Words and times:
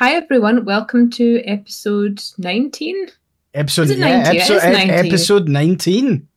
hi 0.00 0.14
everyone. 0.14 0.64
Welcome 0.64 1.10
to 1.10 1.42
episode 1.44 2.22
19. 2.38 3.08
Episode, 3.52 3.82
Is 3.82 3.90
it 3.90 3.98
yeah, 3.98 4.22
19? 4.22 4.40
Episode, 4.40 4.56
is 4.56 4.64
e- 4.64 4.72
19. 4.72 4.90
episode 4.90 5.48
19. 5.50 6.28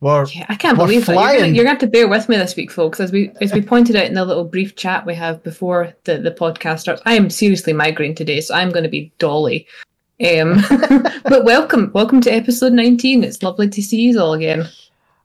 We're, 0.00 0.24
Yeah, 0.26 0.46
I 0.48 0.54
can't 0.54 0.78
We're 0.78 0.86
believe 0.86 1.04
that. 1.04 1.12
You're 1.12 1.40
gonna, 1.40 1.46
you're 1.48 1.64
gonna 1.64 1.68
have 1.68 1.78
to 1.80 1.86
bear 1.86 2.08
with 2.08 2.30
me 2.30 2.38
this 2.38 2.56
week, 2.56 2.70
folks. 2.70 2.98
As 2.98 3.12
we 3.12 3.30
as 3.42 3.52
we 3.52 3.60
pointed 3.60 3.94
out 3.94 4.06
in 4.06 4.14
the 4.14 4.24
little 4.24 4.44
brief 4.44 4.74
chat 4.74 5.04
we 5.04 5.14
have 5.16 5.42
before 5.42 5.92
the, 6.04 6.16
the 6.16 6.30
podcast 6.30 6.80
starts, 6.80 7.02
I 7.04 7.12
am 7.12 7.28
seriously 7.28 7.74
migraine 7.74 8.14
today, 8.14 8.40
so 8.40 8.54
I'm 8.54 8.70
gonna 8.70 8.88
be 8.88 9.12
dolly. 9.18 9.66
Um, 10.20 10.62
but 11.24 11.44
welcome, 11.44 11.90
welcome 11.92 12.22
to 12.22 12.30
episode 12.30 12.72
19. 12.72 13.22
It's 13.22 13.42
lovely 13.42 13.68
to 13.68 13.82
see 13.82 14.00
you 14.00 14.18
all 14.18 14.32
again. 14.32 14.66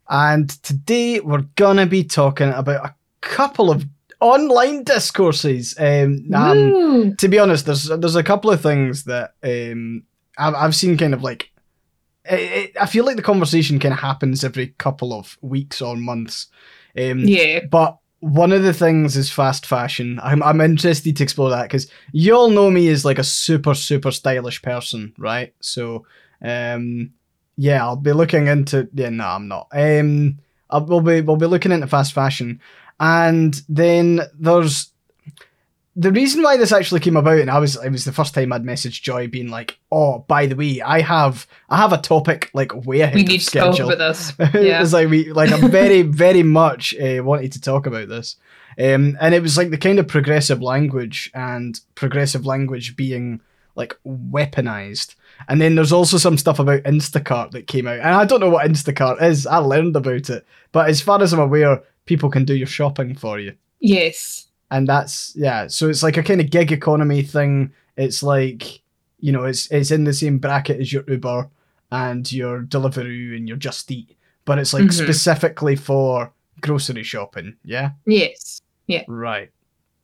and 0.09 0.49
today 0.63 1.21
we're 1.21 1.47
going 1.55 1.77
to 1.77 1.87
be 1.87 2.03
talking 2.03 2.49
about 2.49 2.85
a 2.85 2.93
couple 3.21 3.71
of 3.71 3.85
online 4.23 4.83
discourses. 4.83 5.75
Um, 5.77 6.25
um, 6.33 7.15
to 7.17 7.27
be 7.27 7.39
honest, 7.39 7.65
there's 7.65 7.85
there's 7.85 8.15
a 8.15 8.23
couple 8.23 8.49
of 8.51 8.61
things 8.61 9.03
that 9.03 9.33
um, 9.43 10.03
I've, 10.37 10.55
I've 10.55 10.75
seen 10.75 10.97
kind 10.97 11.13
of 11.13 11.21
like. 11.21 11.51
It, 12.25 12.39
it, 12.39 12.77
I 12.79 12.85
feel 12.85 13.05
like 13.05 13.17
the 13.17 13.21
conversation 13.21 13.79
kind 13.79 13.93
of 13.93 13.99
happens 13.99 14.45
every 14.45 14.67
couple 14.77 15.11
of 15.13 15.37
weeks 15.41 15.81
or 15.81 15.97
months. 15.97 16.47
Um, 16.97 17.19
yeah, 17.19 17.59
But 17.69 17.97
one 18.21 18.53
of 18.53 18.63
the 18.63 18.73
things 18.73 19.17
is 19.17 19.29
fast 19.29 19.65
fashion. 19.65 20.19
I'm 20.23 20.41
I'm 20.41 20.61
interested 20.61 21.17
to 21.17 21.23
explore 21.23 21.49
that 21.49 21.63
because 21.63 21.91
you 22.13 22.33
all 22.33 22.49
know 22.49 22.71
me 22.71 22.87
as 22.87 23.03
like 23.03 23.19
a 23.19 23.23
super 23.23 23.73
super 23.73 24.11
stylish 24.11 24.61
person, 24.61 25.13
right? 25.17 25.53
So, 25.59 26.05
um, 26.41 27.11
yeah, 27.57 27.83
I'll 27.83 27.97
be 27.97 28.13
looking 28.13 28.47
into. 28.47 28.87
Yeah, 28.93 29.09
no, 29.09 29.25
I'm 29.25 29.49
not. 29.49 29.67
Um, 29.73 30.39
I'll, 30.69 30.85
we'll 30.85 31.01
be 31.01 31.19
we'll 31.19 31.35
be 31.35 31.45
looking 31.47 31.73
into 31.73 31.87
fast 31.87 32.13
fashion, 32.13 32.61
and 33.03 33.61
then 33.67 34.21
there's 34.39 34.93
the 35.97 36.11
reason 36.11 36.41
why 36.41 36.55
this 36.55 36.71
actually 36.71 37.01
came 37.01 37.17
about, 37.17 37.37
and 37.37 37.51
I 37.51 37.59
was 37.59 37.75
it 37.75 37.91
was 37.91 38.05
the 38.05 38.13
first 38.13 38.33
time 38.33 38.53
I'd 38.53 38.63
messaged 38.63 39.01
Joy, 39.01 39.27
being 39.27 39.49
like, 39.49 39.77
"Oh, 39.91 40.19
by 40.19 40.45
the 40.45 40.55
way, 40.55 40.81
I 40.81 41.01
have 41.01 41.45
I 41.69 41.75
have 41.77 41.91
a 41.91 41.97
topic 41.97 42.49
like 42.53 42.73
way 42.85 43.01
ahead 43.01 43.15
we 43.15 43.23
of 43.23 43.27
need 43.27 43.41
to 43.41 43.51
talk 43.51 43.73
schedule." 43.75 43.91
about 43.91 43.97
this. 43.97 44.33
Yeah. 44.53 44.81
it's 44.81 44.93
like 44.93 45.09
we 45.09 45.33
like 45.33 45.51
I'm 45.51 45.69
very 45.69 46.01
very 46.23 46.43
much 46.43 46.95
uh, 46.95 47.21
wanted 47.21 47.51
to 47.51 47.61
talk 47.61 47.85
about 47.85 48.07
this, 48.07 48.37
um, 48.79 49.17
and 49.19 49.35
it 49.35 49.41
was 49.41 49.57
like 49.57 49.69
the 49.69 49.77
kind 49.77 49.99
of 49.99 50.07
progressive 50.07 50.61
language 50.61 51.29
and 51.33 51.77
progressive 51.95 52.45
language 52.45 52.95
being 52.95 53.41
like 53.75 53.99
weaponized. 54.07 55.15
And 55.49 55.59
then 55.59 55.75
there's 55.75 55.91
also 55.91 56.17
some 56.17 56.37
stuff 56.37 56.59
about 56.59 56.83
Instacart 56.83 57.51
that 57.51 57.67
came 57.67 57.85
out, 57.85 57.99
and 57.99 58.15
I 58.15 58.23
don't 58.23 58.39
know 58.39 58.49
what 58.49 58.65
Instacart 58.65 59.21
is. 59.21 59.45
I 59.45 59.57
learned 59.57 59.97
about 59.97 60.29
it, 60.29 60.45
but 60.71 60.87
as 60.87 61.01
far 61.01 61.21
as 61.21 61.33
I'm 61.33 61.39
aware, 61.39 61.83
people 62.05 62.29
can 62.29 62.45
do 62.45 62.55
your 62.55 62.67
shopping 62.67 63.15
for 63.15 63.39
you, 63.39 63.53
Yes. 63.79 64.47
and 64.71 64.87
that's 64.87 65.33
yeah. 65.35 65.67
So 65.67 65.89
it's 65.89 66.03
like 66.03 66.17
a 66.17 66.23
kind 66.23 66.41
of 66.41 66.49
gig 66.49 66.71
economy 66.71 67.21
thing. 67.23 67.71
It's 67.97 68.23
like 68.23 68.81
you 69.19 69.31
know, 69.31 69.43
it's 69.45 69.71
it's 69.71 69.91
in 69.91 70.03
the 70.03 70.13
same 70.13 70.37
bracket 70.37 70.79
as 70.81 70.91
your 70.91 71.03
Uber 71.07 71.49
and 71.91 72.29
your 72.31 72.63
Deliveroo 72.63 73.35
and 73.37 73.47
your 73.47 73.57
Just 73.57 73.89
Eat, 73.91 74.17
but 74.45 74.57
it's 74.59 74.73
like 74.73 74.83
Mhm. 74.85 74.93
specifically 74.93 75.75
for 75.75 76.33
grocery 76.61 77.03
shopping. 77.03 77.55
Yeah, 77.63 77.91
Yes. 78.05 78.61
Yeah. 78.87 79.03
Right. 79.07 79.49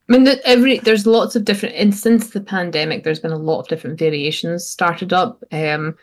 I 0.08 0.18
mean, 0.18 0.28
every 0.46 0.80
there's 0.80 1.06
lots 1.06 1.36
of 1.36 1.46
different. 1.46 1.76
And 1.76 1.94
since 1.94 2.30
the 2.30 2.40
pandemic, 2.42 3.04
there's 3.04 3.20
been 3.20 3.32
a 3.32 3.38
lot 3.38 3.60
of 3.60 3.68
different 3.68 4.00
variations 4.00 4.66
started 4.66 5.12
up. 5.14 5.44
Um, 5.52 5.96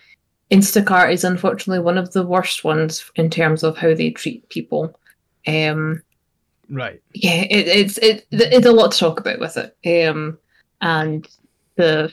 Instacart 0.50 1.12
is 1.12 1.24
unfortunately 1.24 1.82
one 1.82 1.98
of 1.98 2.12
the 2.12 2.24
worst 2.24 2.62
ones 2.62 3.10
in 3.16 3.30
terms 3.30 3.64
of 3.64 3.76
how 3.76 3.94
they 3.94 4.10
treat 4.10 4.48
people. 4.48 4.94
Um, 5.46 6.02
Right. 6.68 7.00
yeah, 7.14 7.42
it, 7.42 7.68
it's 7.68 7.98
it, 7.98 8.26
it's 8.30 8.66
a 8.66 8.72
lot 8.72 8.92
to 8.92 8.98
talk 8.98 9.20
about 9.20 9.38
with 9.38 9.56
it. 9.56 10.08
Um, 10.08 10.38
and 10.80 11.26
the 11.76 12.12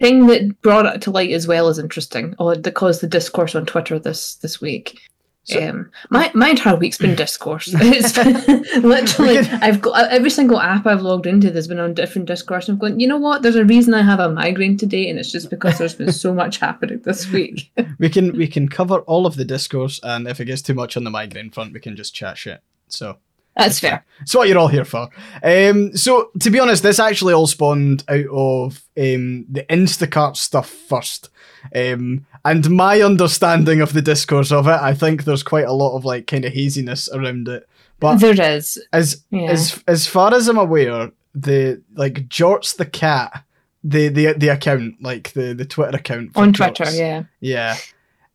thing 0.00 0.26
that 0.28 0.60
brought 0.62 0.86
it 0.86 1.02
to 1.02 1.10
light 1.10 1.32
as 1.32 1.46
well 1.46 1.68
is 1.68 1.78
interesting, 1.78 2.34
or 2.38 2.56
that 2.56 2.74
caused 2.74 3.00
the 3.00 3.06
discourse 3.06 3.54
on 3.54 3.66
Twitter 3.66 3.98
this 3.98 4.36
this 4.36 4.60
week. 4.60 4.98
So- 5.46 5.62
um, 5.68 5.90
my 6.10 6.30
my 6.34 6.50
entire 6.50 6.76
week's 6.76 6.98
been 6.98 7.14
discourse. 7.24 7.68
It's 7.72 8.12
been, 8.12 8.64
literally, 8.82 9.38
I've 9.38 9.80
got 9.80 10.10
every 10.10 10.28
single 10.30 10.60
app 10.60 10.86
I've 10.86 11.02
logged 11.02 11.26
into. 11.26 11.50
There's 11.50 11.68
been 11.68 11.78
on 11.78 11.94
different 11.94 12.26
discourse. 12.26 12.68
I'm 12.68 12.78
going. 12.78 12.98
You 12.98 13.06
know 13.06 13.16
what? 13.18 13.42
There's 13.42 13.54
a 13.56 13.64
reason 13.64 13.94
I 13.94 14.02
have 14.02 14.18
a 14.18 14.28
migraine 14.28 14.76
today, 14.76 15.08
and 15.08 15.18
it's 15.20 15.30
just 15.30 15.48
because 15.48 15.78
there's 15.78 15.94
been 15.94 16.12
so 16.12 16.34
much 16.34 16.58
happening 16.58 17.00
this 17.04 17.30
week. 17.30 17.70
We 17.98 18.10
can 18.10 18.36
we 18.36 18.46
can 18.48 18.68
cover 18.68 18.98
all 19.00 19.24
of 19.24 19.36
the 19.36 19.44
discourse, 19.44 20.00
and 20.02 20.26
if 20.28 20.40
it 20.40 20.46
gets 20.46 20.62
too 20.62 20.74
much 20.74 20.96
on 20.96 21.04
the 21.04 21.10
migraine 21.10 21.50
front, 21.50 21.72
we 21.72 21.80
can 21.80 21.96
just 21.96 22.14
chat 22.14 22.36
shit. 22.36 22.60
So 22.88 23.18
That's 23.56 23.78
fair. 23.80 24.04
It's 24.20 24.34
what 24.34 24.48
you're 24.48 24.58
all 24.58 24.68
here 24.68 24.84
for. 24.84 25.08
Um, 25.42 25.96
so 25.96 26.30
to 26.40 26.50
be 26.50 26.58
honest, 26.60 26.82
this 26.82 26.98
actually 26.98 27.32
all 27.34 27.46
spawned 27.46 28.04
out 28.08 28.26
of 28.30 28.82
um, 28.98 29.46
the 29.48 29.64
Instacart 29.70 30.36
stuff 30.36 30.68
first. 30.68 31.30
Um, 31.74 32.26
and 32.44 32.70
my 32.70 33.00
understanding 33.00 33.80
of 33.80 33.92
the 33.92 34.02
discourse 34.02 34.52
of 34.52 34.66
it, 34.66 34.80
I 34.80 34.94
think 34.94 35.24
there's 35.24 35.42
quite 35.42 35.66
a 35.66 35.72
lot 35.72 35.96
of 35.96 36.04
like 36.04 36.26
kind 36.26 36.44
of 36.44 36.52
haziness 36.52 37.08
around 37.12 37.48
it. 37.48 37.68
But 37.98 38.18
There 38.18 38.56
is. 38.56 38.78
as 38.92 39.24
Yeah. 39.30 39.50
as 39.50 39.82
as 39.88 40.06
far 40.06 40.34
as 40.34 40.48
I'm 40.48 40.58
aware, 40.58 41.10
the 41.34 41.82
like 41.94 42.28
Jorts 42.28 42.76
the 42.76 42.86
cat, 42.86 43.44
the 43.82 44.08
the 44.08 44.32
the 44.34 44.48
account, 44.48 44.96
like 45.02 45.32
the 45.32 45.54
the 45.54 45.64
Twitter 45.64 45.96
account 45.96 46.30
on 46.36 46.52
Twitter, 46.52 46.90
yeah. 46.90 47.24
yeah, 47.40 47.76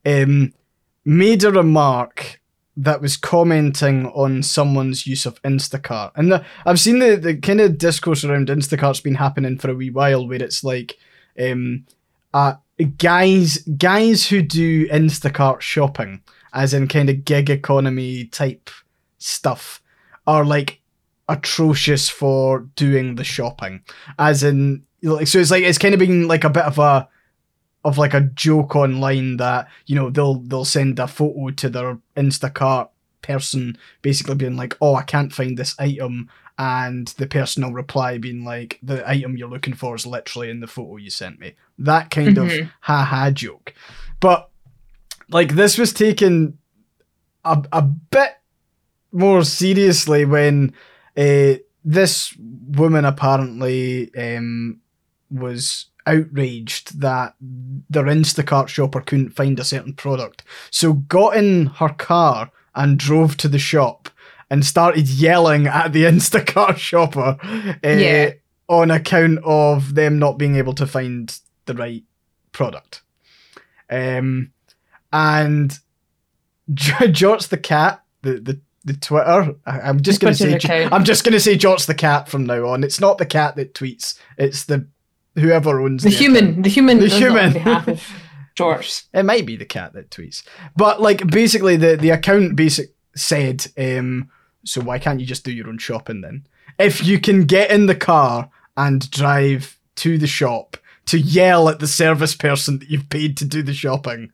um, 0.05 0.53
made 1.05 1.43
a 1.43 1.51
remark 1.51 2.39
that 2.77 3.01
was 3.01 3.17
commenting 3.17 4.07
on 4.07 4.41
someone's 4.41 5.05
use 5.05 5.25
of 5.25 5.41
Instacart, 5.43 6.11
and 6.15 6.31
the, 6.31 6.45
I've 6.65 6.79
seen 6.79 6.99
the 6.99 7.15
the 7.15 7.35
kind 7.35 7.61
of 7.61 7.77
discourse 7.77 8.23
around 8.23 8.47
Instacart's 8.47 9.01
been 9.01 9.15
happening 9.15 9.57
for 9.57 9.69
a 9.69 9.75
wee 9.75 9.89
while, 9.91 10.27
where 10.27 10.41
it's 10.41 10.63
like, 10.63 10.97
um, 11.39 11.85
uh, 12.33 12.53
guys 12.85 13.57
guys 13.77 14.27
who 14.27 14.41
do 14.41 14.87
Instacart 14.87 15.61
shopping, 15.61 16.21
as 16.53 16.73
in 16.73 16.87
kind 16.87 17.09
of 17.09 17.25
gig 17.25 17.49
economy 17.49 18.25
type 18.25 18.69
stuff, 19.17 19.81
are 20.27 20.45
like 20.45 20.81
atrocious 21.29 22.09
for 22.09 22.61
doing 22.75 23.15
the 23.15 23.23
shopping, 23.23 23.83
as 24.19 24.43
in 24.43 24.83
like 25.03 25.27
so 25.27 25.39
it's 25.39 25.51
like 25.51 25.63
it's 25.63 25.77
kind 25.77 25.93
of 25.93 25.99
been 25.99 26.27
like 26.27 26.43
a 26.43 26.49
bit 26.49 26.65
of 26.65 26.79
a 26.79 27.07
of 27.83 27.97
like 27.97 28.13
a 28.13 28.21
joke 28.21 28.75
online 28.75 29.37
that 29.37 29.67
you 29.85 29.95
know 29.95 30.09
they'll 30.09 30.35
they'll 30.35 30.65
send 30.65 30.99
a 30.99 31.07
photo 31.07 31.49
to 31.49 31.69
their 31.69 31.97
Instacart 32.15 32.89
person 33.21 33.77
basically 34.01 34.35
being 34.35 34.55
like 34.57 34.75
oh 34.81 34.95
I 34.95 35.03
can't 35.03 35.33
find 35.33 35.57
this 35.57 35.75
item 35.79 36.29
and 36.57 37.07
the 37.17 37.27
person 37.27 37.63
will 37.63 37.73
reply 37.73 38.17
being 38.17 38.43
like 38.43 38.77
the 38.83 39.07
item 39.09 39.37
you're 39.37 39.49
looking 39.49 39.73
for 39.73 39.95
is 39.95 40.05
literally 40.05 40.49
in 40.49 40.59
the 40.59 40.67
photo 40.67 40.97
you 40.97 41.09
sent 41.09 41.39
me 41.39 41.53
that 41.79 42.09
kind 42.11 42.37
of 42.37 42.47
Mhm. 42.47 42.69
ha 42.81 43.03
ha 43.03 43.31
joke 43.31 43.73
but 44.19 44.49
like 45.29 45.55
this 45.55 45.77
was 45.77 45.93
taken 45.93 46.57
a, 47.45 47.63
a 47.71 47.81
bit 47.81 48.33
more 49.11 49.43
seriously 49.43 50.25
when 50.25 50.73
uh, 51.17 51.53
this 51.83 52.35
woman 52.39 53.05
apparently 53.05 54.13
um, 54.15 54.79
was 55.29 55.87
outraged 56.05 56.99
that 56.99 57.33
their 57.39 58.03
Instacart 58.05 58.67
shopper 58.67 59.01
couldn't 59.01 59.31
find 59.35 59.59
a 59.59 59.63
certain 59.63 59.93
product. 59.93 60.43
So 60.69 60.93
got 60.93 61.35
in 61.35 61.67
her 61.67 61.89
car 61.89 62.51
and 62.75 62.97
drove 62.97 63.37
to 63.37 63.47
the 63.47 63.59
shop 63.59 64.09
and 64.49 64.65
started 64.65 65.07
yelling 65.07 65.67
at 65.67 65.93
the 65.93 66.03
Instacart 66.05 66.77
shopper 66.77 67.37
uh, 67.43 67.73
Yeah. 67.89 68.31
on 68.67 68.91
account 68.91 69.39
of 69.43 69.95
them 69.95 70.19
not 70.19 70.37
being 70.37 70.55
able 70.55 70.73
to 70.73 70.87
find 70.87 71.37
the 71.65 71.73
right 71.73 72.03
product. 72.51 73.01
Um, 73.89 74.51
and 75.13 75.77
Jorts 76.71 77.49
the 77.49 77.57
cat, 77.57 78.03
the 78.21 78.33
the 78.39 78.61
the 78.85 78.93
Twitter. 78.93 79.53
I, 79.65 79.81
I'm 79.81 80.01
just 80.01 80.21
gonna 80.21 80.33
say 80.33 80.53
account. 80.53 80.93
I'm 80.93 81.03
just 81.03 81.23
gonna 81.23 81.39
say 81.39 81.57
Jorts 81.57 81.85
the 81.85 81.93
cat 81.93 82.29
from 82.29 82.45
now 82.45 82.67
on. 82.67 82.83
It's 82.83 82.99
not 82.99 83.17
the 83.17 83.25
cat 83.25 83.55
that 83.57 83.73
tweets. 83.73 84.17
It's 84.37 84.63
the 84.65 84.87
whoever 85.35 85.81
owns 85.81 86.03
The 86.03 86.09
the 86.09 86.15
human, 86.15 86.45
account. 86.49 86.63
the 86.63 86.69
human, 86.69 86.97
The 86.99 87.07
does 87.09 87.21
it 87.21 87.27
on 87.37 87.51
human. 87.51 87.99
Behalf 88.55 88.79
of 88.79 88.85
Jorts. 88.85 89.03
It 89.13 89.23
might 89.23 89.45
be 89.45 89.55
the 89.55 89.65
cat 89.65 89.93
that 89.93 90.09
tweets, 90.09 90.43
but 90.75 91.01
like 91.01 91.25
basically 91.27 91.75
the 91.77 91.95
the 91.95 92.09
account 92.09 92.55
basic 92.55 92.93
said, 93.15 93.67
um, 93.77 94.29
so 94.63 94.81
why 94.81 94.99
can't 94.99 95.19
you 95.19 95.25
just 95.25 95.43
do 95.43 95.51
your 95.51 95.67
own 95.67 95.77
shopping 95.77 96.21
then? 96.21 96.45
If 96.79 97.03
you 97.05 97.19
can 97.19 97.45
get 97.45 97.71
in 97.71 97.85
the 97.85 97.95
car 97.95 98.49
and 98.77 99.09
drive 99.11 99.77
to 99.97 100.17
the 100.17 100.27
shop 100.27 100.77
to 101.07 101.19
yell 101.19 101.67
at 101.69 101.79
the 101.79 101.87
service 101.87 102.35
person 102.35 102.79
that 102.79 102.89
you've 102.89 103.09
paid 103.09 103.37
to 103.37 103.45
do 103.45 103.61
the 103.61 103.73
shopping, 103.73 104.31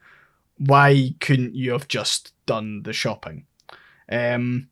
why 0.58 1.14
couldn't 1.20 1.56
you 1.56 1.72
have 1.72 1.88
just 1.88 2.34
done 2.46 2.84
the 2.84 2.94
shopping? 2.94 3.46
Um, 4.10 4.70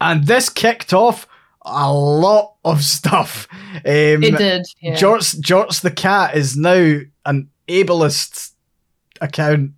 and 0.00 0.26
this 0.26 0.48
kicked 0.48 0.92
off 0.92 1.26
a 1.62 1.92
lot 1.92 2.54
of 2.64 2.82
stuff. 2.96 3.46
Um, 3.74 4.22
It 4.24 4.36
did. 4.36 4.66
Yeah. 4.80 4.94
Jorts, 4.94 5.38
Jorts 5.40 5.80
the 5.80 5.90
cat 5.90 6.36
is 6.36 6.56
now 6.56 7.00
an 7.26 7.50
ableist 7.68 8.52
account 9.20 9.72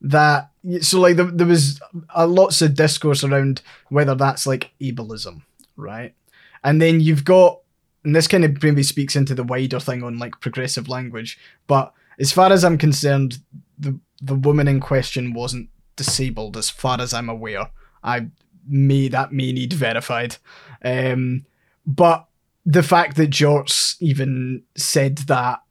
that 0.00 0.50
so 0.80 1.00
like 1.00 1.16
there, 1.16 1.26
there 1.26 1.46
was 1.46 1.80
a 2.14 2.26
lots 2.26 2.62
of 2.62 2.74
discourse 2.74 3.24
around 3.24 3.62
whether 3.88 4.14
that's 4.14 4.46
like 4.46 4.70
ableism, 4.80 5.42
right? 5.76 6.14
And 6.62 6.80
then 6.80 7.00
you've 7.00 7.24
got 7.24 7.60
and 8.04 8.16
this 8.16 8.28
kind 8.28 8.44
of 8.44 8.62
maybe 8.62 8.82
speaks 8.82 9.16
into 9.16 9.34
the 9.34 9.44
wider 9.44 9.80
thing 9.80 10.02
on 10.02 10.18
like 10.18 10.40
progressive 10.40 10.88
language, 10.88 11.38
but 11.66 11.92
as 12.18 12.32
far 12.32 12.52
as 12.52 12.64
I'm 12.64 12.78
concerned, 12.78 13.38
the 13.78 13.98
the 14.22 14.34
woman 14.34 14.68
in 14.68 14.80
question 14.80 15.32
wasn't 15.32 15.70
disabled, 15.96 16.56
as 16.56 16.68
far 16.68 17.00
as 17.00 17.14
I'm 17.14 17.28
aware. 17.28 17.70
I 18.02 18.28
may 18.68 19.08
that 19.08 19.32
may 19.32 19.52
need 19.52 19.72
verified, 19.72 20.36
um, 20.84 21.46
but 21.86 22.26
the 22.66 22.82
fact 22.82 23.16
that 23.16 23.30
Jorts 23.30 23.96
even 24.00 24.62
said 24.76 25.18
that 25.18 25.62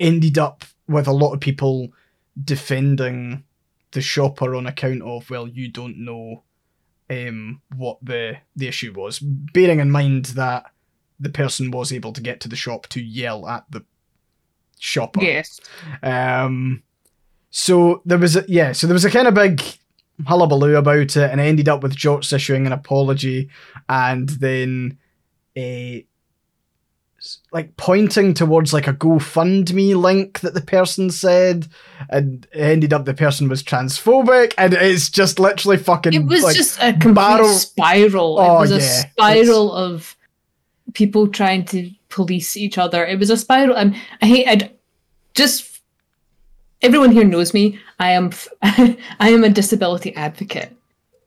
ended 0.00 0.38
up 0.38 0.64
with 0.88 1.06
a 1.06 1.12
lot 1.12 1.32
of 1.32 1.40
people 1.40 1.92
defending 2.42 3.44
the 3.92 4.00
shopper 4.00 4.54
on 4.54 4.66
account 4.66 5.02
of 5.02 5.30
well, 5.30 5.48
you 5.48 5.68
don't 5.70 5.98
know 5.98 6.42
um, 7.10 7.60
what 7.76 7.98
the 8.02 8.38
the 8.56 8.68
issue 8.68 8.92
was, 8.92 9.18
bearing 9.18 9.80
in 9.80 9.90
mind 9.90 10.26
that 10.26 10.64
the 11.20 11.30
person 11.30 11.70
was 11.70 11.92
able 11.92 12.12
to 12.12 12.20
get 12.20 12.40
to 12.40 12.48
the 12.48 12.56
shop 12.56 12.86
to 12.88 13.02
yell 13.02 13.48
at 13.48 13.64
the 13.70 13.84
shopper. 14.78 15.22
Yes. 15.22 15.60
Um, 16.02 16.82
so 17.50 18.02
there 18.04 18.18
was 18.18 18.36
a 18.36 18.44
yeah, 18.48 18.72
so 18.72 18.86
there 18.86 18.94
was 18.94 19.04
a 19.04 19.10
kind 19.10 19.28
of 19.28 19.34
big 19.34 19.62
hullabaloo 20.26 20.76
about 20.76 21.16
it, 21.16 21.30
and 21.30 21.40
it 21.40 21.44
ended 21.44 21.68
up 21.68 21.82
with 21.82 21.96
Jorts 21.96 22.32
issuing 22.32 22.66
an 22.66 22.72
apology, 22.72 23.48
and 23.88 24.28
then 24.28 24.98
a 25.56 26.06
like 27.52 27.76
pointing 27.76 28.34
towards 28.34 28.72
like 28.72 28.86
a 28.86 28.92
GoFundMe 28.92 29.94
link 29.94 30.40
that 30.40 30.54
the 30.54 30.60
person 30.60 31.10
said, 31.10 31.68
and 32.10 32.46
it 32.52 32.60
ended 32.60 32.92
up 32.92 33.04
the 33.04 33.14
person 33.14 33.48
was 33.48 33.62
transphobic, 33.62 34.54
and 34.58 34.74
it's 34.74 35.08
just 35.08 35.38
literally 35.38 35.76
fucking. 35.76 36.12
It 36.12 36.24
was 36.24 36.42
like, 36.42 36.56
just 36.56 36.78
a 36.80 36.92
complete 36.92 37.14
barrel- 37.14 37.48
spiral. 37.48 38.38
Oh, 38.38 38.58
it 38.58 38.60
was 38.60 38.72
a 38.72 38.78
yeah, 38.78 39.04
spiral 39.10 39.72
of 39.72 40.16
people 40.94 41.28
trying 41.28 41.64
to 41.66 41.90
police 42.08 42.56
each 42.56 42.78
other. 42.78 43.04
It 43.04 43.18
was 43.18 43.30
a 43.30 43.36
spiral. 43.36 43.76
And 43.76 43.94
I 44.22 44.26
hate. 44.26 44.48
I 44.48 44.70
just 45.34 45.80
everyone 46.82 47.12
here 47.12 47.24
knows 47.24 47.54
me. 47.54 47.78
I 47.98 48.10
am. 48.10 48.26
f- 48.26 48.48
I 48.62 49.30
am 49.30 49.44
a 49.44 49.48
disability 49.48 50.14
advocate. 50.14 50.76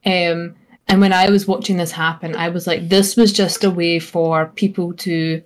Um, 0.06 0.56
and 0.88 1.02
when 1.02 1.12
I 1.12 1.30
was 1.30 1.48
watching 1.48 1.78
this 1.78 1.92
happen, 1.92 2.36
I 2.36 2.50
was 2.50 2.66
like, 2.66 2.88
this 2.88 3.18
was 3.18 3.34
just 3.34 3.64
a 3.64 3.72
way 3.72 4.00
for 4.00 4.48
people 4.48 4.94
to 4.94 5.42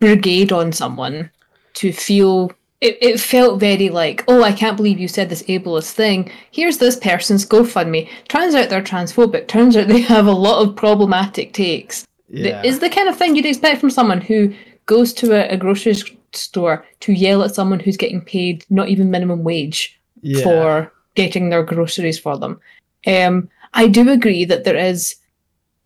brigade 0.00 0.52
on 0.52 0.72
someone 0.72 1.30
to 1.74 1.92
feel 1.92 2.50
it, 2.80 2.96
it 3.02 3.20
felt 3.20 3.60
very 3.60 3.90
like, 3.90 4.24
oh, 4.26 4.42
I 4.42 4.52
can't 4.52 4.76
believe 4.76 4.98
you 4.98 5.08
said 5.08 5.28
this 5.28 5.42
ableist 5.44 5.92
thing. 5.92 6.30
Here's 6.50 6.78
this 6.78 6.96
person's 6.96 7.46
GoFundMe. 7.46 8.08
Turns 8.28 8.54
out 8.54 8.70
they're 8.70 8.82
transphobic. 8.82 9.48
Turns 9.48 9.76
out 9.76 9.88
they 9.88 10.00
have 10.00 10.26
a 10.26 10.32
lot 10.32 10.66
of 10.66 10.76
problematic 10.76 11.52
takes. 11.52 12.06
yeah. 12.28 12.62
Is 12.62 12.78
the 12.78 12.88
kind 12.88 13.08
of 13.08 13.16
thing 13.16 13.36
you'd 13.36 13.44
expect 13.44 13.80
from 13.80 13.90
someone 13.90 14.22
who 14.22 14.54
goes 14.86 15.12
to 15.14 15.34
a, 15.34 15.54
a 15.54 15.56
grocery 15.58 15.94
store 16.32 16.86
to 17.00 17.12
yell 17.12 17.42
at 17.42 17.54
someone 17.54 17.80
who's 17.80 17.96
getting 17.96 18.22
paid 18.22 18.64
not 18.70 18.88
even 18.88 19.10
minimum 19.10 19.44
wage 19.44 20.00
yeah. 20.22 20.42
for 20.42 20.92
getting 21.14 21.50
their 21.50 21.62
groceries 21.62 22.18
for 22.18 22.38
them. 22.38 22.60
Um, 23.06 23.50
I 23.74 23.88
do 23.88 24.10
agree 24.10 24.44
that 24.46 24.64
there 24.64 24.76
is 24.76 25.16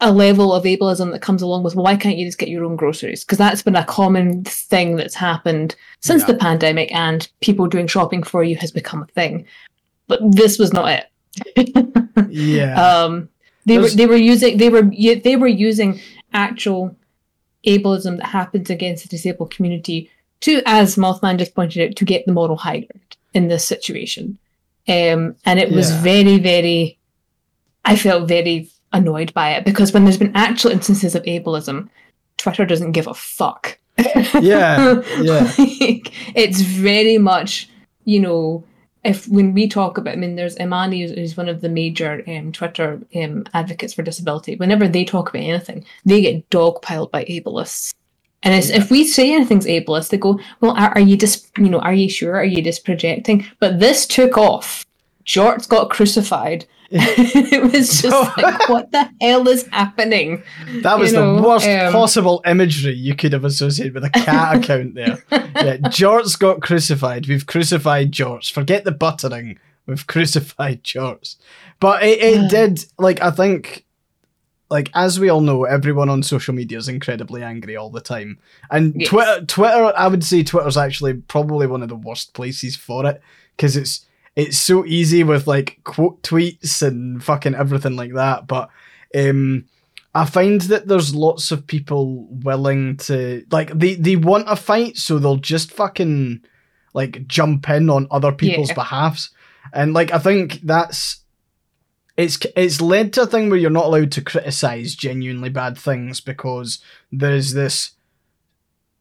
a 0.05 0.13
level 0.13 0.53
of 0.53 0.65
ableism 0.65 1.11
that 1.13 1.23
comes 1.23 1.43
along 1.43 1.63
with 1.63 1.75
well, 1.75 1.85
why 1.85 1.97
can't 1.97 2.17
you 2.17 2.27
just 2.27 2.39
get 2.39 2.49
your 2.49 2.65
own 2.65 2.77
groceries? 2.77 3.25
Because 3.25 3.39
that's 3.39 3.63
been 3.63 3.77
a 3.77 3.85
common 3.85 4.45
thing 4.45 4.97
that's 4.97 5.15
happened 5.15 5.75
since 6.01 6.23
Yeah. 6.23 6.27
the 6.29 6.35
pandemic, 6.39 6.95
and 6.95 7.29
people 7.41 7.67
doing 7.67 7.87
shopping 7.87 8.23
for 8.23 8.45
you 8.45 8.57
has 8.57 8.71
become 8.71 9.03
a 9.03 9.07
thing. 9.07 9.47
But 10.07 10.21
this 10.33 10.59
was 10.59 10.73
not 10.73 11.05
it. 11.57 12.29
yeah. 12.31 12.75
um, 13.05 13.29
they 13.67 13.79
were 13.79 13.89
they 13.89 14.07
were 14.07 14.17
using 14.17 14.59
they 14.59 14.69
were 14.69 14.83
they 14.83 15.37
were 15.37 15.47
using 15.49 16.01
actual 16.33 16.95
ableism 17.67 18.19
that 18.19 18.27
happens 18.27 18.69
against 18.71 19.03
the 19.05 19.09
disabled 19.09 19.51
community 19.51 20.11
to, 20.41 20.61
as 20.67 20.97
Mothman 20.97 21.39
just 21.39 21.55
pointed 21.55 21.89
out, 21.89 21.97
to 21.97 22.05
get 22.05 22.27
the 22.27 22.33
moral 22.33 22.57
high 22.57 22.81
ground 22.81 23.17
in 23.33 23.49
this 23.49 23.65
situation. 23.67 24.39
Um, 24.87 25.37
and 25.47 25.59
it 25.59 25.71
was 25.73 25.91
Yeah. 25.91 26.03
very, 26.03 26.39
very. 26.39 26.99
I 27.87 27.97
felt 27.97 28.29
very 28.29 28.69
annoyed 28.95 29.35
by 29.35 29.51
it 29.51 29.65
because 29.65 29.93
when 29.93 30.05
there's 30.05 30.19
been 30.19 30.35
actual 30.35 30.71
instances 30.71 31.15
of 31.15 31.23
ableism, 31.25 31.89
Twitter 32.39 32.65
doesn't 32.65 32.93
give 32.93 33.07
a 33.07 33.15
fuck. 33.15 33.79
Yeah, 34.41 35.03
yeah. 35.21 35.53
like, 35.59 36.13
it's 36.35 36.61
very 36.61 37.19
much, 37.19 37.69
you 38.05 38.21
know, 38.21 38.65
if 39.05 39.29
when 39.29 39.53
we 39.53 39.69
talk 39.69 39.99
about, 39.99 40.15
I 40.15 40.17
mean, 40.17 40.37
there's 40.37 40.59
Imani 40.59 41.07
who's, 41.07 41.37
one 41.37 41.49
of 41.49 41.61
the 41.61 41.69
major 41.69 42.25
um, 42.27 42.53
Twitter 42.53 43.01
um, 43.15 43.45
advocates 43.53 43.93
for 43.95 44.03
disability. 44.03 44.57
Whenever 44.57 44.89
they 44.89 45.05
talk 45.05 45.29
about 45.29 45.43
anything, 45.43 45.85
they 46.05 46.23
get 46.23 46.49
dogpiled 46.51 47.11
by 47.11 47.25
ableists. 47.25 47.93
And 48.43 48.55
it's, 48.55 48.71
if 48.71 48.91
we 48.91 49.07
say 49.07 49.33
anything's 49.33 49.67
ableist, 49.67 50.11
they 50.11 50.19
go, 50.19 50.41
"Well, 50.61 50.73
are, 50.73 50.91
are 50.91 51.01
you 51.01 51.17
just, 51.17 51.51
you 51.59 51.69
know, 51.69 51.81
are 51.81 51.95
you 51.95 52.09
sure? 52.11 52.35
Are 52.35 52.45
you 52.45 52.63
just 52.63 52.85
projecting?" 52.85 53.47
But 53.59 53.81
this 53.81 54.07
took 54.07 54.37
off. 54.37 54.85
Jorts 55.25 55.69
got 55.69 55.91
crucified. 55.91 56.67
it 56.97 57.73
was 57.73 58.03
just 58.03 58.37
like, 58.39 58.69
what 58.69 58.93
the 58.93 59.11
hell 59.21 59.49
is 59.49 59.67
happening? 59.73 60.45
That 60.83 60.97
was 60.97 61.11
you 61.13 61.19
know, 61.19 61.37
the 61.37 61.43
worst 61.43 61.67
um, 61.67 61.93
possible 61.93 62.41
imagery 62.47 62.95
you 62.95 63.17
could 63.17 63.33
have 63.33 63.45
associated 63.45 63.95
with 63.95 64.05
a 64.05 64.11
cat 64.11 64.59
account 64.63 64.95
there. 64.95 65.19
Yeah, 65.33 65.79
Jorts 65.79 66.39
got 66.39 66.61
crucified. 66.61 67.27
We've 67.27 67.47
crucified 67.47 68.13
Jorts. 68.13 68.53
Forget 68.53 68.85
the 68.85 68.93
buttering. 68.93 69.59
We've 69.87 70.07
crucified 70.15 70.85
Jorts. 70.85 71.35
But 71.81 72.05
it, 72.05 72.21
it 72.21 72.49
did, 72.49 72.85
like, 72.97 73.21
I 73.21 73.33
think, 73.33 73.85
like, 74.71 74.89
as 74.95 75.19
we 75.19 75.29
all 75.29 75.41
know, 75.41 75.65
everyone 75.65 76.09
on 76.09 76.23
social 76.23 76.55
media 76.55 76.79
is 76.79 76.89
incredibly 76.89 77.43
angry 77.43 77.77
all 77.77 77.91
the 77.91 78.01
time. 78.01 78.39
And 78.71 78.95
Yes. 78.97 79.09
Twitter, 79.09 79.45
Twitter, 79.47 79.93
I 79.97 80.07
would 80.07 80.23
say 80.23 80.45
Twitter's 80.45 80.77
actually 80.77 81.15
probably 81.15 81.67
one 81.67 81.83
of 81.83 81.89
the 81.89 81.97
worst 81.97 82.35
places 82.35 82.77
for 82.77 83.05
it 83.05 83.21
because 83.57 83.77
it's 83.77 84.07
it's 84.37 84.59
so 84.59 84.85
easy 84.85 85.23
with 85.23 85.47
like 85.47 85.79
quote 85.85 86.23
tweets 86.23 86.83
and 86.83 87.23
fucking 87.23 87.55
everything 87.55 87.97
like 87.97 88.15
that. 88.15 88.47
But 88.47 88.69
um, 89.17 89.67
I 90.15 90.25
find 90.27 90.61
that 90.63 90.89
there's 90.89 91.15
lots 91.15 91.51
of 91.53 91.67
people 91.67 92.27
willing 92.29 92.97
to 92.99 93.45
like 93.51 93.71
they 93.79 93.95
they 93.95 94.17
want 94.17 94.49
a 94.49 94.57
fight, 94.57 94.97
so 94.97 95.19
they'll 95.19 95.37
just 95.37 95.71
fucking 95.73 96.45
like 96.95 97.27
jump 97.27 97.69
in 97.71 97.91
on 97.91 98.07
other 98.11 98.33
people's 98.33 98.69
Yeah. 98.71 98.75
behalfs, 98.75 99.31
and 99.73 99.93
like 99.95 100.13
I 100.13 100.19
think 100.19 100.61
that's 100.63 101.21
it's 102.17 102.39
it's 102.57 102.81
led 102.81 103.13
to 103.15 103.23
a 103.23 103.27
thing 103.27 103.51
where 103.51 103.59
you're 103.59 103.71
not 103.71 103.87
allowed 103.87 104.13
to 104.13 104.23
criticize 104.23 104.95
genuinely 104.95 105.49
bad 105.49 105.77
things 105.77 106.21
because 106.21 106.79
there's 107.11 107.53
this 107.55 107.93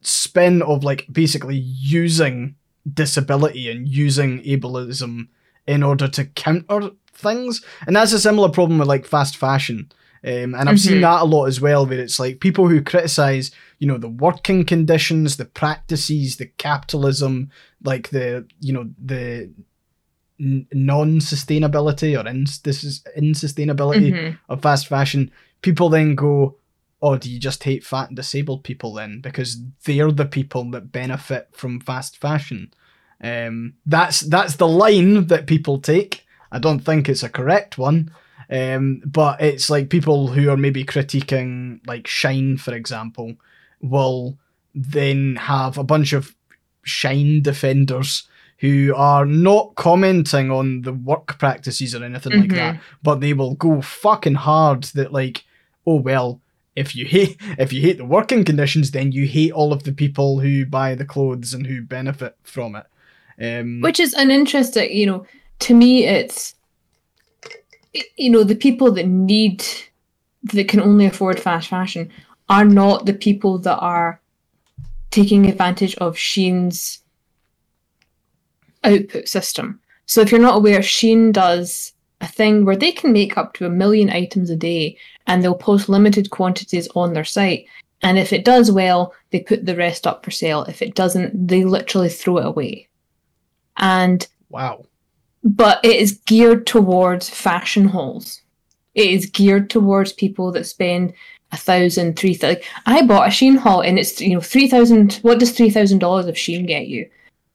spin 0.00 0.62
of 0.62 0.84
like 0.84 1.06
basically 1.10 1.56
using 1.56 2.56
disability 2.92 3.70
and 3.70 3.88
using 3.88 4.42
ableism 4.42 5.28
in 5.66 5.82
order 5.82 6.06
to 6.08 6.24
counter 6.24 6.90
things 7.12 7.62
and 7.86 7.96
that's 7.96 8.12
a 8.12 8.18
similar 8.20 8.48
problem 8.48 8.78
with 8.78 8.88
like 8.88 9.06
fast 9.06 9.36
fashion 9.36 9.90
um, 10.24 10.54
and 10.54 10.68
i've 10.68 10.80
seen 10.80 10.98
Mhm. 10.98 11.02
that 11.02 11.22
a 11.22 11.24
lot 11.24 11.46
as 11.46 11.60
well 11.60 11.86
where 11.86 12.00
it's 12.00 12.18
like 12.20 12.40
people 12.40 12.68
who 12.68 12.82
criticize 12.82 13.50
you 13.78 13.86
know 13.86 13.96
the 13.98 14.08
working 14.08 14.64
conditions 14.64 15.36
the 15.36 15.44
practices 15.44 16.36
the 16.36 16.46
capitalism 16.58 17.50
like 17.82 18.10
the 18.10 18.44
you 18.60 18.72
know 18.72 18.90
the 19.02 19.48
n- 20.40 20.66
non-sustainability 20.72 22.22
or 22.22 22.28
ins- 22.28 22.58
this 22.60 22.84
is 22.84 23.02
insustainability 23.16 24.12
Mhm. 24.12 24.38
of 24.48 24.60
fast 24.62 24.88
fashion, 24.88 25.30
people 25.62 25.88
then 25.88 26.14
go, 26.14 26.56
"Oh, 27.04 27.16
do 27.18 27.30
you 27.30 27.38
just 27.38 27.62
hate 27.64 27.84
fat 27.84 28.08
and 28.08 28.16
disabled 28.16 28.64
people 28.64 28.94
then 28.94 29.20
because 29.20 29.50
they're 29.84 30.10
the 30.12 30.24
people 30.38 30.62
that 30.72 30.92
benefit 30.92 31.48
from 31.52 31.80
fast 31.80 32.16
fashion?" 32.16 32.72
Um, 33.22 33.74
that's 33.86 34.20
that's 34.20 34.56
the 34.56 34.68
line 34.68 35.26
that 35.28 35.46
people 35.46 35.78
take. 35.80 36.24
I 36.50 36.58
don't 36.58 36.80
think 36.80 37.08
it's 37.08 37.22
a 37.22 37.28
correct 37.38 37.78
one, 37.78 38.10
um, 38.50 39.02
but 39.04 39.40
it's 39.40 39.68
like 39.70 39.88
people 39.96 40.28
who 40.28 40.50
are 40.50 40.56
maybe 40.56 40.84
critiquing 40.84 41.80
like 41.86 42.04
Shein, 42.04 42.58
for 42.58 42.74
example, 42.74 43.34
will 43.80 44.36
then 44.74 45.36
have 45.36 45.78
a 45.78 45.84
bunch 45.84 46.12
of 46.12 46.34
Shein 46.86 47.42
defenders 47.42 48.28
who 48.58 48.94
are 48.96 49.26
not 49.26 49.74
commenting 49.74 50.50
on 50.50 50.82
the 50.82 50.92
work 50.92 51.38
practices 51.38 51.94
or 51.94 52.04
anything 52.04 52.32
like 52.40 52.50
Mhm. 52.50 52.54
that, 52.56 52.80
but 53.02 53.20
they 53.20 53.32
will 53.32 53.54
go 53.56 53.80
fucking 53.80 54.36
hard 54.36 54.84
that 54.94 55.12
like, 55.12 55.44
oh 55.86 55.96
well, 55.96 56.40
if 56.76 56.94
you 56.94 57.04
hate 57.04 57.36
if 57.58 57.72
you 57.72 57.80
hate 57.80 57.98
the 57.98 58.04
working 58.04 58.44
conditions, 58.44 58.90
then 58.90 59.12
you 59.12 59.26
hate 59.26 59.52
all 59.52 59.72
of 59.72 59.84
the 59.84 59.92
people 59.92 60.40
who 60.40 60.66
buy 60.66 60.94
the 60.94 61.04
clothes 61.04 61.54
and 61.54 61.66
who 61.66 61.82
benefit 61.82 62.36
from 62.42 62.76
it. 62.76 62.86
Um, 63.40 63.80
Which 63.80 64.00
is 64.00 64.14
an 64.14 64.30
interesting, 64.30 64.92
you 64.92 65.06
know, 65.06 65.26
to 65.60 65.74
me, 65.74 66.04
it's, 66.04 66.54
you 68.16 68.30
know, 68.30 68.44
the 68.44 68.54
people 68.54 68.92
that 68.92 69.06
need, 69.06 69.64
that 70.44 70.68
can 70.68 70.80
only 70.80 71.06
afford 71.06 71.40
fast 71.40 71.68
fashion 71.68 72.10
are 72.48 72.64
not 72.64 73.06
the 73.06 73.14
people 73.14 73.58
that 73.58 73.78
are 73.78 74.20
taking 75.10 75.46
advantage 75.46 75.96
of 75.96 76.18
Shein's 76.18 77.00
output 78.84 79.28
system. 79.28 79.80
So 80.06 80.20
if 80.20 80.30
you're 80.30 80.40
not 80.40 80.56
aware, 80.56 80.82
Sheen 80.82 81.32
does 81.32 81.93
a 82.24 82.28
thing 82.28 82.64
where 82.64 82.76
they 82.76 82.90
can 82.90 83.12
make 83.12 83.36
up 83.36 83.52
to 83.54 83.66
a 83.66 83.70
million 83.70 84.10
items 84.10 84.50
a 84.50 84.56
day 84.56 84.96
and 85.26 85.42
they'll 85.42 85.54
post 85.54 85.88
limited 85.88 86.30
quantities 86.30 86.88
on 86.94 87.12
their 87.12 87.24
site. 87.24 87.66
And 88.02 88.18
if 88.18 88.32
it 88.32 88.44
does 88.44 88.72
well, 88.72 89.14
they 89.30 89.40
put 89.40 89.66
the 89.66 89.76
rest 89.76 90.06
up 90.06 90.24
for 90.24 90.30
sale. 90.30 90.64
If 90.64 90.82
it 90.82 90.94
doesn't, 90.94 91.48
they 91.48 91.64
literally 91.64 92.08
throw 92.08 92.38
it 92.38 92.46
away. 92.46 92.88
And 93.76 94.26
wow. 94.48 94.84
But 95.42 95.84
it 95.84 95.96
is 95.96 96.20
geared 96.26 96.66
towards 96.66 97.28
fashion 97.28 97.86
hauls. 97.86 98.40
It 98.94 99.10
is 99.10 99.26
geared 99.26 99.68
towards 99.68 100.12
people 100.12 100.50
that 100.52 100.64
spend 100.64 101.12
a 101.52 101.56
thousand, 101.56 102.18
three 102.18 102.34
thousand. 102.34 102.62
I 102.86 103.02
bought 103.06 103.28
a 103.28 103.30
Shein 103.30 103.58
haul 103.58 103.82
and 103.82 103.98
it's 103.98 104.20
you 104.20 104.34
know 104.34 104.40
three 104.40 104.68
thousand. 104.68 105.14
What 105.22 105.38
does 105.38 105.52
three 105.52 105.70
thousand 105.70 105.98
dollars 105.98 106.26
of 106.26 106.36
Shein 106.36 106.66
get 106.66 106.86
you? 106.86 107.08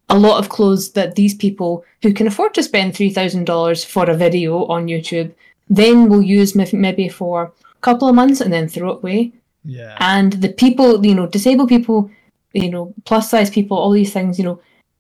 A 0.10 0.18
lot 0.18 0.40
of 0.40 0.50
clothes 0.50 0.92
that 0.94 1.16
these 1.16 1.36
people 1.36 1.86
who 2.02 2.14
can 2.14 2.28
afford 2.28 2.54
to 2.56 2.64
spend 2.64 2.96
three 2.96 3.12
thousand 3.12 3.46
dollars 3.46 3.84
for 3.84 4.10
a 4.10 4.16
video 4.16 4.66
on 4.66 4.88
YouTube 4.88 5.32
then 5.70 6.10
will 6.10 6.22
use 6.22 6.56
maybe 6.56 7.08
for 7.08 7.44
a 7.44 7.82
couple 7.82 8.08
of 8.08 8.16
months 8.16 8.42
and 8.42 8.52
then 8.52 8.68
throw 8.68 8.92
it 8.92 8.98
away. 8.98 9.32
Yeah. 9.64 9.96
And 10.00 10.34
the 10.34 10.50
people, 10.50 11.06
you 11.06 11.14
know, 11.14 11.28
disabled 11.28 11.70
people, 11.70 12.10
you 12.54 12.72
know, 12.72 12.94
plus 13.06 13.30
size 13.30 13.50
people, 13.50 13.78
all 13.78 13.92
these 13.92 14.12
things, 14.12 14.40
you 14.40 14.46
know, 14.46 14.60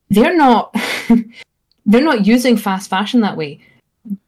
they're 0.09 0.37
not 0.37 0.75
they're 1.85 2.03
not 2.03 2.25
using 2.25 2.57
fast 2.57 2.89
fashion 2.89 3.21
that 3.21 3.37
way. 3.37 3.59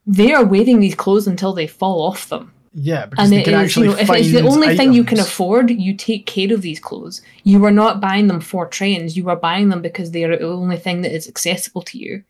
They 0.06 0.32
are 0.32 0.44
wearing 0.44 0.80
these 0.80 0.94
clothes 0.94 1.26
until 1.26 1.52
they 1.52 1.66
fall 1.66 2.02
off 2.02 2.28
them. 2.28 2.52
Yeah, 2.74 3.06
because 3.06 3.24
and 3.24 3.32
they 3.32 3.42
can 3.42 3.54
is, 3.54 3.60
actually 3.60 3.88
you 3.88 3.92
know, 3.92 3.98
if 3.98 4.10
it's 4.10 4.32
the 4.32 4.40
only 4.40 4.68
items. 4.68 4.78
thing 4.78 4.92
you 4.94 5.04
can 5.04 5.20
afford, 5.20 5.70
you 5.70 5.94
take 5.94 6.24
care 6.24 6.52
of 6.52 6.62
these 6.62 6.80
clothes. 6.80 7.20
You 7.44 7.62
are 7.66 7.70
not 7.70 8.00
buying 8.00 8.28
them 8.28 8.40
for 8.40 8.66
trends. 8.66 9.16
You 9.16 9.28
are 9.28 9.36
buying 9.36 9.68
them 9.68 9.82
because 9.82 10.10
they 10.10 10.24
are 10.24 10.36
the 10.36 10.46
only 10.46 10.78
thing 10.78 11.02
that 11.02 11.14
is 11.14 11.28
accessible 11.28 11.82
to 11.82 11.98
you. 11.98 12.24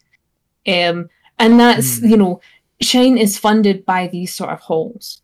Um, 0.66 1.08
and 1.38 1.60
that's 1.60 2.00
mm. 2.00 2.10
you 2.10 2.16
know, 2.16 2.40
Shein 2.82 3.20
is 3.20 3.38
funded 3.38 3.84
by 3.84 4.08
these 4.08 4.34
sort 4.34 4.50
of 4.50 4.60
hauls. 4.60 5.22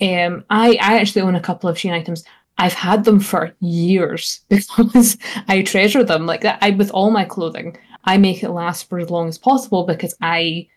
Um, 0.00 0.44
I 0.48 0.78
I 0.80 0.98
actually 0.98 1.22
own 1.22 1.34
a 1.34 1.40
couple 1.40 1.68
of 1.68 1.76
Shein 1.76 1.92
items. 1.92 2.24
I've 2.56 2.72
had 2.72 3.04
them 3.04 3.20
for 3.20 3.52
years 3.60 4.40
because 4.48 5.18
I 5.46 5.62
treasure 5.62 6.04
them. 6.04 6.24
Like 6.24 6.40
that, 6.40 6.58
I 6.62 6.70
with 6.70 6.90
all 6.90 7.10
my 7.10 7.26
clothing, 7.26 7.76
I 8.04 8.16
make 8.16 8.42
it 8.42 8.50
last 8.50 8.88
for 8.88 8.98
as 8.98 9.10
long 9.10 9.28
as 9.28 9.36
possible 9.36 9.84
because 9.84 10.14
I 10.22 10.68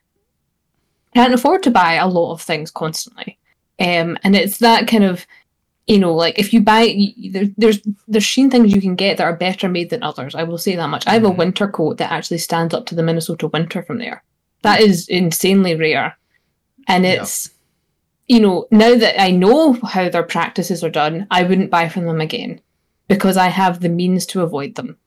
can't 1.14 1.34
afford 1.34 1.64
to 1.64 1.72
buy 1.72 1.94
a 1.94 2.08
lot 2.08 2.34
of 2.34 2.42
things 2.42 2.70
constantly. 2.70 3.38
Um, 3.80 4.18
and 4.24 4.36
it's 4.36 4.58
that 4.60 4.88
kind 4.88 5.04
of, 5.04 5.26
you 5.86 6.00
know, 6.00 6.14
like 6.14 6.38
if 6.40 6.54
you 6.54 6.62
buy, 6.62 6.96
there, 7.32 7.46
there's 7.58 7.80
there's 8.08 8.24
Shein 8.24 8.52
things 8.52 8.74
you 8.74 8.82
can 8.82 8.96
get 8.96 9.18
that 9.18 9.24
are 9.24 9.36
better 9.36 9.70
made 9.70 9.90
than 9.90 10.04
others. 10.04 10.36
I 10.36 10.44
will 10.44 10.58
say 10.58 10.76
that 10.76 10.90
much. 10.90 11.08
I 11.08 11.14
have 11.14 11.24
a 11.24 11.28
mm-hmm. 11.28 11.38
winter 11.38 11.68
coat 11.68 11.98
that 11.98 12.12
actually 12.12 12.40
stands 12.40 12.74
up 12.74 12.86
to 12.88 12.96
the 12.96 13.04
Minnesota 13.04 13.48
winter 13.48 13.84
from 13.84 14.00
there. 14.00 14.24
That 14.64 14.82
is 14.82 15.08
insanely 15.08 15.76
rare, 15.76 16.18
and 16.88 17.06
it's. 17.06 17.48
Yeah 17.48 17.54
you 18.28 18.42
know, 18.42 18.68
now 18.72 18.96
that 18.96 19.22
I 19.22 19.32
know 19.32 19.74
how 19.74 20.10
their 20.10 20.24
practices 20.24 20.84
are 20.84 20.90
done, 20.90 21.28
I 21.32 21.44
wouldn't 21.44 21.72
buy 21.72 21.88
from 21.88 22.06
them 22.06 22.20
again 22.20 22.62
because 23.08 23.38
I 23.38 23.48
have 23.48 23.80
the 23.80 23.90
means 23.90 24.26
to 24.28 24.42
avoid 24.42 24.76
them. 24.76 24.98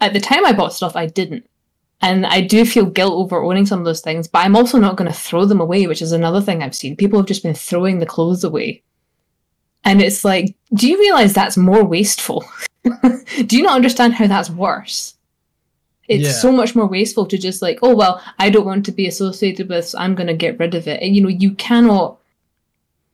At 0.00 0.14
the 0.14 0.20
time 0.20 0.44
I 0.44 0.52
bought 0.52 0.72
stuff, 0.72 0.96
I 0.96 1.06
didn't. 1.06 1.48
And 2.02 2.26
I 2.26 2.40
do 2.40 2.64
feel 2.64 2.84
guilt 2.84 3.14
over 3.14 3.42
owning 3.42 3.64
some 3.64 3.78
of 3.78 3.84
those 3.84 4.00
things, 4.00 4.26
but 4.26 4.40
I'm 4.40 4.56
also 4.56 4.76
not 4.78 4.96
going 4.96 5.10
to 5.10 5.16
throw 5.16 5.44
them 5.44 5.60
away, 5.60 5.86
which 5.86 6.02
is 6.02 6.10
another 6.10 6.40
thing 6.40 6.60
I've 6.60 6.74
seen. 6.74 6.96
People 6.96 7.20
have 7.20 7.28
just 7.28 7.44
been 7.44 7.54
throwing 7.54 8.00
the 8.00 8.06
clothes 8.06 8.42
away. 8.42 8.82
And 9.84 10.02
it's 10.02 10.24
like, 10.24 10.54
do 10.74 10.88
you 10.88 10.98
realize 10.98 11.32
that's 11.32 11.56
more 11.56 11.84
wasteful? 11.84 12.44
do 13.46 13.56
you 13.56 13.62
not 13.62 13.76
understand 13.76 14.14
how 14.14 14.26
that's 14.26 14.50
worse? 14.50 15.14
It's 16.08 16.24
yeah. 16.24 16.32
so 16.32 16.50
much 16.50 16.74
more 16.74 16.88
wasteful 16.88 17.24
to 17.26 17.38
just 17.38 17.62
like, 17.62 17.78
oh, 17.82 17.94
well, 17.94 18.20
I 18.38 18.50
don't 18.50 18.66
want 18.66 18.84
to 18.86 18.92
be 18.92 19.06
associated 19.06 19.68
with, 19.68 19.88
so 19.88 19.98
I'm 19.98 20.16
going 20.16 20.26
to 20.26 20.34
get 20.34 20.58
rid 20.58 20.74
of 20.74 20.88
it. 20.88 21.00
And, 21.00 21.14
you 21.14 21.22
know, 21.22 21.28
you 21.28 21.52
cannot 21.52 22.18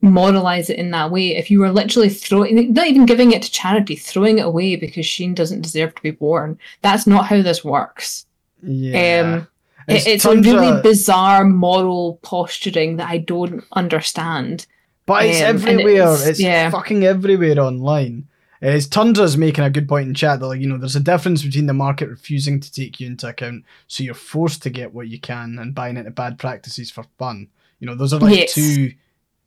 moralize 0.01 0.69
it 0.69 0.79
in 0.79 0.89
that 0.91 1.11
way. 1.11 1.35
If 1.35 1.51
you 1.51 1.59
were 1.59 1.71
literally 1.71 2.09
throwing, 2.09 2.73
not 2.73 2.87
even 2.87 3.05
giving 3.05 3.31
it 3.31 3.43
to 3.43 3.51
charity, 3.51 3.95
throwing 3.95 4.39
it 4.39 4.45
away 4.45 4.75
because 4.75 5.05
Shein 5.05 5.35
doesn't 5.35 5.61
deserve 5.61 5.93
to 5.95 6.01
be 6.01 6.11
born, 6.11 6.57
that's 6.81 7.05
not 7.05 7.27
how 7.27 7.41
this 7.43 7.63
works. 7.63 8.25
Yeah. 8.61 9.21
Um, 9.21 9.47
it's, 9.87 10.05
it's 10.05 10.25
a 10.25 10.35
really 10.35 10.67
of... 10.67 10.83
bizarre 10.83 11.45
moral 11.45 12.19
posturing 12.21 12.97
that 12.97 13.09
I 13.09 13.17
don't 13.19 13.63
understand. 13.71 14.67
But 15.05 15.25
it's 15.25 15.41
um, 15.41 15.55
everywhere. 15.55 16.13
It's, 16.13 16.27
it's 16.27 16.39
yeah. 16.39 16.69
fucking 16.69 17.03
everywhere 17.03 17.59
online. 17.59 18.27
It's 18.61 18.87
Tundra's 18.87 19.37
making 19.37 19.63
a 19.63 19.69
good 19.69 19.87
point 19.87 20.07
in 20.07 20.13
chat 20.13 20.39
that 20.39 20.47
like, 20.47 20.59
you 20.59 20.67
know 20.67 20.77
there's 20.77 20.95
a 20.95 20.99
difference 20.99 21.43
between 21.43 21.65
the 21.65 21.73
market 21.73 22.09
refusing 22.09 22.59
to 22.59 22.71
take 22.71 22.99
you 22.99 23.07
into 23.07 23.27
account, 23.27 23.63
so 23.87 24.03
you're 24.03 24.13
forced 24.13 24.61
to 24.63 24.69
get 24.69 24.93
what 24.93 25.07
you 25.07 25.19
can, 25.19 25.57
and 25.59 25.73
buying 25.73 25.97
into 25.97 26.11
bad 26.11 26.37
practices 26.37 26.91
for 26.91 27.05
fun. 27.17 27.47
You 27.79 27.87
know 27.87 27.95
those 27.95 28.13
are 28.13 28.19
like 28.19 28.35
yes. 28.35 28.53
two 28.53 28.91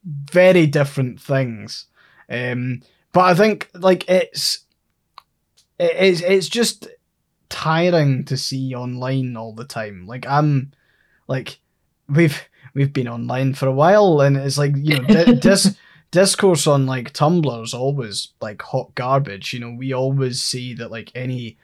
very 0.04 0.66
different 0.66 1.20
things. 1.20 1.86
Um, 2.30 2.82
but 3.12 3.20
I 3.20 3.34
think 3.34 3.68
like 3.74 4.08
it's 4.08 4.60
it's 5.78 6.22
it's 6.22 6.48
just 6.48 6.88
tiring 7.52 8.24
to 8.24 8.36
see 8.36 8.74
online 8.74 9.36
all 9.36 9.52
the 9.52 9.64
time. 9.64 10.06
Like 10.06 10.26
I'm 10.26 10.72
like 11.28 11.60
we've 12.08 12.48
we've 12.74 12.92
been 12.92 13.06
online 13.06 13.52
for 13.54 13.66
a 13.66 13.72
while 13.72 14.20
and 14.22 14.36
it's 14.36 14.58
like 14.58 14.72
you 14.76 15.00
know 15.00 15.34
dis- 15.40 15.76
discourse 16.10 16.66
on 16.66 16.86
like 16.86 17.12
Tumblr 17.12 17.62
is 17.62 17.74
always 17.74 18.28
like 18.40 18.62
hot 18.62 18.94
garbage. 18.94 19.52
You 19.52 19.60
know, 19.60 19.74
we 19.76 19.92
always 19.92 20.40
see 20.40 20.74
that 20.74 20.90
like 20.90 21.12
any 21.14 21.58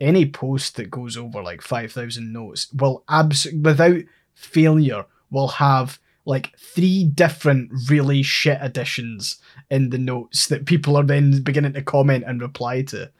any 0.00 0.30
post 0.30 0.76
that 0.76 0.90
goes 0.90 1.16
over 1.16 1.42
like 1.42 1.60
5000 1.60 2.32
notes 2.32 2.72
will 2.72 3.04
abs 3.08 3.46
without 3.62 4.02
failure 4.34 5.04
will 5.30 5.48
have 5.48 5.98
like 6.24 6.56
three 6.56 7.04
different 7.04 7.70
really 7.88 8.22
shit 8.22 8.58
additions 8.60 9.40
in 9.70 9.90
the 9.90 9.98
notes 9.98 10.46
that 10.46 10.66
people 10.66 10.96
are 10.96 11.04
then 11.04 11.42
beginning 11.42 11.72
to 11.72 11.82
comment 11.82 12.24
and 12.26 12.40
reply 12.40 12.82
to. 12.82 13.10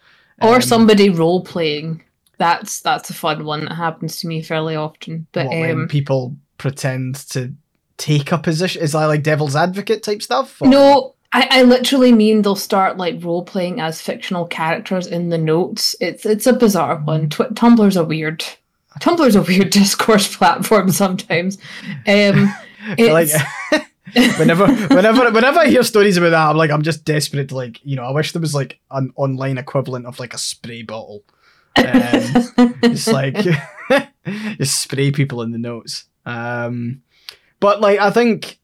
Or 0.40 0.56
um, 0.56 0.62
somebody 0.62 1.10
role 1.10 1.42
playing. 1.42 2.04
That's 2.42 2.80
that's 2.80 3.08
a 3.08 3.14
fun 3.14 3.44
one 3.44 3.66
that 3.66 3.74
happens 3.74 4.16
to 4.16 4.26
me 4.26 4.42
fairly 4.42 4.74
often. 4.74 5.28
But 5.30 5.46
what, 5.46 5.70
um, 5.70 5.86
people 5.86 6.36
pretend 6.58 7.14
to 7.30 7.54
take 7.98 8.32
a 8.32 8.38
position 8.38 8.82
is 8.82 8.92
that 8.92 9.06
like 9.06 9.22
devil's 9.22 9.54
advocate 9.54 10.02
type 10.02 10.22
stuff? 10.22 10.60
Or? 10.60 10.66
No, 10.66 11.14
I, 11.32 11.46
I 11.50 11.62
literally 11.62 12.10
mean 12.10 12.42
they'll 12.42 12.56
start 12.56 12.96
like 12.96 13.22
role 13.22 13.44
playing 13.44 13.80
as 13.80 14.00
fictional 14.00 14.44
characters 14.44 15.06
in 15.06 15.28
the 15.28 15.38
notes. 15.38 15.94
It's 16.00 16.26
it's 16.26 16.48
a 16.48 16.52
bizarre 16.52 16.96
one. 16.96 17.28
Tw- 17.28 17.54
Tumblr's 17.54 17.96
a 17.96 18.02
weird 18.02 18.44
Tumblr's 18.98 19.36
a 19.36 19.42
weird 19.42 19.70
discourse 19.70 20.36
platform 20.36 20.90
sometimes. 20.90 21.58
Um, 22.08 22.52
like 22.98 23.28
whenever 24.36 24.66
whenever 24.88 25.30
whenever 25.30 25.60
I 25.60 25.68
hear 25.68 25.84
stories 25.84 26.16
about 26.16 26.30
that, 26.30 26.50
I'm 26.50 26.56
like 26.56 26.72
I'm 26.72 26.82
just 26.82 27.04
desperate 27.04 27.50
to 27.50 27.54
like 27.54 27.78
you 27.84 27.94
know 27.94 28.02
I 28.02 28.10
wish 28.10 28.32
there 28.32 28.42
was 28.42 28.52
like 28.52 28.80
an 28.90 29.12
online 29.14 29.58
equivalent 29.58 30.06
of 30.06 30.18
like 30.18 30.34
a 30.34 30.38
spray 30.38 30.82
bottle. 30.82 31.22
Um, 31.76 32.74
just 32.82 33.08
like 33.08 33.36
just 34.58 34.80
spray 34.80 35.10
people 35.10 35.42
in 35.42 35.52
the 35.52 35.58
notes. 35.58 36.04
Um, 36.26 37.02
but 37.60 37.80
like 37.80 37.98
I 37.98 38.10
think 38.10 38.58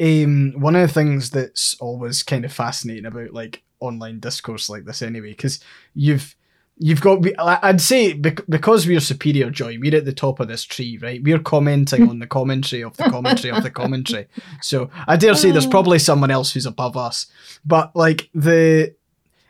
um, 0.00 0.52
one 0.56 0.76
of 0.76 0.86
the 0.86 0.92
things 0.92 1.30
that's 1.30 1.74
always 1.80 2.22
kind 2.22 2.44
of 2.44 2.52
fascinating 2.52 3.06
about 3.06 3.32
like 3.32 3.62
online 3.80 4.20
discourse 4.20 4.68
like 4.68 4.84
this 4.84 5.02
anyway, 5.02 5.30
because 5.30 5.60
you've 5.94 6.34
you've 6.78 7.00
got 7.00 7.24
i'd 7.64 7.80
say 7.80 8.12
because 8.12 8.86
we're 8.86 9.00
superior 9.00 9.48
joy 9.48 9.78
we're 9.80 9.96
at 9.96 10.04
the 10.04 10.12
top 10.12 10.40
of 10.40 10.48
this 10.48 10.62
tree 10.62 10.98
right? 11.00 11.22
We're 11.22 11.38
commenting 11.38 12.08
on 12.08 12.18
the 12.18 12.26
commentary 12.26 12.82
of 12.82 12.96
the 12.98 13.04
commentary 13.04 13.50
of 13.50 13.62
the 13.62 13.70
commentary. 13.70 14.28
So 14.60 14.90
i 15.06 15.16
dare 15.16 15.34
say 15.34 15.50
there's 15.50 15.66
probably 15.66 15.98
someone 15.98 16.30
else 16.30 16.52
who's 16.52 16.66
above 16.66 16.96
us. 16.96 17.26
But 17.64 17.94
like 17.96 18.28
the 18.34 18.94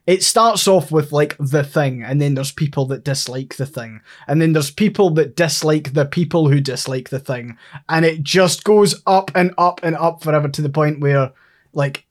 it 0.07 0.23
starts 0.23 0.69
off 0.69 0.93
with 0.93 1.13
like 1.13 1.37
the 1.39 1.65
thing 1.65 2.03
and 2.03 2.21
then 2.21 2.35
there's 2.35 2.53
people 2.53 2.87
that 2.87 3.05
dislike 3.05 3.57
the 3.57 3.67
thing 3.67 4.01
and 4.29 4.41
then 4.41 4.53
there's 4.53 4.71
people 4.71 5.11
that 5.11 5.37
dislike 5.37 5.93
the 5.95 6.05
people 6.05 6.49
who 6.49 6.61
dislike 6.61 7.09
the 7.09 7.21
thing 7.21 7.59
and 7.89 8.05
it 8.05 8.23
just 8.23 8.65
goes 8.65 9.03
up 9.07 9.31
and 9.35 9.53
up 9.59 9.81
and 9.83 9.97
up 9.97 10.23
forever 10.23 10.49
to 10.49 10.63
the 10.63 10.69
point 10.69 11.01
where 11.01 11.33
like 11.73 12.07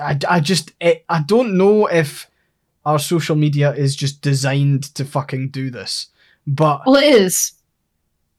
i, 0.00 0.18
I 0.28 0.40
just 0.40 0.72
it, 0.80 1.04
i 1.08 1.22
don't 1.22 1.56
know 1.56 1.86
if 1.86 2.28
our 2.84 2.98
social 2.98 3.36
media 3.36 3.72
is 3.72 3.94
just 3.94 4.22
designed 4.22 4.94
to 4.94 5.04
fucking 5.04 5.50
do 5.50 5.70
this. 5.70 6.08
But 6.46 6.82
well, 6.86 6.96
it 6.96 7.14
is. 7.14 7.52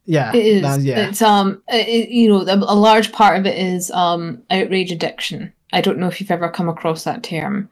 Yeah, 0.05 0.35
it 0.35 0.45
is. 0.45 0.85
yeah, 0.85 1.07
it's 1.07 1.21
um, 1.21 1.63
it, 1.69 2.09
you 2.09 2.27
know, 2.27 2.41
a 2.41 2.75
large 2.75 3.13
part 3.13 3.39
of 3.39 3.45
it 3.45 3.57
is 3.57 3.89
um 3.91 4.43
outrage 4.51 4.91
addiction. 4.91 5.53
I 5.71 5.81
don't 5.81 5.97
know 5.97 6.07
if 6.07 6.19
you've 6.19 6.31
ever 6.31 6.49
come 6.49 6.67
across 6.67 7.05
that 7.05 7.23
term. 7.23 7.69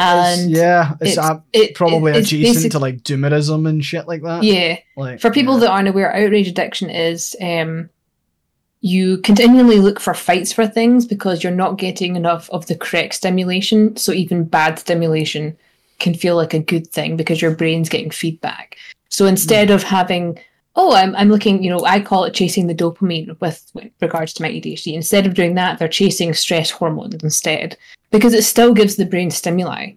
And 0.00 0.50
it's, 0.50 0.58
yeah, 0.58 0.94
it's, 1.00 1.18
it's 1.18 1.40
it, 1.52 1.74
probably 1.74 2.12
it's 2.12 2.28
adjacent 2.28 2.72
to 2.72 2.78
like 2.78 3.02
doomerism 3.02 3.68
and 3.68 3.84
shit 3.84 4.08
like 4.08 4.22
that. 4.22 4.42
Yeah, 4.42 4.78
like 4.96 5.20
for 5.20 5.30
people 5.30 5.54
yeah. 5.54 5.60
that 5.60 5.70
aren't 5.70 5.88
aware, 5.88 6.14
outrage 6.14 6.48
addiction 6.48 6.88
is 6.88 7.36
um, 7.40 7.90
you 8.80 9.18
continually 9.18 9.78
look 9.78 10.00
for 10.00 10.14
fights 10.14 10.52
for 10.52 10.66
things 10.66 11.04
because 11.04 11.44
you're 11.44 11.52
not 11.52 11.76
getting 11.76 12.16
enough 12.16 12.48
of 12.50 12.66
the 12.66 12.76
correct 12.76 13.14
stimulation. 13.14 13.94
So 13.96 14.12
even 14.12 14.44
bad 14.44 14.78
stimulation 14.78 15.56
can 15.98 16.14
feel 16.14 16.34
like 16.34 16.54
a 16.54 16.60
good 16.60 16.86
thing 16.86 17.16
because 17.16 17.42
your 17.42 17.54
brain's 17.54 17.90
getting 17.90 18.10
feedback. 18.10 18.76
So 19.10 19.26
instead 19.26 19.68
mm. 19.68 19.74
of 19.74 19.82
having, 19.82 20.38
oh, 20.80 20.94
I'm, 20.94 21.14
I'm 21.14 21.28
looking, 21.28 21.62
you 21.62 21.68
know, 21.68 21.84
I 21.84 22.00
call 22.00 22.24
it 22.24 22.32
chasing 22.32 22.66
the 22.66 22.74
dopamine 22.74 23.38
with, 23.40 23.70
with 23.74 23.90
regards 24.00 24.32
to 24.34 24.42
my 24.42 24.48
ADHD. 24.48 24.94
Instead 24.94 25.26
of 25.26 25.34
doing 25.34 25.54
that, 25.54 25.78
they're 25.78 25.88
chasing 25.88 26.32
stress 26.32 26.70
hormones 26.70 27.22
instead 27.22 27.76
because 28.10 28.32
it 28.32 28.44
still 28.44 28.72
gives 28.72 28.96
the 28.96 29.04
brain 29.04 29.30
stimuli. 29.30 29.92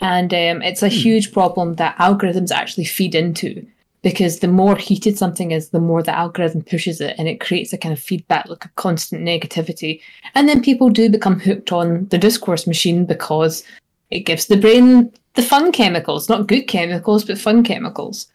And 0.00 0.32
um, 0.32 0.62
it's 0.62 0.82
a 0.82 0.88
huge 0.88 1.32
problem 1.32 1.74
that 1.74 1.96
algorithms 1.96 2.52
actually 2.52 2.84
feed 2.84 3.16
into 3.16 3.66
because 4.02 4.38
the 4.38 4.48
more 4.48 4.76
heated 4.76 5.18
something 5.18 5.50
is, 5.50 5.70
the 5.70 5.80
more 5.80 6.02
the 6.04 6.16
algorithm 6.16 6.62
pushes 6.62 7.00
it 7.00 7.16
and 7.18 7.26
it 7.26 7.40
creates 7.40 7.72
a 7.72 7.78
kind 7.78 7.92
of 7.92 8.00
feedback 8.00 8.46
loop 8.48 8.64
of 8.64 8.74
constant 8.76 9.22
negativity. 9.22 10.00
And 10.36 10.48
then 10.48 10.62
people 10.62 10.88
do 10.88 11.08
become 11.08 11.40
hooked 11.40 11.72
on 11.72 12.06
the 12.08 12.18
discourse 12.18 12.66
machine 12.66 13.06
because 13.06 13.64
it 14.10 14.20
gives 14.20 14.46
the 14.46 14.56
brain 14.56 15.12
the 15.34 15.42
fun 15.42 15.72
chemicals, 15.72 16.28
not 16.28 16.46
good 16.46 16.62
chemicals, 16.62 17.24
but 17.24 17.38
fun 17.38 17.64
chemicals. 17.64 18.26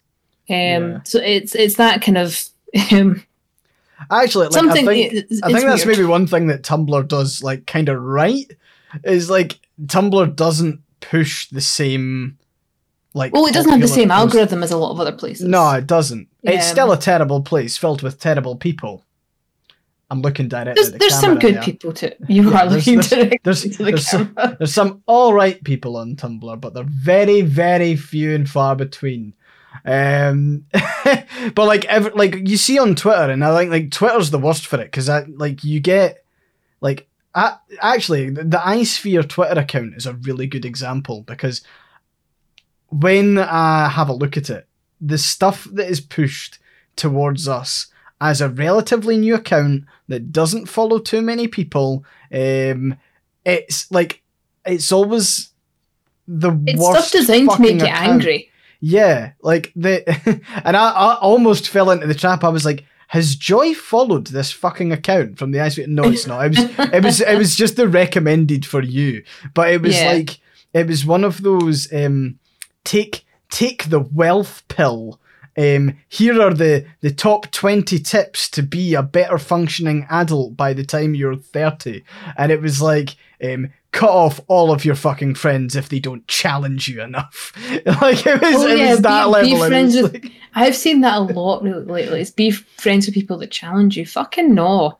Um, 0.50 0.54
Yeah. 0.56 0.98
So 1.04 1.20
it's 1.20 1.54
it's 1.54 1.76
that 1.76 2.02
kind 2.02 2.18
of 2.18 2.42
um, 2.92 3.22
Actually, 4.10 4.46
like, 4.46 4.52
something. 4.54 4.88
I 4.88 4.92
think, 4.92 5.12
it's- 5.14 5.40
I 5.42 5.52
think 5.52 5.66
that's 5.66 5.84
weird. 5.84 5.98
maybe 5.98 6.06
one 6.08 6.26
thing 6.26 6.46
that 6.48 6.62
Tumblr 6.62 7.08
does 7.08 7.42
like 7.42 7.66
kind 7.66 7.88
of 7.88 8.00
right 8.00 8.50
is 9.04 9.28
like 9.28 9.58
Tumblr 9.86 10.36
doesn't 10.36 10.80
push 11.00 11.48
the 11.50 11.60
same 11.60 12.38
like 13.14 13.32
Well, 13.32 13.46
it 13.46 13.54
doesn't 13.54 13.72
have 13.72 13.80
the 13.80 13.88
same 13.88 14.08
post- 14.08 14.18
algorithm 14.18 14.62
as 14.62 14.70
a 14.70 14.76
lot 14.76 14.92
of 14.92 15.00
other 15.00 15.12
places. 15.12 15.46
No, 15.48 15.70
it 15.72 15.86
doesn't. 15.86 16.28
It's 16.42 16.66
still 16.66 16.92
a 16.92 16.96
terrible 16.96 17.42
place 17.42 17.76
filled 17.76 18.02
with 18.02 18.20
terrible 18.20 18.56
people. 18.56 19.04
I'm 20.10 20.22
looking 20.22 20.48
directly 20.48 20.74
There's, 20.74 20.86
at 20.88 20.92
the 20.94 20.98
there's 21.00 21.20
some 21.20 21.38
good 21.38 21.56
there. 21.56 21.62
people 21.62 21.92
too. 21.92 22.12
You 22.28 22.50
Yeah, 22.50 22.62
are 22.62 22.66
looking 22.70 22.94
there's- 23.00 23.10
directly 23.10 23.38
there's- 23.44 23.62
to 23.62 23.68
the 23.68 23.84
there's 23.84 24.06
some- 24.08 24.34
There's 24.58 24.72
some 24.72 25.02
all 25.06 25.34
right 25.34 25.62
people 25.64 25.96
on 25.96 26.16
Tumblr, 26.16 26.60
but 26.60 26.72
they're 26.72 26.84
very, 26.88 27.42
very 27.42 27.96
few 27.96 28.34
and 28.34 28.48
far 28.48 28.74
between. 28.76 29.34
Um, 29.84 30.66
but 31.54 31.66
like, 31.66 31.84
ever, 31.86 32.10
like 32.10 32.48
you 32.48 32.56
see 32.56 32.78
on 32.78 32.94
Twitter, 32.94 33.30
and 33.30 33.44
I 33.44 33.56
think 33.56 33.70
like 33.70 33.90
Twitter's 33.90 34.30
the 34.30 34.38
worst 34.38 34.66
for 34.66 34.80
it 34.80 34.86
because 34.90 35.08
like 35.36 35.64
you 35.64 35.80
get 35.80 36.24
like 36.80 37.08
a 37.34 37.54
actually 37.80 38.30
the, 38.30 38.44
the 38.44 38.58
iSphere 38.58 39.28
Twitter 39.28 39.60
account 39.60 39.94
is 39.94 40.06
a 40.06 40.14
really 40.14 40.46
good 40.46 40.64
example 40.64 41.22
because 41.22 41.62
when 42.88 43.38
I 43.38 43.88
have 43.88 44.08
a 44.08 44.14
look 44.14 44.36
at 44.36 44.50
it, 44.50 44.66
the 45.00 45.18
stuff 45.18 45.64
that 45.72 45.88
is 45.88 46.00
pushed 46.00 46.58
towards 46.96 47.46
us 47.46 47.88
as 48.20 48.40
a 48.40 48.48
relatively 48.48 49.16
new 49.16 49.34
account 49.34 49.84
that 50.08 50.32
doesn't 50.32 50.66
follow 50.66 50.98
too 50.98 51.22
many 51.22 51.46
people, 51.46 52.04
um, 52.32 52.96
it's 53.44 53.90
like 53.90 54.22
it's 54.64 54.90
always 54.90 55.50
the 56.26 56.52
It's 56.66 56.80
worst 56.80 57.08
stuff 57.08 57.20
designed 57.20 57.50
to 57.50 57.60
make 57.60 57.78
you 57.78 57.86
account. 57.86 58.08
angry. 58.08 58.50
Yeah, 58.80 59.32
like 59.42 59.72
the 59.74 60.02
and 60.64 60.76
I, 60.76 60.90
I 60.90 61.14
almost 61.16 61.68
fell 61.68 61.90
into 61.90 62.06
the 62.06 62.14
trap. 62.14 62.44
I 62.44 62.48
was 62.48 62.64
like, 62.64 62.84
has 63.08 63.34
Joy 63.36 63.74
followed 63.74 64.28
this 64.28 64.52
fucking 64.52 64.92
account 64.92 65.38
from 65.38 65.50
the 65.50 65.60
ice? 65.60 65.78
No, 65.78 66.04
it's 66.04 66.26
not. 66.26 66.44
It 66.46 66.48
was 66.50 66.90
it 66.92 67.02
was 67.04 67.20
it 67.20 67.38
was 67.38 67.56
just 67.56 67.76
the 67.76 67.88
recommended 67.88 68.64
for 68.66 68.82
you. 68.82 69.24
But 69.54 69.72
it 69.72 69.82
was 69.82 69.96
Yeah. 69.98 70.12
like 70.12 70.38
it 70.72 70.86
was 70.86 71.04
one 71.06 71.24
of 71.24 71.42
those 71.42 71.92
um 71.92 72.38
take 72.84 73.24
take 73.50 73.90
the 73.90 74.00
wealth 74.00 74.62
pill. 74.68 75.20
Um, 75.56 75.98
here 76.08 76.40
are 76.40 76.54
the, 76.54 76.86
the 77.00 77.10
top 77.10 77.50
20 77.50 77.98
tips 77.98 78.48
to 78.50 78.62
be 78.62 78.94
a 78.94 79.02
better 79.02 79.38
functioning 79.38 80.06
adult 80.08 80.56
by 80.56 80.72
the 80.72 80.84
time 80.84 81.16
you're 81.16 81.34
30. 81.34 82.04
And 82.36 82.52
it 82.52 82.62
was 82.62 82.80
like, 82.80 83.16
um, 83.44 83.70
cut 83.92 84.10
off 84.10 84.40
all 84.48 84.70
of 84.72 84.84
your 84.84 84.94
fucking 84.94 85.34
friends 85.34 85.74
if 85.76 85.88
they 85.88 85.98
don't 85.98 86.26
challenge 86.28 86.88
you 86.88 87.02
enough. 87.02 87.52
like, 88.00 88.26
it 88.26 88.40
was, 88.40 88.54
Oh, 88.56 88.66
it 88.68 88.78
yeah, 88.78 88.90
was 88.90 89.00
that 89.02 89.24
be- 89.24 89.30
level. 89.30 89.50
be 89.62 89.68
friends 89.68 89.94
was 89.94 90.02
with- 90.12 90.22
like- 90.24 90.32
I've 90.54 90.76
seen 90.76 91.00
that 91.02 91.16
a 91.16 91.20
lot 91.20 91.62
really 91.62 91.84
lately. 91.84 92.20
It's 92.20 92.30
be 92.30 92.50
friends 92.50 93.06
with 93.06 93.14
people 93.14 93.38
that 93.38 93.50
challenge 93.50 93.96
you. 93.96 94.04
Fucking 94.06 94.54
no. 94.54 94.98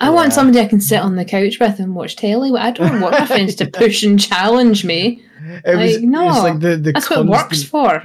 I 0.00 0.10
want 0.10 0.32
somebody 0.32 0.60
I 0.60 0.66
can 0.66 0.80
sit 0.80 0.98
on 1.00 1.14
the 1.16 1.24
couch 1.24 1.58
with 1.60 1.78
and 1.78 1.94
watch 1.94 2.16
telly. 2.16 2.50
I 2.58 2.70
don't 2.72 3.00
want 3.00 3.18
my 3.18 3.26
friends 3.26 3.54
to 3.56 3.66
push 3.70 4.02
and 4.02 4.18
challenge 4.20 4.84
me. 4.84 5.22
it 5.64 5.76
was, 5.76 5.94
like, 5.96 6.02
no, 6.04 6.22
it 6.22 6.26
was 6.26 6.42
like 6.42 6.60
the, 6.60 6.76
the 6.76 6.92
That's 6.92 7.08
what 7.08 7.20
it 7.20 7.26
works 7.26 7.62
for. 7.62 8.02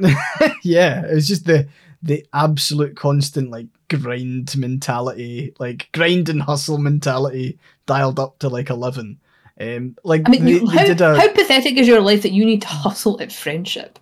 yeah, 0.64 1.06
it 1.06 1.16
was 1.16 1.28
just 1.28 1.46
the 1.46 1.68
the 2.02 2.26
absolute 2.34 2.96
constant 2.96 3.50
like 3.50 3.68
grind 3.90 4.56
mentality, 4.56 5.54
like 5.60 5.90
grind 5.92 6.30
and 6.30 6.42
hustle 6.44 6.78
mentality 6.78 7.58
dialed 7.86 8.20
up 8.20 8.40
to 8.40 8.50
like 8.50 8.70
eleven. 8.70 9.20
Um, 9.60 9.96
like 10.04 10.24
I 10.26 10.32
mean, 10.32 10.46
they, 10.46 10.52
you, 10.52 10.68
how, 10.70 10.86
did 10.86 11.02
a 11.02 11.20
how 11.20 11.28
pathetic 11.34 11.76
is 11.78 11.88
your 11.88 12.02
life 12.02 12.22
that 12.24 12.32
you 12.32 12.46
need 12.46 12.62
to 12.62 12.68
hustle 12.86 13.22
at 13.22 13.32
friendship? 13.32 14.00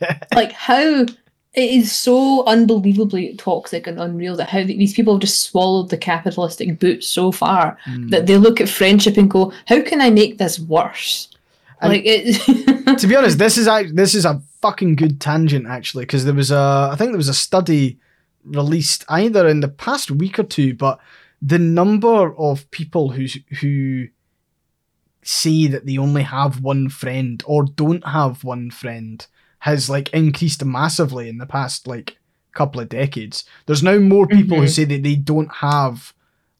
yeah, 0.00 0.18
Like, 0.34 0.52
how 0.52 1.02
it 1.54 1.70
is 1.70 1.90
so 1.96 2.44
unbelievably 2.46 3.34
toxic 3.36 3.86
and 3.86 3.98
unreal 3.98 4.36
that 4.36 4.48
how 4.50 4.62
these 4.64 4.92
people 4.94 5.14
have 5.14 5.20
just 5.22 5.42
swallowed 5.44 5.88
the 5.90 5.96
capitalistic 5.96 6.78
boot 6.78 7.02
so 7.02 7.32
far 7.32 7.78
Mm. 7.86 8.10
that 8.10 8.26
they 8.26 8.36
look 8.36 8.60
at 8.60 8.68
friendship 8.68 9.16
and 9.16 9.30
go, 9.30 9.52
"How 9.66 9.80
can 9.82 10.00
I 10.00 10.10
make 10.10 10.38
this 10.38 10.58
worse?" 10.60 11.28
And- 11.80 11.92
like 11.92 12.02
it. 12.04 12.98
to 12.98 13.06
be 13.06 13.16
honest, 13.18 13.38
this 13.38 13.56
is 13.56 13.66
this 13.94 14.14
is 14.14 14.24
a 14.24 14.40
fucking 14.60 14.96
good 14.96 15.20
tangent 15.20 15.66
actually 15.66 16.02
because 16.04 16.24
there 16.24 16.34
was 16.34 16.50
a 16.50 16.90
I 16.92 16.96
think 16.96 17.12
there 17.12 17.16
was 17.18 17.28
a 17.28 17.34
study 17.34 17.96
released 18.44 19.04
either 19.08 19.46
in 19.48 19.60
the 19.60 19.68
past 19.68 20.10
week 20.10 20.38
or 20.38 20.44
two, 20.44 20.74
but 20.74 20.98
the 21.40 21.58
number 21.58 22.34
of 22.36 22.70
people 22.72 23.10
who 23.10 23.26
who 23.60 24.08
say 25.22 25.66
that 25.66 25.86
they 25.86 25.98
only 25.98 26.22
have 26.22 26.62
one 26.62 26.88
friend 26.88 27.42
or 27.46 27.64
don't 27.64 28.06
have 28.06 28.44
one 28.44 28.70
friend 28.70 29.26
has 29.60 29.90
like 29.90 30.08
increased 30.10 30.64
massively 30.64 31.28
in 31.28 31.38
the 31.38 31.46
past 31.46 31.86
like 31.86 32.16
couple 32.52 32.80
of 32.80 32.88
decades. 32.88 33.44
There's 33.66 33.82
now 33.82 33.98
more 33.98 34.26
people 34.26 34.56
who 34.58 34.64
Mhm. 34.64 34.70
say 34.70 34.84
that 34.84 35.02
they 35.02 35.16
don't 35.16 35.52
have 35.56 36.12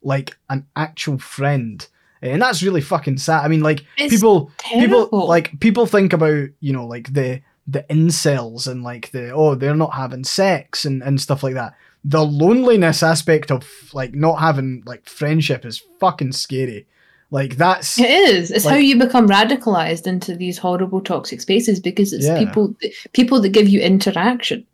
like 0.02 0.36
an 0.50 0.66
actual 0.76 1.18
friend. 1.18 1.86
And 2.20 2.42
that's 2.42 2.62
really 2.62 2.80
fucking 2.80 3.18
sad. 3.18 3.44
I 3.44 3.48
mean, 3.48 3.60
like 3.62 3.84
It's 3.96 4.12
people 4.14 4.50
terrible. 4.58 5.06
people 5.06 5.26
like 5.28 5.60
people 5.60 5.86
think 5.86 6.12
about 6.12 6.48
you 6.60 6.72
know 6.72 6.86
like 6.86 7.12
the 7.12 7.40
the 7.66 7.84
incels 7.90 8.66
and 8.66 8.82
like 8.82 9.10
the 9.12 9.30
oh 9.30 9.54
they're 9.54 9.74
not 9.76 9.94
having 9.94 10.24
sex 10.24 10.84
and 10.84 11.02
and 11.02 11.20
stuff 11.20 11.42
like 11.42 11.54
that 11.54 11.74
the 12.04 12.24
loneliness 12.24 13.02
aspect 13.02 13.50
of 13.50 13.68
like 13.92 14.14
not 14.14 14.36
having 14.40 14.82
like 14.86 15.06
friendship 15.08 15.66
is 15.66 15.82
fucking 16.00 16.32
scary 16.32 16.86
like 17.30 17.56
that's 17.56 17.98
It 17.98 18.10
is. 18.10 18.50
It's 18.50 18.64
how 18.64 18.76
you 18.76 18.98
become 18.98 19.28
radicalized 19.28 20.06
into 20.06 20.34
these 20.34 20.56
horrible 20.56 21.00
toxic 21.00 21.40
spaces 21.40 21.78
because 21.80 22.12
it's 22.12 22.26
Yeah. 22.26 22.38
people 22.38 22.74
people 23.12 23.40
that 23.40 23.50
give 23.50 23.68
you 23.68 23.80
interaction, 23.80 24.64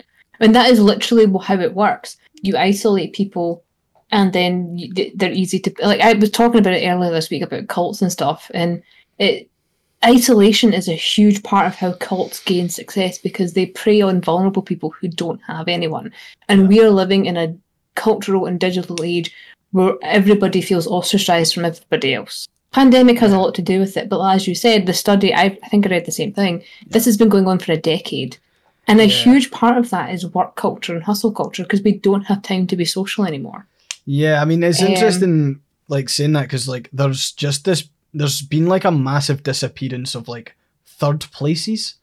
and 0.41 0.55
that 0.55 0.71
is 0.71 0.81
literally 0.81 1.27
how 1.43 1.59
it 1.59 1.75
works. 1.75 2.17
You 2.43 2.57
isolate 2.57 3.13
people, 3.13 3.65
and 4.13 4.33
then 4.33 4.79
you, 4.79 5.13
they're 5.15 5.33
easy 5.33 5.59
to 5.61 5.75
like. 5.83 6.01
I 6.01 6.13
was 6.13 6.31
talking 6.31 6.61
about 6.61 6.75
it 6.75 6.87
earlier 6.87 7.11
this 7.11 7.31
week 7.31 7.43
about 7.43 7.69
cults 7.69 8.03
and 8.03 8.13
stuff, 8.13 8.51
and 8.55 8.83
it 9.19 9.49
isolation 10.05 10.75
is 10.75 10.87
a 10.87 10.93
huge 10.93 11.43
part 11.43 11.67
of 11.67 11.75
how 11.75 11.95
cults 11.95 12.39
gain 12.45 12.69
success 12.69 13.17
because 13.17 13.55
they 13.55 13.67
prey 13.67 14.03
on 14.03 14.21
vulnerable 14.21 14.63
people 14.63 14.91
who 14.91 15.09
don't 15.09 15.41
have 15.47 15.67
anyone, 15.67 16.13
and 16.49 16.69
we 16.69 16.81
are 16.81 16.91
living 16.91 17.27
in 17.27 17.37
a 17.37 17.57
cultural 17.97 18.47
and 18.47 18.61
digital 18.61 19.03
age 19.05 19.33
where 19.75 19.95
everybody 20.03 20.61
feels 20.63 20.87
ostracized 20.87 21.53
from 21.53 21.65
everybody 21.65 22.15
else. 22.15 22.47
Pandemic 22.71 23.19
has 23.19 23.33
a 23.33 23.39
lot 23.39 23.55
to 23.57 23.63
do 23.63 23.81
with 23.81 23.97
it, 23.97 24.09
but 24.09 24.21
as 24.35 24.47
you 24.47 24.55
said, 24.55 24.87
the 24.87 24.95
study, 24.95 25.35
I, 25.35 25.47
I 25.65 25.69
think 25.69 25.85
I 25.87 25.91
read 25.91 26.07
the 26.07 26.13
same 26.21 26.33
thing. 26.33 26.63
This 26.87 27.05
has 27.07 27.17
been 27.17 27.29
going 27.29 27.49
on 27.49 27.59
for 27.59 27.73
a 27.73 27.77
decade. 27.77 28.37
And 28.87 29.01
a 29.01 29.07
Yeah. 29.07 29.25
huge 29.25 29.51
part 29.51 29.77
of 29.77 29.91
that 29.91 30.15
is 30.15 30.27
work 30.27 30.55
culture 30.55 30.95
and 30.95 31.03
hustle 31.03 31.33
culture 31.33 31.65
because 31.65 31.83
we 31.83 31.93
don't 31.93 32.27
have 32.31 32.43
time 32.43 32.67
to 32.69 32.77
be 32.77 32.85
social 32.85 33.25
anymore. 33.27 33.67
yeah 34.07 34.43
i 34.43 34.45
mean 34.45 34.63
it's 34.63 34.83
Um, 34.83 34.89
interesting 34.89 35.61
like 35.89 36.09
saying 36.11 36.35
that 36.35 36.43
because 36.43 36.69
like 36.75 36.87
there's 36.93 37.33
just 37.33 37.65
this 37.65 37.89
there's 38.19 38.43
been 38.43 38.67
like 38.75 38.85
a 38.85 38.91
massive 39.11 39.43
disappearance 39.43 40.15
of 40.19 40.29
like 40.29 40.55
third 41.01 41.21
places 41.39 41.95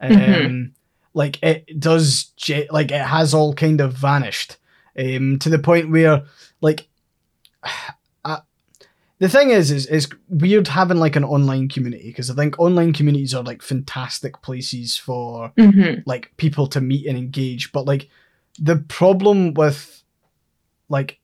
um 0.00 0.12
Mhm. 0.12 0.70
like 1.12 1.38
it 1.42 1.78
does 1.88 2.32
like 2.78 2.90
it 2.90 3.04
has 3.16 3.34
all 3.34 3.52
kind 3.64 3.80
of 3.80 3.92
vanished 3.92 4.56
um 4.98 5.38
to 5.38 5.48
the 5.50 5.58
point 5.58 5.90
where 5.90 6.22
like 6.62 6.80
I, 8.24 8.38
the 9.18 9.28
thing 9.28 9.50
is 9.50 9.70
is 9.70 9.86
is 9.86 10.08
weird 10.28 10.68
having 10.68 10.98
like 10.98 11.16
an 11.16 11.24
online 11.24 11.68
community 11.68 12.08
because 12.08 12.30
i 12.30 12.34
think 12.34 12.58
online 12.58 12.92
communities 12.92 13.34
are 13.34 13.42
like 13.42 13.62
fantastic 13.62 14.40
places 14.42 14.96
for 14.96 15.52
Mm-hmm. 15.56 16.00
like 16.06 16.32
people 16.36 16.66
to 16.68 16.80
meet 16.80 17.06
and 17.06 17.16
engage 17.16 17.70
but 17.72 17.84
like 17.86 18.08
the 18.58 18.76
problem 18.76 19.54
with 19.54 20.02
like 20.88 21.18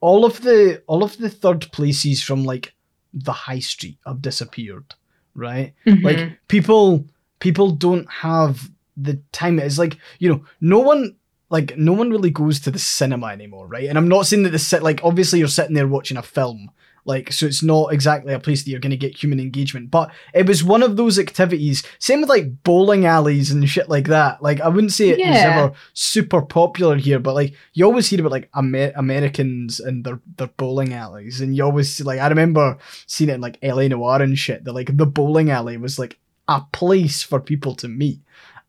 all 0.00 0.24
of 0.24 0.42
the 0.42 0.82
all 0.86 1.02
of 1.04 1.16
the 1.18 1.30
third 1.30 1.70
places 1.72 2.22
from 2.22 2.44
like 2.44 2.74
the 3.14 3.32
high 3.32 3.60
street 3.60 3.98
have 4.06 4.20
disappeared 4.22 4.94
right 5.34 5.74
Mm-hmm. 5.86 6.04
like 6.04 6.38
people 6.48 7.04
people 7.40 7.70
don't 7.70 8.10
have 8.10 8.70
the 8.96 9.20
time 9.32 9.58
it's 9.58 9.78
like 9.78 9.96
you 10.18 10.28
know 10.28 10.44
no 10.60 10.78
one 10.80 11.14
like 11.48 11.76
no 11.76 11.92
one 11.92 12.10
really 12.10 12.30
goes 12.30 12.60
to 12.60 12.70
the 12.70 12.78
cinema 12.78 13.26
anymore 13.28 13.66
right 13.66 13.88
and 13.88 13.98
i'm 13.98 14.08
not 14.08 14.26
saying 14.26 14.42
that 14.42 14.50
the 14.50 14.58
sit 14.58 14.82
like 14.82 15.00
obviously 15.04 15.38
you're 15.38 15.48
sitting 15.48 15.74
there 15.74 15.88
watching 15.88 16.16
a 16.16 16.22
film 16.22 16.70
like 17.04 17.32
so 17.32 17.46
it's 17.46 17.62
not 17.62 17.92
exactly 17.92 18.34
a 18.34 18.40
place 18.40 18.64
that 18.64 18.70
you're 18.70 18.80
going 18.80 18.90
to 18.90 18.96
get 18.96 19.14
human 19.14 19.38
engagement 19.38 19.90
but 19.90 20.10
it 20.34 20.46
was 20.46 20.64
one 20.64 20.82
of 20.82 20.96
those 20.96 21.20
activities 21.20 21.84
same 22.00 22.20
with 22.20 22.28
like 22.28 22.64
bowling 22.64 23.06
alleys 23.06 23.52
and 23.52 23.68
shit 23.68 23.88
like 23.88 24.08
that 24.08 24.42
like 24.42 24.60
i 24.60 24.68
wouldn't 24.68 24.92
say 24.92 25.10
it 25.10 25.18
was 25.18 25.36
ever 25.38 25.72
super 25.92 26.42
popular 26.42 26.96
here 26.96 27.20
but 27.20 27.34
like 27.34 27.54
you 27.74 27.84
always 27.84 28.08
hear 28.08 28.18
about 28.18 28.32
like 28.32 28.50
Amer- 28.56 28.92
americans 28.96 29.78
and 29.78 30.04
their 30.04 30.20
their 30.36 30.48
bowling 30.48 30.94
alleys 30.94 31.40
and 31.40 31.56
you 31.56 31.62
always 31.64 31.94
see 31.94 32.02
like 32.02 32.18
i 32.18 32.26
remember 32.26 32.76
seeing 33.06 33.30
it 33.30 33.34
in 33.34 33.40
like 33.40 33.58
L.A. 33.62 33.88
Noire 33.88 34.22
and 34.22 34.36
shit 34.36 34.64
that 34.64 34.72
like 34.72 34.96
the 34.96 35.06
bowling 35.06 35.50
alley 35.50 35.76
was 35.76 35.98
like 35.98 36.18
a 36.48 36.62
place 36.72 37.22
for 37.22 37.40
people 37.40 37.74
to 37.76 37.88
meet. 37.88 38.20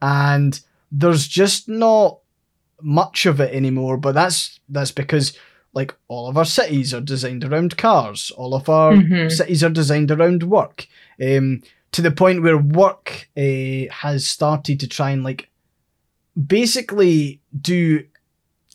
And 0.02 0.60
there's 0.92 1.28
just 1.28 1.68
not 1.68 2.20
much 2.82 3.26
of 3.26 3.40
it 3.40 3.54
anymore, 3.54 3.98
but 3.98 4.14
that's 4.14 4.60
that's 4.70 4.92
because 4.92 5.38
like 5.74 5.94
all 6.08 6.28
of 6.28 6.38
our 6.38 6.46
cities 6.46 6.94
are 6.94 7.02
designed 7.02 7.44
around 7.44 7.78
cars, 7.78 8.32
all 8.32 8.54
of 8.56 8.68
our 8.70 8.94
Mhm. 8.94 9.32
cities 9.32 9.64
are 9.64 9.70
designed 9.70 10.12
around 10.12 10.44
work. 10.44 10.88
Um, 11.22 11.62
to 11.92 12.02
the 12.02 12.12
point 12.12 12.42
where 12.44 12.58
work 12.58 13.30
uh, 13.38 13.92
has 13.92 14.26
started 14.28 14.80
to 14.80 14.88
try 14.88 15.12
and 15.12 15.24
like 15.24 15.50
basically 16.36 17.42
do 17.60 18.04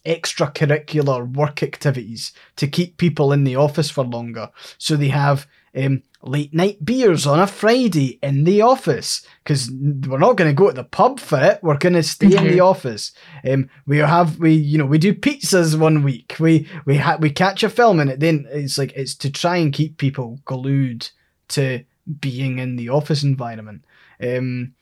extracurricular 0.05 1.33
work 1.35 1.63
activities 1.63 2.33
to 2.57 2.67
keep 2.67 2.97
people 2.97 3.33
in 3.33 3.45
the 3.45 3.57
office 3.57 3.91
for 3.91 4.05
longer. 4.05 4.51
So 4.79 4.97
they 4.97 5.09
have 5.09 5.47
um, 5.77 6.03
late 6.23 6.53
night 6.53 6.85
beers 6.85 7.27
on 7.27 7.41
a 7.41 7.47
Friday 7.47 8.19
in 8.23 8.45
the 8.45 8.63
office 8.63 9.27
because 9.43 9.71
we're 9.71 10.19
not 10.19 10.37
going 10.37 10.51
to 10.51 10.55
go 10.55 10.69
to 10.69 10.75
the 10.75 10.85
pub 10.85 11.19
for 11.19 11.41
it. 11.41 11.63
We're 11.63 11.79
going 11.79 11.95
to 11.95 12.03
stay 12.03 12.37
in 12.37 12.45
the 12.45 12.61
office. 12.61 13.13
Um, 13.49 13.71
we 13.87 13.99
have 13.99 14.39
we 14.39 14.53
you 14.53 14.79
know 14.79 14.87
we 14.87 14.99
do 14.99 15.15
pizzas 15.15 15.79
one 15.79 16.03
week. 16.03 16.37
We 16.39 16.69
we 16.85 16.99
ha- 16.99 17.19
we 17.19 17.31
catch 17.31 17.63
a 17.63 17.71
film 17.71 18.01
and 18.01 18.11
it 18.11 18.21
then 18.21 18.47
it's 18.51 18.79
like 18.79 18.93
it's 18.93 19.15
to 19.17 19.31
try 19.31 19.57
and 19.57 19.73
keep 19.73 19.99
people 19.99 20.41
glued 20.45 21.09
to 21.49 21.85
being 22.21 22.59
in 22.59 22.77
the 22.77 22.89
office 22.89 23.23
environment. 23.23 23.85
Um, 24.23 24.75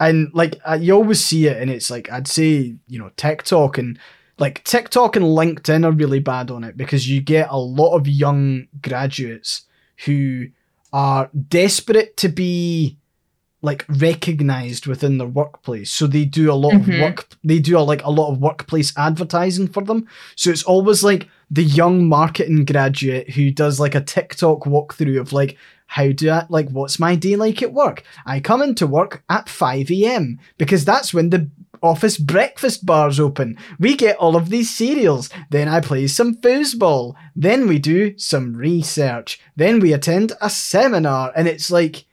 and 0.00 0.30
like 0.34 0.56
you 0.80 0.94
always 0.94 1.24
see 1.24 1.46
it, 1.46 1.62
and 1.62 1.70
it's 1.70 1.90
like 1.90 2.10
I'd 2.10 2.26
say 2.26 2.74
you 2.88 2.98
know 2.98 3.10
TikTok 3.16 3.78
and 3.78 3.98
like 4.38 4.64
TikTok 4.64 5.14
and 5.14 5.24
LinkedIn 5.24 5.84
are 5.86 5.92
really 5.92 6.18
bad 6.18 6.50
on 6.50 6.64
it 6.64 6.76
because 6.76 7.08
you 7.08 7.20
get 7.20 7.48
a 7.50 7.58
lot 7.58 7.94
of 7.94 8.08
young 8.08 8.66
graduates 8.80 9.62
who 10.04 10.46
are 10.92 11.30
desperate 11.48 12.16
to 12.18 12.28
be 12.28 12.96
like 13.64 13.84
recognized 13.88 14.86
within 14.86 15.18
their 15.18 15.26
workplace. 15.28 15.90
So 15.90 16.06
they 16.08 16.24
do 16.24 16.50
a 16.50 16.54
lot 16.54 16.72
Mhm. 16.72 16.80
of 16.94 17.00
work 17.00 17.28
they 17.44 17.58
do 17.60 17.78
a, 17.78 17.80
like 17.80 18.04
a 18.04 18.10
lot 18.10 18.30
of 18.30 18.38
workplace 18.38 18.92
advertising 18.96 19.68
for 19.68 19.82
them. 19.84 20.06
So 20.36 20.50
it's 20.50 20.62
always 20.64 21.02
like 21.04 21.28
the 21.50 21.62
young 21.64 22.08
marketing 22.08 22.64
graduate 22.64 23.30
who 23.30 23.50
does 23.50 23.78
like 23.80 23.94
a 23.94 24.00
tiktok 24.00 24.60
walkthrough 24.64 25.20
of 25.20 25.32
like 25.32 25.56
how 25.86 26.10
do 26.10 26.30
I 26.30 26.46
like 26.48 26.68
what's 26.70 26.98
my 26.98 27.14
day 27.16 27.36
like 27.36 27.62
at 27.62 27.72
work? 27.72 28.02
I 28.26 28.40
come 28.40 28.62
into 28.62 28.86
work 28.86 29.22
at 29.28 29.46
5am 29.46 30.38
because 30.58 30.84
that's 30.84 31.12
when 31.14 31.30
the 31.30 31.48
office 31.82 32.16
breakfast 32.18 32.86
bars 32.86 33.18
open. 33.20 33.56
We 33.78 33.96
get 33.96 34.16
all 34.16 34.36
of 34.36 34.48
these 34.50 34.74
cereals. 34.74 35.28
Then 35.50 35.68
i 35.68 35.80
play 35.80 36.06
some 36.06 36.36
foosball. 36.36 37.14
Then 37.34 37.66
we 37.66 37.78
do 37.78 38.16
some 38.18 38.54
research. 38.54 39.40
Then 39.56 39.80
we 39.80 39.92
attend 39.92 40.32
a 40.40 40.48
seminar. 40.48 41.32
And 41.34 41.48
it's 41.48 41.70
like 41.70 42.04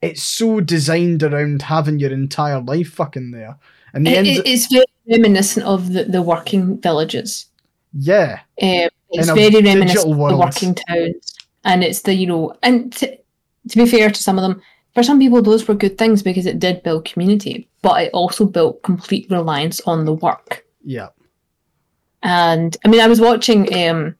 it's 0.00 0.22
so 0.22 0.60
designed 0.60 1.22
around 1.22 1.62
having 1.62 1.98
your 2.00 2.12
entire 2.12 2.60
life 2.60 2.90
fucking 2.90 3.30
there. 3.30 3.56
And 3.94 4.06
the 4.06 4.10
It- 4.12 4.16
end 4.16 4.42
it's 4.46 4.66
very 4.72 4.84
reminiscent 5.08 5.64
of 5.66 5.92
the, 5.92 6.04
the 6.04 6.22
working 6.22 6.80
villages. 6.80 7.46
yeah. 7.92 8.40
Um, 8.60 8.88
it's 9.10 9.30
very 9.30 9.50
reminiscent 9.62 10.10
of 10.10 10.16
the 10.16 10.36
working 10.36 10.74
towns, 10.74 11.34
and 11.64 11.84
it's 11.84 12.00
the 12.02 12.14
you 12.14 12.26
know, 12.26 12.56
and 12.62 12.90
to, 12.94 13.14
to 13.68 13.76
be 13.76 13.86
fair 13.86 14.10
to 14.10 14.22
some 14.22 14.38
of 14.38 14.42
them, 14.42 14.62
for 14.94 15.02
some 15.02 15.18
people 15.18 15.42
those 15.42 15.66
were 15.66 15.74
good 15.74 15.96
things 15.98 16.22
because 16.22 16.46
it 16.46 16.58
did 16.58 16.82
build 16.82 17.04
community, 17.04 17.68
but 17.82 18.02
it 18.02 18.10
also 18.12 18.44
built 18.44 18.82
complete 18.82 19.26
reliance 19.30 19.80
on 19.86 20.04
the 20.04 20.12
work. 20.12 20.64
yeah 20.84 21.08
And 22.22 22.76
I 22.84 22.88
mean, 22.88 23.00
I 23.00 23.08
was 23.08 23.20
watching 23.20 23.62
um, 23.74 24.14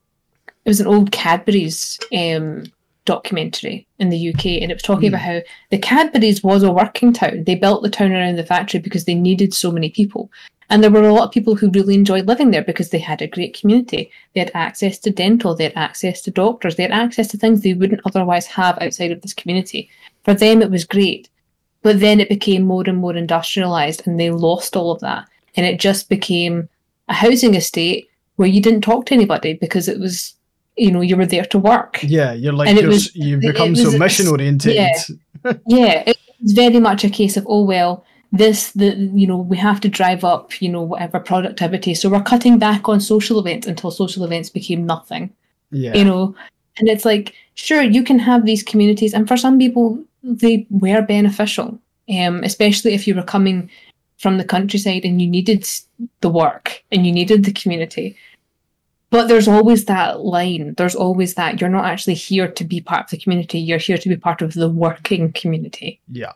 it 0.65 0.69
was 0.71 0.81
an 0.81 0.87
old 0.87 1.13
Cadbury's 1.13 1.99
um 2.15 2.65
documentary 3.05 3.87
in 3.99 4.11
the 4.11 4.29
UK, 4.31 4.47
and 4.63 4.71
it 4.71 4.75
was 4.75 4.83
talking 4.83 5.09
Hmm. 5.09 5.15
about 5.15 5.27
how 5.27 5.41
the 5.71 5.79
Cadbury's 5.79 6.43
was 6.43 6.63
a 6.63 6.73
working 6.73 7.13
town. 7.13 7.45
They 7.45 7.57
built 7.57 7.83
the 7.83 7.91
town 7.91 8.13
around 8.13 8.37
the 8.37 8.47
factory 8.47 8.81
because 8.81 9.05
they 9.05 9.15
needed 9.15 9.53
so 9.53 9.73
many 9.73 9.91
people. 9.91 10.31
And 10.71 10.83
there 10.83 10.91
were 10.91 11.03
a 11.03 11.13
lot 11.13 11.25
of 11.25 11.33
people 11.33 11.55
who 11.57 11.69
really 11.71 11.95
enjoyed 11.95 12.27
living 12.27 12.51
there 12.51 12.63
because 12.63 12.91
they 12.91 13.01
had 13.01 13.21
a 13.21 13.27
great 13.27 13.59
community. 13.59 14.11
They 14.33 14.41
had 14.41 14.53
access 14.55 14.99
to 15.01 15.11
dental, 15.11 15.55
they 15.55 15.65
had 15.65 15.77
access 15.77 16.23
to 16.23 16.31
doctors, 16.31 16.77
they 16.77 16.85
had 16.85 16.93
access 16.93 17.29
to 17.29 17.37
things 17.37 17.61
they 17.61 17.75
wouldn't 17.75 18.01
otherwise 18.07 18.47
have 18.47 18.79
outside 18.81 19.11
of 19.11 19.21
this 19.21 19.35
community. 19.35 19.91
For 20.25 20.35
them, 20.35 20.63
it 20.63 20.71
was 20.71 20.85
great. 20.85 21.29
But 21.83 22.01
then 22.01 22.21
it 22.21 22.29
became 22.29 22.63
more 22.63 22.85
and 22.87 22.99
more 22.99 23.17
industrialized 23.17 24.07
and 24.07 24.19
they 24.19 24.31
lost 24.31 24.77
all 24.77 24.93
of 24.93 25.01
that. 25.01 25.27
And 25.57 25.67
it 25.67 25.81
just 25.81 26.09
became 26.09 26.69
a 27.09 27.15
housing 27.15 27.55
estate 27.55 28.09
where 28.37 28.49
you 28.49 28.61
didn't 28.63 28.83
talk 28.83 29.07
to 29.07 29.15
anybody 29.15 29.55
because 29.55 29.89
it 29.89 29.99
was, 29.99 30.35
you 30.77 30.91
know, 30.93 31.01
you 31.01 31.17
were 31.17 31.27
there 31.27 31.45
to 31.47 31.59
work. 31.59 31.99
yeah 32.03 32.33
you're 32.33 32.53
like 32.53 32.75
you're, 32.79 32.89
was- 32.89 33.15
you 33.17 33.39
become 33.39 33.71
was- 33.71 33.83
so 33.83 33.99
mission 33.99 34.29
oriented 34.29 34.75
yeah. 34.75 34.97
yeah, 35.67 36.05
it 36.07 36.17
was 36.41 36.53
very 36.53 36.79
much 36.79 37.03
a 37.05 37.11
case 37.11 37.37
of, 37.37 37.45
oh, 37.49 37.63
well, 37.63 38.05
this, 38.31 38.71
the, 38.73 38.95
you 39.13 39.27
know, 39.27 39.37
we 39.37 39.57
have 39.57 39.81
to 39.81 39.89
drive 39.89 40.23
up, 40.25 40.63
you 40.63 40.69
know, 40.69 40.81
whatever 40.83 41.19
productivity. 41.19 41.95
So 41.95 42.09
we're 42.09 42.23
cutting 42.23 42.59
back 42.59 42.89
on 42.89 43.01
social 43.01 43.39
events 43.41 43.67
until 43.67 43.91
social 43.91 44.25
events 44.25 44.49
became 44.51 44.87
nothing. 44.87 45.31
yeah 45.73 45.95
you 45.95 46.05
know 46.05 46.35
and 46.79 46.89
it's 46.89 47.05
like 47.05 47.35
sure 47.55 47.83
you 47.83 48.03
can 48.05 48.19
have 48.19 48.45
these 48.47 48.63
communities 48.63 49.15
and 49.15 49.27
for 49.27 49.37
some 49.37 49.59
people 49.59 49.99
they 50.23 50.67
were 50.71 51.03
beneficial 51.03 51.79
um 52.09 52.43
especially 52.45 52.95
if 52.95 53.07
you 53.07 53.15
were 53.15 53.23
coming 53.23 53.71
from 54.23 54.39
the 54.39 54.45
countryside 54.45 55.05
and 55.05 55.21
you 55.21 55.29
needed 55.29 55.69
the 56.21 56.31
work 56.31 56.85
and 56.93 57.05
you 57.05 57.13
needed 57.13 57.45
the 57.45 57.53
community. 57.53 58.17
But 59.11 59.27
there's 59.27 59.49
always 59.49 59.87
that 59.87 60.21
line. 60.21 60.75
There's 60.79 60.95
always 60.95 61.35
that 61.35 61.61
you're 61.61 61.69
not 61.69 61.87
actually 61.87 62.15
here 62.15 62.49
to 62.49 62.65
be 62.65 62.81
part 62.81 63.07
of 63.07 63.11
the 63.11 63.19
community. 63.19 63.59
You're 63.59 63.79
here 63.79 63.99
to 63.99 64.09
be 64.09 64.17
part 64.17 64.41
of 64.41 64.55
the 64.55 64.71
working 64.71 65.33
community. 65.33 66.01
Yeah. 66.11 66.33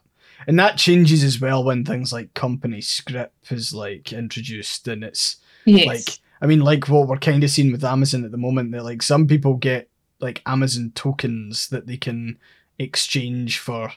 And 0.49 0.59
that 0.59 0.77
changes 0.77 1.23
as 1.23 1.41
well 1.41 1.63
when 1.63 1.85
things 1.85 2.13
like 2.13 2.35
company 2.35 2.81
scrip 2.81 3.33
is 3.51 3.73
like 3.73 4.13
introduced 4.13 4.89
and 4.89 5.05
it's 5.05 5.37
yes. 5.65 5.87
like 5.87 6.19
I 6.43 6.47
mean 6.47 6.61
like 6.61 6.89
what 6.89 7.07
we're 7.07 7.19
kind 7.19 7.45
of 7.45 7.51
seeing 7.51 7.71
with 7.71 7.85
Amazon 7.85 8.25
at 8.25 8.33
the 8.33 8.37
moment 8.37 8.73
that 8.73 8.85
like 8.85 9.01
some 9.01 9.29
people 9.29 9.55
get 9.55 9.89
like 10.19 10.43
Amazon 10.45 10.91
tokens 10.97 11.69
that 11.69 11.87
they 11.87 11.97
can 11.97 12.39
exchange 12.79 13.59
for 13.59 13.93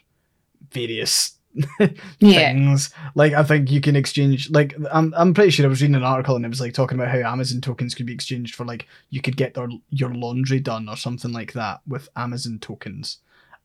various 0.72 1.40
yeah 2.20 2.54
things. 2.54 2.92
Like 3.16 3.34
I 3.34 3.44
think 3.44 3.72
you 3.72 3.82
can 3.82 3.96
exchange 3.96 4.50
like 4.52 4.76
I'm 4.92 5.14
I'm 5.18 5.34
pretty 5.34 5.50
sure 5.50 5.66
I 5.66 5.70
was 5.70 5.82
reading 5.82 5.96
an 5.96 6.04
article 6.04 6.36
and 6.36 6.46
it 6.46 6.50
was 6.50 6.62
like 6.62 6.74
talking 6.74 7.00
about 7.00 7.12
how 7.12 7.32
Amazon 7.32 7.62
tokens 7.62 7.96
could 7.96 8.06
be 8.06 8.14
exchanged 8.14 8.56
for 8.56 8.66
like 8.66 8.88
you 9.10 9.22
could 9.22 9.38
get 9.38 9.54
their 9.56 9.68
your 9.90 10.14
laundry 10.14 10.60
done 10.60 10.88
or 10.88 10.96
something 10.96 11.32
like 11.32 11.54
that 11.54 11.82
with 11.88 12.10
Amazon 12.16 12.60
tokens. 12.60 13.18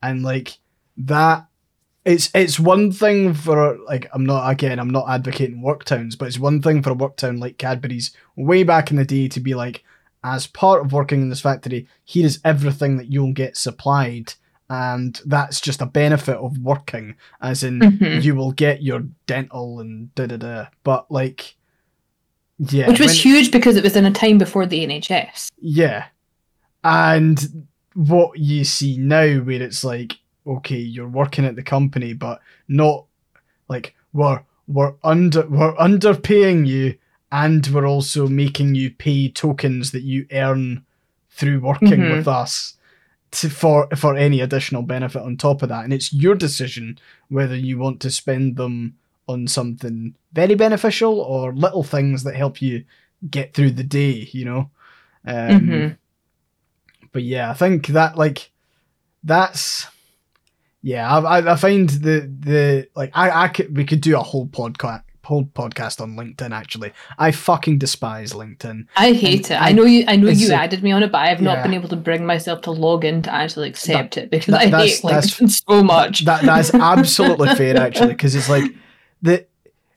And 0.03 0.23
like 0.23 0.59
that 0.97 1.47
it's 2.05 2.31
it's 2.35 2.59
one 2.59 2.91
thing 2.91 3.35
for 3.35 3.79
like 3.87 4.07
I'm 4.13 4.25
not 4.25 4.49
again 4.51 4.79
I'm 4.79 4.91
not 4.91 5.09
advocating 5.09 5.63
work 5.63 5.85
towns, 5.85 6.17
but 6.17 6.29
it's 6.29 6.39
one 6.39 6.63
thing 6.63 6.83
for 6.83 6.91
a 6.91 6.95
work 6.95 7.17
town 7.17 7.39
like 7.39 7.59
Cadbury's 7.59 8.17
way 8.37 8.63
back 8.63 8.91
in 8.91 8.97
the 8.97 9.05
day 9.05 9.29
to 9.29 9.41
be 9.41 9.55
like 9.55 9.85
as 10.23 10.47
part 10.47 10.81
of 10.81 10.93
working 10.93 11.21
in 11.21 11.29
this 11.29 11.43
factory, 11.43 11.87
here 12.03 12.25
is 12.25 12.41
everything 12.45 12.97
that 12.97 13.13
you'll 13.13 13.35
get 13.35 13.59
supplied 13.59 14.33
and 14.71 15.21
that's 15.27 15.61
just 15.61 15.83
a 15.83 15.87
benefit 15.87 16.37
of 16.37 16.57
working 16.59 17.15
as 17.41 17.63
in 17.63 17.79
Mhm. 17.81 18.23
you 18.23 18.35
will 18.35 18.53
get 18.53 18.83
your 18.83 19.05
dental 19.27 19.81
and 19.81 20.15
da 20.15 20.27
da 20.27 20.37
da. 20.37 20.67
But 20.85 21.11
like, 21.11 21.57
yeah, 22.59 22.89
which 22.89 23.01
was 23.01 23.09
when- 23.11 23.17
huge 23.17 23.51
because 23.53 23.77
it 23.77 23.85
was 23.85 23.97
in 23.97 24.05
a 24.07 24.11
time 24.11 24.39
before 24.39 24.65
the 24.67 24.87
nhs 24.87 25.49
yeah, 25.61 26.05
and 26.83 27.67
what 27.95 28.39
you 28.39 28.65
see 28.65 28.97
now, 28.99 29.39
where 29.41 29.63
it's 29.63 29.85
like, 29.85 30.19
okay, 30.47 30.77
you're 30.79 31.09
working 31.09 31.45
at 31.45 31.57
the 31.57 31.63
company, 31.63 32.13
but 32.13 32.41
not 32.69 33.05
like 33.69 33.95
we're 34.13 34.41
we're 34.67 34.95
under 35.05 35.47
we're 35.49 35.75
underpaying 35.77 36.67
you, 36.67 36.97
and 37.31 37.67
we're 37.69 37.87
also 37.87 38.27
making 38.29 38.75
you 38.75 38.91
pay 38.91 39.29
tokens 39.29 39.91
that 39.93 40.03
you 40.03 40.27
earn 40.33 40.85
through 41.31 41.61
working 41.61 42.01
Mhm. 42.01 42.17
with 42.17 42.29
us. 42.29 42.75
To, 43.41 43.51
for 43.51 43.89
for 43.97 44.15
any 44.17 44.41
additional 44.41 44.83
benefit 44.83 45.23
on 45.23 45.37
top 45.37 45.63
of 45.63 45.69
that, 45.69 45.85
and 45.85 45.93
it's 45.93 46.13
your 46.13 46.35
decision 46.37 46.99
whether 47.29 47.57
you 47.57 47.79
want 47.79 48.01
to 48.03 48.11
spend 48.11 48.57
them 48.57 48.95
on 49.27 49.49
something 49.49 50.15
very 50.33 50.55
beneficial 50.55 51.19
or 51.21 51.53
little 51.53 51.83
things 51.83 52.23
that 52.25 52.37
help 52.37 52.63
you 52.63 52.85
get 53.29 53.53
through 53.55 53.73
the 53.73 53.83
day. 53.83 54.29
You 54.33 54.45
know, 54.45 54.71
um, 55.27 55.61
Mhm. 55.69 55.97
but 57.13 57.23
yeah, 57.25 57.51
I 57.51 57.55
think 57.55 57.89
that 57.89 58.17
like 58.17 58.51
that's 59.25 59.87
yeah. 60.83 61.11
I 61.11 61.39
I, 61.41 61.53
I 61.53 61.57
find 61.57 61.89
the 61.89 62.31
the 62.41 62.89
like 62.95 63.11
I 63.15 63.45
I 63.45 63.49
could 63.49 63.77
we 63.77 63.85
could 63.85 64.01
do 64.01 64.17
a 64.17 64.23
whole 64.23 64.47
podcast 64.47 65.03
whole 65.25 65.45
podcast 65.45 66.01
on 66.01 66.17
LinkedIn. 66.17 66.53
Actually, 66.53 66.93
I 67.19 67.31
fucking 67.33 67.79
despise 67.79 68.33
LinkedIn. 68.33 68.87
I 68.97 69.13
hate 69.13 69.51
And 69.51 69.61
it. 69.61 69.63
I, 69.63 69.73
know 69.73 69.85
you. 69.85 70.05
I 70.07 70.17
know 70.17 70.29
you 70.29 70.51
a- 70.53 70.55
added 70.55 70.83
me 70.83 70.93
on 70.93 71.03
it, 71.03 71.11
but 71.11 71.19
I've 71.19 71.41
not 71.41 71.59
Yeah. 71.59 71.63
been 71.65 71.75
able 71.75 71.89
to 71.89 71.97
bring 71.97 72.25
myself 72.27 72.61
to 72.63 72.71
log 72.71 73.05
in 73.05 73.23
to 73.23 73.33
actually 73.35 73.69
accept 73.69 74.17
it 74.17 74.31
because 74.31 74.47
that- 74.55 74.73
I 74.75 74.83
hate 74.87 75.01
LinkedIn 75.03 75.51
so 75.69 75.83
much. 75.83 76.25
That 76.25 76.43
that's 76.45 76.73
absolutely 76.75 77.55
fair 77.55 77.77
actually, 77.77 78.09
because 78.13 78.35
it's 78.35 78.49
like 78.49 78.71
the 79.23 79.47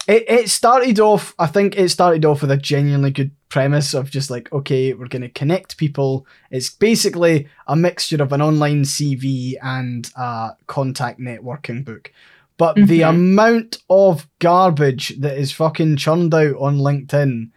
it, 0.08 0.24
it 0.30 0.50
started 0.50 1.00
off. 1.02 1.36
I 1.38 1.48
think 1.48 1.78
it 1.78 1.90
started 1.90 2.24
off 2.24 2.42
with 2.42 2.52
a 2.52 2.58
genuinely 2.58 3.12
good 3.12 3.32
premise 3.50 3.94
of 3.94 4.10
just 4.10 4.30
like 4.30 4.52
okay, 4.54 4.94
we're 4.94 5.08
gonna 5.08 5.28
connect 5.30 5.78
people. 5.78 6.26
It's 6.50 6.70
basically 6.70 7.48
a 7.68 7.76
mixture 7.76 8.22
of 8.24 8.32
an 8.32 8.42
online 8.42 8.84
CV 8.84 9.56
and 9.62 10.10
a 10.16 10.52
contact 10.68 11.20
networking 11.20 11.84
book. 11.84 12.12
But 12.58 12.76
the 12.76 13.02
Mhm. 13.02 13.10
amount 13.10 13.78
of 13.90 14.28
garbage 14.40 15.16
that 15.20 15.38
is 15.38 15.52
fucking 15.52 15.98
churned 15.98 16.34
out 16.34 16.56
on 16.60 16.78
LinkedIn 16.80 17.50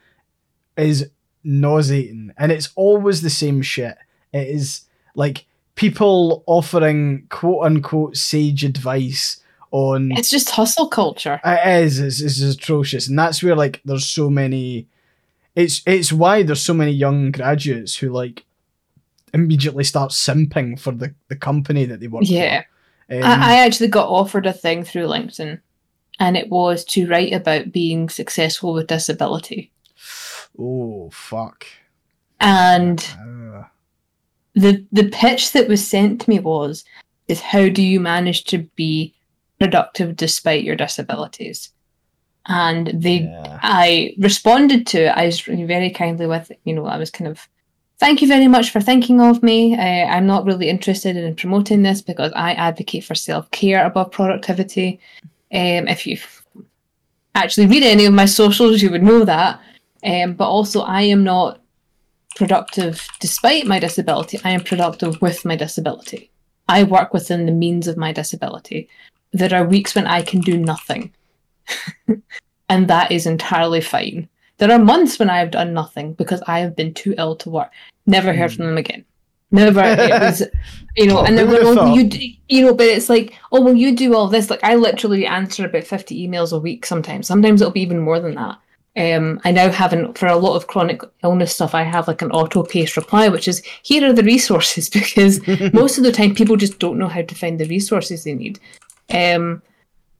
is 0.76 1.08
nauseating. 1.42 2.32
And 2.38 2.52
it's 2.52 2.68
always 2.76 3.22
the 3.22 3.30
same 3.30 3.62
shit. 3.62 3.96
It 4.32 4.48
is 4.48 4.82
like 5.14 5.46
people 5.74 6.42
offering 6.46 7.24
quote 7.30 7.64
unquote 7.64 8.16
sage 8.16 8.64
advice 8.64 9.38
on 9.70 10.12
It's 10.12 10.30
just 10.30 10.50
hustle 10.50 10.88
culture. 10.88 11.40
it 11.44 11.84
is. 11.84 11.98
It's, 12.00 12.20
it's 12.20 12.40
atrocious, 12.56 13.08
and 13.08 13.18
that's 13.18 13.42
where 13.42 13.54
like 13.56 13.80
there's 13.84 14.04
so 14.06 14.28
many. 14.28 14.86
It's 15.54 15.82
it's 15.86 16.12
why 16.12 16.42
there's 16.42 16.60
so 16.62 16.74
many 16.74 16.92
young 16.92 17.30
graduates 17.30 17.96
who 17.96 18.10
like 18.10 18.44
immediately 19.32 19.84
start 19.84 20.10
simping 20.10 20.78
for 20.78 20.92
the 20.92 21.14
the 21.28 21.36
company 21.36 21.84
that 21.86 22.00
they 22.00 22.08
work 22.08 22.24
Yeah. 22.26 22.62
for. 22.62 22.66
Um, 23.10 23.22
I, 23.24 23.54
I 23.54 23.64
actually 23.64 23.88
got 23.88 24.08
offered 24.08 24.46
a 24.46 24.52
thing 24.52 24.84
through 24.84 25.06
LinkedIn, 25.06 25.60
and 26.18 26.36
it 26.36 26.48
was 26.48 26.84
to 26.86 27.08
write 27.08 27.32
about 27.32 27.72
being 27.72 28.08
successful 28.08 28.72
with 28.72 28.86
disability. 28.86 29.72
oh 30.58 31.10
fuck. 31.10 31.66
And 32.40 33.06
Uh, 33.18 33.64
the 34.54 34.84
the 34.92 35.08
pitch 35.08 35.52
that 35.52 35.68
was 35.68 35.86
sent 35.86 36.22
to 36.22 36.30
me 36.30 36.38
was 36.40 36.84
is 37.28 37.40
how 37.40 37.68
do 37.68 37.82
you 37.82 38.00
manage 38.00 38.44
to 38.44 38.58
be 38.74 39.14
productive 39.58 40.16
despite 40.16 40.64
your 40.64 40.76
disabilities? 40.76 41.70
And 42.46 42.88
they 42.94 43.20
yeah. 43.20 43.60
I 43.62 44.14
responded 44.18 44.86
to 44.88 45.04
it. 45.04 45.16
I 45.16 45.26
was 45.26 45.40
very 45.40 45.90
kindly 45.90 46.26
with, 46.26 46.50
you 46.64 46.74
know, 46.74 46.86
I 46.86 46.96
was 46.96 47.10
kind 47.10 47.28
of, 47.28 47.48
thank 48.00 48.22
you 48.22 48.26
very 48.26 48.48
much 48.48 48.70
for 48.70 48.80
thinking 48.80 49.20
of 49.20 49.42
me. 49.42 49.76
Uh, 49.76 50.06
I'm 50.06 50.26
not 50.26 50.46
really 50.46 50.68
interested 50.68 51.16
in 51.16 51.36
promoting 51.36 51.82
this 51.82 52.02
because 52.02 52.32
I 52.34 52.54
advocate 52.54 53.04
for 53.04 53.14
self 53.14 53.50
care 53.50 53.86
above 53.86 54.10
productivity. 54.10 54.98
Um, 55.52 55.86
if 55.86 56.06
you 56.06 56.18
actually 57.34 57.66
read 57.66 57.82
any 57.82 58.06
of 58.06 58.14
my 58.14 58.24
socials, 58.24 58.82
you 58.82 58.90
would 58.90 59.02
know 59.02 59.24
that. 59.24 59.60
Um, 60.02 60.32
but 60.32 60.48
also, 60.48 60.80
I 60.80 61.02
am 61.02 61.22
not 61.22 61.60
productive 62.36 63.06
despite 63.20 63.66
my 63.66 63.78
disability. 63.78 64.40
I 64.44 64.50
am 64.50 64.64
productive 64.64 65.20
with 65.20 65.44
my 65.44 65.56
disability. 65.56 66.30
I 66.68 66.84
work 66.84 67.12
within 67.12 67.46
the 67.46 67.52
means 67.52 67.86
of 67.86 67.96
my 67.96 68.12
disability. 68.12 68.88
There 69.32 69.54
are 69.54 69.64
weeks 69.64 69.94
when 69.94 70.06
I 70.06 70.22
can 70.22 70.40
do 70.40 70.56
nothing 70.56 71.12
and 72.68 72.88
that 72.88 73.12
is 73.12 73.26
entirely 73.26 73.80
fine. 73.80 74.28
There 74.60 74.70
are 74.70 74.78
months 74.78 75.18
when 75.18 75.30
I 75.30 75.38
have 75.38 75.50
done 75.50 75.72
nothing 75.72 76.12
because 76.12 76.42
I 76.46 76.58
have 76.60 76.76
been 76.76 76.92
too 76.92 77.14
ill 77.16 77.34
to 77.36 77.48
work. 77.48 77.70
Never 78.04 78.34
heard 78.34 78.52
from 78.52 78.66
them 78.66 78.76
again. 78.76 79.06
Never. 79.50 79.80
It 79.82 80.10
was, 80.20 80.42
you 80.96 81.06
know, 81.06 81.20
Oh, 81.20 81.24
and 81.24 81.38
then 81.38 81.48
well, 81.48 81.96
you, 81.96 82.04
d- 82.06 82.38
you 82.50 82.66
know, 82.66 82.74
but 82.74 82.86
it's 82.86 83.08
like, 83.08 83.34
oh 83.52 83.62
well, 83.62 83.74
you 83.74 83.96
do 83.96 84.14
all 84.14 84.28
this. 84.28 84.50
Like 84.50 84.62
I 84.62 84.74
literally 84.74 85.24
answer 85.26 85.64
about 85.64 85.84
fifty 85.84 86.28
emails 86.28 86.52
a 86.52 86.58
week. 86.58 86.84
Sometimes, 86.84 87.26
sometimes 87.26 87.62
it'll 87.62 87.72
be 87.72 87.80
even 87.80 88.00
more 88.00 88.20
than 88.20 88.34
that. 88.34 88.58
Um, 88.96 89.40
I 89.44 89.50
now 89.50 89.70
have 89.70 89.94
an 89.94 90.12
for 90.12 90.26
a 90.26 90.36
lot 90.36 90.56
of 90.56 90.66
chronic 90.66 91.00
illness 91.24 91.54
stuff. 91.54 91.74
I 91.74 91.82
have 91.84 92.06
like 92.06 92.20
an 92.20 92.30
auto 92.32 92.62
paced 92.62 92.98
reply, 92.98 93.28
which 93.28 93.48
is 93.48 93.62
here 93.82 94.06
are 94.08 94.12
the 94.12 94.22
resources 94.22 94.90
because 95.00 95.40
most 95.72 95.96
of 95.96 96.04
the 96.04 96.12
time 96.12 96.34
people 96.34 96.56
just 96.56 96.78
don't 96.78 96.98
know 96.98 97.08
how 97.08 97.22
to 97.22 97.34
find 97.34 97.58
the 97.58 97.66
resources 97.68 98.24
they 98.24 98.34
need. 98.34 98.60
Um, 99.08 99.62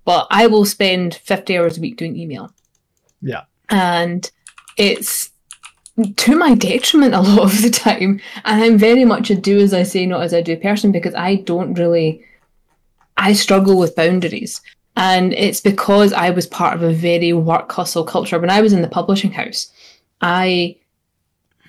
but 0.07 0.27
I 0.31 0.47
will 0.47 0.65
spend 0.65 1.17
50 1.17 1.59
hours 1.59 1.77
a 1.77 1.81
week 1.83 1.99
doing 1.99 2.17
email. 2.17 2.53
Yeah. 3.21 3.43
And 3.71 4.31
it's 4.77 5.31
to 6.17 6.37
my 6.37 6.55
detriment 6.55 7.15
a 7.15 7.21
lot 7.21 7.53
of 7.53 7.63
the 7.63 7.71
time. 7.71 8.21
And 8.45 8.63
I'm 8.63 8.79
very 8.79 9.05
much 9.05 9.31
a 9.31 9.35
do 9.35 9.59
as 9.59 9.75
I 9.75 9.83
say, 9.83 10.07
not 10.07 10.23
as 10.23 10.35
I 10.35 10.41
do 10.41 10.57
person 10.57 10.93
because 10.93 11.15
I 11.15 11.37
don't 11.37 11.75
really, 11.75 12.25
I 13.17 13.33
struggle 13.33 13.79
with 13.79 13.97
boundaries. 13.97 14.61
And 14.97 15.33
it's 15.35 15.61
because 15.61 16.13
I 16.13 16.31
was 16.31 16.47
part 16.47 16.75
of 16.75 16.83
a 16.83 16.93
very 16.93 17.33
work 17.33 17.71
hustle 17.71 18.05
culture. 18.05 18.39
When 18.39 18.51
I 18.51 18.61
was 18.61 18.73
in 18.73 18.83
the 18.83 18.89
publishing 18.89 19.33
house, 19.33 19.71
I, 20.21 20.77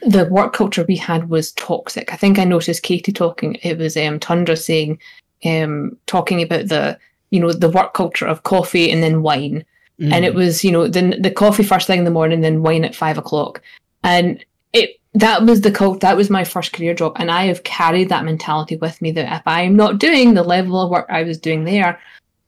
the 0.01 0.25
work 0.25 0.53
culture 0.53 0.83
we 0.87 0.95
had 0.95 1.29
was 1.29 1.51
toxic. 1.53 2.11
I 2.11 2.17
think 2.17 2.39
I 2.39 2.43
noticed 2.43 2.83
Katie 2.83 3.11
talking, 3.11 3.55
it 3.61 3.77
was 3.77 3.95
um, 3.95 4.19
Tundra 4.19 4.57
saying, 4.57 4.99
um, 5.45 5.97
talking 6.07 6.41
about 6.41 6.67
the, 6.67 6.97
you 7.29 7.39
know, 7.39 7.53
the 7.53 7.69
work 7.69 7.93
culture 7.93 8.27
of 8.27 8.43
coffee 8.43 8.91
and 8.91 9.01
then 9.03 9.21
wine 9.21 9.63
and 10.09 10.25
it 10.25 10.33
mm. 10.33 10.37
was 10.37 10.63
you 10.63 10.71
know 10.71 10.87
the 10.87 11.17
the 11.19 11.31
coffee 11.31 11.63
first 11.63 11.87
thing 11.87 11.99
in 11.99 12.05
the 12.05 12.11
morning, 12.11 12.41
then 12.41 12.63
wine 12.63 12.85
at 12.85 12.95
five 12.95 13.17
o'clock, 13.17 13.61
and 14.03 14.43
it 14.73 14.99
that 15.13 15.43
was 15.43 15.61
the 15.61 15.71
cult. 15.71 15.99
That 15.99 16.17
was 16.17 16.29
my 16.29 16.43
first 16.43 16.73
career 16.73 16.93
job, 16.93 17.13
and 17.17 17.29
I 17.29 17.45
have 17.45 17.63
carried 17.63 18.09
that 18.09 18.25
mentality 18.25 18.77
with 18.77 19.01
me 19.01 19.11
that 19.11 19.31
if 19.39 19.43
I 19.45 19.61
am 19.61 19.75
not 19.75 19.99
doing 19.99 20.33
the 20.33 20.43
level 20.43 20.79
of 20.79 20.89
work 20.89 21.05
I 21.09 21.23
was 21.23 21.37
doing 21.37 21.65
there, 21.65 21.99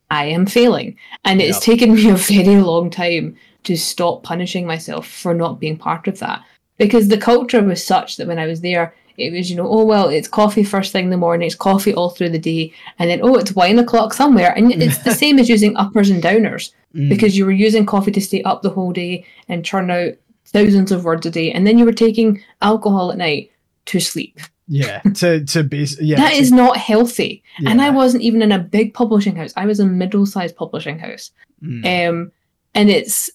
I 0.09 0.25
am 0.25 0.45
failing, 0.45 0.97
and 1.25 1.41
it's 1.41 1.65
Yep. 1.65 1.77
taken 1.77 1.93
me 1.95 2.09
a 2.09 2.15
very 2.15 2.61
long 2.61 2.89
time 2.89 3.35
to 3.63 3.77
stop 3.77 4.23
punishing 4.23 4.65
myself 4.65 5.07
for 5.07 5.33
not 5.33 5.59
being 5.59 5.77
part 5.77 6.07
of 6.07 6.19
that 6.19 6.41
because 6.77 7.07
the 7.07 7.17
culture 7.17 7.61
was 7.61 7.85
such 7.85 8.17
that 8.17 8.27
when 8.27 8.39
I 8.39 8.47
was 8.47 8.61
there. 8.61 8.93
It 9.15 9.31
was, 9.31 9.47
you 9.47 9.55
know, 9.55 9.67
oh 9.67 9.85
well, 9.85 10.09
it's 10.09 10.27
coffee 10.27 10.63
first 10.63 10.91
thing 10.91 11.05
in 11.05 11.11
the 11.11 11.17
morning, 11.17 11.45
it's 11.45 11.53
coffee 11.53 11.93
all 11.93 12.09
through 12.09 12.29
the 12.29 12.39
day, 12.39 12.73
and 12.97 13.07
then 13.11 13.19
oh, 13.21 13.35
it's 13.35 13.51
wine 13.51 13.77
o'clock 13.77 14.11
somewhere, 14.11 14.57
and 14.57 14.71
it's 14.71 14.97
the 15.03 15.13
same 15.23 15.37
as 15.37 15.47
using 15.47 15.77
uppers 15.77 16.09
and 16.09 16.23
downers 16.23 16.71
Mm. 16.95 17.09
because 17.09 17.35
you 17.35 17.45
were 17.45 17.51
using 17.51 17.85
coffee 17.87 18.11
to 18.11 18.21
stay 18.21 18.43
up 18.43 18.61
the 18.61 18.69
whole 18.69 18.93
day 18.93 19.25
and 19.47 19.65
churn 19.65 19.89
out 19.89 20.13
thousands 20.45 20.91
of 20.91 21.05
words 21.05 21.25
a 21.25 21.31
day, 21.31 21.51
and 21.51 21.65
then 21.65 21.79
you 21.79 21.85
were 21.85 21.91
taking 21.93 22.43
alcohol 22.61 23.11
at 23.11 23.17
night 23.17 23.51
to 23.85 23.99
sleep. 23.99 24.39
yeah, 24.67 24.99
to 25.15 25.43
to 25.45 25.63
base 25.63 25.99
yeah. 25.99 26.17
that 26.17 26.33
to- 26.33 26.37
is 26.37 26.51
not 26.51 26.77
healthy. 26.77 27.43
And 27.65 27.81
I 27.81 27.89
wasn't 27.89 28.23
even 28.23 28.41
in 28.41 28.51
a 28.51 28.59
big 28.59 28.93
publishing 28.93 29.35
house. 29.35 29.53
I 29.57 29.65
was 29.65 29.79
a 29.79 29.85
middle-sized 29.85 30.55
publishing 30.55 30.99
house. 30.99 31.31
Mm. 31.63 32.09
Um, 32.09 32.31
and 32.75 32.89
it's 32.89 33.29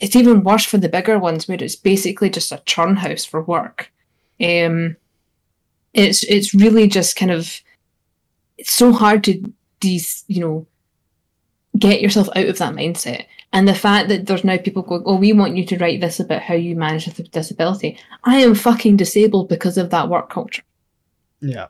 it's 0.00 0.16
even 0.16 0.42
worse 0.42 0.64
for 0.64 0.78
the 0.78 0.88
bigger 0.88 1.18
ones 1.18 1.46
where 1.46 1.62
it's 1.62 1.76
basically 1.76 2.30
just 2.30 2.52
a 2.52 2.62
churn 2.66 2.96
house 2.96 3.24
for 3.24 3.42
work. 3.42 3.92
Um, 4.40 4.96
it's 5.92 6.24
it's 6.24 6.52
really 6.52 6.88
just 6.88 7.16
kind 7.16 7.30
of 7.30 7.60
it's 8.58 8.72
so 8.72 8.92
hard 8.92 9.22
to 9.24 9.52
these 9.80 10.24
you 10.26 10.40
know 10.40 10.66
get 11.78 12.00
yourself 12.00 12.28
out 12.36 12.46
of 12.46 12.58
that 12.58 12.74
mindset. 12.74 13.26
And 13.52 13.68
the 13.68 13.74
fact 13.74 14.08
that 14.08 14.26
there's 14.26 14.44
now 14.44 14.56
people 14.56 14.82
going, 14.82 15.02
oh, 15.06 15.16
we 15.16 15.32
want 15.32 15.56
you 15.56 15.64
to 15.66 15.78
write 15.78 16.00
this 16.00 16.18
about 16.18 16.42
how 16.42 16.54
you 16.54 16.74
manage 16.74 17.06
with 17.06 17.30
disability. 17.30 17.98
I 18.24 18.38
am 18.38 18.54
fucking 18.54 18.96
disabled 18.96 19.48
because 19.48 19.78
of 19.78 19.90
that 19.90 20.08
work 20.08 20.30
culture 20.30 20.62
yeah. 21.44 21.66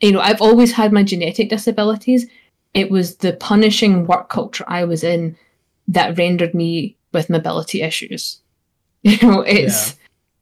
you 0.00 0.12
know, 0.12 0.20
I've 0.20 0.40
always 0.40 0.72
had 0.72 0.92
my 0.92 1.02
genetic 1.02 1.48
disabilities. 1.48 2.26
It 2.74 2.90
was 2.90 3.16
the 3.16 3.32
punishing 3.34 4.06
work 4.06 4.28
culture 4.28 4.64
I 4.68 4.84
was 4.84 5.02
in 5.02 5.36
that 5.88 6.16
rendered 6.16 6.54
me 6.54 6.96
with 7.12 7.30
mobility 7.30 7.82
issues. 7.82 8.40
You 9.02 9.16
know, 9.22 9.40
it's 9.42 9.96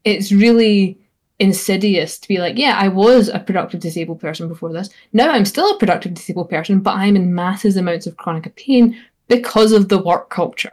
it's 0.05 0.33
really 0.33 0.99
insidious 1.39 2.19
to 2.19 2.29
be 2.29 2.39
like, 2.39 2.57
yeah, 2.57 2.79
I 2.81 2.89
was 2.89 3.29
a 3.29 3.39
productive 3.39 3.81
disabled 3.81 4.21
person 4.21 4.49
before 4.49 4.73
this. 4.73 4.89
Now 5.13 5.31
I'm 5.31 5.45
still 5.45 5.75
a 5.75 5.79
productive 5.79 6.15
disabled 6.15 6.51
person, 6.51 6.81
but 6.81 6.97
I'm 6.97 7.17
in 7.17 7.35
massive 7.35 7.77
amounts 7.77 8.07
of 8.07 8.17
chronic 8.17 8.55
pain 8.57 8.99
because 9.29 9.73
of 9.73 9.89
the 9.89 9.99
work 9.99 10.31
culture. 10.31 10.73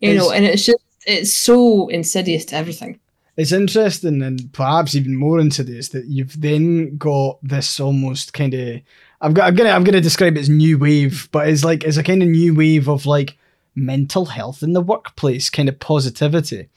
You 0.00 0.14
know, 0.14 0.30
and 0.30 0.44
it's 0.44 0.66
just 0.66 0.82
it's 1.06 1.32
so 1.32 1.88
insidious 1.88 2.44
to 2.46 2.56
everything. 2.56 3.00
It's 3.36 3.52
interesting 3.52 4.22
and 4.22 4.52
perhaps 4.52 4.94
even 4.94 5.16
more 5.16 5.40
insidious 5.40 5.88
that 5.90 6.06
you've 6.06 6.40
then 6.40 6.96
got 6.96 7.38
this 7.42 7.80
almost 7.80 8.32
kind 8.32 8.54
of 8.54 8.80
I've 9.20 9.34
got 9.34 9.48
I'm 9.48 9.54
gonna 9.54 9.70
I'm 9.70 9.84
gonna 9.84 10.00
describe 10.00 10.36
it 10.36 10.40
as 10.40 10.48
new 10.48 10.78
wave, 10.78 11.28
but 11.32 11.48
it's 11.48 11.64
like 11.64 11.84
it's 11.84 11.96
a 11.96 12.02
kind 12.02 12.22
of 12.22 12.28
new 12.28 12.54
wave 12.54 12.88
of 12.88 13.06
like 13.06 13.38
mental 13.74 14.26
health 14.26 14.62
in 14.62 14.72
the 14.72 14.80
workplace 14.80 15.50
kind 15.50 15.68
of 15.68 15.78
positivity, 15.80 16.68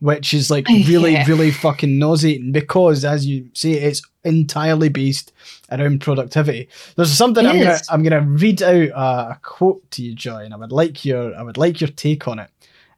which 0.00 0.34
is 0.34 0.50
like 0.50 0.68
really 0.68 1.12
Yeah. 1.14 1.26
really 1.26 1.50
fucking 1.50 1.98
nauseating 1.98 2.52
because 2.52 3.04
as 3.04 3.26
you 3.26 3.48
say 3.54 3.72
it's 3.72 4.02
entirely 4.24 4.88
based 4.88 5.32
around 5.70 6.00
productivity. 6.00 6.68
There's 6.96 7.12
something 7.12 7.44
It 7.44 7.48
I'm 7.48 7.58
gonna. 7.58 7.78
I'm 7.90 8.02
gonna 8.02 8.20
read 8.22 8.62
out 8.62 8.74
a, 8.74 9.30
a 9.30 9.40
quote 9.42 9.88
to 9.92 10.02
you, 10.02 10.14
Joy, 10.14 10.44
and 10.44 10.52
I 10.52 10.56
would 10.56 10.72
like 10.72 11.04
your 11.04 11.34
I 11.36 11.42
would 11.42 11.56
like 11.56 11.80
your 11.80 11.90
take 11.90 12.26
on 12.28 12.40
it. 12.40 12.50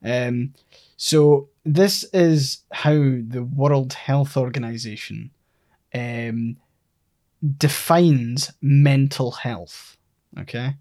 Um, 0.02 0.54
so 0.96 1.48
this 1.64 2.04
is 2.12 2.58
how 2.72 2.92
the 2.94 3.46
World 3.54 3.92
Health 3.92 4.36
Organization 4.36 5.30
um, 5.94 6.56
defines 7.56 8.52
mental 8.60 9.30
health. 9.32 9.96
Okay, 10.38 10.74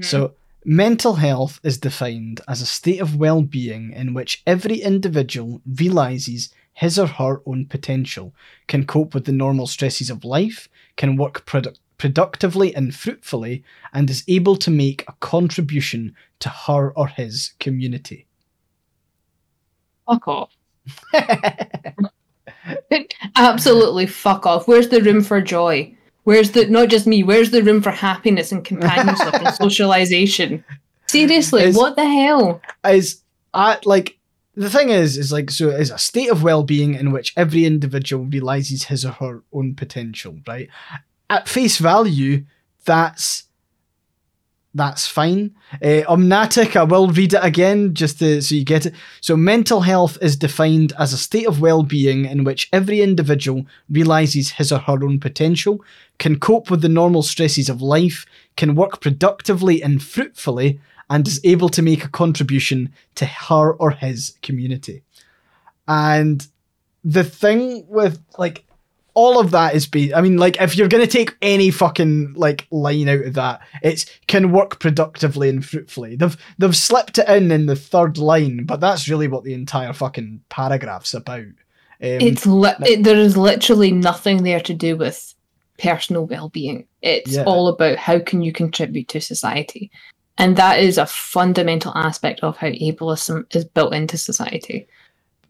so 0.00 0.34
mental 0.66 1.14
health 1.14 1.60
is 1.62 1.78
defined 1.78 2.40
as 2.48 2.60
a 2.60 2.66
state 2.66 3.00
of 3.00 3.16
well-being 3.16 3.92
in 3.92 4.12
which 4.12 4.42
every 4.46 4.80
individual 4.82 5.62
realizes 5.64 6.52
his 6.74 6.98
or 6.98 7.06
her 7.06 7.40
own 7.46 7.66
potential, 7.66 8.34
can 8.66 8.84
cope 8.84 9.14
with 9.14 9.24
the 9.24 9.32
normal 9.32 9.66
stresses 9.66 10.10
of 10.10 10.24
life, 10.24 10.68
can 10.96 11.16
work 11.16 11.46
produ- 11.46 11.78
productively 11.96 12.74
and 12.74 12.94
fruitfully, 12.94 13.64
and 13.94 14.10
is 14.10 14.24
able 14.28 14.56
to 14.56 14.70
make 14.70 15.02
a 15.08 15.14
contribution 15.20 16.14
to 16.40 16.48
her 16.48 16.90
or 16.90 17.06
his 17.06 17.54
community. 17.60 18.26
fuck 20.06 20.28
off. 20.28 20.50
Absolutely 23.36 24.06
fuck 24.06 24.44
off. 24.44 24.68
Where's 24.68 24.88
the 24.88 25.00
room 25.00 25.22
for 25.22 25.40
joy? 25.40 25.95
Where's 26.26 26.50
the 26.50 26.66
not 26.66 26.88
just 26.88 27.06
me? 27.06 27.22
Where's 27.22 27.52
the 27.52 27.62
room 27.62 27.80
for 27.80 27.92
happiness 27.92 28.50
and 28.50 28.64
companionship 28.64 29.32
and 29.34 29.54
socialization? 29.64 30.64
Seriously, 31.06 31.62
Is- 31.62 31.76
what 31.76 31.94
the 31.94 32.04
hell? 32.04 32.60
is 32.84 33.22
I 33.54 33.78
like 33.84 34.18
the 34.56 34.68
thing 34.68 34.88
is 34.90 35.16
is 35.16 35.30
like 35.30 35.50
so 35.52 35.68
is 35.70 35.90
a 35.92 35.98
state 35.98 36.28
of 36.30 36.42
well-being 36.42 36.94
in 36.94 37.12
which 37.12 37.32
every 37.36 37.64
individual 37.64 38.24
realizes 38.24 38.84
his 38.84 39.04
or 39.04 39.12
her 39.12 39.42
own 39.52 39.74
potential 39.76 40.34
right 40.48 40.68
at 41.30 41.48
face 41.48 41.78
value 41.78 42.44
that's 42.84 43.44
that's 44.76 45.06
fine 45.06 45.54
uh, 45.82 46.02
omnatic 46.08 46.76
i 46.76 46.82
will 46.82 47.08
read 47.08 47.34
it 47.34 47.40
again 47.42 47.94
just 47.94 48.18
to, 48.18 48.40
so 48.40 48.54
you 48.54 48.64
get 48.64 48.86
it 48.86 48.94
so 49.20 49.36
mental 49.36 49.80
health 49.80 50.16
is 50.20 50.36
defined 50.36 50.92
as 50.98 51.12
a 51.12 51.18
state 51.18 51.46
of 51.46 51.60
well-being 51.60 52.24
in 52.24 52.44
which 52.44 52.68
every 52.72 53.00
individual 53.00 53.66
realizes 53.90 54.52
his 54.52 54.70
or 54.70 54.78
her 54.78 55.04
own 55.04 55.18
potential 55.18 55.82
can 56.18 56.38
cope 56.38 56.70
with 56.70 56.82
the 56.82 56.88
normal 56.88 57.22
stresses 57.22 57.68
of 57.68 57.82
life 57.82 58.26
can 58.56 58.74
work 58.74 59.00
productively 59.00 59.82
and 59.82 60.02
fruitfully 60.02 60.80
and 61.08 61.26
is 61.28 61.40
able 61.44 61.68
to 61.68 61.82
make 61.82 62.04
a 62.04 62.08
contribution 62.08 62.92
to 63.14 63.26
her 63.26 63.72
or 63.74 63.92
his 63.92 64.36
community. 64.42 65.02
And 65.86 66.46
the 67.04 67.24
thing 67.24 67.84
with 67.88 68.20
like 68.38 68.64
all 69.16 69.40
of 69.40 69.50
that 69.50 69.74
is 69.74 69.86
be 69.86 70.14
I 70.14 70.20
mean 70.20 70.36
like 70.36 70.60
if 70.60 70.76
you're 70.76 70.88
going 70.88 71.04
to 71.04 71.10
take 71.10 71.36
any 71.40 71.70
fucking 71.70 72.34
like 72.36 72.66
line 72.70 73.08
out 73.08 73.22
of 73.24 73.34
that 73.34 73.62
it's 73.82 74.04
can 74.28 74.52
work 74.52 74.78
productively 74.78 75.48
and 75.48 75.64
fruitfully. 75.64 76.16
They've 76.16 76.36
they've 76.58 76.76
slipped 76.76 77.16
it 77.18 77.26
in 77.28 77.50
in 77.50 77.64
the 77.64 77.74
third 77.74 78.18
line 78.18 78.64
but 78.64 78.78
that's 78.78 79.08
really 79.08 79.26
what 79.26 79.42
the 79.42 79.54
entire 79.54 79.94
fucking 79.94 80.42
paragraph's 80.50 81.14
about. 81.14 81.40
Um, 81.40 81.54
It's 82.00 82.46
li- 82.46 82.74
it, 82.86 83.04
there 83.04 83.16
is 83.16 83.38
literally 83.38 83.90
nothing 83.90 84.42
there 84.42 84.60
to 84.60 84.74
do 84.74 84.96
with 84.96 85.34
personal 85.78 86.26
well-being. 86.26 86.86
It's 87.00 87.32
Yeah. 87.32 87.44
all 87.44 87.68
about 87.68 87.96
how 87.96 88.18
can 88.18 88.42
you 88.42 88.52
contribute 88.52 89.08
to 89.08 89.20
society, 89.20 89.90
and 90.36 90.56
that 90.56 90.78
is 90.78 90.98
a 90.98 91.06
fundamental 91.06 91.92
aspect 91.96 92.40
of 92.40 92.58
how 92.58 92.68
ableism 92.68 93.46
is 93.56 93.64
built 93.64 93.94
into 93.94 94.18
society. 94.18 94.86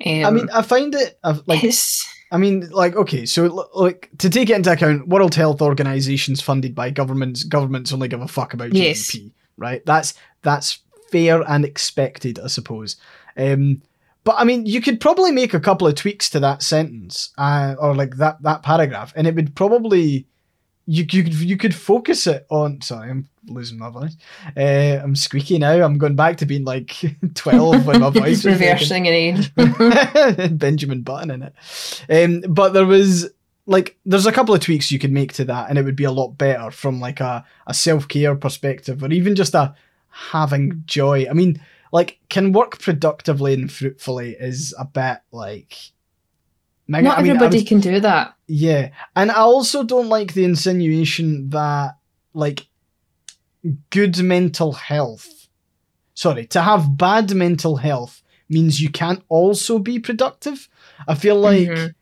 Um, 0.06 0.24
I 0.24 0.30
mean 0.30 0.48
I 0.54 0.62
find 0.62 0.94
it 0.94 1.18
uh, 1.24 1.38
like 1.46 1.64
it's 1.64 2.06
I 2.32 2.38
mean, 2.38 2.68
like, 2.70 2.96
okay, 2.96 3.24
so 3.24 3.68
like 3.74 4.10
to 4.18 4.28
take 4.28 4.50
it 4.50 4.56
into 4.56 4.72
account, 4.72 5.08
World 5.08 5.34
Health 5.34 5.62
Organization's 5.62 6.40
funded 6.40 6.74
by 6.74 6.90
governments. 6.90 7.44
Governments 7.44 7.92
only 7.92 8.08
give 8.08 8.20
a 8.20 8.28
fuck 8.28 8.52
about 8.52 8.74
Yes. 8.74 8.98
GDP, 9.10 9.32
right? 9.56 9.86
That's 9.86 10.14
that's 10.42 10.80
fair 11.10 11.42
and 11.48 11.64
expected, 11.64 12.38
I 12.40 12.48
suppose. 12.48 12.96
Um, 13.36 13.82
but 14.24 14.34
I 14.38 14.44
mean, 14.44 14.66
you 14.66 14.80
could 14.80 15.00
probably 15.00 15.30
make 15.30 15.54
a 15.54 15.60
couple 15.60 15.86
of 15.86 15.94
tweaks 15.94 16.28
to 16.30 16.40
that 16.40 16.62
sentence, 16.62 17.32
uh, 17.38 17.76
or 17.78 17.94
like 17.94 18.16
that 18.16 18.42
that 18.42 18.62
paragraph, 18.64 19.12
and 19.14 19.26
it 19.28 19.36
would 19.36 19.54
probably 19.54 20.26
you 20.86 21.06
you 21.08 21.22
could 21.22 21.34
you 21.34 21.56
could 21.56 21.74
focus 21.76 22.26
it 22.26 22.44
on. 22.50 22.80
Sorry, 22.80 23.10
I'm 23.10 23.28
losing 23.46 23.78
my 23.78 23.90
voice. 23.90 24.16
Uh, 24.56 25.00
I'm 25.02 25.14
squeaky 25.16 25.58
now. 25.58 25.82
I'm 25.84 25.98
going 25.98 26.16
back 26.16 26.36
to 26.38 26.46
being 26.46 26.64
like 26.64 26.94
twelve 27.34 27.86
when 27.86 28.00
my 28.00 28.10
voice 28.10 28.44
was 28.44 28.58
making- 28.58 28.60
reversing 28.68 29.06
an 29.06 29.12
age. 29.14 29.54
Benjamin 30.58 31.02
Button 31.02 31.30
in 31.30 31.42
it. 31.42 31.54
Um, 32.08 32.42
but 32.52 32.72
there 32.72 32.86
was 32.86 33.28
like 33.66 33.98
there's 34.06 34.26
a 34.26 34.32
couple 34.32 34.54
of 34.54 34.60
tweaks 34.60 34.90
you 34.92 34.98
could 34.98 35.12
make 35.12 35.32
to 35.34 35.44
that, 35.46 35.68
and 35.68 35.78
it 35.78 35.84
would 35.84 35.96
be 35.96 36.04
a 36.04 36.10
lot 36.12 36.38
better 36.38 36.70
from 36.70 37.00
like 37.00 37.20
a, 37.20 37.44
a 37.66 37.74
self 37.74 38.08
care 38.08 38.34
perspective, 38.36 39.02
or 39.02 39.12
even 39.12 39.34
just 39.34 39.54
a 39.54 39.74
having 40.08 40.82
joy. 40.86 41.26
I 41.28 41.32
mean, 41.32 41.60
like 41.92 42.18
can 42.28 42.52
work 42.52 42.78
productively 42.80 43.54
and 43.54 43.70
fruitfully 43.70 44.36
is 44.38 44.74
a 44.78 44.84
bit 44.84 45.18
like. 45.32 45.74
I 46.92 47.00
Not 47.00 47.20
mean, 47.20 47.32
everybody 47.32 47.58
was- 47.58 47.68
can 47.68 47.80
do 47.80 47.98
that. 48.00 48.34
yeah, 48.46 48.90
and 49.16 49.32
I 49.32 49.38
also 49.40 49.82
don't 49.82 50.08
like 50.08 50.34
the 50.34 50.44
insinuation 50.44 51.50
that 51.50 51.96
like 52.32 52.68
good 53.90 54.18
mental 54.22 54.72
health. 54.72 55.48
Sorry, 56.14 56.46
to 56.46 56.62
have 56.62 56.96
bad 56.96 57.34
mental 57.34 57.76
health 57.76 58.22
means 58.48 58.80
you 58.80 58.90
can't 58.90 59.22
also 59.28 59.78
be 59.78 59.98
productive. 59.98 60.68
I 61.08 61.14
feel 61.14 61.36
like 61.36 61.68
Mhm. 61.68 61.94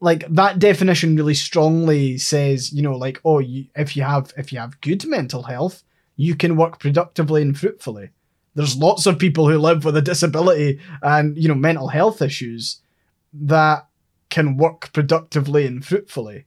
like 0.00 0.24
that 0.32 0.58
definition 0.60 1.16
really 1.16 1.34
strongly 1.34 2.18
says, 2.18 2.72
you 2.72 2.82
know, 2.82 2.96
like 2.96 3.20
oh, 3.24 3.40
you, 3.40 3.66
if 3.74 3.96
you 3.96 4.02
have 4.04 4.32
if 4.36 4.52
you 4.52 4.58
have 4.60 4.80
good 4.80 5.04
mental 5.06 5.44
health, 5.44 5.82
you 6.16 6.34
can 6.36 6.56
work 6.56 6.78
productively 6.78 7.42
and 7.42 7.58
fruitfully. 7.58 8.10
There's 8.54 8.76
lots 8.76 9.06
of 9.06 9.18
people 9.18 9.48
who 9.48 9.58
live 9.58 9.84
with 9.84 9.96
a 9.96 10.02
disability 10.02 10.80
and 11.02 11.36
you 11.36 11.48
know 11.48 11.54
mental 11.54 11.88
health 11.88 12.22
issues 12.22 12.80
that 13.32 13.86
can 14.30 14.56
work 14.56 14.92
productively 14.92 15.66
and 15.66 15.84
fruitfully. 15.84 16.44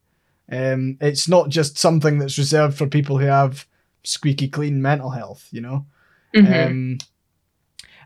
Um, 0.52 0.98
it's 1.02 1.28
not 1.28 1.50
just 1.50 1.78
something 1.78 2.20
that's 2.20 2.38
reserved 2.38 2.78
for 2.78 2.86
people 2.88 3.18
who 3.18 3.26
have 3.26 3.66
squeaky 4.04 4.48
clean 4.48 4.82
mental 4.82 5.10
health, 5.10 5.48
you 5.52 5.62
know. 5.62 5.86
Mhm. 6.36 6.68
Um, 6.68 6.98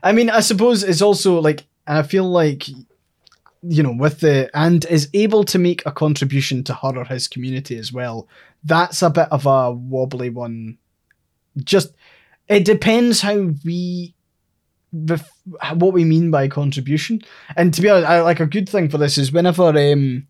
I 0.02 0.12
mean, 0.12 0.30
I 0.30 0.40
suppose 0.40 0.82
it's 0.82 1.02
also 1.02 1.40
like, 1.40 1.64
and 1.86 1.98
I 1.98 2.02
feel 2.02 2.24
like, 2.24 2.68
you 2.68 3.82
know, 3.82 3.94
with 3.98 4.20
the 4.20 4.50
and 4.54 4.84
is 4.86 5.08
able 5.14 5.44
to 5.44 5.58
make 5.58 5.84
a 5.86 5.92
contribution 5.92 6.62
to 6.64 6.74
her 6.74 6.96
or 6.96 7.04
his 7.04 7.28
community 7.28 7.76
as 7.78 7.92
well. 7.92 8.28
That's 8.62 9.02
a 9.02 9.10
bit 9.10 9.28
of 9.30 9.46
a 9.46 9.72
wobbly 9.72 10.30
one. 10.30 10.78
Just 11.56 11.94
it 12.48 12.64
depends 12.64 13.20
how 13.20 13.52
we, 13.64 14.14
what 14.92 15.92
we 15.92 16.04
mean 16.04 16.30
by 16.30 16.48
contribution. 16.48 17.22
And 17.56 17.72
to 17.74 17.80
be 17.82 17.88
honest, 17.88 18.08
I, 18.08 18.20
like 18.20 18.40
a 18.40 18.46
good 18.46 18.68
thing 18.68 18.88
for 18.88 18.98
this 18.98 19.18
is 19.18 19.32
whenever, 19.32 19.68
um, 19.68 20.26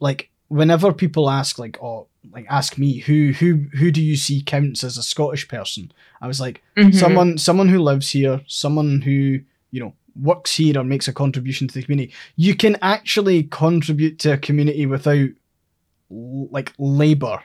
like 0.00 0.30
whenever 0.50 0.92
people 0.92 1.30
ask, 1.30 1.58
like, 1.58 1.78
oh, 1.82 2.06
like 2.32 2.44
ask 2.50 2.76
me 2.76 2.98
who 2.98 3.32
who 3.32 3.64
who 3.78 3.90
do 3.90 4.02
you 4.02 4.16
see 4.16 4.42
counts 4.42 4.84
as 4.84 4.98
a 4.98 5.02
Scottish 5.02 5.48
person? 5.48 5.90
I 6.20 6.26
was 6.26 6.38
like 6.40 6.62
Mhm. 6.76 6.94
someone 6.94 7.38
someone 7.38 7.68
who 7.68 7.78
lives 7.78 8.10
here, 8.10 8.42
someone 8.46 9.00
who 9.00 9.40
you 9.70 9.80
know 9.80 9.94
works 10.20 10.56
here 10.56 10.76
or 10.78 10.84
makes 10.84 11.08
a 11.08 11.12
contribution 11.14 11.66
to 11.68 11.74
the 11.74 11.82
community. 11.82 12.12
You 12.36 12.54
can 12.54 12.76
actually 12.82 13.44
contribute 13.44 14.18
to 14.18 14.32
a 14.34 14.38
community 14.38 14.84
without 14.84 15.30
like 16.10 16.72
labor. 16.78 17.42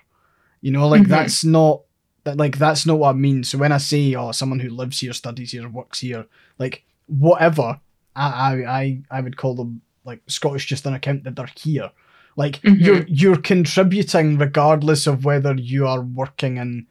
You 0.61 0.71
know, 0.71 0.87
like 0.87 1.03
Mhm. 1.03 1.09
that's 1.09 1.43
not 1.45 1.81
that 2.23 2.37
like 2.37 2.57
that's 2.57 2.85
not 2.85 2.97
what 2.99 3.09
I 3.11 3.13
mean. 3.13 3.43
So 3.43 3.57
when 3.57 3.71
I 3.71 3.77
say 3.77 4.15
oh 4.15 4.31
someone 4.31 4.59
who 4.59 4.69
lives 4.69 4.99
here, 4.99 5.13
studies 5.13 5.51
here, 5.51 5.69
works 5.69 5.99
here, 5.99 6.25
like 6.57 6.83
whatever, 7.07 7.79
I 8.15 8.27
I 8.27 8.79
I, 8.81 9.01
I 9.11 9.21
would 9.21 9.37
call 9.37 9.55
them 9.55 9.81
like 10.03 10.21
Scottish 10.27 10.65
just 10.65 10.85
on 10.87 10.93
account 10.93 11.23
that 11.23 11.35
they're 11.35 11.49
here. 11.57 11.91
Like 12.35 12.61
Mhm. 12.61 12.81
you're 12.81 13.05
you're 13.07 13.37
contributing 13.41 14.37
regardless 14.37 15.07
of 15.07 15.23
whether 15.25 15.53
you 15.55 15.87
are 15.87 16.01
working 16.01 16.57
and 16.57 16.85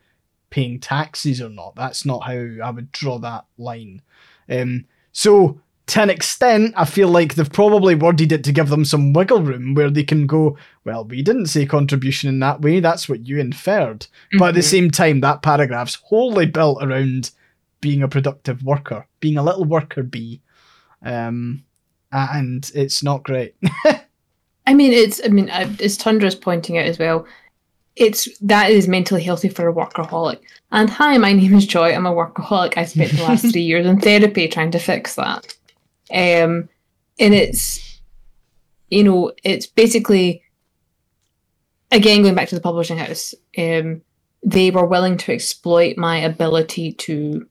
paying 0.51 0.79
taxes 0.81 1.41
or 1.41 1.49
not. 1.51 1.75
That's 1.77 2.05
not 2.07 2.23
how 2.25 2.47
I 2.65 2.71
would 2.71 2.91
draw 2.93 3.19
that 3.19 3.45
line. 3.59 4.01
Um, 4.49 4.85
so 5.13 5.61
to 5.89 6.01
an 6.01 6.09
extent, 6.09 6.73
I 6.79 6.87
feel 6.87 7.09
like 7.09 7.35
they've 7.35 7.53
probably 7.53 7.95
worded 7.95 8.33
it 8.33 8.43
to 8.45 8.53
give 8.53 8.71
them 8.71 8.87
some 8.87 9.13
wiggle 9.13 9.43
room 9.43 9.75
where 9.75 9.91
they 9.91 10.05
can 10.05 10.27
go, 10.27 10.57
well, 10.85 11.05
we 11.05 11.21
didn't 11.21 11.47
say 11.49 11.67
contribution 11.67 12.31
in 12.31 12.39
that 12.41 12.63
way. 12.63 12.81
That's 12.81 13.07
what 13.07 13.27
you 13.27 13.39
inferred. 13.39 14.07
But 14.39 14.51
at 14.51 14.55
the 14.55 14.61
Mhm. 14.61 14.65
same 14.71 14.91
time, 14.91 15.21
that 15.21 15.43
paragraph's 15.43 15.97
wholly 15.97 16.47
built 16.47 16.83
around 16.83 17.33
being 17.83 18.03
a 18.03 18.09
productive 18.09 18.63
worker, 18.63 19.07
being 19.21 19.37
a 19.37 19.43
little 19.43 19.65
worker 19.65 20.03
bee. 20.03 20.41
Um, 21.03 21.65
and 22.11 22.71
it's 22.75 23.03
not 23.03 23.23
great. 23.25 23.55
I 24.67 24.75
mean, 24.75 24.93
it's. 24.93 25.21
I 25.25 25.29
mean, 25.29 25.49
as 25.51 25.99
Tundra's 25.99 26.35
pointing 26.35 26.79
out 26.79 26.87
as 26.87 26.99
well, 26.99 27.27
it's 27.97 28.29
that 28.39 28.71
is 28.71 28.89
mentally 28.89 29.23
healthy 29.23 29.49
for 29.49 29.69
a 29.69 29.73
workaholic. 29.73 30.41
And 30.73 30.91
hi, 30.91 31.17
my 31.19 31.33
name 31.33 31.55
is 31.55 31.67
Joy. 31.67 31.93
I'm 31.93 32.07
a 32.07 32.13
workaholic. 32.13 32.77
I 32.77 32.85
spent 32.85 33.13
the 33.13 33.23
last 33.23 33.47
three 33.53 33.63
years 33.63 33.87
in 33.87 34.01
therapy 34.01 34.49
trying 34.49 34.71
to 34.73 34.79
fix 34.79 35.15
that. 35.15 35.55
Um, 36.11 36.69
and 37.19 37.33
it's, 37.35 38.01
you 38.91 39.05
know, 39.05 39.33
it's 39.45 39.67
basically, 39.67 40.43
again 41.93 42.23
going 42.23 42.35
back 42.35 42.49
to 42.49 42.55
the 42.55 42.61
publishing 42.61 42.99
house. 42.99 43.35
Um, 43.57 44.03
they 44.43 44.71
were 44.71 44.85
willing 44.85 45.17
to 45.19 45.33
exploit 45.33 45.97
my 45.97 46.19
ability 46.19 46.93
to 46.93 47.47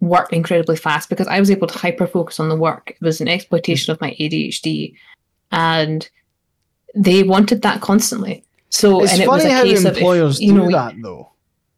work 0.00 0.32
incredibly 0.32 0.76
fast 0.76 1.08
because 1.08 1.26
I 1.26 1.40
was 1.40 1.50
able 1.50 1.66
to 1.68 1.78
hyper 1.78 2.06
focus 2.06 2.38
on 2.38 2.48
the 2.48 2.56
work. 2.56 2.90
It 2.90 3.00
was 3.00 3.20
an 3.20 3.28
exploitation 3.28 3.92
of 3.92 4.00
my 4.00 4.10
ADHD, 4.20 4.94
and 5.50 6.08
they 6.98 7.22
wanted 7.22 7.62
that 7.62 7.80
constantly. 7.80 8.44
So 8.70 9.02
It's 9.02 9.12
and 9.14 9.22
it 9.22 9.28
was 9.28 9.42
funny 9.42 9.54
a 9.54 9.56
how 9.56 9.62
case 9.64 9.84
of 9.84 9.92
if, 9.92 9.96
employers 9.98 10.40
you 10.40 10.52
do 10.52 10.58
know, 10.58 10.70
that, 10.70 10.94
though. 11.02 11.30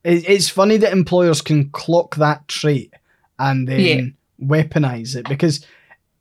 It's 0.03 0.49
funny 0.49 0.77
that 0.79 0.93
employers 0.93 1.43
can 1.43 1.69
clock 1.71 2.17
that 2.17 2.49
trait 2.49 2.93
and 3.39 3.69
then 3.69 3.81
Yeah. 3.81 4.03
weaponize 4.47 5.15
it 5.15 5.29
because, 5.29 5.65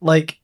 like, 0.01 0.39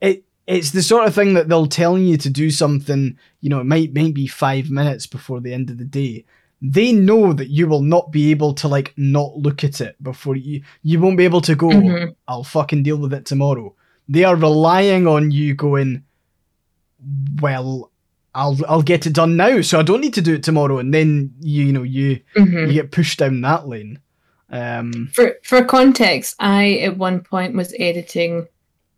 it 0.00 0.24
it's 0.46 0.70
the 0.70 0.82
sort 0.82 1.06
of 1.06 1.14
thing 1.14 1.34
that 1.34 1.48
they'll 1.48 1.66
tell 1.66 1.98
you 1.98 2.16
to 2.18 2.30
do 2.30 2.50
something. 2.50 3.16
You 3.40 3.50
know, 3.50 3.60
it 3.60 3.64
might 3.66 3.94
might 3.94 4.14
be 4.14 4.26
five 4.26 4.70
minutes 4.70 5.06
before 5.06 5.40
the 5.40 5.52
end 5.52 5.70
of 5.70 5.78
the 5.78 5.84
day. 5.84 6.24
They 6.62 6.90
know 6.92 7.32
that 7.34 7.50
you 7.50 7.66
will 7.68 7.82
not 7.82 8.10
be 8.12 8.30
able 8.30 8.54
to 8.54 8.68
like 8.68 8.94
not 8.96 9.36
look 9.36 9.62
at 9.62 9.80
it 9.80 10.02
before 10.02 10.36
you. 10.36 10.62
You 10.82 11.00
won't 11.00 11.18
be 11.18 11.24
able 11.24 11.42
to 11.42 11.54
go. 11.54 11.68
Mhm. 11.68 12.14
I'll 12.26 12.44
fucking 12.44 12.82
deal 12.82 12.96
with 12.96 13.12
it 13.12 13.26
tomorrow. 13.26 13.74
They 14.08 14.24
are 14.24 14.36
relying 14.36 15.06
on 15.06 15.30
you 15.32 15.54
going. 15.54 16.02
Well, 17.40 17.90
I'll 18.34 18.58
I'll 18.68 18.82
get 18.82 19.06
it 19.06 19.12
done 19.14 19.36
now, 19.36 19.60
so 19.62 19.78
I 19.78 19.82
don't 19.82 20.00
need 20.00 20.14
to 20.14 20.22
do 20.22 20.34
it 20.34 20.42
tomorrow. 20.42 20.78
And 20.78 20.92
then 20.92 21.34
you, 21.40 21.64
you 21.66 21.72
know 21.72 21.82
you 21.82 22.20
Mhm. 22.36 22.66
you 22.68 22.72
get 22.74 22.90
pushed 22.92 23.18
down 23.18 23.40
that 23.42 23.66
lane. 23.68 24.00
Um, 24.50 25.08
For 25.12 25.36
for 25.42 25.64
context, 25.64 26.34
I 26.38 26.74
at 26.78 26.96
one 26.98 27.20
point 27.20 27.54
was 27.54 27.74
editing 27.78 28.46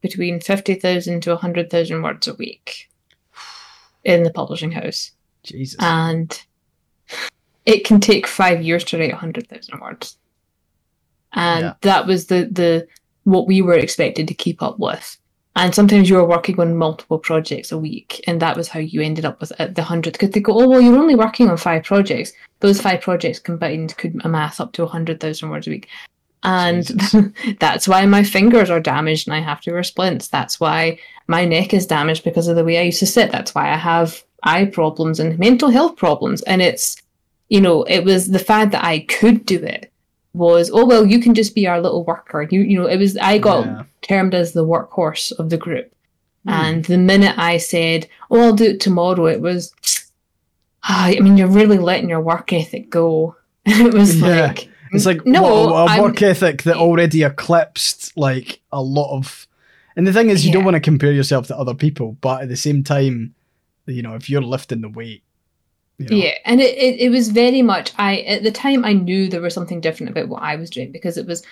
between 0.01 0.41
fifty 0.41 0.75
thousand 0.75 1.23
to 1.23 1.37
hundred 1.37 1.71
thousand 1.71 2.03
words 2.03 2.27
a 2.29 2.35
week 2.35 2.89
in 4.05 4.23
the 4.23 4.31
publishing 4.33 4.73
house, 4.73 5.11
Jesus. 5.43 5.77
and 5.81 6.41
it 7.67 7.85
can 7.85 8.01
take 8.01 8.27
five 8.27 8.63
years 8.63 8.85
to 8.85 8.99
write 8.99 9.13
hundred 9.13 9.49
thousand 9.49 9.81
words, 9.81 10.17
and 11.33 11.65
Yeah. 11.65 11.75
that 11.83 12.07
was 12.07 12.27
the 12.27 12.49
the 12.51 12.87
what 13.25 13.47
we 13.47 13.61
were 13.63 13.75
expected 13.79 14.27
to 14.29 14.35
keep 14.35 14.63
up 14.63 14.79
with. 14.79 15.18
And 15.59 15.75
sometimes 15.75 16.09
you 16.09 16.15
were 16.15 16.25
working 16.25 16.61
on 16.61 16.77
multiple 16.77 17.19
projects 17.19 17.73
a 17.73 17.79
week, 17.79 18.23
and 18.29 18.41
that 18.41 18.57
was 18.57 18.69
how 18.69 18.79
you 18.79 19.01
ended 19.01 19.25
up 19.25 19.41
with 19.41 19.53
at 19.59 19.75
the 19.75 19.83
hundred. 19.83 20.13
Because 20.13 20.31
they 20.31 20.39
go, 20.39 20.53
oh 20.53 20.69
well, 20.69 20.81
you're 20.81 20.97
only 20.97 21.17
working 21.17 21.51
on 21.51 21.57
five 21.57 21.83
projects. 21.83 22.33
Those 22.61 22.81
five 22.81 23.01
projects 23.01 23.41
combined 23.41 23.97
could 23.97 24.21
amass 24.25 24.61
up 24.61 24.73
to 24.75 24.87
hundred 24.87 25.19
thousand 25.19 25.51
words 25.51 25.67
a 25.67 25.71
week, 25.71 25.89
and 26.45 26.87
that's 27.61 27.89
why 27.89 28.07
my 28.07 28.23
fingers 28.23 28.71
are 28.71 28.79
damaged 28.79 29.27
and 29.27 29.35
I 29.35 29.41
have 29.41 29.61
to 29.63 29.73
wear 29.73 29.83
splints. 29.83 30.29
That's 30.29 30.61
why 30.61 31.01
my 31.27 31.45
neck 31.45 31.75
is 31.75 31.87
damaged 31.87 32.23
because 32.23 32.47
of 32.47 32.55
the 32.55 32.65
way 32.65 32.79
I 32.79 32.83
used 32.83 33.01
to 33.01 33.07
sit. 33.07 33.33
That's 33.33 33.53
why 33.53 33.73
I 33.73 33.77
have 33.77 34.23
eye 34.45 34.67
problems 34.67 35.19
and 35.19 35.37
mental 35.41 35.71
health 35.71 35.97
problems. 35.97 36.41
And 36.43 36.63
it's, 36.63 36.97
you 37.49 37.61
know, 37.61 37.83
it 37.83 38.05
was 38.05 38.31
the 38.31 38.39
fact 38.39 38.71
that 38.71 38.85
I 38.85 39.01
could 39.01 39.45
do 39.45 39.59
it 39.59 39.93
was, 40.39 40.71
oh 40.73 40.87
well, 40.87 41.05
you 41.05 41.21
can 41.21 41.35
just 41.35 41.55
be 41.55 41.67
our 41.67 41.81
little 41.81 42.05
worker. 42.05 42.47
You, 42.51 42.61
you 42.63 42.79
know, 42.81 42.87
it 42.87 42.97
was 42.99 43.17
I 43.19 43.39
got 43.39 43.67
Yeah. 43.67 43.83
termed 44.03 44.35
as 44.35 44.53
the 44.53 44.65
workhorse 44.65 45.33
of 45.39 45.51
the 45.51 45.59
group. 45.59 45.93
Hmm. 46.45 46.51
And 46.51 46.85
the 46.87 46.99
minute 46.99 47.37
I 47.37 47.59
said, 47.59 48.09
"Oh, 48.31 48.41
I'll 48.41 48.55
do 48.55 48.65
it 48.71 48.81
tomorrow," 48.81 49.27
it 49.27 49.41
was, 49.43 49.73
ah, 50.85 51.07
I 51.09 51.21
mean, 51.21 51.37
you're 51.37 51.49
really 51.49 51.79
letting 51.79 52.09
your 52.09 52.21
work 52.21 52.53
ethic 52.53 52.91
go. 52.91 53.37
it 53.67 53.93
was 53.93 54.21
Yeah. 54.21 54.47
like, 54.47 54.69
It's 54.93 55.05
like 55.07 55.27
no, 55.27 55.45
a 55.75 55.85
I'm- 55.85 56.01
work 56.03 56.23
ethic 56.23 56.63
that 56.63 56.77
already 56.77 57.23
eclipsed 57.23 58.17
like 58.17 58.61
a 58.73 58.83
lot 58.83 59.15
of. 59.17 59.47
And 59.97 60.07
the 60.07 60.13
thing 60.13 60.31
is, 60.31 60.47
you 60.47 60.53
don't 60.53 60.65
want 60.65 60.77
to 60.77 60.81
compare 60.81 61.13
yourself 61.13 61.49
to 61.49 61.59
other 61.59 61.75
people, 61.75 62.17
but 62.21 62.43
at 62.43 62.49
the 62.49 62.57
same 62.57 62.85
time, 62.85 63.35
you 63.87 64.01
know, 64.01 64.15
if 64.15 64.31
you're 64.31 64.41
lifting 64.43 64.81
the 64.81 64.89
weight, 64.89 65.23
you 65.99 66.07
know, 66.09 66.17
Yeah, 66.17 66.35
and 66.45 66.61
it, 66.61 66.77
it, 66.77 67.01
it 67.01 67.11
was 67.11 67.29
very 67.29 67.63
much 67.63 67.93
I 67.99 68.19
at 68.21 68.43
the 68.43 68.51
time 68.51 68.85
I 68.85 68.93
knew 68.93 69.29
there 69.29 69.41
was 69.41 69.55
something 69.55 69.81
different 69.81 70.11
about 70.11 70.29
what 70.29 70.43
I 70.43 70.57
was 70.57 70.71
doing 70.71 70.93
because 70.93 71.17
it 71.17 71.27
was 71.27 71.43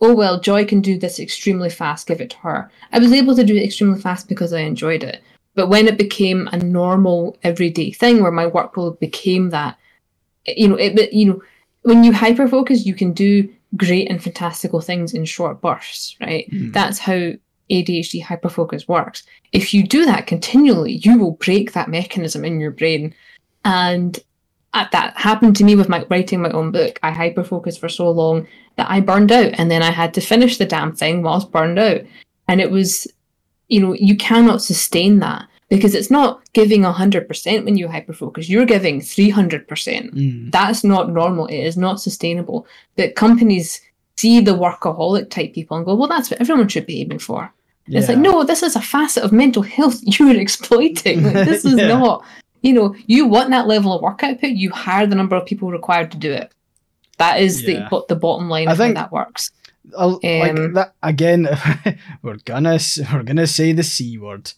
oh 0.00 0.14
well 0.14 0.40
Joy 0.40 0.64
can 0.64 0.80
do 0.80 0.98
this 0.98 1.18
extremely 1.18 1.70
fast 1.70 2.06
give 2.06 2.20
it 2.20 2.30
to 2.30 2.36
her. 2.38 2.70
I 2.92 2.98
was 2.98 3.12
able 3.12 3.34
to 3.36 3.44
do 3.44 3.56
it 3.56 3.64
extremely 3.64 4.00
fast 4.00 4.28
because 4.28 4.52
I 4.52 4.60
enjoyed 4.60 5.02
it. 5.02 5.22
But 5.54 5.68
when 5.68 5.86
it 5.86 5.98
became 5.98 6.48
a 6.48 6.58
normal 6.58 7.36
everyday 7.42 7.92
thing 7.92 8.22
where 8.22 8.32
my 8.32 8.46
workload 8.48 8.98
became 9.00 9.50
that 9.50 9.78
you 10.46 10.68
know 10.68 10.76
it 10.76 11.12
you 11.12 11.26
know 11.26 11.42
when 11.82 12.04
you 12.04 12.12
hyper 12.12 12.48
focus 12.48 12.84
you 12.84 12.94
can 12.94 13.12
do 13.12 13.48
great 13.76 14.10
and 14.10 14.22
fantastical 14.22 14.80
things 14.80 15.14
in 15.14 15.24
short 15.24 15.60
bursts, 15.60 16.16
right? 16.20 16.48
Hmm. 16.50 16.70
That's 16.70 16.98
how 16.98 17.32
ADHD 17.70 18.22
hyperfocus 18.22 18.88
works. 18.88 19.24
If 19.52 19.72
you 19.72 19.82
do 19.86 20.04
that 20.04 20.26
continually, 20.26 20.96
you 20.96 21.18
will 21.18 21.32
break 21.32 21.72
that 21.72 21.88
mechanism 21.88 22.44
in 22.44 22.60
your 22.60 22.70
brain. 22.70 23.14
And 23.64 24.18
that 24.72 25.16
happened 25.16 25.56
to 25.56 25.64
me 25.64 25.76
with 25.76 25.88
my 25.88 26.04
writing 26.10 26.42
my 26.42 26.50
own 26.50 26.72
book. 26.72 26.98
I 27.02 27.12
hyperfocused 27.12 27.78
for 27.78 27.88
so 27.88 28.10
long 28.10 28.46
that 28.76 28.90
I 28.90 29.00
burned 29.00 29.30
out, 29.32 29.52
and 29.58 29.70
then 29.70 29.82
I 29.82 29.90
had 29.90 30.12
to 30.14 30.20
finish 30.20 30.58
the 30.58 30.66
damn 30.66 30.92
thing 30.94 31.22
whilst 31.22 31.52
burned 31.52 31.78
out. 31.78 32.00
And 32.48 32.60
it 32.60 32.70
was, 32.70 33.06
you 33.68 33.80
know, 33.80 33.94
you 33.94 34.16
cannot 34.16 34.62
sustain 34.62 35.20
that 35.20 35.46
because 35.68 35.94
it's 35.94 36.10
not 36.10 36.42
giving 36.52 36.82
100% 36.82 37.64
when 37.64 37.76
you 37.76 37.86
hyperfocus. 37.88 38.48
You're 38.48 38.66
giving 38.66 39.00
300%. 39.00 39.66
Mm. 39.66 40.50
That's 40.52 40.84
not 40.84 41.10
normal. 41.10 41.46
It 41.46 41.58
is 41.58 41.76
not 41.76 42.00
sustainable. 42.00 42.66
That 42.96 43.14
companies 43.16 43.80
see 44.16 44.40
the 44.40 44.52
workaholic 44.52 45.30
type 45.30 45.54
people 45.54 45.76
and 45.76 45.86
go, 45.86 45.94
well, 45.94 46.08
that's 46.08 46.30
what 46.30 46.40
everyone 46.40 46.68
should 46.68 46.86
be 46.86 47.00
aiming 47.00 47.18
for. 47.20 47.52
And 47.86 47.96
It's 47.96 48.08
like, 48.08 48.18
no, 48.18 48.44
this 48.44 48.62
is 48.62 48.76
a 48.76 48.80
facet 48.80 49.24
of 49.24 49.32
mental 49.32 49.62
health 49.62 50.00
you're 50.02 50.38
exploiting. 50.38 51.22
Like, 51.22 51.46
this 51.46 51.64
is 51.70 51.78
Yeah. 51.78 51.88
not, 51.88 52.24
you 52.64 52.72
know, 52.72 52.96
you 53.06 53.26
want 53.26 53.50
that 53.50 53.66
level 53.68 53.92
of 53.92 54.00
work 54.02 54.24
output, 54.24 54.50
you 54.52 54.70
hire 54.70 55.06
the 55.06 55.14
number 55.14 55.36
of 55.36 55.44
people 55.46 55.70
required 55.70 56.10
to 56.10 56.16
do 56.16 56.32
it. 56.32 56.50
That 57.18 57.40
is 57.40 57.62
Yeah. 57.62 57.80
the 57.80 57.86
what 57.90 58.08
the 58.08 58.16
bottom 58.16 58.48
line 58.48 58.66
I 58.68 58.72
of 58.72 58.78
think- 58.78 58.96
how 58.96 59.02
that 59.04 59.12
works. 59.12 59.50
I'll- 59.98 60.18
like 60.24 60.56
Um, 60.58 60.72
that 60.72 60.94
again. 61.02 61.46
we're 62.22 62.38
gonna 62.44 62.78
we're 63.12 63.22
gonna 63.22 63.46
say 63.46 63.72
the 63.72 63.82
c 63.82 64.16
word, 64.18 64.50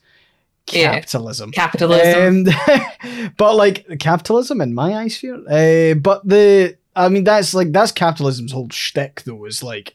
Yeah. 0.72 0.94
capitalism. 0.94 1.50
Capitalism. 1.50 2.46
Um, 2.48 3.30
but 3.36 3.56
like 3.56 3.98
capitalism 3.98 4.60
in 4.60 4.72
my 4.72 4.94
eye 4.94 5.08
sphere. 5.08 5.42
Uh, 5.50 5.94
but 5.94 6.26
the 6.26 6.76
I 6.94 7.08
mean 7.08 7.24
that's 7.24 7.54
like 7.54 7.72
that's 7.72 7.90
capitalism's 7.92 8.52
whole 8.52 8.70
shtick 8.70 9.22
though 9.24 9.44
is 9.46 9.62
like 9.64 9.94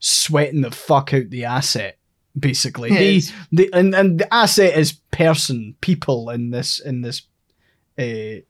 sweating 0.00 0.62
the 0.62 0.70
fuck 0.72 1.14
out 1.14 1.30
the 1.30 1.44
asset 1.44 1.96
basically. 2.38 2.90
It 2.90 2.98
The, 2.98 3.16
is. 3.16 3.32
the 3.52 3.70
and, 3.72 3.94
and 3.94 4.18
the 4.18 4.34
asset 4.34 4.76
is 4.76 4.94
person 5.12 5.76
people 5.80 6.28
in 6.30 6.50
this 6.50 6.80
in 6.80 7.02
this 7.02 7.22
uh, 7.98 8.40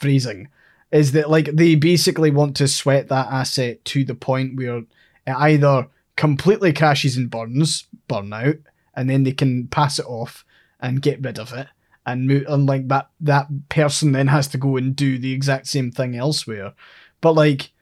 phrasing 0.00 0.48
is 0.90 1.12
that 1.12 1.30
like 1.30 1.46
they 1.52 1.74
basically 1.74 2.30
want 2.30 2.56
to 2.56 2.66
sweat 2.66 3.08
that 3.08 3.28
asset 3.28 3.84
to 3.84 4.04
the 4.04 4.14
point 4.14 4.56
where 4.56 4.78
it 4.78 4.86
either 5.26 5.88
completely 6.16 6.72
crashes 6.72 7.16
and 7.16 7.30
burns 7.30 7.86
burn 8.08 8.32
out 8.32 8.56
and 8.94 9.08
then 9.08 9.22
they 9.22 9.32
can 9.32 9.68
pass 9.68 9.98
it 9.98 10.06
off 10.06 10.44
and 10.80 11.02
get 11.02 11.22
rid 11.22 11.38
of 11.38 11.52
it. 11.52 11.68
And 12.06 12.26
move 12.26 12.44
and 12.48 12.66
like 12.66 12.88
that 12.88 13.10
that 13.20 13.46
person 13.68 14.12
then 14.12 14.28
has 14.28 14.48
to 14.48 14.58
go 14.58 14.76
and 14.78 14.96
do 14.96 15.18
the 15.18 15.32
exact 15.32 15.66
same 15.66 15.92
thing 15.92 16.16
elsewhere. 16.16 16.72
But 17.20 17.34
like 17.34 17.72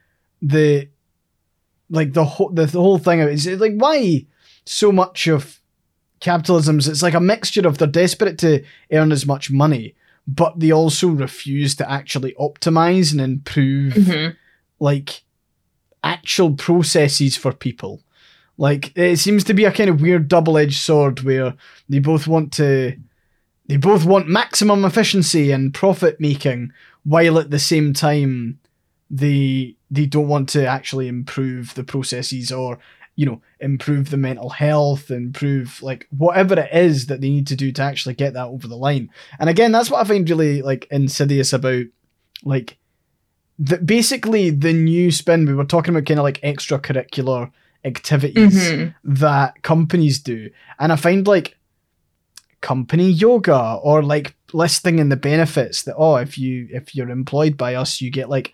the 0.41 0.89
like 1.89 2.13
the 2.13 2.25
whole 2.25 2.49
the, 2.49 2.65
the 2.65 2.81
whole 2.81 2.97
thing 2.97 3.19
is 3.19 3.47
like 3.47 3.73
why 3.75 4.25
so 4.65 4.91
much 4.91 5.27
of 5.27 5.61
capitalism's 6.19 6.87
it's 6.87 7.01
like 7.01 7.13
a 7.13 7.19
mixture 7.19 7.65
of 7.65 7.77
they're 7.77 7.87
desperate 7.87 8.37
to 8.39 8.63
earn 8.91 9.11
as 9.13 9.25
much 9.25 9.49
money 9.49 9.95
but 10.35 10.59
they 10.59 10.71
also 10.71 11.07
refuse 11.09 11.73
to 11.75 11.89
actually 11.89 12.33
optimize 12.39 13.11
and 13.11 13.21
improve 13.21 13.93
Mhm. 13.93 14.35
like 14.79 15.23
actual 16.03 16.53
processes 16.53 17.35
for 17.35 17.51
people. 17.51 18.01
Like 18.57 18.91
it 18.95 19.17
seems 19.19 19.43
to 19.45 19.53
be 19.53 19.65
a 19.65 19.71
kind 19.71 19.89
of 19.89 20.01
weird 20.01 20.27
double-edged 20.27 20.77
sword 20.79 21.21
where 21.21 21.53
they 21.87 21.99
both 21.99 22.27
want 22.27 22.51
to 22.53 22.95
they 23.67 23.77
both 23.77 24.03
want 24.05 24.27
maximum 24.27 24.83
efficiency 24.83 25.51
and 25.51 25.73
profit 25.73 26.19
making 26.19 26.71
while 27.03 27.37
at 27.39 27.49
the 27.51 27.59
same 27.59 27.93
time 27.93 28.59
they 29.09 29.75
they 29.91 30.05
don't 30.05 30.27
want 30.27 30.49
to 30.49 30.65
actually 30.65 31.07
improve 31.07 31.73
the 31.75 31.83
processes 31.83 32.51
or 32.51 32.77
you 33.19 33.25
know 33.25 33.41
improve 33.59 34.09
the 34.09 34.17
mental 34.17 34.49
health 34.49 35.11
improve 35.11 35.81
like 35.83 36.07
whatever 36.17 36.57
it 36.57 36.69
is 36.73 37.07
that 37.07 37.19
they 37.19 37.29
need 37.29 37.47
to 37.47 37.55
do 37.55 37.69
to 37.71 37.81
actually 37.81 38.15
get 38.15 38.33
that 38.33 38.47
over 38.47 38.67
the 38.67 38.77
line 38.77 39.09
and 39.39 39.49
again 39.49 39.71
that's 39.73 39.91
what 39.91 39.99
i 39.99 40.03
find 40.05 40.29
really 40.29 40.61
like 40.61 40.87
insidious 40.89 41.51
about 41.51 41.83
like 42.43 42.77
the, 43.57 43.77
basically 43.77 44.49
the 44.51 44.71
new 44.71 45.11
spin 45.11 45.45
we 45.45 45.53
were 45.53 45.65
talking 45.65 45.93
about 45.93 46.05
kind 46.05 46.19
of 46.19 46.23
like 46.23 46.39
extracurricular 46.41 47.51
activities 47.83 48.55
Mhm. 48.71 48.93
that 49.03 49.61
companies 49.63 50.19
do 50.19 50.49
and 50.79 50.93
i 50.93 50.95
find 50.95 51.27
like 51.27 51.57
company 52.61 53.09
yoga 53.09 53.79
or 53.83 54.03
like 54.03 54.35
listing 54.53 54.99
in 54.99 55.09
the 55.09 55.15
benefits 55.15 55.83
that 55.83 55.95
oh 55.97 56.15
if 56.17 56.37
you 56.37 56.67
if 56.71 56.93
you're 56.95 57.09
employed 57.09 57.57
by 57.57 57.75
us 57.75 58.01
you 58.01 58.09
get 58.11 58.29
like 58.29 58.53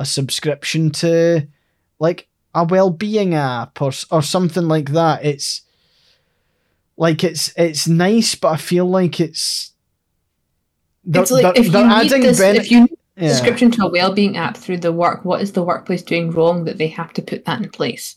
a 0.00 0.04
subscription 0.04 0.90
to 0.90 1.46
like 2.00 2.28
a 2.54 2.64
well-being 2.64 3.34
app 3.34 3.80
or 3.82 3.90
or 4.10 4.22
something 4.22 4.68
like 4.68 4.90
that 4.92 5.24
it's 5.24 5.62
like 6.96 7.24
it's 7.24 7.52
it's 7.56 7.88
nice 7.88 8.34
but 8.34 8.48
i 8.52 8.56
feel 8.56 8.86
like 8.86 9.18
it's 9.20 9.72
they're, 11.04 11.22
It's 11.22 11.30
like 11.30 11.58
if 11.58 11.66
you 11.66 11.72
they're 11.72 11.86
need 11.86 11.92
adding 12.12 12.22
this, 12.22 12.38
bene- 12.38 12.56
if 12.58 12.70
you 12.70 12.80
need 12.80 12.96
yeah. 13.16 13.28
subscription 13.28 13.70
to 13.72 13.86
a 13.86 13.90
well-being 13.90 14.38
app 14.38 14.56
through 14.56 14.78
the 14.78 14.90
work, 14.90 15.22
what 15.24 15.42
is 15.42 15.52
the 15.52 15.62
workplace 15.62 16.02
doing 16.02 16.30
wrong 16.30 16.64
that 16.64 16.78
they 16.78 16.88
have 16.88 17.12
to 17.12 17.20
put 17.22 17.44
that 17.44 17.60
in 17.62 17.68
place? 17.68 18.16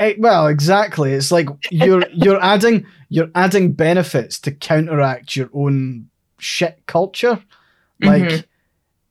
Eh, 0.00 0.14
well, 0.18 0.48
exactly. 0.48 1.12
It's 1.12 1.30
like 1.30 1.46
you're 1.70 2.02
you're 2.12 2.42
adding 2.42 2.84
you're 3.10 3.30
adding 3.36 3.74
benefits 3.74 4.40
to 4.40 4.50
counteract 4.50 5.36
your 5.36 5.48
own 5.54 6.08
shit 6.38 6.80
culture. 6.86 7.40
Like, 8.00 8.22
Mhm. 8.24 8.44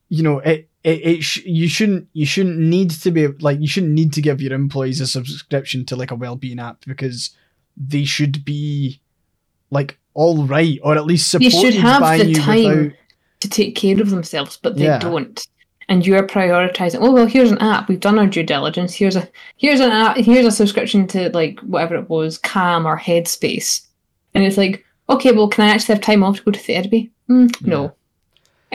you 0.10 0.24
know, 0.24 0.40
it 0.40 0.68
it, 0.84 1.06
it 1.06 1.24
sh- 1.24 1.46
you 1.46 1.68
shouldn't 1.68 2.08
you 2.14 2.26
shouldn't 2.26 2.58
need 2.60 2.92
to 2.92 3.12
be 3.12 3.28
like 3.28 3.60
you 3.60 3.68
shouldn't 3.68 3.94
need 3.94 4.14
to 4.14 4.22
give 4.22 4.42
your 4.42 4.54
employees 4.54 5.00
a 5.02 5.08
subscription 5.08 5.86
to 5.86 5.96
like 5.96 6.12
a 6.12 6.16
well-being 6.16 6.60
app 6.60 6.84
because 6.86 7.32
they 7.78 8.04
should 8.04 8.44
be 8.46 9.00
like 9.72 9.98
all 10.14 10.46
right 10.46 10.80
or 10.84 10.96
at 10.96 11.06
least 11.06 11.32
They 11.32 11.50
supported 11.50 11.74
should 11.74 11.82
have 11.82 12.02
by 12.02 12.18
the 12.18 12.26
you 12.30 12.36
time 12.36 12.64
without 12.78 12.92
to 13.40 13.50
take 13.50 13.76
care 13.76 14.00
of 14.00 14.10
themselves, 14.10 14.58
but 14.62 14.78
they 14.78 14.86
Yeah. 14.86 15.00
don't. 15.00 15.46
And 15.90 16.06
you're 16.08 16.26
prioritizing. 16.26 17.00
Oh 17.02 17.12
well, 17.12 17.26
here's 17.26 17.52
an 17.52 17.58
app. 17.58 17.90
We've 17.90 18.00
done 18.00 18.18
our 18.18 18.26
due 18.28 18.44
diligence. 18.44 18.94
Here's 18.96 19.18
a 19.18 19.28
here's 19.58 19.82
an 19.82 19.92
app. 19.92 20.16
Here's 20.16 20.46
a 20.46 20.52
subscription 20.52 21.08
to 21.08 21.30
like 21.32 21.60
whatever 21.60 21.96
it 21.96 22.10
was, 22.10 22.38
Calm 22.38 22.86
or 22.86 22.98
Headspace. 22.98 23.86
And 24.34 24.46
it's 24.46 24.56
like, 24.58 24.86
okay, 25.10 25.34
well, 25.34 25.50
can 25.50 25.66
I 25.68 25.72
actually 25.74 25.96
have 25.96 26.02
time 26.04 26.24
off 26.24 26.38
to 26.38 26.44
go 26.44 26.52
to 26.52 26.60
therapy? 26.60 27.12
Mm, 27.30 27.68
no. 27.68 27.94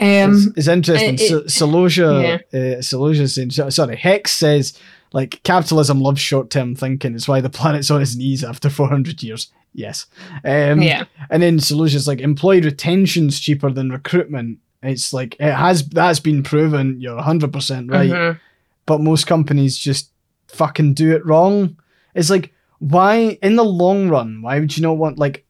Um, 0.01 0.33
it's, 0.35 0.57
it's 0.57 0.67
interesting. 0.67 1.15
it- 1.15 1.19
so, 1.19 1.41
Solosia, 1.67 2.23
uh, 2.53 2.57
Solosia 2.81 3.29
saying, 3.29 3.71
sorry, 3.71 3.95
Hex 3.97 4.31
says, 4.31 4.77
like, 5.13 5.41
capitalism 5.43 5.99
loves 6.01 6.21
short 6.21 6.49
term 6.49 6.75
thinking. 6.75 7.15
It's 7.15 7.27
why 7.27 7.41
the 7.41 7.49
planet's 7.49 7.89
on 7.91 8.01
its 8.01 8.15
knees 8.15 8.43
after 8.43 8.69
400 8.69 9.21
years. 9.23 9.51
Yes. 9.73 10.05
Um, 10.45 10.81
yeah. 10.81 11.05
And 11.29 11.43
then 11.43 11.57
Solosia's 11.59 12.07
like, 12.07 12.19
employee 12.21 12.61
retention's 12.61 13.39
cheaper 13.39 13.69
than 13.71 13.89
recruitment. 13.89 14.59
It's 14.81 15.11
like, 15.13 15.35
it 15.39 15.53
has, 15.53 15.87
that's 15.89 16.19
been 16.19 16.43
proven. 16.43 16.99
You're 17.01 17.19
100% 17.21 17.91
right. 17.91 18.09
Mhm. 18.09 18.39
But 18.85 19.01
most 19.01 19.27
companies 19.27 19.77
just 19.77 20.11
fucking 20.47 20.93
do 20.95 21.11
it 21.15 21.25
wrong. 21.25 21.77
It's 22.15 22.29
like, 22.29 22.53
why, 22.79 23.37
in 23.43 23.55
the 23.57 23.63
long 23.65 24.09
run, 24.09 24.41
why 24.41 24.59
would 24.59 24.75
you 24.77 24.81
not 24.83 24.97
want, 24.97 25.19
like, 25.19 25.45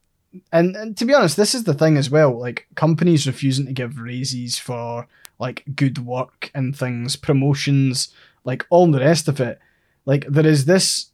and, 0.52 0.76
and 0.76 0.98
to 0.98 1.06
be 1.06 1.14
honest, 1.14 1.38
this 1.38 1.56
is 1.56 1.64
the 1.64 1.74
thing 1.74 1.98
as 1.98 2.10
well. 2.10 2.38
Like 2.38 2.68
companies 2.76 3.26
refusing 3.28 3.66
to 3.66 3.74
give 3.74 3.98
raises 4.00 4.58
for 4.60 5.08
like 5.40 5.64
good 5.76 6.00
work 6.00 6.52
and 6.54 6.76
things, 6.76 7.16
promotions, 7.16 8.10
like 8.44 8.66
all 8.70 8.92
the 8.92 9.00
rest 9.00 9.28
of 9.28 9.40
it. 9.40 9.60
Like 10.06 10.26
there 10.28 10.46
is 10.46 10.66
this 10.66 11.08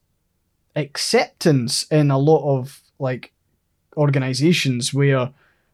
acceptance 0.75 1.83
in 1.91 2.11
a 2.11 2.17
lot 2.17 2.43
of 2.59 2.81
like 2.99 3.31
organizations 3.97 4.93
where 4.93 5.29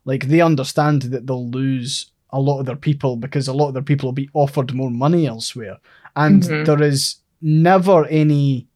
like 0.06 0.28
they 0.28 0.42
understand 0.42 1.04
that 1.04 1.28
they'll 1.28 1.50
lose 1.50 2.08
a 2.32 2.40
lot 2.40 2.60
of 2.60 2.66
their 2.66 2.76
people 2.76 3.18
because 3.18 3.48
a 3.48 3.54
lot 3.54 3.68
of 3.70 3.74
their 3.74 3.84
people 3.84 4.08
will 4.08 4.14
be 4.14 4.30
offered 4.34 4.74
more 4.74 4.92
money 4.92 5.28
elsewhere. 5.28 5.78
And 6.16 6.44
Mhm. 6.44 6.66
there 6.66 6.82
is 6.82 7.18
never 7.42 8.06
any 8.06 8.68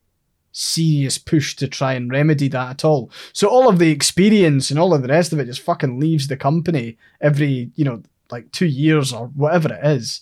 serious 0.57 1.17
push 1.17 1.53
to 1.57 1.67
try 1.67 1.93
and 1.93 2.09
remedy 2.09 2.47
that 2.47 2.69
at 2.69 2.85
all. 2.85 3.11
So 3.33 3.49
all 3.49 3.67
of 3.67 3.77
the 3.77 3.91
experience 3.91 4.71
and 4.71 4.79
all 4.79 4.93
of 4.93 5.01
the 5.01 5.09
rest 5.09 5.33
of 5.33 5.39
it 5.39 5.45
just 5.45 5.61
fucking 5.61 5.99
leaves 5.99 6.27
the 6.27 6.37
company 6.37 6.97
every, 7.19 7.71
you 7.75 7.83
know, 7.83 8.01
like 8.31 8.51
two 8.51 8.65
years 8.65 9.11
or 9.11 9.27
whatever 9.27 9.73
it 9.73 9.85
is. 9.85 10.21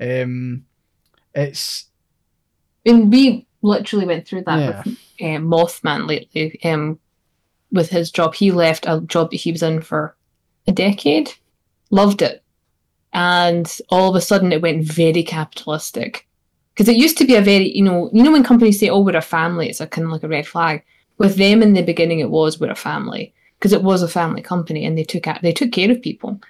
Um, 0.00 0.64
it's 1.34 1.86
And 2.86 3.12
we 3.12 3.46
literally 3.60 4.06
went 4.06 4.26
through 4.26 4.44
that 4.46 4.58
Yeah. 4.58 4.82
with 4.84 4.86
um, 5.22 5.48
Mothman 5.48 6.08
lately. 6.08 6.58
Um, 6.64 6.98
with 7.70 7.90
his 7.90 8.10
job, 8.10 8.34
he 8.34 8.52
left 8.52 8.86
a 8.86 9.02
job 9.06 9.30
that 9.30 9.36
he 9.36 9.52
was 9.52 9.62
in 9.62 9.82
for 9.82 10.16
a 10.66 10.72
decade, 10.72 11.32
loved 11.90 12.22
it, 12.22 12.42
and 13.12 13.70
all 13.90 14.08
of 14.08 14.16
a 14.16 14.20
sudden 14.20 14.52
it 14.52 14.62
went 14.62 14.84
very 14.84 15.22
capitalistic. 15.22 16.26
Because 16.74 16.88
it 16.88 16.96
used 16.96 17.16
to 17.18 17.24
be 17.24 17.36
a 17.36 17.40
very, 17.40 17.70
you 17.76 17.82
know, 17.82 18.10
you 18.12 18.22
know 18.22 18.32
when 18.32 18.42
companies 18.42 18.80
say, 18.80 18.88
"Oh, 18.88 19.00
we're 19.00 19.16
a 19.16 19.22
family," 19.22 19.68
it's 19.68 19.80
a 19.80 19.86
kind 19.86 20.06
of 20.06 20.12
like 20.12 20.24
a 20.24 20.28
red 20.28 20.46
flag. 20.46 20.82
With 21.18 21.36
them 21.36 21.62
in 21.62 21.74
the 21.74 21.82
beginning, 21.82 22.18
it 22.18 22.30
was 22.30 22.58
we're 22.58 22.70
a 22.70 22.74
family 22.74 23.32
because 23.58 23.72
it 23.72 23.82
was 23.82 24.02
a 24.02 24.08
family 24.08 24.42
company, 24.42 24.84
and 24.84 24.98
they 24.98 25.04
took 25.04 25.26
they 25.42 25.52
took 25.52 25.72
care 25.72 25.90
of 25.90 26.02
people. 26.02 26.40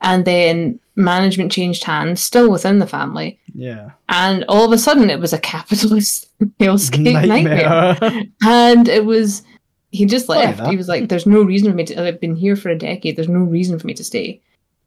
And 0.00 0.24
then 0.24 0.80
management 0.96 1.52
changed 1.52 1.84
hands, 1.84 2.20
still 2.20 2.50
within 2.50 2.78
the 2.80 2.86
family, 2.86 3.38
yeah, 3.54 3.90
and 4.08 4.44
all 4.48 4.64
of 4.64 4.72
a 4.72 4.78
sudden 4.78 5.10
it 5.10 5.20
was 5.20 5.32
a 5.32 5.38
capitalist 5.38 6.28
hellscape 6.60 7.26
nightmare. 7.26 7.96
nightmare. 8.00 8.22
And 8.42 8.88
it 8.88 9.04
was 9.04 9.42
he 9.90 10.06
just 10.06 10.28
left. 10.28 10.66
He 10.68 10.76
was 10.76 10.88
like, 10.88 11.08
"There's 11.08 11.26
no 11.26 11.42
reason 11.42 11.70
for 11.70 11.76
me 11.76 11.84
to. 11.84 12.06
I've 12.06 12.20
been 12.20 12.34
here 12.34 12.56
for 12.56 12.70
a 12.70 12.78
decade. 12.78 13.16
There's 13.16 13.28
no 13.28 13.40
reason 13.40 13.78
for 13.78 13.86
me 13.86 13.94
to 13.94 14.04
stay." 14.04 14.40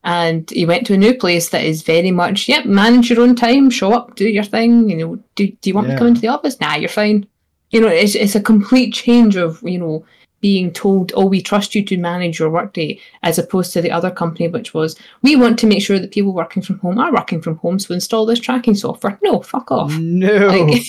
And 0.06 0.50
he 0.52 0.66
went 0.66 0.86
to 0.88 0.94
a 0.94 0.98
new 0.98 1.14
place 1.16 1.50
that 1.50 1.64
is 1.64 1.82
very 1.82 2.12
much, 2.12 2.48
yep, 2.48 2.66
manage 2.66 3.10
your 3.10 3.22
own 3.22 3.36
time, 3.36 3.70
show 3.72 3.92
up, 3.92 4.16
do 4.16 4.30
your 4.30 4.44
thing. 4.44 4.88
You 4.90 4.98
know, 4.98 5.20
do 5.36 5.48
do 5.48 5.70
you 5.70 5.74
want 5.74 5.88
Yeah. 5.88 5.94
to 5.94 5.98
come 6.00 6.08
into 6.08 6.22
the 6.22 6.28
office? 6.30 6.60
Nah, 6.62 6.76
you're 6.76 6.90
fine. 6.90 7.26
You 7.72 7.82
know, 7.82 7.88
it's 7.88 8.16
it's 8.16 8.36
a 8.36 8.40
complete 8.42 8.94
change 8.94 9.36
of 9.36 9.60
you 9.64 9.80
know 9.80 10.06
being 10.42 10.72
told, 10.72 11.12
"Oh, 11.16 11.26
we 11.26 11.42
trust 11.42 11.74
you 11.74 11.84
to 11.86 11.98
manage 11.98 12.38
your 12.38 12.52
workday," 12.52 13.00
as 13.24 13.40
opposed 13.40 13.74
to 13.74 13.82
the 13.82 13.90
other 13.90 14.12
company, 14.12 14.48
which 14.48 14.76
was, 14.76 14.96
"We 15.24 15.36
want 15.36 15.58
to 15.60 15.66
make 15.68 15.82
sure 15.82 15.98
that 15.98 16.12
people 16.12 16.34
working 16.34 16.62
from 16.62 16.78
home 16.80 17.00
are 17.00 17.12
working 17.12 17.42
from 17.42 17.56
home, 17.58 17.80
so 17.80 17.94
install 17.96 18.28
this 18.28 18.40
tracking 18.40 18.76
software." 18.76 19.18
No, 19.24 19.40
fuck 19.42 19.72
off. 19.72 19.92
no, 19.98 20.48
Like, 20.48 20.86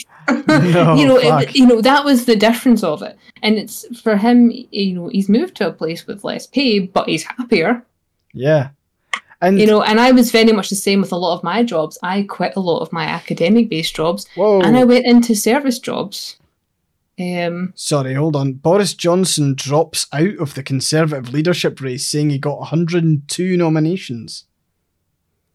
no, 0.47 0.95
you 1.01 1.07
know, 1.09 1.19
fuck. 1.23 1.43
it, 1.45 1.57
you 1.57 1.67
know 1.67 1.81
that 1.81 2.05
was 2.05 2.27
the 2.27 2.37
difference 2.37 2.83
of 2.85 3.01
it, 3.03 3.17
and 3.43 3.57
it's 3.57 3.87
for 4.03 4.19
him. 4.19 4.51
You 4.71 4.93
know, 4.95 5.09
he's 5.09 5.31
moved 5.31 5.55
to 5.57 5.69
a 5.69 5.73
place 5.73 6.07
with 6.07 6.23
less 6.23 6.47
pay, 6.47 6.81
but 6.81 7.09
he's 7.09 7.23
happier. 7.25 7.83
yeah, 8.35 8.69
and 9.41 9.61
You 9.61 9.67
know, 9.67 9.83
and 9.83 10.01
I 10.01 10.13
was 10.13 10.31
very 10.31 10.53
much 10.53 10.69
the 10.71 10.77
same 10.77 11.01
with 11.01 11.13
a 11.13 11.17
lot 11.17 11.37
of 11.37 11.45
my 11.45 11.63
jobs. 11.63 11.99
I 12.03 12.23
quit 12.23 12.55
a 12.57 12.61
lot 12.61 12.81
of 12.81 12.93
my 12.93 13.05
academic-based 13.05 13.95
jobs, 13.95 14.27
whoa, 14.35 14.61
and 14.61 14.77
I 14.77 14.85
went 14.85 15.07
into 15.07 15.35
service 15.35 15.79
jobs. 15.79 16.37
Um, 17.19 17.73
Sorry, 17.75 18.13
hold 18.13 18.37
on. 18.37 18.53
Boris 18.55 18.93
Johnson 18.93 19.55
drops 19.55 20.07
out 20.13 20.37
of 20.39 20.55
the 20.55 20.63
Conservative 20.63 21.33
leadership 21.33 21.81
race, 21.81 22.07
saying 22.07 22.29
he 22.31 22.39
got 22.39 22.59
102 22.59 23.57
nominations. 23.57 24.45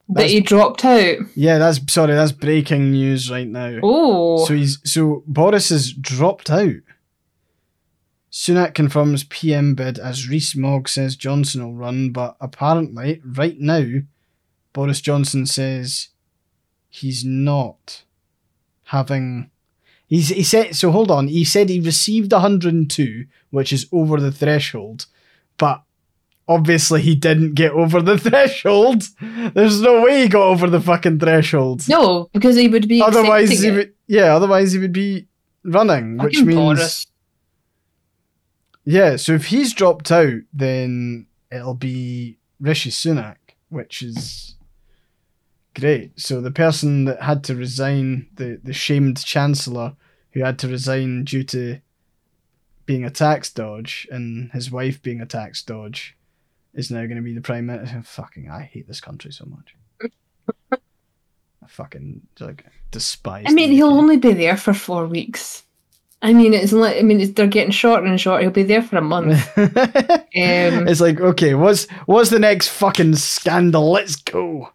but 0.09 0.15
That's- 0.21 0.31
he 0.31 0.41
dropped 0.41 0.83
out. 0.83 1.17
Yeah, 1.35 1.57
that's 1.59 1.79
sorry, 1.93 2.13
that's 2.15 2.31
breaking 2.33 2.91
news 2.91 3.29
right 3.31 3.47
now. 3.47 3.79
Oh, 3.83 4.45
So 4.45 4.53
he's 4.55 4.79
so 4.83 5.23
Boris 5.27 5.69
has 5.69 5.93
dropped 5.93 6.49
out. 6.49 6.73
Sunak 8.31 8.73
confirms 8.73 9.25
PM 9.25 9.75
bid 9.75 9.99
as 9.99 10.29
Rees 10.29 10.55
Mogg 10.55 10.87
says 10.87 11.15
Johnson 11.17 11.63
will 11.63 11.73
run, 11.73 12.11
but 12.11 12.37
apparently, 12.39 13.21
right 13.25 13.59
now, 13.59 13.85
Boris 14.71 15.01
Johnson 15.01 15.45
says 15.45 16.09
he's 16.89 17.25
not 17.25 18.03
having. 18.85 19.51
He's, 20.07 20.29
he 20.29 20.43
said 20.43 20.75
so. 20.75 20.91
Hold 20.91 21.11
on. 21.11 21.27
He 21.27 21.43
said 21.43 21.67
he 21.67 21.79
received 21.79 22.31
102, 22.31 23.25
which 23.49 23.73
is 23.73 23.87
over 23.91 24.19
the 24.19 24.31
threshold, 24.31 25.07
but 25.57 25.83
obviously 26.47 27.01
he 27.01 27.15
didn't 27.15 27.55
get 27.55 27.71
over 27.71 28.01
the 28.01 28.17
threshold. 28.29 29.03
There's 29.53 29.81
no 29.81 30.03
way 30.03 30.23
he 30.23 30.27
got 30.29 30.43
over 30.43 30.69
the 30.69 30.81
fucking 30.81 31.19
threshold 31.19 31.87
no, 31.87 32.29
because 32.33 32.55
he 32.55 32.67
would 32.67 32.87
be 32.87 33.01
otherwise 33.01 33.61
he 33.61 33.71
would 33.71 33.93
yeah 34.07 34.35
otherwise 34.35 34.73
he 34.73 34.79
would 34.79 34.91
be 34.91 35.27
running 35.63 36.17
which 36.17 36.35
Fucking 36.35 36.47
means 36.47 36.79
Boris. 36.79 37.07
Yeah 38.83 39.15
so 39.15 39.33
if 39.33 39.45
he's 39.45 39.73
dropped 39.73 40.11
out 40.11 40.41
then 40.53 41.25
it'll 41.51 41.73
be 41.73 42.37
rishi 42.59 42.89
sunak 42.89 43.37
which 43.69 44.01
is 44.01 44.55
great 45.75 46.19
so 46.19 46.41
the 46.41 46.51
person 46.51 47.05
that 47.05 47.21
had 47.21 47.43
to 47.43 47.55
resign 47.55 48.27
the 48.35 48.59
the 48.63 48.73
shamed 48.73 49.23
chancellor 49.23 49.95
who 50.31 50.43
had 50.43 50.59
to 50.59 50.67
resign 50.67 51.23
due 51.23 51.43
to 51.43 51.79
being 52.85 53.05
a 53.05 53.09
tax 53.09 53.51
dodge 53.51 54.07
and 54.11 54.51
his 54.51 54.71
wife 54.71 55.01
being 55.01 55.21
a 55.21 55.25
tax 55.25 55.63
dodge 55.63 56.17
is 56.73 56.91
now 56.91 57.05
going 57.05 57.15
to 57.15 57.21
be 57.21 57.33
the 57.33 57.41
prime 57.41 57.67
minister 57.67 58.01
fucking 58.03 58.49
i 58.49 58.63
hate 58.63 58.87
this 58.87 59.01
country 59.01 59.31
so 59.31 59.45
much 59.45 59.75
I 61.63 61.67
fucking 61.67 62.21
like 62.39 62.65
despise. 62.89 63.45
I 63.47 63.51
mean, 63.51 63.71
he'll 63.71 63.93
only 63.93 64.17
be 64.17 64.33
there 64.33 64.57
for 64.57 64.73
four 64.73 65.07
weeks. 65.07 65.63
I 66.23 66.33
mean, 66.33 66.53
it's 66.53 66.71
like 66.71 66.97
I 66.97 67.01
mean, 67.01 67.19
it's, 67.19 67.33
they're 67.33 67.47
getting 67.47 67.71
shorter 67.71 68.05
and 68.05 68.19
shorter. 68.19 68.43
He'll 68.43 68.51
be 68.51 68.63
there 68.63 68.81
for 68.81 68.97
a 68.97 69.01
month. 69.01 69.49
Um, 70.33 70.87
it's 70.87 71.01
like 71.01 71.19
okay, 71.19 71.55
what's 71.55 71.89
what's 72.05 72.29
the 72.29 72.39
next 72.39 72.69
fucking 72.69 73.15
scandal? 73.17 73.91
Let's 73.91 74.15
go. 74.15 74.69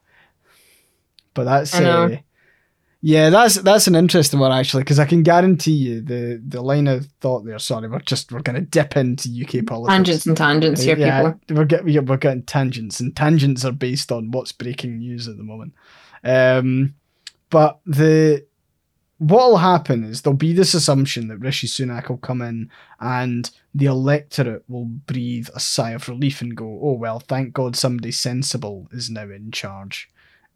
But 1.33 1.45
that's 1.45 1.75
uh, 1.75 2.19
yeah, 3.01 3.31
that's 3.31 3.55
that's 3.57 3.87
an 3.87 3.95
interesting 3.95 4.39
one 4.39 4.53
actually 4.53 4.83
because 4.83 4.99
I 4.99 5.07
can 5.07 5.23
guarantee 5.23 5.73
you 5.73 6.01
the 6.03 6.43
the 6.47 6.61
line 6.61 6.89
of 6.89 7.07
thought 7.21 7.47
there. 7.47 7.59
Sorry, 7.59 7.89
we're 7.89 8.01
just 8.01 8.33
we're 8.33 8.43
gonna 8.43 8.61
dip 8.61 8.97
into 8.97 9.29
UK 9.29 9.65
politics. 9.65 9.95
tangents 9.95 10.27
and 10.27 10.37
tangents 10.37 10.83
here, 10.83 10.99
yeah, 10.99 11.33
people. 11.33 11.57
we're 11.57 11.65
getting 11.65 11.89
yeah, 11.89 12.01
we're 12.01 12.17
getting 12.19 12.43
tangents, 12.43 13.01
and 13.01 13.17
tangents 13.17 13.65
are 13.65 13.73
based 13.73 14.13
on 14.13 14.31
what's 14.31 14.53
breaking 14.53 14.99
news 14.99 15.27
at 15.27 15.37
the 15.37 15.43
moment. 15.43 15.73
Um, 16.23 16.95
but 17.49 17.81
the 17.87 18.45
what'll 19.19 19.59
happen 19.59 20.05
is 20.05 20.23
there'll 20.23 20.37
be 20.37 20.53
this 20.53 20.75
assumption 20.75 21.29
that 21.29 21.39
Rishi 21.39 21.67
Sunak 21.67 22.09
will 22.09 22.19
come 22.19 22.43
in 22.43 22.71
and 23.01 23.51
the 23.75 23.87
electorate 23.87 24.65
will 24.69 24.85
breathe 24.85 25.49
a 25.55 25.61
sigh 25.61 25.93
of 25.93 26.09
relief 26.09 26.41
and 26.41 26.57
go, 26.57 26.81
"Oh 26.83 26.93
well, 26.93 27.21
thank 27.21 27.53
God 27.53 27.77
somebody 27.77 28.13
sensible 28.13 28.89
is 28.93 29.11
now 29.11 29.29
in 29.29 29.51
charge," 29.51 30.11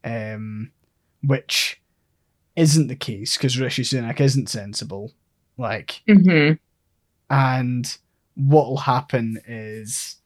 um, 0.05 0.73
which 1.23 1.81
isn't 2.57 2.89
the 2.89 2.97
case 2.97 3.37
because 3.37 3.59
Rishi 3.59 3.83
Sunak 3.83 4.21
isn't 4.21 4.49
sensible. 4.49 5.13
Like 5.57 6.03
hmm 6.07 6.53
and 7.31 7.97
what'll 8.35 8.77
happen 8.79 9.41
is 9.47 10.17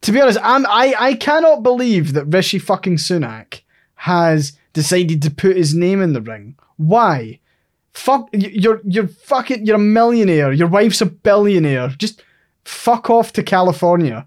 to 0.00 0.12
be 0.12 0.20
honest 0.20 0.38
i'm 0.42 0.66
i 0.66 0.94
i 0.98 1.14
cannot 1.14 1.62
believe 1.62 2.12
that 2.12 2.24
rishi 2.26 2.58
fucking 2.58 2.96
sunak 2.96 3.60
has 3.94 4.58
decided 4.72 5.22
to 5.22 5.30
put 5.30 5.56
his 5.56 5.74
name 5.74 6.00
in 6.02 6.12
the 6.12 6.20
ring. 6.20 6.56
Why? 6.76 7.40
Fuck 7.92 8.28
you're 8.32 8.80
you're 8.84 9.08
fucking 9.08 9.66
you're 9.66 9.76
a 9.76 9.78
millionaire. 9.78 10.52
Your 10.52 10.68
wife's 10.68 11.00
a 11.00 11.06
billionaire. 11.06 11.88
Just 11.98 12.22
fuck 12.64 13.10
off 13.10 13.32
to 13.32 13.42
california. 13.42 14.26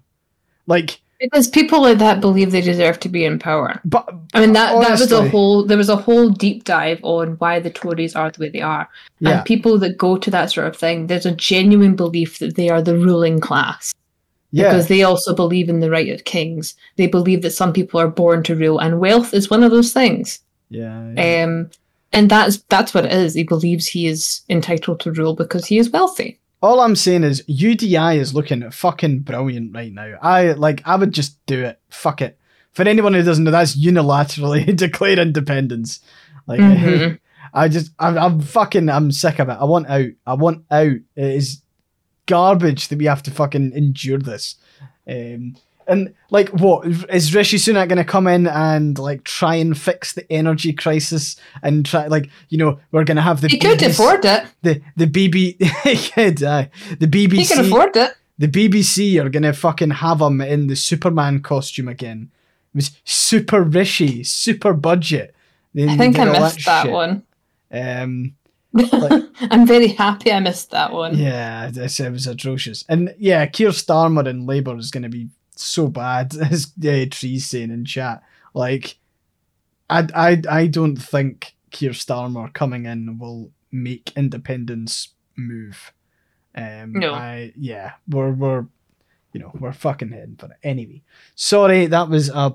Like 0.66 1.00
Because 1.20 1.48
people 1.48 1.82
like 1.82 1.98
that 1.98 2.20
believe 2.20 2.50
they 2.50 2.60
deserve 2.60 3.00
to 3.00 3.08
be 3.08 3.24
in 3.24 3.38
power. 3.38 3.80
but 3.84 4.08
I 4.34 4.40
mean, 4.40 4.52
that 4.52 4.78
that 4.80 5.00
was 5.00 5.12
a 5.12 5.28
whole. 5.28 5.64
There 5.64 5.78
was 5.78 5.88
a 5.88 5.96
whole 5.96 6.28
deep 6.28 6.64
dive 6.64 7.00
on 7.02 7.34
why 7.36 7.60
the 7.60 7.70
Tories 7.70 8.14
are 8.14 8.30
the 8.30 8.40
way 8.40 8.50
they 8.50 8.60
are, 8.60 8.88
yeah. 9.20 9.30
and 9.38 9.46
people 9.46 9.78
that 9.78 9.96
go 9.96 10.18
to 10.18 10.30
that 10.30 10.52
sort 10.52 10.66
of 10.66 10.76
thing, 10.76 11.06
there's 11.06 11.26
a 11.26 11.34
genuine 11.34 11.96
belief 11.96 12.38
that 12.40 12.56
they 12.56 12.68
are 12.68 12.82
the 12.82 12.98
ruling 12.98 13.40
class. 13.40 13.94
Yeah. 14.54 14.68
because 14.70 14.86
they 14.88 15.02
also 15.02 15.34
believe 15.34 15.68
in 15.68 15.80
the 15.80 15.90
right 15.90 16.08
of 16.10 16.24
kings. 16.24 16.74
They 16.96 17.06
believe 17.08 17.42
that 17.42 17.50
some 17.50 17.72
people 17.72 17.98
are 18.00 18.08
born 18.08 18.42
to 18.44 18.54
rule, 18.54 18.78
and 18.78 19.00
wealth 19.00 19.34
is 19.34 19.50
one 19.50 19.62
of 19.64 19.70
those 19.72 19.92
things. 19.92 20.38
yeah. 20.70 21.12
yeah. 21.16 21.42
Um, 21.44 21.70
and 22.12 22.30
that's 22.30 22.58
that's 22.68 22.94
what 22.94 23.04
it 23.04 23.12
is. 23.12 23.34
He 23.34 23.42
believes 23.42 23.88
he 23.88 24.06
is 24.06 24.42
entitled 24.48 25.00
to 25.00 25.10
rule 25.12 25.34
because 25.34 25.66
he 25.66 25.78
is 25.78 25.90
wealthy. 25.90 26.38
All 26.62 26.80
I'm 26.80 26.94
saying 26.96 27.24
is 27.24 27.42
UDI 27.48 28.16
is 28.16 28.32
looking 28.34 28.70
fucking 28.70 29.20
brilliant 29.20 29.74
right 29.74 29.92
now. 29.92 30.16
I 30.22 30.52
like 30.52 30.80
I 30.86 30.94
would 30.94 31.10
just 31.12 31.44
do 31.46 31.64
it. 31.64 31.80
Fuck 31.90 32.22
it. 32.22 32.38
For 32.72 32.86
anyone 32.88 33.14
who 33.14 33.22
doesn't 33.24 33.42
know, 33.44 33.50
that's 33.50 33.76
unilaterally 33.76 34.74
declare 34.86 35.18
independence. 35.18 36.00
Like 36.46 36.60
Mhm. 36.60 37.18
I 37.52 37.68
just 37.68 37.90
I'm, 37.98 38.16
I'm 38.16 38.40
fucking 38.40 38.88
I'm 38.88 39.10
sick 39.12 39.38
of 39.40 39.48
it. 39.48 39.58
I 39.60 39.64
want 39.64 39.88
out. 39.88 40.10
I 40.26 40.34
want 40.34 40.64
out. 40.70 40.92
It 41.16 41.34
is 41.36 41.62
garbage 42.26 42.88
that 42.88 42.98
we 42.98 43.04
have 43.06 43.22
to 43.24 43.30
fucking 43.30 43.72
endure 43.72 44.18
this. 44.18 44.56
Um 45.08 45.56
and 45.86 46.14
like 46.30 46.48
what 46.48 46.86
is 47.12 47.34
Rishi 47.34 47.58
Sunak 47.58 47.90
gonna 47.90 48.04
come 48.04 48.26
in 48.26 48.46
and 48.46 48.98
like 48.98 49.22
try 49.24 49.56
and 49.56 49.76
fix 49.76 50.14
the 50.14 50.30
energy 50.32 50.72
crisis 50.72 51.36
and 51.62 51.84
try 51.84 52.06
like 52.06 52.30
you 52.48 52.56
know 52.56 52.78
we're 52.90 53.04
gonna 53.04 53.20
have 53.20 53.42
the 53.42 53.48
He 53.48 53.58
could 53.58 53.82
afford 53.82 54.24
it. 54.24 54.44
the 54.62 54.80
the 54.96 55.06
BB 55.06 55.62
he 55.84 56.10
could, 56.10 56.42
aye. 56.42 56.70
the 56.98 57.06
BBC 57.06 57.32
He 57.36 57.44
can 57.46 57.60
afford 57.66 57.94
it. 57.96 58.14
the 58.38 58.48
BBC 58.48 59.22
are 59.22 59.28
gonna 59.28 59.52
fucking 59.52 59.90
have 59.90 60.22
him 60.22 60.40
in 60.40 60.68
the 60.68 60.76
Superman 60.76 61.42
costume 61.42 61.88
again. 61.88 62.30
It 62.74 62.76
was 62.78 62.90
super 63.04 63.62
Rishi, 63.62 64.24
super 64.24 64.72
budget. 64.72 65.34
They- 65.74 65.86
I 65.86 65.96
think 65.98 66.18
I 66.18 66.24
missed 66.24 66.64
that 66.64 66.84
shit. 66.84 66.92
one. 66.92 67.24
Um, 67.70 68.34
Like- 68.74 69.24
I'm 69.50 69.66
very 69.66 69.88
happy 69.88 70.32
I 70.32 70.40
missed 70.40 70.70
that 70.72 70.92
one. 70.92 71.16
yeah, 71.16 71.70
it 71.72 72.10
was 72.12 72.26
atrocious. 72.26 72.84
And 72.88 73.14
yeah, 73.18 73.46
Keir 73.46 73.70
Starmer 73.70 74.26
in 74.26 74.46
Labour 74.46 74.76
is 74.76 74.90
gonna 74.90 75.08
be 75.08 75.28
so 75.56 75.88
bad, 75.88 76.34
as 76.50 76.72
uh, 76.84 77.04
Tree's 77.10 77.46
saying 77.46 77.70
in 77.70 77.84
chat. 77.84 78.22
Like, 78.54 78.98
I, 79.90 80.06
I, 80.14 80.42
I 80.48 80.66
don't 80.66 80.96
think 80.96 81.54
Keir 81.70 81.90
Starmer 81.90 82.52
coming 82.52 82.86
in 82.86 83.18
will 83.18 83.50
make 83.72 84.12
independence 84.16 85.08
move. 85.36 85.92
Um, 86.54 86.92
No. 86.92 87.12
I, 87.14 87.52
yeah, 87.56 87.92
we're, 88.08 88.30
we're, 88.30 88.66
you 89.32 89.40
know, 89.40 89.50
we're 89.58 89.72
fucking 89.72 90.10
heading 90.12 90.36
for 90.36 90.46
it. 90.46 90.56
Anyway, 90.62 91.02
sorry, 91.34 91.86
that 91.86 92.08
was 92.08 92.28
a 92.28 92.54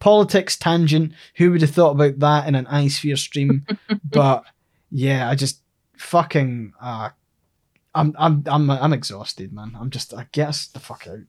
politics 0.00 0.56
tangent. 0.56 1.12
Who 1.36 1.52
would 1.52 1.60
have 1.62 1.70
thought 1.70 1.92
about 1.92 2.18
that 2.18 2.48
in 2.48 2.56
an 2.56 2.66
iSphere 2.66 3.16
stream? 3.16 3.64
but 4.04 4.44
yeah, 4.90 5.28
I 5.28 5.34
just 5.34 5.60
fucking, 5.96 6.74
uh, 6.80 7.10
I'm, 7.94 8.14
I'm, 8.18 8.44
I'm, 8.46 8.70
I'm 8.70 8.92
exhausted, 8.92 9.52
man. 9.52 9.76
I'm 9.78 9.90
just, 9.90 10.12
I 10.14 10.26
guess 10.32 10.66
the 10.66 10.80
fuck 10.80 11.06
out. 11.06 11.20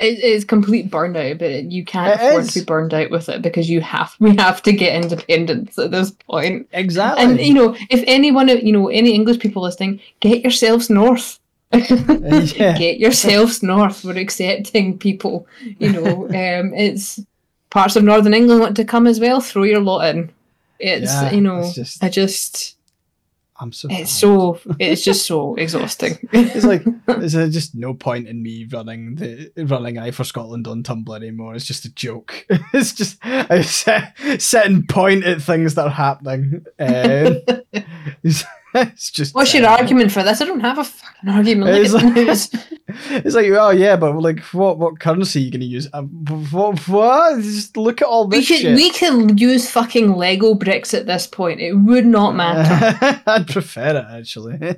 It 0.00 0.18
is 0.24 0.44
complete 0.44 0.90
burnout, 0.90 1.38
but 1.38 1.70
you 1.70 1.84
can't 1.84 2.20
It 2.20 2.26
afford 2.26 2.44
is. 2.44 2.52
to 2.52 2.60
be 2.60 2.64
burned 2.64 2.92
out 2.92 3.10
with 3.10 3.28
it 3.28 3.42
because 3.42 3.70
you 3.70 3.80
have 3.80 4.12
we 4.18 4.34
have 4.36 4.60
to 4.64 4.72
get 4.72 5.00
independence 5.00 5.78
at 5.78 5.92
this 5.92 6.10
point. 6.10 6.68
Exactly. 6.72 7.24
And 7.24 7.40
you 7.40 7.54
know, 7.54 7.76
if 7.90 8.02
anyone, 8.08 8.48
you 8.48 8.72
know, 8.72 8.88
any 8.88 9.14
English 9.14 9.38
people 9.38 9.62
listening, 9.62 10.00
get 10.20 10.42
yourselves 10.42 10.90
north. 10.90 11.38
Yeah. 11.72 12.76
Get 12.76 12.98
yourselves 12.98 13.62
north. 13.62 14.04
We're 14.04 14.18
accepting 14.18 14.98
people. 14.98 15.46
You 15.78 15.92
know, 15.92 16.24
um, 16.28 16.74
it's 16.74 17.20
parts 17.70 17.94
of 17.96 18.02
Northern 18.04 18.34
England 18.34 18.60
want 18.60 18.76
to 18.76 18.84
come 18.84 19.06
as 19.06 19.20
well. 19.20 19.40
Throw 19.40 19.62
your 19.62 19.80
lot 19.80 20.06
in. 20.08 20.32
It's 20.78 21.12
Yeah, 21.12 21.30
you 21.32 21.40
know, 21.40 21.58
it's 21.58 21.74
just- 21.74 22.02
I 22.02 22.08
just 22.08 22.76
I'm 23.56 23.70
so. 23.70 23.86
it's 23.88 24.20
tired. 24.20 24.58
so 24.58 24.58
it's 24.80 25.04
just 25.04 25.26
so 25.26 25.54
exhausting. 25.58 26.18
It's 26.32 26.64
like 26.66 26.82
there's 27.06 27.36
uh, 27.36 27.46
just 27.48 27.76
no 27.76 27.94
point 27.94 28.26
in 28.26 28.42
me 28.42 28.64
running 28.70 29.14
the 29.14 29.52
running 29.64 29.96
Aye 29.96 30.10
for 30.10 30.24
Scotland 30.24 30.66
on 30.66 30.82
Tumblr 30.82 31.14
anymore. 31.14 31.54
It's 31.54 31.64
just 31.64 31.84
a 31.84 31.94
joke. 31.94 32.46
It's 32.72 32.92
just 32.92 33.18
I 33.22 33.62
set, 33.62 34.14
sit 34.38 34.66
and 34.66 34.88
point 34.88 35.22
at 35.24 35.40
things 35.40 35.76
that 35.76 35.86
are 35.86 35.90
happening. 35.90 36.64
Um, 36.80 37.38
it's, 38.92 39.10
just. 39.10 39.34
What's 39.34 39.54
your 39.54 39.66
argument 39.66 40.10
for 40.12 40.22
this? 40.22 40.40
I 40.40 40.44
don't 40.46 40.60
have 40.60 40.78
a 40.78 40.84
fucking 40.84 41.30
argument. 41.30 41.70
It's 41.76 41.92
like-. 41.92 42.62
It's 43.10 43.34
like, 43.34 43.50
oh 43.50 43.70
yeah, 43.70 43.96
but 43.96 44.14
like, 44.20 44.40
what 44.52 44.78
what 44.78 45.00
currency 45.00 45.40
are 45.40 45.42
you 45.42 45.50
gonna 45.50 45.64
use? 45.64 45.88
Um, 45.92 46.08
what 46.50 46.78
what? 46.86 47.40
Just 47.42 47.76
look 47.76 48.02
at 48.02 48.06
all 48.06 48.28
We 48.28 48.38
this 48.38 48.48
could 48.48 48.58
shit. 48.58 48.76
we 48.76 48.90
could 48.90 49.40
use 49.40 49.70
fucking 49.70 50.12
Lego 50.12 50.54
bricks 50.54 50.94
at 50.94 51.06
this 51.06 51.26
point. 51.26 51.60
It 51.60 51.72
would 51.72 52.06
not 52.06 52.36
matter. 52.36 53.20
I'd 53.26 53.48
prefer 53.48 53.96
it 53.96 54.04
actually. 54.20 54.76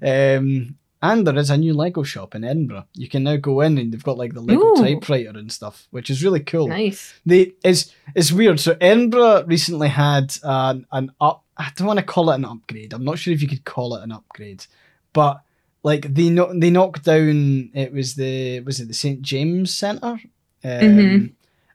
um, 0.00 0.76
and 1.02 1.26
there 1.26 1.36
is 1.36 1.50
a 1.50 1.56
new 1.56 1.74
Lego 1.74 2.02
shop 2.02 2.34
in 2.34 2.44
Edinburgh. 2.44 2.86
You 2.94 3.08
can 3.08 3.24
now 3.24 3.36
go 3.36 3.60
in 3.60 3.78
and 3.78 3.92
they've 3.92 4.02
got 4.02 4.18
like 4.18 4.34
the 4.34 4.40
Lego 4.40 4.62
Ooh. 4.62 4.76
typewriter 4.82 5.30
and 5.30 5.50
stuff, 5.52 5.86
which 5.90 6.10
is 6.10 6.24
really 6.24 6.40
cool. 6.40 6.68
nice. 6.68 7.14
They 7.26 7.52
it's 7.62 7.92
it's 8.14 8.32
weird. 8.32 8.60
So 8.60 8.76
Edinburgh 8.80 9.44
recently 9.46 9.88
had 9.88 10.36
an 10.42 10.86
an 10.92 11.12
up. 11.20 11.44
I 11.58 11.70
don't 11.74 11.86
want 11.88 11.98
to 11.98 12.04
call 12.04 12.30
it 12.30 12.36
an 12.36 12.44
upgrade. 12.44 12.92
I'm 12.92 13.04
not 13.04 13.18
sure 13.18 13.34
if 13.34 13.42
you 13.42 13.48
could 13.48 13.64
call 13.64 13.94
it 13.96 14.02
an 14.04 14.12
upgrade, 14.12 14.64
but 15.12 15.40
like 15.82 16.14
they 16.14 16.30
no, 16.30 16.52
they 16.58 16.70
knocked 16.70 17.04
down. 17.04 17.70
It 17.74 17.92
was 17.92 18.14
the 18.14 18.60
was 18.60 18.80
it 18.80 18.88
the 18.88 18.94
St 18.94 19.22
James 19.22 19.74
Centre, 19.74 20.06
um, 20.06 20.20
Mhm. 20.62 21.32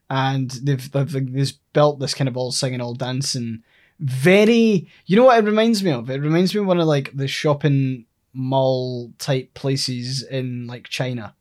and 0.10 0.52
they've, 0.52 0.92
they've 0.92 1.12
they've 1.34 1.54
built 1.74 2.00
this 2.00 2.14
kind 2.14 2.28
of 2.28 2.38
all 2.38 2.52
singing, 2.52 2.82
all 2.82 2.94
dancing. 2.94 3.64
Very, 4.00 4.88
you 5.06 5.16
know 5.16 5.26
what 5.26 5.40
it 5.40 5.46
reminds 5.46 5.84
me 5.84 5.92
of? 5.92 6.10
It 6.10 6.22
reminds 6.22 6.54
me 6.54 6.62
of 6.62 6.68
one 6.68 6.80
of 6.80 6.88
like 6.88 7.16
the 7.16 7.28
shopping 7.28 8.06
mall 8.34 9.12
type 9.20 9.54
places 9.54 10.24
in 10.24 10.68
like 10.68 10.88
China. 10.90 11.34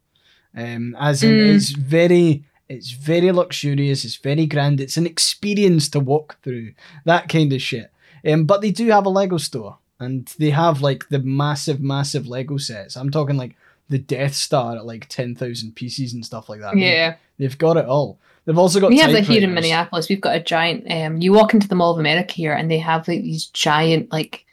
Um, 0.57 0.97
as 1.01 1.23
in, 1.23 1.31
Mm. 1.31 1.55
it's 1.55 1.71
very, 1.71 2.45
it's 2.69 2.91
very 2.91 3.31
luxurious. 3.33 4.05
It's 4.05 4.17
very 4.17 4.47
grand. 4.47 4.81
It's 4.81 4.97
an 4.97 5.07
experience 5.07 5.89
to 5.91 6.01
walk 6.01 6.39
through. 6.43 6.73
That 7.05 7.29
kind 7.29 7.53
of 7.53 7.63
shit. 7.63 7.91
Um, 8.27 8.45
but 8.47 8.61
they 8.61 8.71
do 8.71 8.89
have 8.91 9.07
a 9.07 9.11
Lego 9.11 9.37
store, 9.39 9.79
and 10.01 10.27
they 10.39 10.51
have 10.51 10.81
like 10.83 11.09
the 11.09 11.19
massive, 11.21 11.81
massive 11.81 12.27
Lego 12.29 12.57
sets. 12.57 12.97
I'm 12.97 13.11
talking 13.11 13.37
like 13.37 13.57
the 13.89 13.99
Death 13.99 14.35
Star 14.35 14.77
at 14.77 14.87
like 14.87 15.09
ten 15.09 15.35
thousand 15.35 15.75
pieces 15.77 16.15
and 16.15 16.25
stuff 16.25 16.49
like 16.49 16.61
that. 16.61 16.75
They- 16.75 16.81
Yeah. 16.93 17.17
they've 17.39 17.59
got 17.59 17.77
it 17.77 17.87
all. 17.87 18.19
They've 18.45 18.59
also 18.59 18.81
got. 18.81 18.91
We 18.91 18.99
have 18.99 19.13
that 19.13 19.25
here 19.25 19.43
in. 19.45 19.55
Minneapolis. 19.55 20.09
We've 20.09 20.21
got 20.21 20.35
a 20.37 20.41
giant 20.41 20.91
um 20.91 21.19
you 21.21 21.33
walk 21.33 21.55
into 21.55 21.69
the 21.69 21.75
Mall 21.77 21.93
of 21.93 21.99
America 22.01 22.33
here 22.35 22.53
and 22.53 22.69
they 22.71 22.79
have 22.79 23.07
like 23.07 23.23
these 23.23 23.47
giant 23.47 24.11
like 24.11 24.45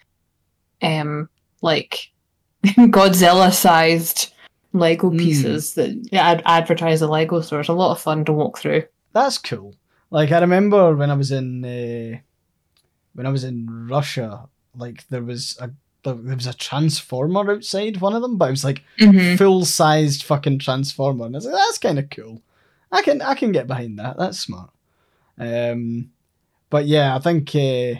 um 0.81 1.27
like 1.61 2.11
Godzilla 2.65 3.51
sized 3.53 4.33
Lego 4.73 5.09
Mm. 5.09 5.17
pieces 5.19 5.73
that 5.73 5.89
ad- 6.13 6.43
advertise 6.45 6.99
the 6.99 7.07
Lego 7.07 7.41
store. 7.41 7.61
It's 7.61 7.69
a 7.69 7.73
lot 7.73 7.91
of 7.91 7.99
fun 8.01 8.25
to 8.25 8.33
walk 8.33 8.59
through. 8.59 8.83
That's 9.13 9.37
cool. 9.39 9.73
Like 10.11 10.31
I 10.31 10.39
remember 10.39 10.95
when 10.95 11.09
I 11.09 11.15
was 11.15 11.31
in 11.31 11.65
uh, 11.65 12.19
when 13.19 13.27
I 13.27 13.31
was 13.31 13.43
in 13.43 13.67
Russia, 13.89 14.47
like 14.73 15.05
there 15.09 15.21
was 15.21 15.57
a 15.59 15.69
there 16.03 16.15
was 16.15 16.47
a 16.47 16.53
transformer 16.53 17.51
outside 17.51 17.99
one 17.99 18.15
of 18.15 18.21
them, 18.21 18.37
but 18.37 18.47
it 18.47 18.51
was 18.51 18.63
like 18.63 18.81
Mhm. 18.97 19.37
full 19.37 19.65
sized 19.65 20.23
fucking 20.23 20.59
transformer, 20.59 21.25
and 21.25 21.35
I 21.35 21.39
was 21.39 21.45
like, 21.45 21.55
that's 21.55 21.77
kind 21.77 21.99
of 21.99 22.09
cool. 22.09 22.41
I 22.93 23.01
can 23.01 23.21
I 23.21 23.33
can 23.35 23.51
get 23.51 23.67
behind 23.67 23.99
that. 23.99 24.17
That's 24.17 24.39
smart. 24.39 24.69
Um, 25.37 26.11
but 26.69 26.85
yeah, 26.85 27.13
I 27.15 27.19
think. 27.19 27.53
Uh, 27.53 27.99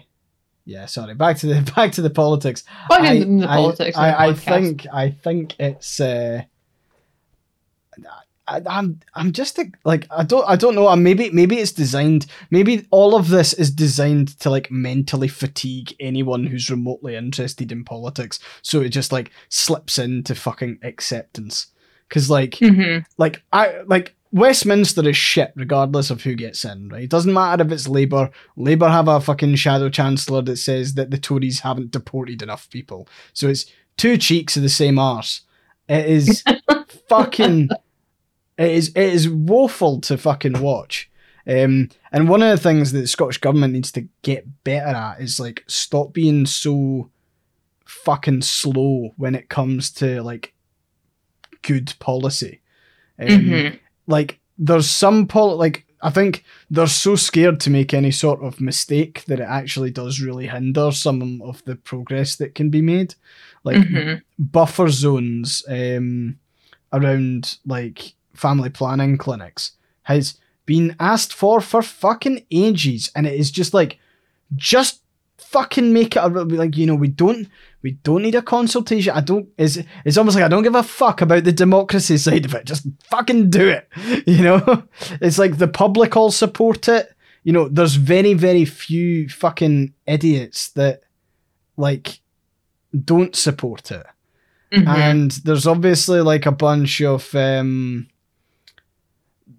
yeah, 0.66 0.86
sorry. 0.86 1.16
Back 1.16 1.36
to 1.40 1.48
the 1.48 1.72
back 1.76 1.92
to 1.94 2.02
the 2.02 2.10
politics. 2.10 2.64
Back 2.90 3.02
I, 3.02 3.20
the 3.20 3.44
I- 3.44 3.56
politics. 3.58 3.98
of 3.98 4.04
I, 4.04 4.12
the 4.12 4.20
I 4.22 4.34
think 4.34 4.88
I 4.94 5.10
think 5.10 5.56
it's. 5.60 6.00
Uh, 6.00 6.44
I, 8.50 8.62
I'm 8.66 9.00
I'm 9.14 9.32
just 9.32 9.60
a, 9.60 9.66
like 9.86 10.08
I 10.12 10.24
don't 10.24 10.44
I 10.50 10.56
don't 10.56 10.76
know. 10.76 10.88
uh, 10.88 10.96
Maybe 10.96 11.30
maybe 11.32 11.58
it's 11.60 11.72
designed. 11.72 12.26
Maybe 12.50 12.88
all 12.92 13.16
of 13.16 13.30
this 13.30 13.54
is 13.54 13.70
designed 13.72 14.40
to 14.40 14.50
like 14.50 14.72
mentally 14.72 15.28
fatigue 15.28 15.96
anyone 16.00 16.46
who's 16.48 16.70
remotely 16.72 17.16
interested 17.16 17.72
in 17.72 17.84
politics. 17.84 18.40
So 18.62 18.82
it 18.82 18.90
just 18.90 19.12
like 19.12 19.32
slips 19.50 19.98
into 19.98 20.34
fucking 20.36 20.80
acceptance. 20.84 21.68
Because 22.08 22.30
like 22.30 22.52
Mhm. 22.56 23.06
like 23.18 23.44
I 23.54 23.82
like 23.86 24.16
Westminster 24.32 25.08
is 25.10 25.18
shit 25.18 25.52
regardless 25.56 26.10
of 26.12 26.22
who 26.24 26.36
gets 26.36 26.64
in, 26.66 26.90
right? 26.90 27.04
It 27.04 27.10
doesn't 27.10 27.34
matter 27.34 27.64
if 27.66 27.72
it's 27.72 27.88
Labour. 27.88 28.30
Labour 28.58 28.88
have 28.90 29.08
a 29.08 29.20
fucking 29.20 29.56
shadow 29.56 29.90
chancellor 29.90 30.42
that 30.44 30.58
says 30.58 30.94
that 30.96 31.10
the 31.12 31.18
Tories 31.18 31.62
haven't 31.62 31.92
deported 31.92 32.42
enough 32.42 32.70
people. 32.70 33.08
So 33.34 33.48
it's 33.48 33.66
two 33.98 34.18
cheeks 34.18 34.56
of 34.58 34.64
the 34.64 34.70
same 34.70 34.98
arse. 35.00 35.42
It 35.88 36.06
is 36.06 36.44
fucking 37.10 37.70
it 38.60 38.72
is 38.72 38.90
it 38.90 38.98
is 39.14 39.28
woeful 39.28 40.00
to 40.02 40.18
fucking 40.18 40.62
watch. 40.62 41.10
Um, 41.48 41.90
and 42.12 42.30
one 42.30 42.44
of 42.44 42.50
the 42.56 42.62
things 42.62 42.92
that 42.92 43.00
the 43.00 43.08
Scottish 43.08 43.40
government 43.40 43.74
needs 43.74 43.92
to 43.94 44.08
get 44.22 44.64
better 44.64 44.96
at 44.96 45.20
is 45.22 45.40
like 45.40 45.64
stop 45.68 46.14
being 46.14 46.46
so 46.46 47.10
fucking 47.86 48.44
slow 48.44 49.14
when 49.18 49.34
it 49.34 49.50
comes 49.50 49.90
to 49.94 50.22
like 50.22 50.54
good 51.64 51.94
policy. 52.00 52.62
Um, 53.18 53.28
Mhm. 53.28 53.80
Like 54.06 54.40
there's 54.58 54.90
some 54.90 55.26
pol 55.28 55.56
like 55.58 55.86
I 56.02 56.10
think 56.12 56.46
they're 56.70 56.88
so 56.88 57.16
scared 57.18 57.60
to 57.62 57.70
make 57.70 57.94
any 57.94 58.12
sort 58.12 58.42
of 58.42 58.62
mistake 58.62 59.26
that 59.26 59.40
it 59.42 59.48
actually 59.50 59.92
does 59.92 60.22
really 60.22 60.48
hinder 60.48 60.92
some 60.94 61.42
of 61.42 61.62
the 61.66 61.76
progress 61.76 62.38
that 62.38 62.56
can 62.56 62.70
be 62.70 62.82
made. 62.82 63.16
Like 63.66 63.78
Mhm. 63.78 64.22
buffer 64.38 64.88
zones 64.90 65.64
um, 65.68 66.38
around 66.94 67.58
like 67.66 68.14
family 68.40 68.70
planning 68.70 69.18
clinics 69.18 69.74
has 70.04 70.36
been 70.66 70.96
asked 71.00 71.34
for 71.34 71.62
for 71.62 71.82
fucking 71.82 72.46
ages, 72.52 73.12
and 73.16 73.28
it 73.28 73.34
is 73.34 73.52
just 73.52 73.74
like, 73.74 74.00
just 74.56 75.02
fucking 75.38 75.92
make 75.94 76.16
it 76.16 76.24
a, 76.24 76.28
like 76.28 76.78
you 76.78 76.86
know 76.86 76.96
we 76.96 77.08
don't 77.08 77.48
we 77.82 77.92
don't 78.04 78.22
need 78.24 78.36
a 78.36 78.42
consultation. 78.42 79.14
I 79.16 79.22
don't. 79.22 79.50
It's 79.58 79.78
it's 80.06 80.18
almost 80.18 80.36
like 80.36 80.44
I 80.44 80.48
don't 80.48 80.64
give 80.64 80.76
a 80.76 80.84
fuck 80.84 81.22
about 81.22 81.44
the 81.44 81.52
democracy 81.52 82.18
side 82.26 82.46
of 82.46 82.54
it. 82.54 82.66
Just 82.66 82.88
fucking 83.10 83.50
do 83.50 83.68
it. 83.68 83.88
You 84.28 84.44
know, 84.44 84.84
it's 85.22 85.40
like 85.40 85.58
the 85.58 85.68
public 85.68 86.16
all 86.16 86.32
support 86.32 86.88
it. 86.88 87.10
You 87.44 87.54
know, 87.54 87.68
there's 87.68 87.96
very 87.96 88.34
very 88.34 88.66
few 88.66 89.30
fucking 89.30 89.94
idiots 90.06 90.70
that 90.72 91.02
like 91.78 92.20
don't 92.94 93.36
support 93.36 93.92
it. 93.92 94.06
Mhm. 94.74 94.88
And 94.88 95.32
there's 95.46 95.66
obviously 95.66 96.22
like 96.22 96.46
a 96.46 96.52
bunch 96.52 97.02
of 97.02 97.34
um 97.34 98.08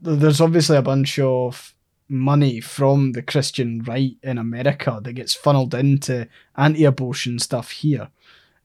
there's 0.01 0.41
obviously 0.41 0.77
a 0.77 0.83
bunch 0.83 1.19
of 1.19 1.75
money 2.09 2.61
from 2.61 3.13
the 3.13 3.23
Christian 3.23 3.83
right 3.87 4.17
in 4.23 4.39
America 4.39 5.01
that 5.03 5.13
gets 5.13 5.35
funneled 5.35 5.75
into 5.75 6.27
anti-abortion 6.57 7.39
stuff 7.39 7.71
here. 7.71 8.09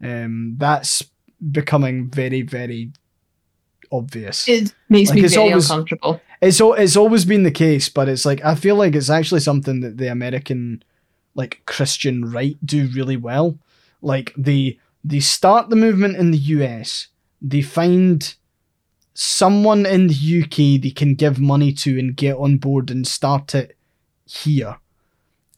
Um 0.04 0.56
that's 0.58 1.04
becoming 1.52 2.10
very 2.10 2.42
very 2.42 2.92
obvious. 3.92 4.48
it 4.48 4.74
makes 4.90 5.10
Like, 5.10 5.20
me 5.20 5.26
it's 5.26 5.36
very 5.36 5.50
always- 5.50 5.70
uncomfortable. 5.70 6.22
It's 6.42 6.60
it's 6.62 6.98
always 6.98 7.26
been 7.26 7.44
the 7.44 7.52
case, 7.52 7.88
but 7.90 8.10
it's 8.10 8.26
like 8.26 8.44
I 8.44 8.56
feel 8.56 8.76
like 8.76 8.96
it's 8.96 9.10
actually 9.10 9.42
something 9.42 9.80
that 9.82 9.98
the 9.98 10.08
American 10.12 10.84
like 11.34 11.62
Christian 11.66 12.26
right 12.32 12.58
do 12.66 12.88
really 12.94 13.18
well. 13.18 13.58
Like 14.02 14.34
they 14.38 14.80
they 15.04 15.20
start 15.20 15.70
the 15.70 15.76
movement 15.76 16.18
in 16.18 16.32
the 16.32 16.38
US, 16.38 17.08
they 17.42 17.62
find 17.62 18.34
someone 19.16 19.86
in 19.86 20.08
the 20.08 20.44
UK 20.44 20.82
they 20.82 20.92
can 20.92 21.16
give 21.16 21.40
money 21.40 21.72
to 21.72 21.98
and 21.98 22.16
get 22.16 22.36
on 22.36 22.58
board 22.58 22.92
and 22.92 23.08
start 23.08 23.56
it 23.56 23.76
here. 24.26 24.78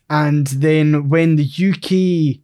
And 0.09 0.47
then 0.47 1.09
when 1.09 1.35
the 1.35 1.43
UK 1.43 2.39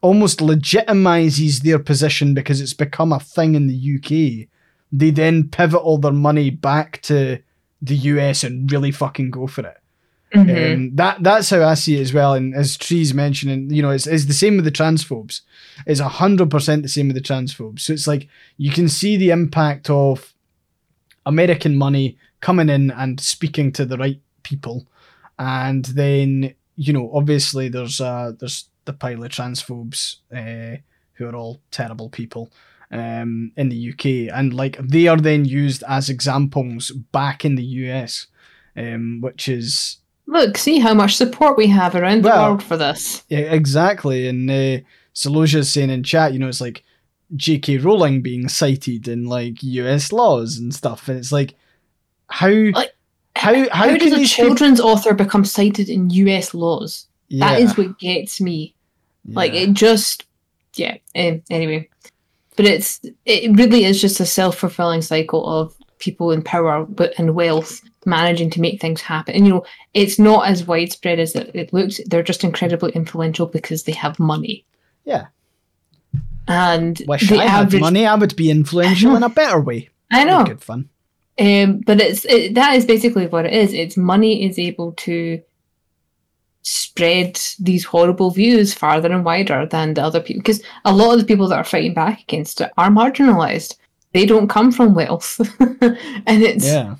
almost 0.00 0.38
legitimizes 0.38 1.62
their 1.62 1.78
position 1.78 2.32
because 2.32 2.60
it's 2.60 2.72
become 2.72 3.12
a 3.12 3.20
thing 3.20 3.54
in 3.54 3.66
the 3.66 3.96
UK, 3.96 4.48
they 4.92 5.10
then 5.10 5.48
pivot 5.48 5.80
all 5.80 5.98
their 5.98 6.12
money 6.12 6.48
back 6.48 7.02
to 7.02 7.38
the 7.82 7.96
US 7.96 8.44
and 8.44 8.70
really 8.70 8.92
fucking 8.92 9.30
go 9.30 9.46
for 9.46 9.66
it. 9.66 9.76
Mhm. 10.34 10.74
Um, 10.74 10.96
that 10.96 11.22
that's 11.22 11.50
how 11.50 11.64
I 11.64 11.74
see 11.74 11.96
it 11.98 12.02
as 12.02 12.12
well. 12.14 12.34
And 12.34 12.54
as 12.54 12.76
Tree's 12.76 13.12
mentioning, 13.12 13.70
you 13.70 13.82
know, 13.82 13.90
it's, 13.90 14.06
it's 14.06 14.26
the 14.26 14.32
same 14.32 14.56
with 14.56 14.64
the 14.64 14.70
transphobes. 14.70 15.40
It's 15.86 16.00
hundred 16.00 16.50
percent 16.50 16.82
the 16.82 16.88
same 16.88 17.08
with 17.08 17.16
the 17.16 17.22
transphobes. 17.22 17.80
So 17.80 17.92
it's 17.92 18.06
like 18.06 18.28
you 18.56 18.70
can 18.70 18.88
see 18.88 19.16
the 19.16 19.30
impact 19.30 19.90
of 19.90 20.32
American 21.26 21.76
money 21.76 22.16
coming 22.40 22.68
in 22.68 22.90
and 22.92 23.20
speaking 23.20 23.72
to 23.72 23.84
the 23.84 23.98
right 23.98 24.20
people, 24.44 24.86
and 25.38 25.84
then 25.86 26.54
you 26.76 26.92
know, 26.92 27.10
obviously 27.12 27.68
there's 27.68 28.00
uh 28.00 28.32
there's 28.38 28.66
the 28.84 28.92
pile 28.92 29.24
of 29.24 29.30
transphobes 29.30 30.16
uh, 30.32 30.78
who 31.14 31.26
are 31.26 31.34
all 31.36 31.60
terrible 31.70 32.08
people 32.08 32.50
um, 32.90 33.52
in 33.56 33.68
the 33.68 33.76
UK, 33.90 34.32
and 34.34 34.54
like 34.54 34.76
they 34.78 35.06
are 35.08 35.18
then 35.18 35.44
used 35.44 35.82
as 35.88 36.08
examples 36.08 36.90
back 36.90 37.44
in 37.44 37.56
the 37.56 37.64
US, 37.64 38.26
um, 38.76 39.20
which 39.20 39.48
is 39.48 39.98
Look, 40.30 40.56
see 40.56 40.78
how 40.78 40.94
much 40.94 41.16
support 41.16 41.56
we 41.56 41.66
have 41.68 41.94
around 41.96 42.22
the 42.22 42.28
world 42.30 42.62
for 42.62 42.76
this. 42.76 43.24
yeah, 43.28 43.38
exactly. 43.40 44.28
And 44.28 44.48
uh, 44.50 44.78
Soloja's 45.12 45.70
saying 45.72 45.90
in 45.90 46.02
chat, 46.04 46.32
you 46.32 46.38
know, 46.38 46.46
it's 46.48 46.60
like 46.60 46.84
J.K. 47.34 47.78
Rowling 47.78 48.22
being 48.22 48.48
cited 48.48 49.08
in 49.08 49.24
like 49.26 49.62
US 49.62 50.12
laws 50.12 50.56
and 50.56 50.72
stuff, 50.74 51.08
and 51.08 51.18
it's 51.18 51.32
like 51.32 51.54
how 52.28 52.48
Like, 52.48 52.94
how 53.34 53.54
how, 53.54 53.68
How, 53.72 53.86
can 53.88 53.98
does 53.98 54.12
a 54.12 54.16
these 54.16 54.32
people- 54.32 54.50
children's 54.50 54.80
author 54.80 55.14
become 55.14 55.44
cited 55.44 55.88
in 55.88 56.10
US 56.10 56.54
laws? 56.54 57.06
yeah, 57.28 57.48
That 57.48 57.60
is 57.60 57.76
what 57.76 57.98
gets 57.98 58.40
me. 58.40 58.74
Like 59.26 59.52
it 59.52 59.72
just, 59.74 60.24
yeah. 60.74 60.96
Um, 61.14 61.42
anyway, 61.50 61.88
but 62.56 62.66
it's 62.66 63.00
it 63.26 63.56
really 63.56 63.84
is 63.84 64.00
just 64.00 64.18
a 64.20 64.26
self 64.26 64.56
fulfilling 64.58 65.02
cycle 65.02 65.44
of 65.46 65.74
people 65.98 66.30
in 66.32 66.42
power 66.42 66.84
but 66.86 67.12
and 67.18 67.34
wealth 67.34 67.82
managing 68.06 68.50
to 68.50 68.60
make 68.60 68.80
things 68.80 69.00
happen. 69.00 69.34
And 69.34 69.46
you 69.46 69.52
know, 69.52 69.64
it's 69.94 70.18
not 70.18 70.48
as 70.48 70.66
widespread 70.66 71.18
as 71.18 71.34
it, 71.34 71.50
it 71.54 71.72
looks. 71.72 72.00
They're 72.06 72.22
just 72.22 72.44
incredibly 72.44 72.92
influential 72.92 73.46
because 73.46 73.84
they 73.84 73.92
have 73.92 74.18
money. 74.18 74.64
Yeah. 75.04 75.26
And 76.48 77.00
Wish 77.06 77.30
I 77.30 77.44
had 77.44 77.72
money, 77.78 78.06
I 78.06 78.14
would 78.14 78.34
be 78.34 78.50
influential 78.50 79.14
in 79.14 79.22
a 79.22 79.28
better 79.28 79.60
way. 79.60 79.88
I 80.10 80.24
know. 80.24 80.44
Good 80.44 80.62
fun. 80.62 80.88
Um, 81.38 81.80
but 81.86 82.00
it's 82.00 82.24
it, 82.26 82.54
that 82.54 82.74
is 82.74 82.84
basically 82.84 83.26
what 83.26 83.46
it 83.46 83.52
is. 83.52 83.72
It's 83.72 83.96
money 83.96 84.44
is 84.44 84.58
able 84.58 84.92
to 84.92 85.40
spread 86.62 87.40
these 87.58 87.84
horrible 87.84 88.30
views 88.30 88.74
farther 88.74 89.10
and 89.10 89.24
wider 89.24 89.66
than 89.66 89.94
the 89.94 90.02
other 90.02 90.20
people. 90.20 90.40
Because 90.40 90.62
a 90.84 90.92
lot 90.92 91.14
of 91.14 91.20
the 91.20 91.26
people 91.26 91.48
that 91.48 91.56
are 91.56 91.64
fighting 91.64 91.94
back 91.94 92.20
against 92.22 92.60
it 92.60 92.70
are 92.76 92.90
marginalized. 92.90 93.76
They 94.12 94.26
don't 94.26 94.48
come 94.48 94.72
from 94.72 94.94
wealth, 94.94 95.40
and 95.60 96.42
it's 96.42 96.66
Yeah, 96.66 96.96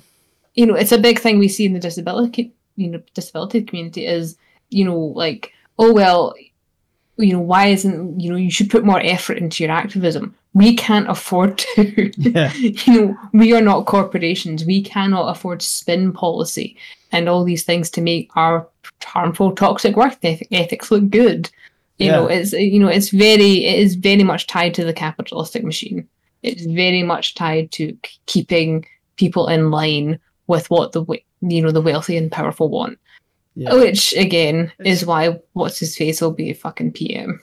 you 0.53 0.65
know 0.65 0.75
it's 0.75 0.91
a 0.91 0.97
big 0.97 1.19
thing 1.19 1.39
we 1.39 1.47
see 1.47 1.65
in 1.65 1.73
the 1.73 1.79
disability 1.79 2.53
you 2.75 2.89
know 2.89 3.01
disability 3.13 3.61
community 3.61 4.05
is 4.05 4.37
you 4.69 4.85
know 4.85 4.97
like 4.97 5.53
oh 5.79 5.93
well 5.93 6.33
you 7.17 7.33
know 7.33 7.39
why 7.39 7.67
isn't 7.67 8.19
you 8.19 8.29
know 8.29 8.37
you 8.37 8.51
should 8.51 8.69
put 8.69 8.85
more 8.85 9.01
effort 9.01 9.37
into 9.37 9.63
your 9.63 9.71
activism 9.71 10.35
we 10.53 10.75
can't 10.75 11.09
afford 11.09 11.57
to 11.57 12.11
yeah, 12.17 12.53
you 12.53 12.93
know, 12.93 13.17
we 13.33 13.53
are 13.53 13.61
not 13.61 13.85
corporations. 13.85 14.65
We 14.65 14.83
cannot 14.83 15.29
afford 15.29 15.61
spin 15.61 16.11
policy 16.11 16.77
and 17.11 17.29
all 17.29 17.43
these 17.43 17.63
things 17.63 17.89
to 17.91 18.01
make 18.01 18.29
our 18.35 18.67
harmful, 19.03 19.53
toxic 19.55 19.95
work 19.95 20.17
eth- 20.23 20.43
ethics 20.51 20.91
look 20.91 21.09
good. 21.09 21.49
You 21.99 22.09
know, 22.11 22.25
it's 22.25 22.51
you 22.51 22.79
know, 22.79 22.87
it's 22.87 23.09
very, 23.09 23.63
it 23.63 23.79
is 23.79 23.93
very 23.93 24.23
much 24.23 24.47
tied 24.47 24.73
to 24.73 24.83
the 24.83 24.93
capitalistic 24.93 25.63
machine. 25.63 26.07
It's 26.41 26.65
very 26.65 27.03
much 27.03 27.35
tied 27.35 27.71
to 27.73 27.95
keeping 28.25 28.85
people 29.17 29.47
in 29.47 29.69
line 29.69 30.19
with 30.51 30.69
what 30.69 30.91
the 30.91 31.03
you 31.41 31.61
know 31.61 31.71
the 31.71 31.81
wealthy 31.81 32.15
and 32.17 32.31
powerful 32.31 32.69
want. 32.69 32.99
yeah. 33.55 33.73
Which 33.73 34.13
again 34.13 34.71
is 34.85 35.05
why 35.05 35.39
what's 35.53 35.79
his 35.79 35.97
face 35.97 36.21
will 36.21 36.31
be 36.31 36.51
a 36.51 36.53
fucking 36.55 36.91
PM, 36.91 37.41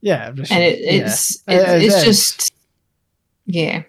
yeah. 0.00 0.28
Rashid, 0.30 0.50
and 0.52 0.62
it, 0.62 0.78
yeah. 0.80 0.90
it's 1.06 1.36
It- 1.48 1.54
it 1.54 1.82
it's, 1.82 1.94
it's 1.94 2.04
just 2.04 2.52
yeah. 3.46 3.82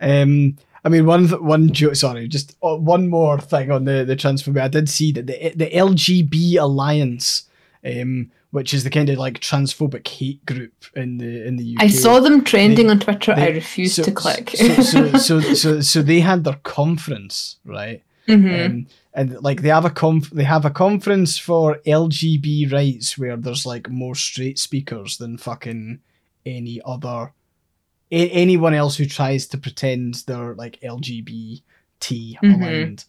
Um, 0.00 0.56
I 0.84 0.88
mean, 0.88 1.06
one 1.06 1.26
one 1.44 1.74
sorry, 1.94 2.28
just 2.28 2.56
uh, 2.62 2.76
one 2.76 3.08
more 3.08 3.38
thing 3.40 3.70
on 3.70 3.84
the 3.84 4.04
the 4.04 4.16
transphobia. 4.16 4.62
I 4.62 4.68
did 4.68 4.88
see 4.88 5.12
that 5.12 5.26
the 5.26 5.52
the 5.56 5.70
LGB 5.70 6.58
Alliance, 6.60 7.48
um, 7.84 8.30
which 8.56 8.72
is 8.74 8.82
the 8.84 8.90
kind 8.90 9.08
of 9.10 9.18
like 9.18 9.38
transphobic 9.40 10.06
hate 10.08 10.44
group 10.46 10.72
in 10.94 11.18
the 11.18 11.46
in 11.48 11.56
the 11.56 11.66
UK. 11.76 11.82
I 11.84 11.88
saw 11.88 12.20
them 12.20 12.42
trending 12.42 12.86
They- 12.86 12.92
on 12.94 13.00
Twitter. 13.00 13.32
I 13.32 13.46
they- 13.46 13.52
refused 13.62 13.96
so- 13.96 14.04
to 14.04 14.12
click. 14.22 14.46
So 14.56 14.82
so, 14.82 15.00
so 15.28 15.40
so 15.62 15.80
so 15.82 16.02
they 16.02 16.20
had 16.20 16.44
their 16.44 16.60
conference, 16.64 17.58
right? 17.64 18.02
Mhm. 18.28 18.66
Um, 18.66 18.86
and 19.14 19.28
like 19.48 19.60
they 19.62 19.68
have 19.78 19.84
a 19.84 19.90
conf- 20.02 20.30
they 20.30 20.44
have 20.44 20.64
a 20.64 20.70
conference 20.84 21.38
for 21.48 21.78
LGB 21.86 22.72
rights 22.72 23.16
where 23.18 23.36
there's 23.36 23.64
like 23.66 23.86
more 23.90 24.14
straight 24.16 24.58
speakers 24.58 25.18
than 25.18 25.38
fucking 25.38 26.00
any 26.44 26.80
other 26.84 27.32
a- 28.10 28.30
anyone 28.44 28.74
else 28.82 28.96
who 28.98 29.06
tries 29.06 29.46
to 29.48 29.58
pretend 29.58 30.14
they're 30.26 30.54
like 30.54 30.78
LGBT 30.82 31.62
Mhm. 32.42 32.54
aligned. 32.54 33.04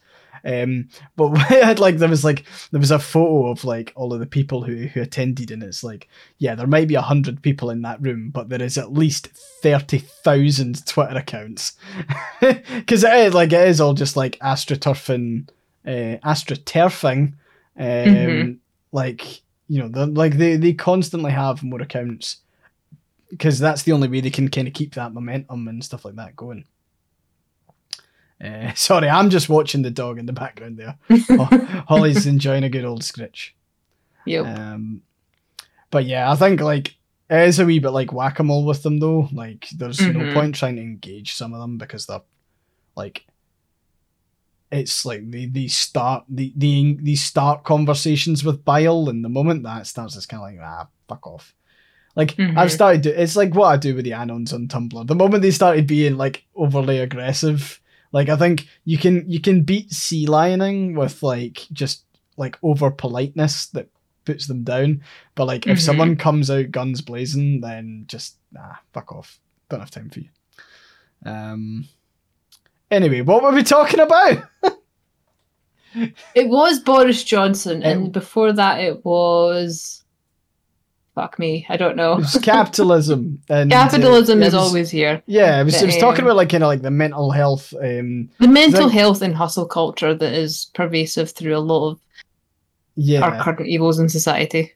Um, 0.46 0.90
but 1.16 1.30
had 1.38 1.80
like 1.80 1.98
there 1.98 2.10
was 2.10 2.24
like 2.24 2.46
there 2.72 2.80
was 2.80 2.92
a 2.92 3.00
photo 3.00 3.48
of 3.48 3.64
like 3.64 3.94
all 3.96 4.14
of 4.14 4.20
the 4.20 4.26
people 4.26 4.64
who 4.64 4.88
who 4.88 5.02
attended, 5.02 5.52
and 5.52 5.64
it's 5.64 5.84
like 5.84 6.08
yeah, 6.38 6.56
there 6.56 6.68
might 6.68 6.88
be 6.88 6.96
a 6.96 7.02
hundred 7.02 7.42
people 7.42 7.70
in 7.70 7.82
that 7.84 8.02
room, 8.02 8.30
but 8.30 8.50
there 8.50 8.62
is 8.62 8.78
at 8.78 8.94
least 8.94 9.28
thirty 9.62 10.00
thousand 10.00 10.86
Twitter 10.86 11.18
accounts 11.18 11.76
because 12.40 13.04
it 13.04 13.14
is 13.14 13.34
like 13.34 13.54
it 13.54 13.68
is 13.68 13.82
all 13.82 13.94
just 13.94 14.16
like 14.18 14.38
astroturfing, 14.40 15.50
uh, 15.86 16.18
astroturfing, 16.28 17.34
um, 17.78 17.84
Mhm. 17.86 18.58
like 18.92 19.42
you 19.68 19.84
know, 19.84 20.04
like 20.06 20.38
they 20.38 20.56
they 20.56 20.74
constantly 20.74 21.32
have 21.32 21.64
more 21.64 21.82
accounts 21.82 22.38
because 23.30 23.60
that's 23.60 23.84
the 23.84 23.92
only 23.92 24.08
way 24.08 24.22
they 24.22 24.30
can 24.30 24.48
kind 24.50 24.68
of 24.70 24.74
keep 24.74 24.94
that 24.96 25.14
momentum 25.14 25.68
and 25.68 25.84
stuff 25.84 26.06
like 26.06 26.16
that 26.16 26.36
going. 26.38 26.64
Uh, 28.44 28.74
sorry, 28.76 29.10
I'm 29.10 29.30
just 29.30 29.50
watching 29.50 29.82
the 29.82 29.92
dog 29.92 30.20
in 30.20 30.26
the 30.26 30.34
background 30.34 30.78
there. 30.78 30.98
Holly's 31.88 32.26
enjoying 32.28 32.64
a 32.64 32.70
good 32.70 32.86
old 32.86 33.04
scritch. 33.04 33.56
Yep. 34.26 34.46
Um, 34.46 35.02
but 35.90 36.06
yeah, 36.06 36.32
I 36.32 36.36
think 36.36 36.60
like 36.62 36.96
it 37.30 37.48
is 37.48 37.60
a 37.60 37.66
wee 37.66 37.80
bit 37.80 37.90
like 37.92 38.14
whack 38.14 38.40
a 38.40 38.44
mole 38.44 38.66
with 38.66 38.84
them 38.84 39.00
though. 39.00 39.30
Like, 39.32 39.68
there's 39.76 40.00
no 40.02 40.20
Mhm. 40.20 40.34
point 40.34 40.56
trying 40.56 40.76
to 40.76 40.82
engage 40.82 41.34
some 41.34 41.54
of 41.54 41.60
them 41.62 41.78
because 41.78 42.06
they're 42.06 42.22
like, 42.96 43.26
it's 44.72 45.06
like 45.06 45.30
they, 45.32 45.46
they 45.46 45.68
start 45.68 46.26
the 46.28 46.52
the 46.58 46.98
these 47.02 47.24
start 47.24 47.64
conversations 47.64 48.44
with 48.44 48.66
bile, 48.66 49.08
and 49.10 49.24
the 49.24 49.30
moment 49.30 49.64
that 49.64 49.88
starts, 49.88 50.16
it's 50.18 50.26
kind 50.26 50.44
of 50.44 50.50
like 50.50 50.60
ah, 50.62 50.88
fuck 51.08 51.26
off. 51.26 51.54
Like 52.16 52.36
Mhm. 52.36 52.58
I've 52.58 52.72
started. 52.72 53.04
To, 53.04 53.22
it's 53.22 53.36
like 53.38 53.56
what 53.56 53.68
I 53.68 53.78
do 53.78 53.96
with 53.96 54.04
the 54.04 54.12
anons 54.12 54.54
on 54.54 54.68
Tumblr. 54.68 55.08
The 55.08 55.16
moment 55.16 55.42
they 55.42 55.52
started 55.52 55.88
being 55.88 56.18
like 56.18 56.46
overly 56.56 57.00
aggressive, 57.00 57.80
like 58.12 58.30
I 58.30 58.36
think 58.38 58.68
you 58.86 58.98
can 58.98 59.30
you 59.30 59.40
can 59.42 59.64
beat 59.64 59.92
sea 59.92 60.26
lioning 60.28 60.96
with 60.96 61.22
like 61.24 61.66
just 61.72 62.04
like 62.38 62.58
over 62.64 62.90
politeness 62.92 63.68
that 63.68 63.88
puts 64.26 64.48
them 64.48 64.64
down. 64.64 65.02
But 65.36 65.46
like 65.46 65.68
if 65.68 65.78
Mhm. 65.78 65.82
someone 65.82 66.16
comes 66.16 66.50
out 66.52 66.72
guns 66.72 67.02
blazing, 67.02 67.62
then 67.62 68.06
just 68.08 68.36
nah, 68.52 68.76
fuck 68.94 69.12
off. 69.12 69.40
Don't 69.70 69.80
have 69.80 69.92
time 69.92 70.10
for 70.10 70.20
you. 70.20 70.30
Um. 71.26 71.88
Anyway, 72.92 73.22
what 73.22 73.44
were 73.44 73.52
we 73.52 73.64
talking 73.64 74.00
about? 74.00 74.44
It 76.36 76.48
was 76.50 76.80
Boris 76.80 77.24
Johnson, 77.24 77.82
and 77.82 78.12
before 78.12 78.54
that, 78.54 78.80
it 78.82 79.04
was. 79.04 80.04
Fuck 81.18 81.40
me, 81.40 81.66
I 81.68 81.78
don't 81.78 81.96
know. 81.96 82.20
It's 82.20 82.38
capitalism 82.56 83.42
and 83.50 83.74
uh, 83.74 83.76
Capitalism 83.76 84.44
it 84.44 84.48
is 84.48 84.54
was- 84.54 84.62
always 84.62 84.92
here. 84.92 85.24
Yeah, 85.26 85.60
it 85.60 85.64
was, 85.64 85.82
it 85.82 85.88
was 85.88 85.98
talking 85.98 86.22
Um, 86.22 86.28
about 86.28 86.36
like 86.38 86.50
kind 86.50 86.62
of 86.64 86.68
like 86.68 86.84
the 86.84 86.92
mental 86.92 87.32
health. 87.32 87.74
Um, 87.74 88.30
The 88.40 88.48
mental 88.48 88.84
Like- 88.84 88.94
health 88.94 89.24
and 89.24 89.34
hustle 89.34 89.66
culture 89.66 90.14
that 90.14 90.34
is 90.34 90.70
pervasive 90.76 91.32
through 91.32 91.58
a 91.58 91.66
lot 91.72 91.90
of 91.90 92.00
yeah, 92.96 93.22
our 93.22 93.44
current 93.44 93.68
evils 93.68 93.98
in 93.98 94.10
society. 94.10 94.74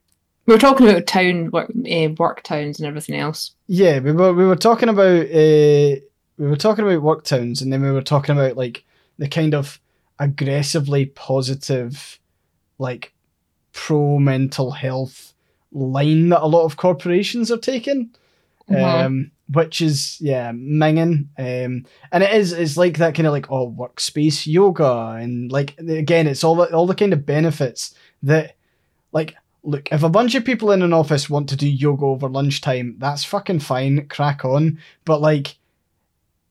We 0.47 0.55
were 0.55 0.59
talking 0.59 0.89
about 0.89 1.05
town 1.05 1.51
work, 1.51 1.69
uh, 1.69 2.09
work 2.17 2.41
towns 2.41 2.79
and 2.79 2.87
everything 2.87 3.19
else. 3.19 3.51
yeah. 3.67 3.99
We 3.99 4.11
were 4.11 4.33
we 4.33 4.45
were 4.47 4.55
talking 4.55 4.89
about 4.89 5.25
uh, 5.27 6.01
we 6.39 6.47
were 6.47 6.57
talking 6.57 6.83
about 6.83 7.03
work 7.03 7.23
towns, 7.23 7.61
and 7.61 7.71
then 7.71 7.83
we 7.83 7.91
were 7.91 8.01
talking 8.01 8.35
about 8.35 8.57
like 8.57 8.83
the 9.19 9.27
kind 9.27 9.53
of 9.53 9.79
aggressively 10.17 11.05
positive, 11.05 12.19
like 12.79 13.13
pro 13.73 14.17
mental 14.17 14.71
health 14.71 15.30
line 15.71 16.29
that 16.29 16.41
a 16.41 16.47
lot 16.47 16.65
of 16.65 16.77
corporations 16.77 17.51
are 17.51 17.57
taking. 17.57 18.11
Mhm. 18.69 19.05
um, 19.05 19.31
which 19.53 19.81
is 19.81 20.17
yeah 20.21 20.51
minging, 20.51 21.27
um, 21.37 21.85
and 22.11 22.23
it 22.23 22.33
is 22.33 22.53
it's 22.53 22.77
like 22.77 22.99
that 22.99 23.15
kind 23.15 23.27
of 23.27 23.33
like 23.33 23.51
oh 23.51 23.69
workspace 23.71 24.47
yoga 24.47 25.17
and 25.19 25.51
like 25.51 25.77
again 25.79 26.25
it's 26.27 26.43
all 26.43 26.55
the, 26.55 26.73
all 26.73 26.85
the 26.87 26.95
kind 26.95 27.11
of 27.11 27.25
benefits 27.25 27.93
that 28.23 28.55
like 29.11 29.35
look 29.63 29.91
if 29.91 30.03
a 30.03 30.09
bunch 30.09 30.35
of 30.35 30.45
people 30.45 30.71
in 30.71 30.81
an 30.81 30.93
office 30.93 31.29
want 31.29 31.49
to 31.49 31.57
do 31.57 31.67
yoga 31.69 32.05
over 32.05 32.29
lunchtime 32.29 32.95
that's 32.97 33.25
fucking 33.25 33.59
fine 33.59 34.07
crack 34.07 34.45
on 34.45 34.79
but 35.03 35.19
like 35.19 35.57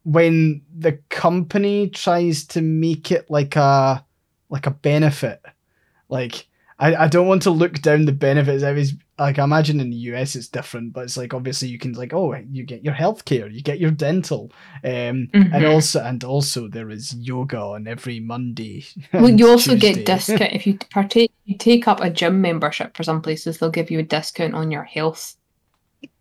when 0.04 0.60
the 0.76 0.92
company 1.08 1.88
tries 1.88 2.44
to 2.44 2.60
make 2.60 3.10
it 3.10 3.30
like 3.30 3.56
a 3.56 4.04
like 4.50 4.66
a 4.66 4.70
benefit 4.70 5.40
like 6.08 6.46
I, 6.78 7.04
I 7.04 7.08
don't 7.08 7.28
want 7.28 7.42
to 7.42 7.50
look 7.50 7.82
down 7.82 8.06
the 8.06 8.12
benefits. 8.12 8.62
Like, 9.20 9.38
I 9.38 9.44
imagine 9.44 9.80
in 9.80 9.90
the 9.90 9.96
US 10.12 10.34
it's 10.34 10.48
different, 10.48 10.92
but 10.94 11.04
it's 11.04 11.16
like 11.16 11.34
obviously 11.34 11.68
you 11.68 11.78
can 11.78 11.92
like, 11.92 12.12
oh, 12.14 12.34
you 12.50 12.64
get 12.64 12.82
your 12.84 12.94
healthcare, 12.94 13.52
you 13.52 13.62
get 13.62 13.78
your 13.78 13.90
dental, 13.90 14.50
um, 14.82 15.28
and 15.34 15.52
Mhm. 15.52 15.70
also 15.72 16.02
and 16.02 16.24
also 16.24 16.66
there 16.68 16.90
is 16.90 17.14
yoga 17.14 17.58
on 17.60 17.86
every 17.86 18.18
Monday. 18.20 18.84
Well, 19.12 19.28
you 19.30 19.48
also 19.48 19.72
Tuesday. 19.72 19.94
get 19.94 20.06
discount 20.06 20.52
if 20.54 20.66
you 20.66 20.78
partake. 20.90 21.30
You 21.44 21.56
take 21.58 21.86
up 21.86 22.00
a 22.00 22.10
gym 22.10 22.40
membership 22.40 22.96
for 22.96 23.02
some 23.04 23.20
places. 23.22 23.58
They'll 23.58 23.70
give 23.70 23.90
you 23.90 23.98
a 23.98 24.02
discount 24.04 24.54
on 24.54 24.70
your 24.70 24.84
health 24.84 25.36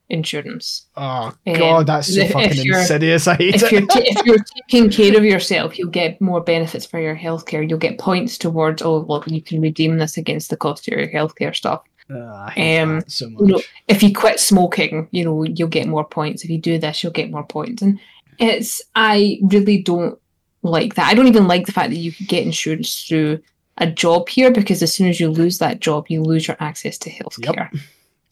insurance. 0.09 0.87
oh 0.97 1.31
Um, 1.45 1.53
god, 1.53 1.87
that's 1.87 2.13
so 2.13 2.19
if- 2.21 2.25
if 2.27 2.31
fucking 2.33 2.63
you're- 2.65 2.79
insidious. 2.79 3.27
I 3.27 3.35
hate 3.35 3.55
If 3.55 3.71
you're 3.71 3.83
it. 3.83 3.89
ta- 3.89 4.01
if 4.03 4.25
you're 4.25 4.37
taking 4.69 4.89
care 4.89 5.15
of 5.15 5.23
yourself, 5.23 5.77
you'll 5.77 5.91
get 5.91 6.19
more 6.19 6.41
benefits 6.41 6.85
for 6.85 6.99
your 6.99 7.15
healthcare. 7.15 7.67
You'll 7.67 7.77
get 7.77 7.99
points 7.99 8.37
towards. 8.37 8.81
Oh, 8.81 9.01
well, 9.07 9.23
you 9.27 9.41
can 9.41 9.61
redeem 9.61 9.97
this 9.99 10.17
against 10.17 10.49
the 10.49 10.57
cost 10.57 10.87
of 10.87 10.97
your 10.97 11.07
healthcare 11.07 11.55
stuff. 11.55 11.81
Ah, 12.11 12.53
um, 12.81 13.03
so 13.07 13.29
much. 13.29 13.41
you 13.41 13.47
know, 13.47 13.61
if 13.87 14.01
you 14.01 14.13
quit 14.13 14.39
smoking, 14.39 15.07
you 15.11 15.23
know, 15.23 15.43
you'll 15.43 15.67
get 15.67 15.87
more 15.87 16.05
points. 16.05 16.43
If 16.43 16.49
you 16.49 16.57
do 16.57 16.77
this, 16.79 17.03
you'll 17.03 17.11
get 17.13 17.29
more 17.31 17.45
points. 17.45 17.81
And 17.81 17.99
it's, 18.39 18.81
I 18.95 19.39
really 19.43 19.81
don't 19.81 20.19
like 20.63 20.95
that. 20.95 21.07
I 21.07 21.13
don't 21.13 21.27
even 21.27 21.47
like 21.47 21.65
the 21.65 21.71
fact 21.71 21.89
that 21.91 21.97
you 21.97 22.11
can 22.11 22.25
get 22.25 22.43
insurance 22.45 23.03
through 23.03 23.39
a 23.77 23.87
job 23.89 24.27
here 24.27 24.51
because 24.51 24.81
as 24.83 24.93
soon 24.93 25.07
as 25.07 25.19
you 25.19 25.29
lose 25.29 25.59
that 25.59 25.79
job, 25.79 26.07
you 26.09 26.21
lose 26.21 26.47
your 26.47 26.57
access 26.59 26.97
to 26.99 27.09
healthcare. 27.09 27.71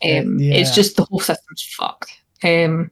Um, 0.04 0.40
Yeah. 0.40 0.56
It's 0.56 0.76
just 0.76 0.96
the 0.98 1.06
whole 1.06 1.20
system's 1.20 1.64
fucked. 1.64 2.20
Um, 2.44 2.92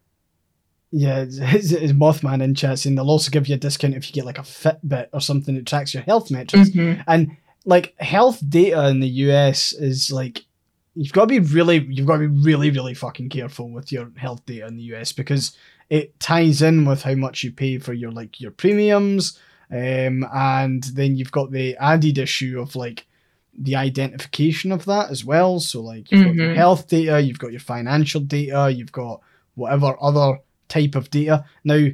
Yeah, 0.91 1.19
it's, 1.21 1.37
it's, 1.39 1.71
it's 1.71 1.93
Mothman 1.93 2.41
in 2.43 2.55
chat 2.55 2.79
saying 2.79 2.95
they'll 2.95 3.09
also 3.09 3.31
give 3.31 3.47
you 3.47 3.55
a 3.55 3.57
discount 3.59 3.95
if 3.95 4.07
you 4.07 4.13
get 4.13 4.25
like 4.25 4.37
a 4.39 4.43
Fitbit 4.43 5.07
or 5.13 5.19
something 5.19 5.55
that 5.55 5.65
tracks 5.65 5.93
your 5.93 6.03
health 6.03 6.31
metrics. 6.31 6.69
mhm. 6.69 7.03
And 7.07 7.35
like 7.65 7.95
health 7.99 8.41
data 8.47 8.87
in 8.89 8.99
the 9.01 9.07
US 9.07 9.73
is 9.73 10.11
like 10.11 10.45
you've 10.95 11.11
got 11.13 11.21
to 11.21 11.27
be 11.27 11.39
really 11.39 11.85
you've 11.89 12.07
got 12.07 12.17
to 12.17 12.27
be 12.29 12.41
really 12.43 12.71
really 12.71 12.93
fucking 12.93 13.29
careful 13.29 13.69
with 13.69 13.91
your 13.91 14.11
health 14.17 14.45
data 14.45 14.65
in 14.67 14.77
the 14.77 14.83
US 14.95 15.11
because 15.11 15.55
it 15.89 16.19
ties 16.19 16.61
in 16.61 16.85
with 16.85 17.03
how 17.03 17.15
much 17.15 17.43
you 17.43 17.51
pay 17.51 17.77
for 17.77 17.93
your 17.93 18.11
like 18.11 18.39
your 18.39 18.51
premiums 18.51 19.37
um 19.71 20.25
and 20.33 20.83
then 20.95 21.15
you've 21.15 21.31
got 21.31 21.51
the 21.51 21.75
added 21.77 22.17
issue 22.17 22.59
of 22.59 22.75
like 22.75 23.05
the 23.57 23.75
identification 23.75 24.71
of 24.71 24.85
that 24.85 25.09
as 25.09 25.23
well 25.25 25.59
so 25.59 25.81
like 25.81 26.11
you've 26.11 26.25
got 26.25 26.35
your 26.35 26.49
Mhm. 26.49 26.55
health 26.55 26.87
data 26.87 27.19
you've 27.21 27.39
got 27.39 27.51
your 27.51 27.59
financial 27.59 28.21
data 28.21 28.71
you've 28.71 28.91
got 28.91 29.21
whatever 29.55 29.95
other 30.01 30.39
type 30.67 30.95
of 30.95 31.09
data 31.09 31.45
now 31.63 31.87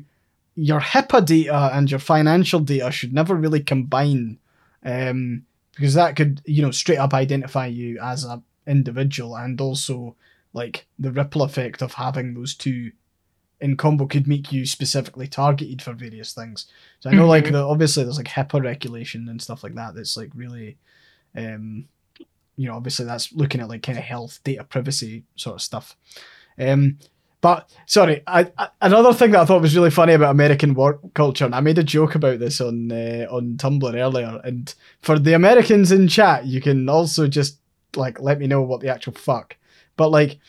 your 0.56 0.80
HIPAA 0.82 1.26
data 1.26 1.70
and 1.74 1.90
your 1.90 2.00
financial 2.00 2.60
data 2.60 2.92
should 2.92 3.14
never 3.14 3.36
really 3.36 3.62
combine 3.62 4.38
um, 4.84 5.44
because 5.76 5.94
that 5.94 6.16
could 6.16 6.42
you 6.46 6.62
know 6.62 6.72
straight 6.72 6.98
up 6.98 7.14
identify 7.14 7.66
you 7.68 7.98
as 8.02 8.26
a 8.26 8.42
individual 8.68 9.36
and 9.36 9.60
also 9.60 10.16
like 10.54 10.86
the 11.00 11.12
ripple 11.12 11.42
effect 11.44 11.82
of 11.82 11.94
having 11.94 12.34
those 12.34 12.54
two 12.56 12.92
in 13.60 13.78
combo 13.78 14.06
could 14.08 14.28
make 14.28 14.52
you 14.52 14.66
specifically 14.66 15.28
targeted 15.28 15.82
for 15.82 15.94
various 15.94 16.34
things 16.34 16.68
so 17.00 17.10
i 17.10 17.14
know 17.14 17.28
like 17.28 17.46
Mhm. 17.46 17.52
the 17.54 17.64
obviously 17.64 18.04
there's 18.04 18.18
like 18.18 18.28
HIPAA 18.28 18.64
regulation 18.64 19.30
and 19.30 19.42
stuff 19.42 19.64
like 19.64 19.76
that 19.76 19.94
that's 19.96 20.18
like 20.18 20.32
really 20.36 20.78
um 21.36 21.86
you 22.58 22.68
know 22.68 22.76
obviously 22.76 23.06
that's 23.06 23.32
looking 23.34 23.62
at 23.62 23.70
like 23.70 23.84
kind 23.84 23.98
of 23.98 24.04
health 24.04 24.40
data 24.44 24.64
privacy 24.64 25.24
sort 25.36 25.56
of 25.56 25.62
stuff 25.62 25.96
um 26.60 26.98
but 27.40 27.72
sorry, 27.88 28.22
I, 28.28 28.52
I, 28.56 28.68
another 28.84 29.14
thing 29.16 29.32
that 29.32 29.40
I 29.42 29.46
thought 29.46 29.64
was 29.64 29.76
really 29.76 29.90
funny 29.90 30.14
about 30.14 30.30
American 30.30 30.76
work 30.76 31.00
culture, 31.16 31.44
and 31.44 31.56
I 31.56 31.60
made 31.60 31.80
a 31.80 31.84
joke 31.84 32.14
about 32.14 32.38
this 32.38 32.62
on 32.62 32.92
uh, 32.92 33.26
on 33.32 33.58
Tumblr 33.58 33.96
earlier. 33.96 34.40
And 34.44 34.72
for 35.02 35.18
the 35.18 35.34
Americans 35.34 35.92
in 35.92 36.08
chat, 36.08 36.46
you 36.46 36.62
can 36.62 36.88
also 36.88 37.28
just 37.28 37.58
like 37.96 38.20
let 38.20 38.40
me 38.40 38.48
know 38.48 38.62
what 38.62 38.82
the 38.82 38.90
actual 38.90 39.14
fuck. 39.14 39.56
But 39.98 40.10
like 40.10 40.40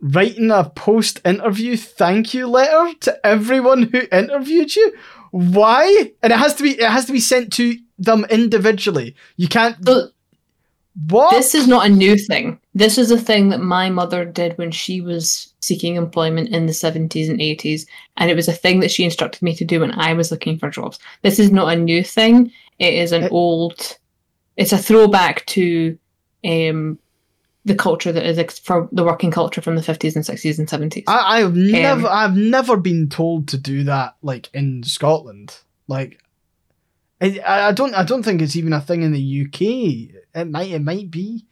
writing 0.00 0.50
a 0.50 0.64
post 0.70 1.20
interview 1.24 1.76
thank 1.76 2.34
you 2.34 2.46
letter 2.46 2.94
to 3.00 3.26
everyone 3.26 3.84
who 3.84 4.02
interviewed 4.12 4.76
you. 4.76 4.94
Why? 5.30 6.12
And 6.22 6.32
it 6.32 6.38
has 6.38 6.54
to 6.56 6.62
be 6.62 6.70
it 6.72 6.90
has 6.90 7.06
to 7.06 7.12
be 7.12 7.20
sent 7.20 7.52
to 7.54 7.76
them 7.98 8.24
individually. 8.30 9.14
You 9.36 9.48
can't. 9.48 9.76
So 9.86 10.08
What? 11.08 11.30
this 11.32 11.54
is 11.54 11.66
not 11.66 11.86
a 11.86 11.90
new 11.90 12.16
thing. 12.16 12.58
This 12.74 12.98
is 12.98 13.10
a 13.10 13.18
thing 13.18 13.48
that 13.50 13.60
my 13.60 13.90
mother 13.90 14.24
did 14.24 14.56
when 14.58 14.70
she 14.70 15.00
was 15.00 15.52
seeking 15.60 15.96
employment 15.96 16.50
in 16.50 16.66
the 16.66 16.72
70s 16.72 17.28
and 17.28 17.40
80s. 17.40 17.86
And 18.18 18.30
it 18.30 18.34
was 18.36 18.48
a 18.48 18.52
thing 18.52 18.80
that 18.80 18.90
she 18.90 19.04
instructed 19.04 19.42
me 19.42 19.54
to 19.56 19.64
do 19.64 19.80
when 19.80 19.92
I 19.92 20.12
was 20.12 20.30
looking 20.30 20.58
for 20.58 20.70
jobs. 20.70 20.98
This 21.22 21.38
is 21.38 21.50
not 21.50 21.72
a 21.72 21.76
new 21.80 22.02
thing. 22.04 22.52
It 22.78 22.94
is 22.94 23.12
an 23.12 23.24
It- 23.24 23.32
old, 23.32 23.98
it's 24.56 24.72
a 24.72 24.78
throwback 24.78 25.44
to 25.46 25.98
um, 26.46 26.98
the 27.64 27.74
culture 27.74 28.12
that 28.12 28.24
is 28.24 28.38
ex- 28.38 28.58
for 28.58 28.88
the 28.92 29.02
working 29.02 29.30
culture 29.30 29.60
from 29.60 29.74
the 29.74 29.82
50s 29.82 30.14
and 30.14 30.24
60s 30.24 30.58
and 30.58 30.68
70s. 30.68 31.04
I, 31.08 31.40
I've 31.40 31.46
Um, 31.46 31.70
never 31.72 32.06
I've 32.06 32.36
never 32.36 32.76
been 32.76 33.08
told 33.08 33.48
to 33.48 33.58
do 33.58 33.84
that 33.84 34.14
like 34.22 34.48
in 34.54 34.82
Scotland. 34.84 35.58
Like 35.88 36.22
I, 37.20 37.40
I 37.46 37.72
don't 37.72 37.94
I 37.94 38.04
don't 38.04 38.22
think 38.22 38.40
it's 38.42 38.56
even 38.56 38.72
a 38.72 38.80
thing 38.80 39.02
in 39.02 39.12
the 39.12 39.42
UK. 39.46 40.40
It 40.40 40.48
might 40.50 40.70
it 40.70 40.82
might 40.82 41.10
be. 41.10 41.46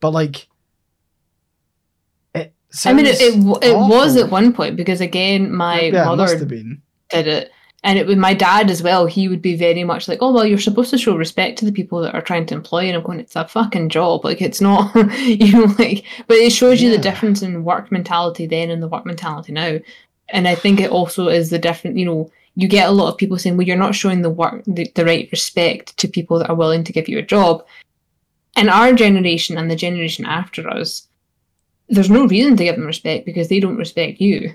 But 0.00 0.10
like 0.12 0.48
it 2.34 2.54
I 2.86 2.92
mean, 2.92 3.06
it, 3.06 3.20
it, 3.20 3.34
it 3.62 3.76
was 3.76 4.16
at 4.16 4.30
one 4.30 4.52
point 4.52 4.76
because, 4.76 5.00
again, 5.00 5.52
my 5.52 5.82
yeah, 5.82 6.04
mother 6.04 6.26
have 6.28 6.48
did 6.48 7.26
it. 7.26 7.50
And 7.82 7.98
it 7.98 8.06
was 8.06 8.16
my 8.16 8.34
dad 8.34 8.70
as 8.70 8.82
well. 8.82 9.06
He 9.06 9.26
would 9.28 9.40
be 9.40 9.56
very 9.56 9.84
much 9.84 10.06
like, 10.06 10.18
"Oh 10.20 10.32
well, 10.32 10.44
you're 10.44 10.58
supposed 10.58 10.90
to 10.90 10.98
show 10.98 11.16
respect 11.16 11.58
to 11.58 11.64
the 11.64 11.72
people 11.72 12.00
that 12.02 12.14
are 12.14 12.20
trying 12.20 12.44
to 12.46 12.54
employ." 12.54 12.82
you." 12.82 12.88
And 12.88 12.96
I'm 12.98 13.02
going, 13.02 13.20
"It's 13.20 13.36
a 13.36 13.48
fucking 13.48 13.88
job. 13.88 14.24
Like 14.24 14.42
it's 14.42 14.60
not, 14.60 14.94
you 15.18 15.52
know, 15.52 15.74
like." 15.78 16.04
But 16.26 16.36
it 16.36 16.52
shows 16.52 16.82
you 16.82 16.90
Yeah. 16.90 16.96
the 16.96 17.02
difference 17.02 17.40
in 17.42 17.64
work 17.64 17.90
mentality 17.90 18.46
then 18.46 18.70
and 18.70 18.82
the 18.82 18.88
work 18.88 19.06
mentality 19.06 19.52
now. 19.52 19.78
And 20.28 20.46
I 20.46 20.54
think 20.54 20.78
it 20.78 20.90
also 20.90 21.28
is 21.28 21.48
the 21.48 21.58
different. 21.58 21.96
You 21.96 22.04
know, 22.04 22.30
you 22.54 22.68
get 22.68 22.88
a 22.88 22.92
lot 22.92 23.08
of 23.08 23.16
people 23.16 23.38
saying, 23.38 23.56
"Well, 23.56 23.66
you're 23.66 23.76
not 23.76 23.94
showing 23.94 24.20
the 24.20 24.30
work 24.30 24.62
the, 24.66 24.90
the 24.94 25.04
right 25.06 25.28
respect 25.32 25.96
to 25.98 26.06
people 26.08 26.38
that 26.38 26.50
are 26.50 26.54
willing 26.54 26.84
to 26.84 26.92
give 26.92 27.08
you 27.08 27.18
a 27.18 27.22
job." 27.22 27.64
And 28.56 28.68
our 28.68 28.92
generation 28.92 29.56
and 29.56 29.70
the 29.70 29.76
generation 29.76 30.26
after 30.26 30.68
us, 30.68 31.06
there's 31.88 32.10
no 32.10 32.26
reason 32.26 32.56
to 32.58 32.64
give 32.64 32.76
them 32.76 32.84
respect 32.84 33.24
because 33.24 33.48
they 33.48 33.60
don't 33.60 33.76
respect 33.78 34.20
you. 34.20 34.52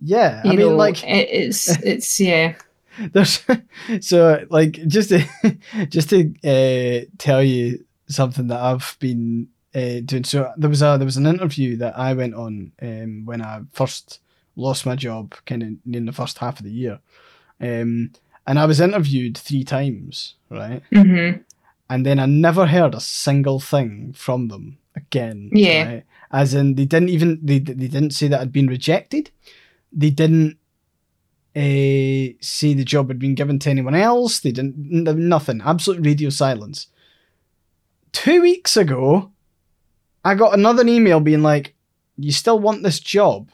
Yeah. 0.00 0.42
You 0.44 0.52
I 0.52 0.56
mean 0.56 0.68
know, 0.70 0.76
like 0.76 1.02
it's 1.04 1.68
it's 1.82 2.20
yeah. 2.20 2.54
There's 3.12 3.44
so 4.00 4.44
like 4.50 4.72
just 4.86 5.10
to 5.10 5.24
just 5.88 6.10
to 6.10 6.34
uh, 6.44 7.06
tell 7.18 7.42
you 7.42 7.84
something 8.08 8.48
that 8.48 8.60
I've 8.60 8.96
been 9.00 9.48
uh, 9.74 10.00
doing 10.04 10.24
so. 10.24 10.52
There 10.56 10.70
was 10.70 10.82
a 10.82 10.96
there 10.98 11.04
was 11.04 11.16
an 11.16 11.26
interview 11.26 11.76
that 11.76 11.98
I 11.98 12.12
went 12.14 12.34
on 12.34 12.72
um, 12.82 13.24
when 13.24 13.42
I 13.42 13.62
first 13.72 14.20
lost 14.56 14.84
my 14.84 14.96
job, 14.96 15.34
kind 15.46 15.62
of 15.62 15.94
in 15.94 16.06
the 16.06 16.12
first 16.12 16.38
half 16.38 16.58
of 16.58 16.64
the 16.64 16.72
year, 16.72 16.98
um, 17.60 18.10
and 18.46 18.58
I 18.58 18.66
was 18.66 18.80
interviewed 18.80 19.38
three 19.38 19.64
times, 19.64 20.34
right? 20.50 20.82
Mm-hmm. 20.92 21.42
And 21.88 22.06
then 22.06 22.18
I 22.18 22.26
never 22.26 22.66
heard 22.66 22.94
a 22.94 23.00
single 23.00 23.60
thing 23.60 24.12
from 24.16 24.48
them 24.48 24.78
again. 24.94 25.50
Yeah. 25.52 25.84
right? 25.84 26.04
As 26.32 26.54
in, 26.54 26.74
they 26.74 26.84
didn't 26.84 27.08
even 27.08 27.40
they 27.42 27.58
they 27.58 27.88
didn't 27.88 28.10
say 28.12 28.28
that 28.28 28.40
I'd 28.40 28.52
been 28.52 28.68
rejected. 28.68 29.30
They 29.92 30.10
didn't 30.10 30.58
uh, 31.56 32.36
say 32.40 32.74
the 32.74 32.84
job 32.84 33.08
had 33.08 33.18
been 33.18 33.34
given 33.34 33.58
to 33.60 33.70
anyone 33.70 33.94
else. 33.94 34.40
They 34.40 34.52
didn't 34.52 34.76
nothing. 34.78 35.60
Absolute 35.64 36.04
radio 36.04 36.30
silence. 36.30 36.86
Two 38.12 38.42
weeks 38.42 38.76
ago, 38.76 39.30
I 40.24 40.34
got 40.34 40.54
another 40.54 40.86
email 40.86 41.20
being 41.20 41.42
like, 41.42 41.74
"You 42.16 42.32
still 42.32 42.58
want 42.58 42.82
this 42.82 43.00
job?" 43.00 43.50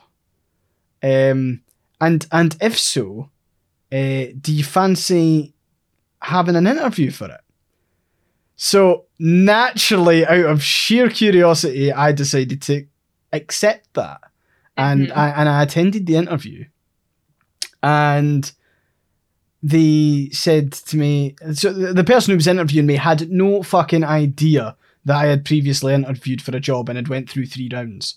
Um, 1.02 1.62
and 2.00 2.26
and 2.32 2.56
if 2.60 2.78
so, 2.78 3.30
uh, 3.92 4.26
do 4.40 4.52
you 4.52 4.64
fancy 4.64 5.54
having 6.20 6.56
an 6.56 6.66
interview 6.66 7.10
for 7.10 7.26
it? 7.26 7.40
So 8.56 9.04
naturally, 9.18 10.26
out 10.26 10.46
of 10.46 10.62
sheer 10.62 11.08
curiosity, 11.10 11.92
I 11.92 12.12
decided 12.12 12.62
to 12.62 12.86
accept 13.32 13.92
that, 13.94 14.20
and 14.76 15.08
Mhm. 15.08 15.16
I 15.16 15.28
and 15.30 15.48
I 15.48 15.62
attended 15.62 16.06
the 16.06 16.16
interview, 16.16 16.64
and 17.82 18.50
they 19.62 20.28
said 20.32 20.72
to 20.72 20.96
me, 20.96 21.34
so 21.54 21.72
the 21.72 22.04
person 22.04 22.30
who 22.32 22.36
was 22.36 22.46
interviewing 22.46 22.86
me 22.86 22.94
had 22.96 23.30
no 23.30 23.62
fucking 23.62 24.04
idea 24.04 24.76
that 25.04 25.16
I 25.16 25.26
had 25.26 25.44
previously 25.44 25.94
interviewed 25.94 26.42
for 26.42 26.54
a 26.56 26.60
job 26.60 26.88
and 26.88 26.96
had 26.96 27.08
went 27.08 27.30
through 27.30 27.46
three 27.46 27.68
rounds. 27.72 28.16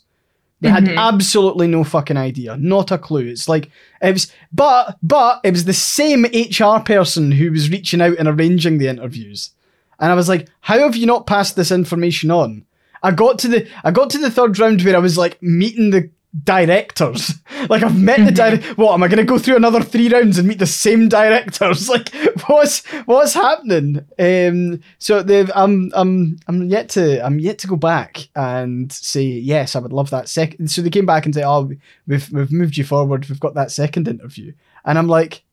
They 0.61 0.69
had 0.69 0.85
Mhm. 0.85 0.97
absolutely 0.97 1.67
no 1.67 1.85
fucking 1.85 2.17
idea, 2.17 2.57
not 2.57 2.91
a 2.91 2.97
clue. 2.97 3.25
It's 3.27 3.47
like 3.47 3.69
it 4.01 4.11
was, 4.11 4.31
but 4.51 4.97
but 5.01 5.39
it 5.43 5.51
was 5.51 5.63
the 5.65 5.73
same 5.73 6.25
HR 6.33 6.81
person 6.81 7.31
who 7.31 7.51
was 7.51 7.69
reaching 7.69 8.01
out 8.01 8.17
and 8.19 8.27
arranging 8.27 8.77
the 8.77 8.89
interviews, 8.89 9.51
and 9.99 10.11
I 10.11 10.15
was 10.15 10.27
like, 10.27 10.49
how 10.61 10.79
have 10.79 10.97
you 10.97 11.05
not 11.05 11.25
passed 11.27 11.55
this 11.55 11.71
information 11.71 12.29
on? 12.29 12.65
I 13.01 13.11
got 13.11 13.39
to 13.39 13.47
the 13.47 13.65
I 13.85 13.91
got 13.91 14.09
to 14.09 14.17
the 14.17 14.29
third 14.29 14.59
round 14.59 14.81
where 14.81 14.95
I 14.97 14.99
was 14.99 15.17
like 15.17 15.41
meeting 15.41 15.91
the 15.91 16.09
directors. 16.43 17.33
Like 17.69 17.83
I've 17.83 17.99
met 17.99 18.17
the 18.19 18.31
Mhm. 18.31 18.35
direct. 18.35 18.77
What 18.77 18.93
am 18.93 19.03
I 19.03 19.09
going 19.09 19.17
to 19.17 19.25
go 19.25 19.37
through 19.37 19.57
another 19.57 19.81
three 19.81 20.07
rounds 20.07 20.37
and 20.37 20.47
meet 20.47 20.59
the 20.59 20.65
same 20.65 21.09
directors? 21.09 21.89
Like 21.89 22.09
what's 22.47 22.85
what's 23.05 23.33
happening? 23.33 24.05
Um. 24.17 24.79
So 24.97 25.21
they've 25.21 25.51
I'm 25.53 25.91
I'm 25.93 26.37
I'm 26.47 26.63
yet 26.69 26.87
to 26.91 27.23
I'm 27.25 27.37
yet 27.39 27.57
to 27.59 27.67
go 27.67 27.75
back 27.75 28.29
and 28.35 28.91
say 28.91 29.23
yes. 29.23 29.75
I 29.75 29.79
would 29.79 29.91
love 29.91 30.09
that 30.11 30.29
second. 30.29 30.71
So 30.71 30.81
they 30.81 30.89
came 30.89 31.05
back 31.05 31.25
and 31.25 31.35
say, 31.35 31.43
oh, 31.43 31.69
we've 32.07 32.31
we've 32.31 32.51
moved 32.51 32.77
you 32.77 32.85
forward. 32.85 33.27
We've 33.27 33.39
got 33.39 33.55
that 33.55 33.71
second 33.71 34.07
interview, 34.07 34.53
and 34.85 34.97
I'm 34.97 35.07
like, 35.07 35.43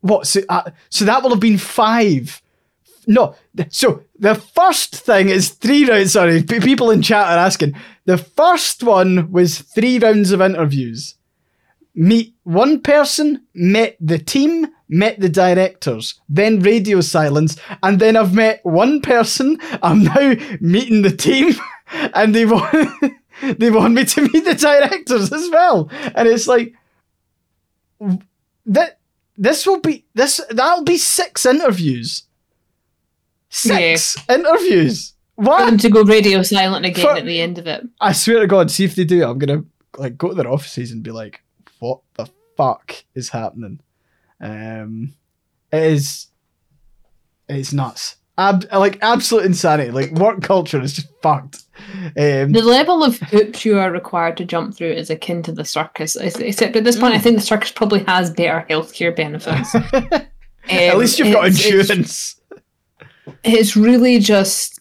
what? 0.00 0.26
So 0.26 0.40
uh, 0.48 0.70
so 0.88 1.04
that 1.04 1.22
will 1.22 1.30
have 1.30 1.40
been 1.40 1.58
five. 1.58 2.40
No, 3.06 3.34
so 3.70 4.02
the 4.18 4.34
first 4.34 4.94
thing 4.94 5.28
is 5.28 5.50
three 5.50 5.88
rounds. 5.88 6.12
Sorry, 6.12 6.42
people 6.42 6.90
in 6.90 7.02
chat 7.02 7.26
are 7.26 7.38
asking. 7.38 7.74
The 8.04 8.18
first 8.18 8.82
one 8.82 9.30
was 9.30 9.60
three 9.60 9.98
rounds 9.98 10.30
of 10.30 10.40
interviews. 10.40 11.16
Meet 11.94 12.34
one 12.42 12.80
person, 12.80 13.46
met 13.54 13.96
the 14.00 14.18
team, 14.18 14.66
met 14.88 15.20
the 15.20 15.28
directors, 15.28 16.20
then 16.28 16.60
radio 16.60 17.00
silence, 17.00 17.56
and 17.82 18.00
then 18.00 18.16
I've 18.16 18.34
met 18.34 18.60
one 18.64 19.00
person. 19.00 19.58
I'm 19.82 20.04
now 20.04 20.34
meeting 20.60 21.02
the 21.02 21.14
team, 21.14 21.54
and 21.92 22.34
they 22.34 22.46
want 22.46 23.14
they 23.58 23.70
want 23.70 23.94
me 23.94 24.04
to 24.04 24.22
meet 24.22 24.44
the 24.44 24.54
directors 24.54 25.32
as 25.32 25.48
well. 25.50 25.88
And 26.14 26.28
it's 26.28 26.46
like 26.46 26.74
that. 28.66 28.98
This 29.36 29.66
will 29.66 29.80
be 29.80 30.04
this. 30.14 30.40
That'll 30.50 30.84
be 30.84 30.96
six 30.96 31.44
interviews. 31.44 32.22
Six 33.54 34.16
interviews. 34.28 35.12
What? 35.36 35.60
For 35.60 35.66
them 35.66 35.78
to 35.78 35.90
go 35.90 36.02
radio 36.02 36.42
silent 36.42 36.86
again 36.86 37.04
For- 37.04 37.16
at 37.16 37.24
the 37.24 37.40
end 37.40 37.58
of 37.58 37.66
it. 37.66 37.84
I 38.00 38.12
swear 38.12 38.40
to 38.40 38.46
God, 38.46 38.70
see 38.70 38.84
if 38.84 38.94
they 38.94 39.04
do. 39.04 39.24
I'm 39.24 39.38
gonna 39.38 39.64
like 39.96 40.16
go 40.18 40.28
to 40.28 40.34
their 40.34 40.50
offices 40.50 40.90
and 40.92 41.02
be 41.02 41.10
like, 41.10 41.42
"What 41.78 42.00
the 42.14 42.28
fuck 42.56 43.04
is 43.14 43.28
happening?" 43.30 43.80
Um, 44.40 45.14
it 45.72 45.82
is, 45.82 46.26
it's 47.48 47.72
nuts. 47.72 48.16
Ab- 48.36 48.66
like 48.72 48.98
absolute 49.02 49.44
insanity. 49.44 49.90
Like 49.92 50.10
work 50.12 50.42
culture 50.42 50.80
is 50.80 50.92
just 50.92 51.08
fucked. 51.22 51.62
Um, 52.18 52.50
The 52.52 52.62
level 52.64 53.04
of 53.04 53.18
hoops 53.20 53.64
you 53.64 53.78
are 53.78 53.90
required 53.92 54.36
to 54.38 54.44
jump 54.44 54.74
through 54.76 54.90
is 54.92 55.10
akin 55.10 55.42
to 55.44 55.52
the 55.52 55.64
circus. 55.64 56.16
Except 56.16 56.74
at 56.76 56.82
this 56.84 56.98
point, 56.98 57.14
I 57.14 57.18
think 57.18 57.36
the 57.36 57.42
circus 57.42 57.70
probably 57.70 58.02
has 58.04 58.30
better 58.30 58.66
healthcare 58.68 59.14
benefits. 59.14 59.74
at 60.70 60.92
Um, 60.94 60.98
least 60.98 61.18
you've 61.20 61.32
got 61.32 61.46
insurance. 61.46 62.40
It's 63.44 63.76
really 63.76 64.18
just 64.18 64.80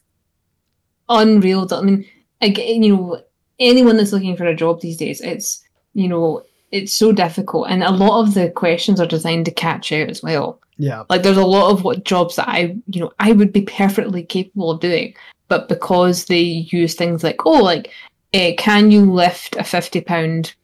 unreal. 1.10 1.68
I 1.72 1.82
mean, 1.82 2.06
again, 2.42 2.84
you 2.84 2.96
know, 2.96 3.24
anyone 3.60 3.98
that's 3.98 4.12
looking 4.12 4.36
for 4.36 4.46
a 4.46 4.56
job 4.56 4.82
these 4.82 4.98
days, 4.98 5.22
it's 5.22 5.64
you 5.94 6.08
know, 6.08 6.44
it's 6.72 6.94
so 6.94 7.12
difficult, 7.12 7.68
and 7.70 7.84
a 7.84 7.92
lot 7.92 8.22
of 8.22 8.34
the 8.34 8.50
questions 8.50 9.00
are 9.00 9.06
designed 9.08 9.46
to 9.46 9.52
catch 9.52 9.92
out 9.92 10.10
as 10.10 10.24
well. 10.24 10.60
yeah, 10.78 11.04
Like, 11.10 11.22
there's 11.22 11.38
a 11.38 11.46
lot 11.46 11.72
of 11.72 11.84
what 11.84 12.04
jobs 12.04 12.36
that 12.36 12.50
I, 12.50 12.76
you 12.88 13.02
know, 13.02 13.12
I 13.20 13.32
would 13.32 13.54
be 13.54 13.62
perfectly 13.62 14.24
capable 14.24 14.72
of 14.72 14.80
doing, 14.80 15.14
but 15.50 15.70
because 15.70 16.26
they 16.26 16.42
use 16.42 16.96
things 16.96 17.24
like, 17.24 17.46
oh, 17.46 17.62
like, 17.62 17.92
uh, 18.34 18.52
can 18.58 18.90
you 18.90 19.12
lift 19.12 19.56
a 19.56 19.64
fifty 19.64 20.02
pound? 20.02 20.56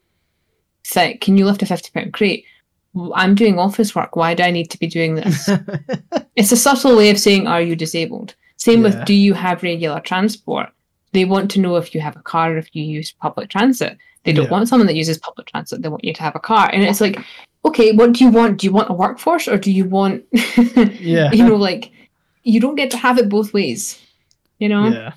Can 0.91 1.38
you 1.38 1.45
lift 1.45 1.61
a 1.61 1.67
fifty 1.67 1.91
pound 1.93 2.13
crate? 2.13 2.45
I'm 3.13 3.35
doing 3.35 3.59
office 3.59 3.93
work. 3.95 4.15
Why 4.15 4.33
do 4.33 4.43
I 4.43 4.51
need 4.51 4.69
to 4.71 4.79
be 4.79 4.87
doing 4.87 5.15
this? 5.15 5.49
It's 6.35 6.51
a 6.53 6.57
subtle 6.57 6.95
way 6.95 7.09
of 7.09 7.19
saying, 7.19 7.47
are 7.47 7.61
you 7.61 7.75
disabled? 7.75 8.35
Same 8.57 8.81
Yeah. 8.83 8.89
with, 8.99 9.05
do 9.05 9.13
you 9.13 9.33
have 9.33 9.61
regular 9.63 9.99
transport? 9.99 10.69
They 11.11 11.25
want 11.25 11.51
to 11.51 11.59
know 11.59 11.75
if 11.75 11.93
you 11.93 12.01
have 12.01 12.15
a 12.15 12.21
car 12.21 12.53
or 12.53 12.57
if 12.57 12.73
you 12.75 12.83
use 12.83 13.11
public 13.11 13.49
transit. 13.49 13.97
They 14.23 14.31
don't 14.33 14.45
Yeah. 14.45 14.51
want 14.51 14.69
someone 14.69 14.87
that 14.87 14.95
uses 14.95 15.17
public 15.17 15.47
transit. 15.47 15.81
They 15.81 15.89
want 15.89 16.03
you 16.05 16.13
to 16.13 16.21
have 16.23 16.35
a 16.35 16.39
car. 16.39 16.69
And 16.71 16.83
it's 16.83 17.01
like, 17.01 17.19
okay, 17.65 17.91
what 17.91 18.13
do 18.13 18.23
you 18.23 18.31
want? 18.31 18.59
Do 18.59 18.67
you 18.67 18.71
want 18.73 18.89
a 18.89 18.93
workforce 18.93 19.47
or 19.47 19.57
do 19.57 19.71
you 19.71 19.85
want, 19.85 20.23
yeah, 20.31 21.31
you 21.31 21.45
know, 21.45 21.55
like, 21.57 21.91
you 22.43 22.59
don't 22.59 22.75
get 22.75 22.89
to 22.91 22.97
have 22.97 23.17
it 23.17 23.27
both 23.29 23.53
ways, 23.53 23.99
you 24.59 24.69
know? 24.69 24.87
yeah. 24.87 25.13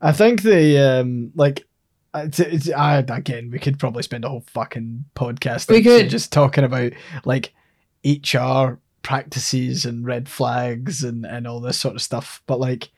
I 0.00 0.12
think 0.12 0.42
the 0.42 0.78
um 1.00 1.32
like. 1.34 1.66
Uh, 2.14 2.22
It's, 2.26 2.40
it's, 2.40 2.70
I, 2.70 2.98
again, 2.98 3.50
we 3.50 3.58
could 3.58 3.78
probably 3.78 4.02
spend 4.02 4.24
a 4.24 4.28
whole 4.28 4.44
fucking 4.46 5.04
podcast 5.14 5.68
We 5.68 5.82
could. 5.82 6.08
just 6.08 6.32
talking 6.32 6.64
about 6.64 6.92
like 7.24 7.52
HR 8.04 8.78
practices 9.02 9.84
and 9.84 10.06
red 10.06 10.28
flags 10.28 11.04
and, 11.04 11.26
and 11.26 11.46
all 11.46 11.60
this 11.60 11.78
sort 11.78 11.94
of 11.94 12.02
stuff. 12.02 12.42
But 12.46 12.60
like, 12.60 12.90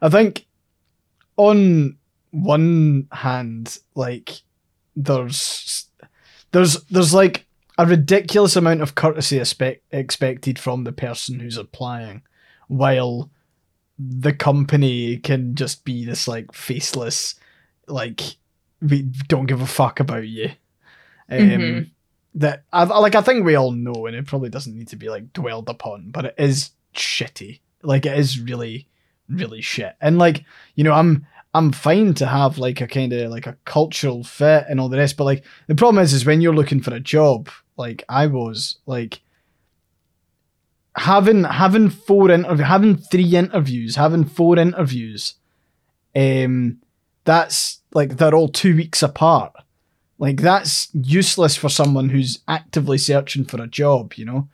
I 0.00 0.08
think 0.08 0.46
on 1.36 1.96
one 2.30 3.08
hand, 3.10 3.78
like 3.94 4.42
there's 4.94 5.86
there's 6.52 6.82
there's 6.84 7.14
like 7.14 7.46
a 7.78 7.86
ridiculous 7.86 8.56
amount 8.56 8.82
of 8.82 8.94
courtesy 8.94 9.38
expect, 9.38 9.82
expected 9.92 10.58
from 10.58 10.84
the 10.84 10.92
person 10.92 11.38
who's 11.40 11.56
applying, 11.56 12.22
while 12.66 13.30
the 13.98 14.32
company 14.32 15.16
can 15.16 15.54
just 15.54 15.84
be 15.84 16.04
this 16.04 16.28
like 16.28 16.52
faceless, 16.52 17.34
like 17.86 18.20
we 18.80 19.02
don't 19.28 19.46
give 19.46 19.60
a 19.60 19.66
fuck 19.66 20.00
about 20.00 20.26
you. 20.26 20.50
Um, 21.30 21.38
Mhm. 21.38 21.90
That 22.34 22.64
I 22.72 22.84
like. 22.84 23.14
I 23.14 23.22
think 23.22 23.44
we 23.44 23.54
all 23.56 23.72
know, 23.72 24.06
and 24.06 24.14
it 24.14 24.26
probably 24.26 24.50
doesn't 24.50 24.76
need 24.76 24.88
to 24.88 24.96
be 24.96 25.08
like 25.08 25.32
dwelled 25.32 25.68
upon, 25.68 26.10
but 26.10 26.26
it 26.26 26.34
is 26.38 26.70
shitty. 26.94 27.60
Like 27.82 28.06
it 28.06 28.16
is 28.18 28.40
really, 28.40 28.86
really 29.28 29.60
shit. 29.60 29.96
And 30.00 30.18
like 30.18 30.44
you 30.74 30.84
know, 30.84 30.92
I'm 30.92 31.26
I'm 31.54 31.72
fine 31.72 32.14
to 32.14 32.26
have 32.26 32.58
like 32.58 32.80
a 32.80 32.86
kind 32.86 33.12
of 33.12 33.30
like 33.30 33.46
a 33.46 33.56
cultural 33.64 34.22
fit 34.22 34.66
and 34.68 34.78
all 34.78 34.88
the 34.88 34.98
rest, 34.98 35.16
but 35.16 35.24
like 35.24 35.44
the 35.66 35.74
problem 35.74 36.02
is, 36.02 36.12
is 36.12 36.26
when 36.26 36.40
you're 36.40 36.54
looking 36.54 36.80
for 36.80 36.94
a 36.94 37.00
job, 37.00 37.48
like 37.76 38.04
I 38.08 38.26
was, 38.26 38.78
like 38.86 39.20
having 40.96 41.44
having 41.44 41.90
four 41.90 42.30
interview, 42.30 42.64
having 42.64 42.96
three 42.96 43.36
interviews, 43.36 43.96
having 43.96 44.24
four 44.24 44.58
interviews, 44.58 45.34
um, 46.14 46.78
that's 47.24 47.80
like 47.92 48.16
they're 48.16 48.34
all 48.34 48.48
two 48.48 48.76
weeks 48.76 49.02
apart. 49.02 49.52
Like 50.18 50.40
that's 50.40 50.88
useless 50.92 51.56
for 51.56 51.68
someone 51.68 52.08
who's 52.08 52.40
actively 52.48 52.98
searching 52.98 53.44
for 53.44 53.62
a 53.62 53.68
job, 53.68 54.14
you 54.14 54.24
know. 54.24 54.48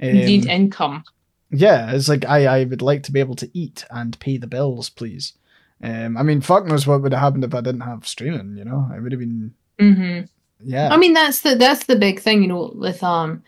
Um, 0.00 0.12
Need 0.12 0.46
income. 0.46 1.04
yeah, 1.50 1.92
it's 1.92 2.08
like 2.08 2.24
I, 2.24 2.46
I 2.46 2.64
would 2.64 2.82
like 2.82 3.02
to 3.04 3.12
be 3.12 3.20
able 3.20 3.36
to 3.36 3.50
eat 3.52 3.84
and 3.90 4.18
pay 4.20 4.36
the 4.36 4.46
bills, 4.46 4.90
please. 4.90 5.34
Um, 5.82 6.16
I 6.16 6.22
mean, 6.22 6.40
fuck 6.40 6.66
knows 6.66 6.86
what 6.86 7.02
would 7.02 7.12
have 7.12 7.20
happened 7.20 7.44
if 7.44 7.54
I 7.54 7.60
didn't 7.60 7.80
have 7.80 8.06
streaming. 8.06 8.56
You 8.56 8.64
know, 8.64 8.88
it 8.94 9.00
would 9.00 9.12
have 9.12 9.20
been 9.20 9.54
hmm 9.78 10.20
yeah, 10.64 10.90
I 10.92 10.96
mean, 10.96 11.12
that's 11.12 11.40
the 11.40 11.56
that's 11.56 11.86
the 11.86 11.96
big 11.96 12.20
thing, 12.20 12.42
you 12.42 12.48
know, 12.48 12.72
with 12.76 13.02
um 13.02 13.42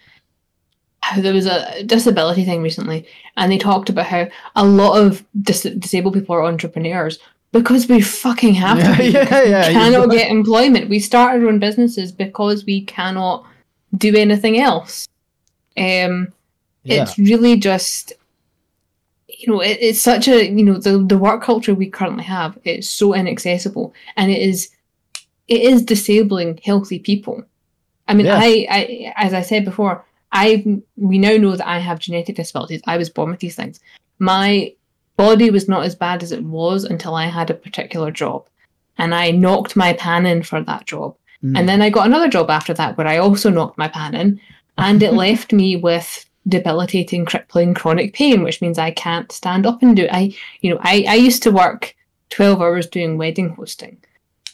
there 1.18 1.34
was 1.34 1.46
a 1.46 1.84
disability 1.84 2.44
thing 2.44 2.62
recently, 2.62 3.06
and 3.36 3.52
they 3.52 3.58
talked 3.58 3.88
about 3.88 4.06
how 4.06 4.26
a 4.56 4.64
lot 4.64 4.96
of 5.00 5.24
dis- 5.42 5.62
disabled 5.78 6.14
people 6.14 6.34
are 6.34 6.44
entrepreneurs 6.44 7.18
because 7.54 7.88
we 7.88 8.02
fucking 8.02 8.52
have 8.54 8.78
Yeah, 8.78 8.90
to. 8.96 8.98
be, 8.98 9.08
yeah, 9.10 9.42
yeah, 9.42 9.68
We 9.68 9.74
cannot 9.74 10.10
get 10.10 10.30
employment. 10.30 10.90
We 10.90 10.98
start 10.98 11.36
our 11.40 11.46
own 11.48 11.58
businesses 11.60 12.12
because 12.12 12.66
we 12.66 12.82
cannot 12.84 13.46
do 13.96 14.14
anything 14.16 14.58
else. 14.58 15.06
Um, 15.76 16.32
Yeah. 16.82 17.02
it's 17.04 17.18
really 17.18 17.56
just 17.56 18.12
you 19.26 19.52
know 19.52 19.60
it, 19.60 19.78
it's 19.80 20.00
such 20.02 20.28
a 20.28 20.46
you 20.50 20.64
know 20.64 20.78
the 20.78 20.98
the 20.98 21.16
work 21.18 21.42
culture 21.42 21.74
we 21.74 21.88
currently 21.88 22.24
have 22.24 22.58
it's 22.64 22.88
so 22.88 23.14
inaccessible 23.14 23.92
and 24.16 24.30
it 24.30 24.40
is 24.42 24.70
it 25.48 25.62
is 25.62 25.82
disabling 25.82 26.60
healthy 26.62 26.98
people 26.98 27.42
i 28.06 28.14
mean. 28.14 28.26
I, 28.28 28.66
I 28.70 29.12
as 29.16 29.32
i 29.34 29.40
said 29.42 29.64
before 29.64 30.04
i 30.30 30.62
we 30.96 31.18
now 31.18 31.36
know 31.36 31.56
that 31.56 31.66
i 31.66 31.78
have 31.78 31.98
genetic 31.98 32.36
disabilities 32.36 32.82
i 32.86 32.96
was 32.98 33.10
born 33.10 33.30
with 33.30 33.40
these 33.40 33.56
things 33.56 33.80
my 34.18 34.72
body 35.16 35.50
was 35.50 35.68
not 35.68 35.84
as 35.84 35.94
bad 35.94 36.22
as 36.22 36.32
it 36.32 36.42
was 36.44 36.84
until 36.84 37.14
i 37.14 37.26
had 37.26 37.50
a 37.50 37.54
particular 37.54 38.10
job 38.10 38.46
and 38.98 39.14
i 39.14 39.30
knocked 39.30 39.76
my 39.76 39.92
pan 39.92 40.26
in 40.26 40.42
for 40.42 40.62
that 40.62 40.86
job 40.86 41.16
Mm. 41.42 41.58
and 41.58 41.68
then 41.68 41.82
I 41.82 41.90
got 41.90 42.06
another 42.06 42.28
job 42.28 42.48
after 42.48 42.72
that 42.72 42.96
where 42.96 43.06
I 43.06 43.18
also 43.18 43.50
knocked 43.50 43.76
my 43.76 43.86
pan 43.86 44.14
in, 44.14 44.40
and 44.78 45.02
it 45.02 45.12
left 45.24 45.52
me 45.52 45.76
with 45.76 46.24
debilitating, 46.48 47.26
crippling 47.26 47.74
chronic 47.74 48.14
pain, 48.14 48.42
which 48.42 48.62
means 48.62 48.78
I 48.78 48.92
can't 48.92 49.30
stand 49.30 49.66
up 49.66 49.82
and 49.82 49.94
do. 49.94 50.08
I, 50.10 50.34
you 50.62 50.70
know, 50.70 50.80
I 50.80 51.04
I 51.06 51.16
used 51.16 51.42
to 51.42 51.50
work 51.50 51.94
twelve 52.30 52.62
hours 52.62 52.86
doing 52.86 53.18
wedding 53.18 53.50
hosting. 53.50 53.98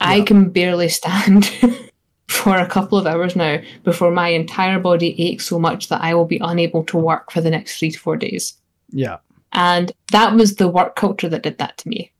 I 0.00 0.22
can 0.22 0.50
barely 0.50 0.88
stand 0.88 1.46
for 2.28 2.56
a 2.56 2.66
couple 2.66 2.98
of 2.98 3.06
hours 3.06 3.36
now 3.36 3.58
before 3.84 4.10
my 4.10 4.30
entire 4.30 4.80
body 4.80 5.14
aches 5.28 5.46
so 5.46 5.60
much 5.60 5.90
that 5.90 6.02
I 6.02 6.14
will 6.14 6.24
be 6.26 6.40
unable 6.42 6.82
to 6.86 6.96
work 6.96 7.30
for 7.30 7.40
the 7.40 7.50
next 7.50 7.78
three 7.78 7.92
to 7.92 7.98
four 8.00 8.16
days. 8.16 8.54
yeah. 8.90 9.18
And 9.52 9.92
that 10.12 10.34
was 10.34 10.56
the 10.56 10.68
work 10.68 10.96
culture 10.96 11.28
that 11.28 11.42
did 11.42 11.58
that 11.58 11.78
to 11.78 11.88
me. 11.88 12.12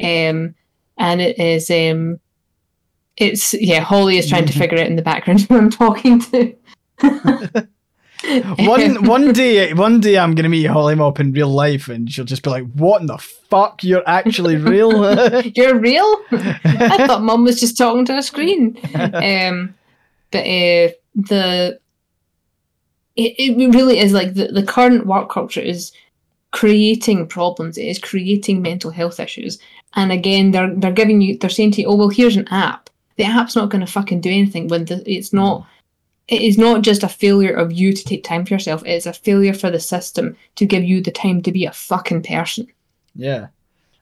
Um, 0.00 0.54
and 0.98 1.20
it 1.20 1.38
is 1.38 1.70
um, 1.70 2.20
it's 3.16 3.54
yeah. 3.54 3.80
Holly 3.80 4.18
is 4.18 4.28
trying 4.28 4.46
to 4.46 4.52
figure 4.52 4.78
it 4.78 4.86
in 4.86 4.96
the 4.96 5.02
background 5.02 5.40
who 5.48 5.56
I'm 5.56 5.70
talking 5.70 6.20
to. 6.20 6.56
One 8.58 9.04
one 9.04 9.32
day 9.32 9.72
one 9.74 10.00
day 10.00 10.18
I'm 10.18 10.34
gonna 10.34 10.48
meet 10.48 10.64
Holly 10.64 10.94
Mop 10.94 11.20
in 11.20 11.32
real 11.32 11.50
life 11.50 11.88
and 11.88 12.10
she'll 12.10 12.24
just 12.24 12.42
be 12.42 12.50
like, 12.50 12.64
What 12.72 13.00
in 13.00 13.06
the 13.06 13.18
fuck? 13.18 13.84
You're 13.84 14.02
actually 14.06 14.56
real? 14.56 15.42
You're 15.54 15.78
real? 15.78 16.16
I 16.32 17.06
thought 17.06 17.22
mum 17.22 17.44
was 17.44 17.60
just 17.60 17.76
talking 17.76 18.04
to 18.06 18.16
a 18.16 18.22
screen. 18.22 18.78
Um, 18.94 19.74
but 20.30 20.40
uh, 20.40 20.90
the 21.14 21.78
it, 23.16 23.34
it 23.38 23.74
really 23.74 23.98
is 23.98 24.12
like 24.12 24.34
the, 24.34 24.48
the 24.48 24.62
current 24.62 25.06
work 25.06 25.30
culture 25.30 25.60
is 25.60 25.92
creating 26.56 27.26
problems. 27.26 27.76
It 27.76 27.84
is 27.84 27.98
creating 27.98 28.62
mental 28.62 28.90
health 28.90 29.20
issues. 29.20 29.58
And 29.94 30.10
again, 30.10 30.52
they're 30.52 30.74
they're 30.74 31.00
giving 31.00 31.20
you 31.20 31.36
they're 31.36 31.50
saying 31.50 31.72
to 31.72 31.82
you, 31.82 31.88
oh 31.88 31.96
well, 31.96 32.08
here's 32.08 32.36
an 32.36 32.48
app. 32.48 32.88
The 33.16 33.24
app's 33.24 33.56
not 33.56 33.68
going 33.68 33.84
to 33.84 33.92
fucking 33.92 34.22
do 34.22 34.30
anything 34.30 34.68
when 34.68 34.86
the, 34.86 35.02
it's 35.06 35.34
not. 35.34 35.66
It 36.28 36.40
is 36.40 36.56
not 36.58 36.82
just 36.82 37.02
a 37.02 37.08
failure 37.08 37.54
of 37.54 37.72
you 37.72 37.92
to 37.92 38.04
take 38.04 38.24
time 38.24 38.44
for 38.44 38.54
yourself. 38.54 38.82
It 38.84 38.92
is 38.92 39.06
a 39.06 39.12
failure 39.12 39.52
for 39.52 39.70
the 39.70 39.78
system 39.78 40.36
to 40.56 40.66
give 40.66 40.82
you 40.82 41.00
the 41.00 41.12
time 41.12 41.40
to 41.42 41.52
be 41.52 41.66
a 41.66 41.72
fucking 41.72 42.22
person. 42.22 42.66
yeah. 43.14 43.48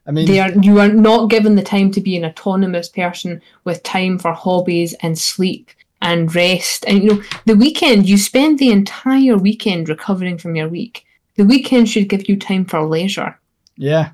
I 0.07 0.11
mean 0.11 0.25
They 0.25 0.39
are 0.39 0.51
you 0.51 0.79
are 0.79 0.87
not 0.87 1.29
given 1.29 1.55
the 1.55 1.69
time 1.75 1.91
to 1.91 1.99
be 1.99 2.15
an 2.15 2.25
autonomous 2.25 2.87
person 2.87 3.41
with 3.65 3.83
time 3.83 4.17
for 4.17 4.31
hobbies 4.31 4.93
and 5.01 5.17
sleep 5.17 5.71
and 6.01 6.33
rest. 6.33 6.85
And 6.87 7.03
you 7.03 7.09
know, 7.09 7.23
the 7.45 7.57
weekend 7.57 8.07
you 8.07 8.17
spend 8.17 8.59
the 8.59 8.71
entire 8.71 9.37
weekend 9.37 9.89
recovering 9.89 10.37
from 10.37 10.55
your 10.55 10.69
week. 10.69 11.04
The 11.35 11.45
weekend 11.45 11.89
should 11.89 12.09
give 12.09 12.29
you 12.29 12.37
time 12.37 12.65
for 12.65 12.85
leisure. 12.87 13.37
Yeah. 13.77 14.11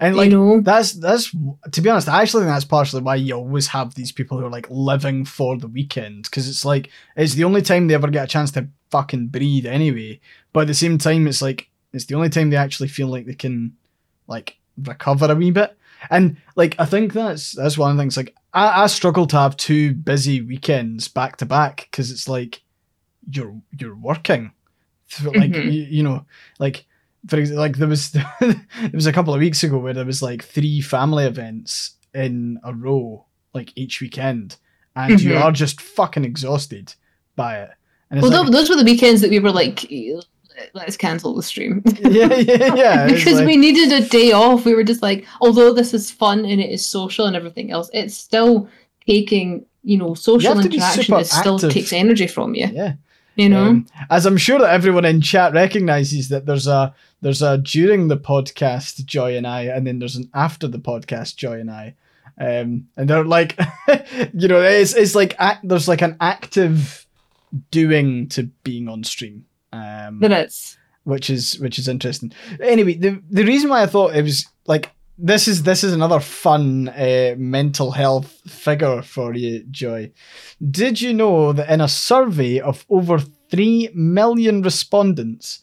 And 0.00 0.16
like 0.16 0.30
you 0.30 0.36
know, 0.36 0.60
that's 0.60 0.92
that's 0.92 1.30
to 1.72 1.80
be 1.80 1.88
honest, 1.88 2.08
I 2.08 2.22
actually 2.22 2.42
think 2.42 2.54
that's 2.54 2.64
partially 2.64 3.02
why 3.02 3.14
you 3.14 3.34
always 3.34 3.68
have 3.68 3.94
these 3.94 4.12
people 4.12 4.38
who 4.38 4.44
are 4.46 4.50
like 4.50 4.68
living 4.68 5.24
for 5.24 5.56
the 5.56 5.68
weekend 5.68 6.24
because 6.24 6.48
it's 6.48 6.64
like 6.64 6.90
it's 7.16 7.34
the 7.34 7.44
only 7.44 7.62
time 7.62 7.86
they 7.86 7.94
ever 7.94 8.08
get 8.08 8.24
a 8.24 8.28
chance 8.28 8.50
to 8.52 8.68
fucking 8.90 9.28
breathe 9.28 9.66
anyway. 9.66 10.20
But 10.52 10.62
at 10.62 10.66
the 10.66 10.74
same 10.74 10.98
time, 10.98 11.26
it's 11.26 11.40
like 11.40 11.70
it's 11.92 12.06
the 12.06 12.16
only 12.16 12.28
time 12.28 12.50
they 12.50 12.56
actually 12.56 12.88
feel 12.88 13.06
like 13.06 13.26
they 13.26 13.34
can 13.34 13.76
like 14.26 14.58
recover 14.82 15.30
a 15.30 15.34
wee 15.34 15.52
bit. 15.52 15.76
And 16.10 16.36
like 16.56 16.74
I 16.78 16.84
think 16.84 17.12
that's 17.12 17.52
that's 17.52 17.78
one 17.78 17.92
of 17.92 17.96
the 17.96 18.02
things. 18.02 18.16
Like 18.16 18.34
I, 18.52 18.82
I 18.82 18.86
struggle 18.88 19.26
to 19.28 19.36
have 19.36 19.56
two 19.56 19.94
busy 19.94 20.42
weekends 20.42 21.08
back 21.08 21.36
to 21.38 21.46
back 21.46 21.88
because 21.90 22.10
it's 22.10 22.28
like 22.28 22.62
you're 23.30 23.54
you're 23.78 23.96
working, 23.96 24.52
like 25.24 25.50
Mhm. 25.52 25.64
you, 25.72 25.82
you 25.90 26.02
know 26.02 26.24
like 26.58 26.86
for 27.26 27.38
example, 27.38 27.62
like 27.62 27.76
there 27.78 27.88
was 27.88 28.10
there 28.40 28.56
was 28.92 29.06
a 29.06 29.12
couple 29.12 29.32
of 29.32 29.40
weeks 29.40 29.62
ago 29.62 29.78
where 29.78 29.94
there 29.94 30.04
was 30.04 30.22
like 30.22 30.44
three 30.44 30.80
family 30.82 31.24
events 31.24 31.92
in 32.12 32.58
a 32.62 32.74
row, 32.74 33.24
like 33.54 33.72
each 33.76 34.00
weekend, 34.02 34.56
and 34.94 35.20
you 35.22 35.32
Mhm. 35.32 35.42
are 35.42 35.52
just 35.52 35.80
fucking 35.80 36.24
exhausted 36.24 36.94
by 37.34 37.60
it. 37.62 37.70
And 38.10 38.18
it's 38.20 38.28
well, 38.28 38.42
like, 38.44 38.52
those 38.52 38.68
were 38.68 38.76
the 38.76 38.84
weekends 38.84 39.22
that 39.22 39.30
we 39.30 39.38
were 39.38 39.50
like, 39.52 39.90
let's 40.74 40.96
cancel 40.96 41.34
the 41.34 41.42
stream. 41.42 41.82
yeah, 42.02 42.34
yeah, 42.34 42.74
yeah. 42.74 43.06
because 43.12 43.36
like- 43.38 43.46
we 43.46 43.56
needed 43.56 43.90
a 44.04 44.06
day 44.06 44.32
off. 44.32 44.64
We 44.66 44.74
were 44.74 44.84
just 44.84 45.02
like, 45.02 45.26
although 45.40 45.72
this 45.72 45.94
is 45.94 46.10
fun 46.10 46.44
and 46.44 46.60
it 46.60 46.70
is 46.70 46.84
social 46.84 47.26
and 47.26 47.34
everything 47.34 47.70
else, 47.70 47.88
it's 47.92 48.16
still 48.16 48.68
taking, 49.06 49.64
you 49.82 49.96
know, 49.98 50.14
social 50.14 50.54
be 50.54 50.66
interaction. 50.66 51.14
It 51.16 51.26
still 51.26 51.58
takes 51.58 51.92
energy 51.92 52.26
from 52.26 52.54
you. 52.54 52.66
yeah. 52.72 52.94
You 53.36 53.48
know, 53.48 53.64
Um, 53.66 53.86
as 54.10 54.26
I'm 54.26 54.36
sure 54.36 54.58
that 54.60 54.72
everyone 54.72 55.04
in 55.04 55.20
chat 55.20 55.52
recognizes 55.52 56.28
that 56.28 56.46
there's 56.46 56.66
a 56.66 56.94
there's 57.20 57.42
a 57.42 57.58
during 57.58 58.08
the 58.08 58.16
podcast 58.16 59.04
Joy 59.04 59.36
and 59.36 59.46
I, 59.46 59.62
and 59.62 59.86
then 59.86 59.98
there's 59.98 60.16
an 60.16 60.30
after 60.34 60.68
the 60.68 60.78
podcast 60.78 61.36
Joy 61.36 61.58
and 61.60 61.70
I, 61.70 61.94
um, 62.38 62.88
and 62.96 63.08
they're 63.08 63.24
like, 63.24 63.58
you 64.32 64.48
know, 64.48 64.60
it's 64.60 64.94
it's 64.94 65.14
like 65.14 65.34
act, 65.38 65.68
there's 65.68 65.88
like 65.88 66.02
an 66.02 66.16
active 66.20 67.06
doing 67.70 68.28
to 68.28 68.44
being 68.62 68.88
on 68.88 69.04
stream, 69.04 69.46
um, 69.72 70.20
that 70.20 70.32
it's 70.32 70.76
which 71.04 71.28
is 71.28 71.58
which 71.58 71.78
is 71.78 71.88
interesting. 71.88 72.32
Anyway, 72.60 72.94
the 72.94 73.20
the 73.30 73.44
reason 73.44 73.68
why 73.70 73.82
I 73.82 73.86
thought 73.86 74.14
it 74.14 74.22
was 74.22 74.46
like 74.66 74.90
this 75.16 75.46
is 75.46 75.62
this 75.62 75.84
is 75.84 75.92
another 75.92 76.20
fun 76.20 76.88
uh, 76.88 77.34
mental 77.38 77.92
health 77.92 78.40
figure 78.46 79.02
for 79.02 79.34
you, 79.34 79.64
Joy. 79.70 80.12
Did 80.70 81.00
you 81.00 81.12
know 81.12 81.52
that 81.52 81.70
in 81.70 81.80
a 81.80 81.88
survey 81.88 82.60
of 82.60 82.84
over 82.88 83.18
three 83.18 83.90
million 83.94 84.62
respondents, 84.62 85.62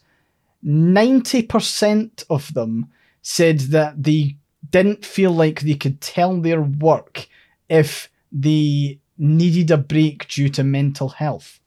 ninety 0.62 1.42
percent 1.42 2.24
of 2.30 2.52
them 2.54 2.88
said 3.20 3.60
that 3.60 4.02
they 4.02 4.36
didn't 4.70 5.04
feel 5.04 5.32
like 5.32 5.60
they 5.60 5.74
could 5.74 6.00
tell 6.00 6.40
their 6.40 6.62
work 6.62 7.28
if 7.68 8.10
they 8.30 8.98
needed 9.18 9.70
a 9.70 9.76
break 9.76 10.28
due 10.28 10.48
to 10.48 10.64
mental 10.64 11.10
health. 11.10 11.60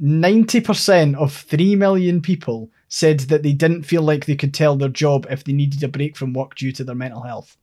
90% 0.00 1.14
of 1.14 1.32
3 1.32 1.76
million 1.76 2.20
people 2.20 2.68
said 2.92 3.20
that 3.20 3.42
they 3.42 3.54
didn't 3.54 3.84
feel 3.84 4.02
like 4.02 4.26
they 4.26 4.36
could 4.36 4.52
tell 4.52 4.76
their 4.76 4.90
job 4.90 5.26
if 5.30 5.44
they 5.44 5.52
needed 5.54 5.82
a 5.82 5.88
break 5.88 6.14
from 6.14 6.34
work 6.34 6.54
due 6.54 6.70
to 6.70 6.84
their 6.84 6.94
mental 6.94 7.22
health. 7.22 7.56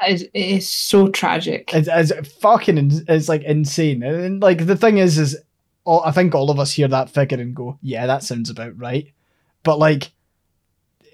that 0.00 0.10
is, 0.10 0.22
it 0.22 0.30
is 0.34 0.68
so 0.68 1.06
tragic. 1.06 1.72
It's, 1.72 1.88
it's 1.88 2.28
fucking, 2.40 3.04
it's 3.06 3.28
like 3.28 3.44
insane. 3.44 4.02
And 4.02 4.42
like 4.42 4.66
the 4.66 4.74
thing 4.74 4.98
is, 4.98 5.16
is 5.16 5.36
all, 5.84 6.02
I 6.02 6.10
think 6.10 6.34
all 6.34 6.50
of 6.50 6.58
us 6.58 6.72
hear 6.72 6.88
that 6.88 7.08
figure 7.08 7.40
and 7.40 7.54
go, 7.54 7.78
yeah, 7.82 8.08
that 8.08 8.24
sounds 8.24 8.50
about 8.50 8.76
right. 8.76 9.12
But 9.62 9.78
like, 9.78 10.10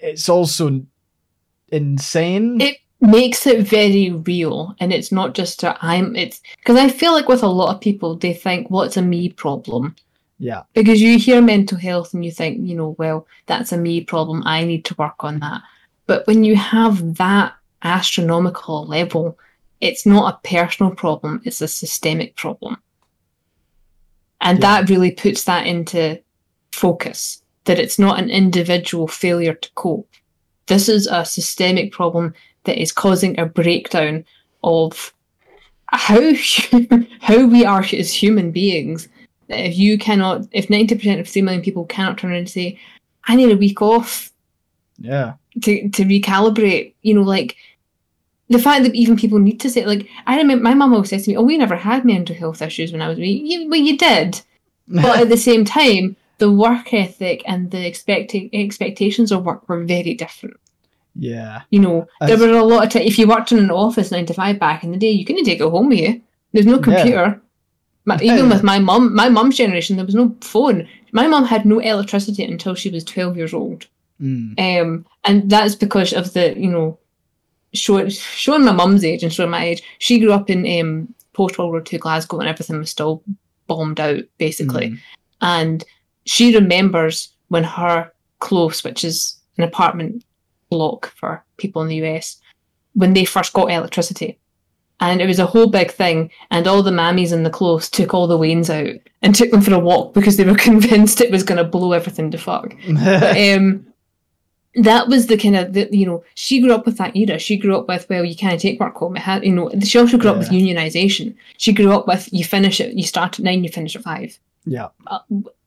it's 0.01 0.27
also 0.27 0.83
insane. 1.67 2.59
it 2.59 2.77
makes 2.99 3.45
it 3.45 3.67
very 3.67 4.09
real, 4.09 4.75
and 4.79 4.91
it's 4.91 5.11
not 5.11 5.35
just 5.35 5.61
a 5.61 5.77
I'm. 5.85 6.15
It's 6.15 6.41
because 6.57 6.77
I 6.77 6.89
feel 6.89 7.11
like 7.11 7.27
with 7.27 7.43
a 7.43 7.47
lot 7.47 7.73
of 7.73 7.81
people, 7.81 8.15
they 8.15 8.33
think, 8.33 8.69
"Well, 8.69 8.83
it's 8.83 8.97
a 8.97 9.01
me 9.01 9.29
problem." 9.29 9.95
Yeah. 10.39 10.63
because 10.73 11.01
you 11.01 11.17
hear 11.17 11.41
mental 11.41 11.77
health 11.77 12.13
and 12.13 12.23
you 12.23 12.31
think, 12.31 12.67
you 12.67 12.75
know, 12.75 12.95
well, 12.97 13.27
that's 13.45 13.71
a 13.71 13.77
me 13.77 14.01
problem. 14.01 14.43
I 14.45 14.63
need 14.63 14.85
to 14.85 14.95
work 14.95 15.23
on 15.23 15.39
that. 15.39 15.61
But 16.07 16.25
when 16.27 16.43
you 16.43 16.55
have 16.55 17.15
that 17.15 17.53
astronomical 17.81 18.85
level, 18.85 19.37
it's 19.81 20.05
not 20.05 20.33
a 20.33 20.47
personal 20.47 20.93
problem, 20.93 21.41
it's 21.45 21.61
a 21.61 21.67
systemic 21.67 22.35
problem. 22.35 22.77
And 24.41 24.59
Yeah. 24.59 24.81
that 24.81 24.89
really 24.89 25.11
puts 25.11 25.43
that 25.45 25.65
into 25.65 26.21
focus 26.71 27.41
that 27.65 27.79
it's 27.79 27.97
not 27.97 28.19
an 28.19 28.29
individual 28.29 29.07
failure 29.07 29.55
to 29.55 29.69
cope. 29.73 30.09
This 30.67 30.87
is 30.89 31.07
a 31.07 31.25
systemic 31.25 31.91
problem 31.91 32.33
that 32.63 32.79
is 32.79 32.91
causing 32.91 33.39
a 33.39 33.45
breakdown 33.45 34.25
of 34.63 35.13
how 35.87 36.33
how 37.21 37.45
we 37.45 37.65
are 37.65 37.85
as 37.93 38.11
human 38.13 38.51
beings 38.51 39.07
that 39.47 39.59
if 39.59 39.77
you 39.77 39.97
cannot, 39.97 40.47
if 40.51 40.67
90% 40.67 41.19
of 41.19 41.27
3 41.27 41.41
million 41.41 41.61
people 41.61 41.85
cannot 41.85 42.17
turn 42.17 42.31
around 42.31 42.39
and 42.39 42.49
say, 42.49 42.79
I 43.25 43.35
need 43.35 43.51
a 43.51 43.57
week 43.57 43.81
off 43.81 44.31
Yeah. 44.99 45.33
to, 45.63 45.89
to 45.89 46.03
recalibrate, 46.03 46.93
you 47.01 47.13
know, 47.13 47.21
like 47.21 47.55
the 48.49 48.59
fact 48.59 48.83
that 48.83 48.93
even 48.95 49.17
people 49.17 49.39
need 49.39 49.59
to 49.61 49.69
say, 49.69 49.85
like, 49.85 50.07
I 50.27 50.37
remember 50.37 50.63
my 50.63 50.73
mum 50.73 50.93
always 50.93 51.09
says 51.09 51.23
to 51.25 51.31
me, 51.31 51.37
Oh, 51.37 51.41
we 51.41 51.57
never 51.57 51.75
had 51.75 52.05
mental 52.05 52.35
health 52.35 52.61
issues 52.61 52.91
when 52.91 53.01
I 53.01 53.09
was. 53.09 53.17
You, 53.17 53.69
well, 53.69 53.79
you 53.79 53.97
did, 53.97 54.41
but 54.87 55.19
at 55.19 55.29
the 55.29 55.37
same 55.37 55.65
time, 55.79 56.15
the 56.37 56.51
work 56.51 56.93
ethic 56.93 57.41
and 57.45 57.71
the 57.71 57.85
expecting 57.87 58.49
expectations 58.53 59.31
of 59.31 59.45
work 59.45 59.67
were 59.69 59.83
very 59.83 60.13
different. 60.13 60.57
Yeah. 61.15 61.61
You 61.69 61.79
know, 61.79 62.07
there 62.19 62.37
were 62.37 62.49
a 62.49 62.63
lot 62.63 62.83
of 62.83 62.89
time. 62.91 63.03
If 63.03 63.17
you 63.17 63.25
worked 63.27 63.51
in 63.53 63.59
an 63.59 63.71
office 63.71 64.11
nine 64.11 64.25
to 64.25 64.33
five 64.33 64.59
back 64.59 64.83
in 64.83 64.91
the 64.91 64.97
day, 64.97 65.11
you 65.11 65.23
couldn't 65.25 65.45
take 65.45 65.61
it 65.61 65.69
home 65.69 65.87
with 65.89 65.99
you. 65.99 66.21
There's 66.51 66.65
no 66.65 66.77
computer. 66.79 67.41
My, 68.05 68.19
even 68.21 68.49
with 68.49 68.63
my 68.63 68.77
mum, 68.77 69.15
my 69.15 69.29
mum's 69.29 69.57
generation, 69.57 69.95
there 69.95 70.05
was 70.05 70.15
no 70.15 70.35
phone. 70.41 70.87
My 71.11 71.27
mum 71.27 71.45
had 71.45 71.65
no 71.65 71.79
electricity 71.79 72.43
until 72.43 72.75
she 72.75 72.89
was 72.89 73.03
twelve 73.03 73.35
years 73.35 73.53
old. 73.53 73.87
Mm. 74.21 74.59
Um, 74.59 75.05
and 75.23 75.49
that's 75.49 75.75
because 75.75 76.13
of 76.13 76.33
the, 76.33 76.57
you 76.57 76.69
know, 76.69 76.97
showing 77.73 78.09
showing 78.09 78.63
my 78.63 78.71
mum's 78.71 79.03
age 79.03 79.23
and 79.23 79.33
showing 79.33 79.49
my 79.49 79.63
age. 79.63 79.83
She 79.99 80.19
grew 80.19 80.33
up 80.33 80.49
in 80.49 80.79
um, 80.79 81.13
post 81.33 81.57
World 81.57 81.71
War 81.71 81.83
II 81.91 81.99
Glasgow, 81.99 82.39
and 82.39 82.47
everything 82.47 82.77
was 82.77 82.91
still 82.91 83.23
bombed 83.67 83.99
out, 83.99 84.23
basically. 84.37 84.91
Mm. 84.91 84.99
And 85.41 85.83
she 86.25 86.55
remembers 86.55 87.29
when 87.49 87.63
her 87.63 88.11
close, 88.39 88.83
which 88.83 89.03
is 89.03 89.37
an 89.57 89.63
apartment 89.63 90.23
block 90.69 91.11
for 91.15 91.43
people 91.57 91.81
in 91.81 91.87
the 91.87 92.03
US, 92.05 92.39
when 92.93 93.13
they 93.13 93.25
first 93.25 93.53
got 93.53 93.71
electricity. 93.71 94.37
And 95.01 95.21
it 95.21 95.27
was 95.27 95.39
a 95.39 95.45
whole 95.45 95.67
big 95.67 95.91
thing, 95.91 96.31
and 96.51 96.67
all 96.67 96.81
the 96.81 96.91
mammies 96.91 97.33
in 97.33 97.43
the 97.43 97.49
close 97.49 97.89
took 97.89 98.13
all 98.13 98.27
the 98.27 98.37
wains 98.37 98.69
out 98.69 98.95
and 99.21 99.35
took 99.35 99.51
them 99.51 99.61
for 99.61 99.73
a 99.73 99.79
walk 99.79 100.13
because 100.13 100.37
they 100.37 100.45
were 100.45 100.55
convinced 100.69 101.19
it 101.19 101.31
was 101.31 101.43
going 101.43 101.57
to 101.57 101.63
blow 101.63 101.91
everything 101.91 102.31
to 102.31 102.37
fuck. 102.37 102.73
But 102.87 103.37
um 103.53 103.85
that 104.75 105.07
was 105.07 105.27
the 105.27 105.37
kind 105.37 105.55
of 105.55 105.73
the, 105.73 105.87
you 105.91 106.05
know 106.05 106.23
she 106.35 106.59
grew 106.59 106.73
up 106.73 106.85
with 106.85 106.97
that 106.97 107.15
era. 107.15 107.39
She 107.39 107.57
grew 107.57 107.77
up 107.77 107.87
with 107.87 108.09
well 108.09 108.25
you 108.25 108.35
can't 108.35 108.59
take 108.59 108.79
work 108.79 108.95
home. 108.95 109.15
It 109.15 109.21
had 109.21 109.45
you 109.45 109.53
know 109.53 109.71
she 109.81 109.99
also 109.99 110.17
grew 110.17 110.31
up 110.31 110.37
with 110.37 110.49
unionization. 110.49 111.35
She 111.57 111.73
grew 111.73 111.91
up 111.91 112.07
with 112.07 112.29
you 112.31 112.43
finish 112.43 112.79
it 112.79 112.93
you 112.93 113.03
start 113.03 113.39
at 113.39 113.45
nine 113.45 113.63
you 113.63 113.69
finish 113.69 113.95
at 113.95 114.03
five. 114.03 114.37
Yeah. 114.65 114.89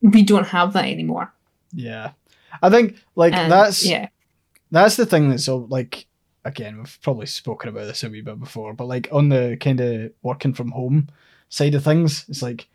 we 0.02 0.22
don't 0.22 0.46
have 0.48 0.72
that 0.72 0.86
anymore. 0.86 1.32
Yeah. 1.72 2.12
I 2.62 2.70
think 2.70 2.96
like 3.14 3.32
and 3.32 3.50
that's 3.50 3.84
yeah. 3.84 4.08
that's 4.70 4.96
the 4.96 5.06
thing 5.06 5.30
that's 5.30 5.44
so 5.44 5.66
like 5.68 6.06
again 6.48 6.78
we've 6.78 6.98
probably 7.02 7.26
spoken 7.26 7.68
about 7.68 7.86
this 7.86 8.02
a 8.04 8.08
wee 8.10 8.20
bit 8.20 8.40
before 8.40 8.72
but 8.72 8.86
like 8.86 9.08
on 9.12 9.28
the 9.28 9.56
kind 9.60 9.80
of 9.80 10.10
working 10.22 10.52
from 10.52 10.70
home 10.70 11.08
side 11.48 11.74
of 11.74 11.84
things 11.84 12.24
it's 12.28 12.42
like 12.42 12.66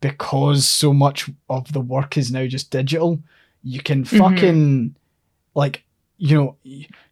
because 0.00 0.66
so 0.66 0.92
much 0.92 1.28
of 1.48 1.72
the 1.72 1.80
work 1.80 2.16
is 2.18 2.30
now 2.32 2.46
just 2.46 2.70
digital 2.70 3.18
you 3.62 3.80
can 3.80 4.04
Mhm. 4.04 4.18
fucking 4.18 4.94
like 5.54 5.84
you 6.18 6.36
know 6.36 6.56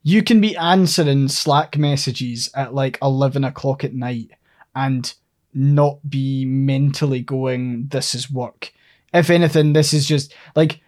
you 0.02 0.22
can 0.22 0.40
be 0.40 0.56
answering 0.56 1.28
slack 1.28 1.76
messages 1.78 2.50
at 2.54 2.74
like 2.74 2.98
11 3.02 3.44
o'clock 3.44 3.84
at 3.84 3.94
night 3.94 4.30
and 4.74 5.14
not 5.54 5.98
be 6.08 6.44
mentally 6.44 7.20
going 7.20 7.88
this 7.88 8.14
is 8.14 8.30
work 8.30 8.72
if 9.14 9.30
anything 9.30 9.72
this 9.72 9.92
is 9.94 10.06
just 10.06 10.34
like 10.54 10.80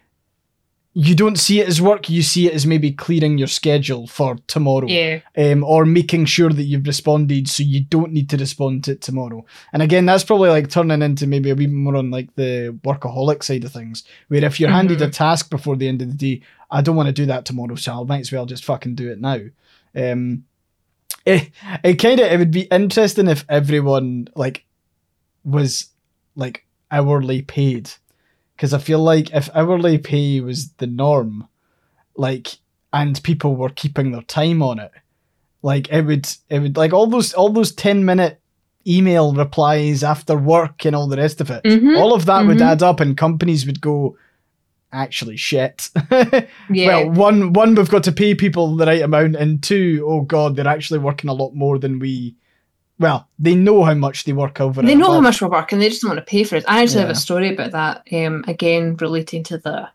you 0.92 1.14
don't 1.14 1.38
see 1.38 1.60
it 1.60 1.68
as 1.68 1.80
work 1.80 2.10
you 2.10 2.20
see 2.20 2.48
it 2.48 2.52
as 2.52 2.66
maybe 2.66 2.90
clearing 2.90 3.38
your 3.38 3.46
schedule 3.46 4.08
for 4.08 4.36
tomorrow 4.48 4.88
yeah. 4.88 5.20
um, 5.36 5.62
or 5.62 5.84
making 5.84 6.24
sure 6.24 6.50
that 6.50 6.64
you've 6.64 6.86
responded 6.86 7.48
so 7.48 7.62
you 7.62 7.80
don't 7.84 8.12
need 8.12 8.28
to 8.28 8.36
respond 8.36 8.82
to 8.82 8.92
it 8.92 9.00
tomorrow. 9.00 9.44
And 9.72 9.82
again 9.82 10.06
that's 10.06 10.24
probably 10.24 10.50
like 10.50 10.68
turning 10.68 11.02
into 11.02 11.26
maybe 11.26 11.50
a 11.50 11.54
wee 11.54 11.68
more 11.68 11.96
on 11.96 12.10
like 12.10 12.34
the 12.34 12.76
workaholic 12.82 13.44
side 13.44 13.64
of 13.64 13.72
things 13.72 14.02
where 14.28 14.44
if 14.44 14.58
you're 14.58 14.70
handed 14.70 15.00
a 15.00 15.08
task 15.08 15.48
before 15.48 15.76
the 15.76 15.86
end 15.86 16.02
of 16.02 16.08
the 16.08 16.14
day 16.14 16.44
i 16.70 16.80
don't 16.80 16.96
want 16.96 17.06
to 17.06 17.12
do 17.12 17.26
that 17.26 17.44
tomorrow 17.44 17.76
so 17.76 18.00
i 18.00 18.04
might 18.04 18.20
as 18.20 18.32
well 18.32 18.46
just 18.46 18.64
fucking 18.64 18.94
do 18.94 19.10
it 19.10 19.20
now. 19.20 19.38
Um 19.94 20.44
it, 21.26 21.50
it 21.84 21.94
kind 21.94 22.18
of 22.18 22.32
it 22.32 22.38
would 22.38 22.50
be 22.50 22.62
interesting 22.62 23.28
if 23.28 23.44
everyone 23.48 24.28
like 24.34 24.64
was 25.44 25.88
like 26.34 26.64
hourly 26.90 27.42
paid 27.42 27.90
because 28.60 28.74
I 28.74 28.78
feel 28.78 28.98
like 28.98 29.32
if 29.32 29.48
hourly 29.54 29.96
pay 29.96 30.38
was 30.42 30.72
the 30.72 30.86
norm, 30.86 31.48
like 32.14 32.58
and 32.92 33.22
people 33.22 33.56
were 33.56 33.70
keeping 33.70 34.12
their 34.12 34.20
time 34.20 34.62
on 34.62 34.78
it, 34.78 34.92
like 35.62 35.88
it 35.88 36.02
would 36.02 36.28
it 36.50 36.58
would 36.58 36.76
like 36.76 36.92
all 36.92 37.06
those 37.06 37.32
all 37.32 37.48
those 37.48 37.72
ten 37.72 38.04
minute 38.04 38.38
email 38.86 39.32
replies 39.32 40.04
after 40.04 40.36
work 40.36 40.84
and 40.84 40.94
all 40.94 41.08
the 41.08 41.16
rest 41.16 41.40
of 41.40 41.48
it. 41.50 41.64
Mhm, 41.64 41.98
All 41.98 42.12
of 42.12 42.26
that 42.26 42.46
would 42.46 42.58
mhm. 42.58 42.70
add 42.70 42.82
up, 42.82 43.00
and 43.00 43.16
companies 43.16 43.64
would 43.64 43.80
go, 43.80 44.18
actually 44.92 45.38
shit. 45.38 45.88
yeah 46.10 46.46
Well, 46.68 47.10
one 47.12 47.54
one 47.54 47.74
we've 47.74 47.88
got 47.88 48.04
to 48.04 48.12
pay 48.12 48.34
people 48.34 48.76
the 48.76 48.84
right 48.84 49.00
amount, 49.00 49.36
and 49.36 49.62
two, 49.62 50.04
oh 50.06 50.20
god, 50.20 50.54
they're 50.56 50.68
actually 50.68 50.98
working 50.98 51.30
a 51.30 51.34
lot 51.34 51.54
more 51.54 51.78
than 51.78 51.98
we. 51.98 52.34
Well, 53.00 53.26
they 53.38 53.54
know 53.54 53.82
how 53.82 53.94
much 53.94 54.24
they 54.24 54.32
work 54.32 54.60
over. 54.60 54.82
they 54.82 54.94
know 54.94 55.10
how 55.10 55.20
much 55.20 55.40
we're 55.40 55.48
working 55.48 55.78
they 55.80 55.88
just 55.88 56.02
don't 56.02 56.10
want 56.10 56.18
to 56.18 56.30
pay 56.30 56.44
for 56.44 56.56
it 56.56 56.64
i 56.68 56.82
actually 56.82 57.00
have 57.00 57.10
a 57.10 57.14
story 57.14 57.52
about 57.52 57.72
that 57.72 58.06
um 58.12 58.44
again 58.46 58.94
relating 58.96 59.42
to 59.44 59.58
the 59.58 59.88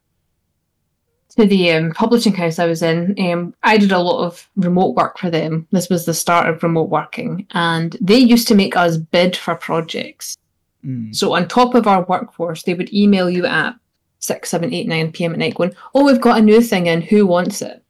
to 1.36 1.46
the 1.46 1.72
um, 1.72 1.92
publishing 1.92 2.34
house 2.34 2.60
I 2.60 2.66
was 2.66 2.82
in, 2.82 3.16
um, 3.20 3.54
I 3.64 3.78
did 3.78 3.92
a 3.92 4.00
lot 4.00 4.26
of 4.26 4.50
remote 4.56 4.96
work 4.96 5.18
for 5.18 5.30
them. 5.30 5.68
This 5.72 5.90
was 5.90 6.06
the 6.06 6.14
start 6.14 6.48
of 6.48 6.64
remote 6.64 6.90
working, 6.90 7.46
and 7.52 7.98
they 8.02 8.18
used 8.18 8.48
to 8.50 8.56
make 8.56 8.76
us 8.76 8.98
bid 8.98 9.36
for 9.36 9.56
projects. 9.56 10.38
Mm. 10.86 11.14
So 11.16 11.36
on 11.36 11.48
top 11.48 11.76
of 11.76 11.88
our 11.88 12.04
workforce, 12.04 12.64
they 12.64 12.74
would 12.74 12.94
email 12.94 13.30
you 13.30 13.46
at 13.46 13.76
six, 14.20 14.50
seven, 14.50 14.74
eight, 14.74 14.88
nine 14.88 15.12
p.m. 15.12 15.34
at 15.34 15.40
night, 15.40 15.56
going, 15.56 15.76
"Oh, 15.94 16.06
we've 16.06 16.22
got 16.22 16.40
a 16.40 16.42
new 16.42 16.62
thing 16.62 16.88
in. 16.88 17.02
Who 17.02 17.28
wants 17.28 17.62
it?" 17.62 17.84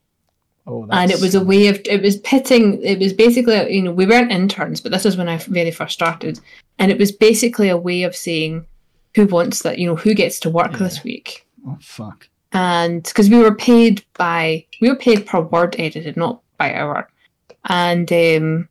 Oh, 0.68 0.88
and 0.92 1.12
it 1.12 1.22
was 1.22 1.36
a 1.36 1.44
way 1.44 1.68
of 1.68 1.80
it 1.86 2.02
was 2.02 2.18
pitting. 2.18 2.82
It 2.82 2.98
was 3.00 3.14
basically, 3.14 3.72
you 3.76 3.84
know, 3.84 3.92
we 3.92 4.08
weren't 4.08 4.32
interns, 4.32 4.82
but 4.82 4.92
this 4.92 5.06
is 5.06 5.16
when 5.16 5.30
I 5.30 5.38
very 5.38 5.70
first 5.72 5.94
started, 5.94 6.40
and 6.80 6.92
it 6.92 6.98
was 6.98 7.12
basically 7.12 7.70
a 7.70 7.78
way 7.78 8.02
of 8.04 8.16
saying, 8.16 8.66
"Who 9.16 9.28
wants 9.28 9.62
that? 9.62 9.78
You 9.78 9.86
know, 9.88 9.96
who 9.96 10.16
gets 10.16 10.40
to 10.42 10.50
work 10.50 10.72
Yeah. 10.74 10.78
this 10.80 11.04
week?" 11.04 11.46
Oh 11.68 11.78
fuck. 11.82 12.28
and 12.52 13.04
because 13.04 13.30
we 13.30 13.38
were 13.40 13.54
paid 13.56 14.04
by 14.18 14.66
we 14.82 14.88
were 14.90 14.96
paid 14.96 15.26
per 15.26 15.42
word 15.42 15.76
edited 15.80 16.16
not 16.16 16.42
by 16.58 16.74
hour 16.74 17.10
and 17.66 18.12
um 18.14 18.70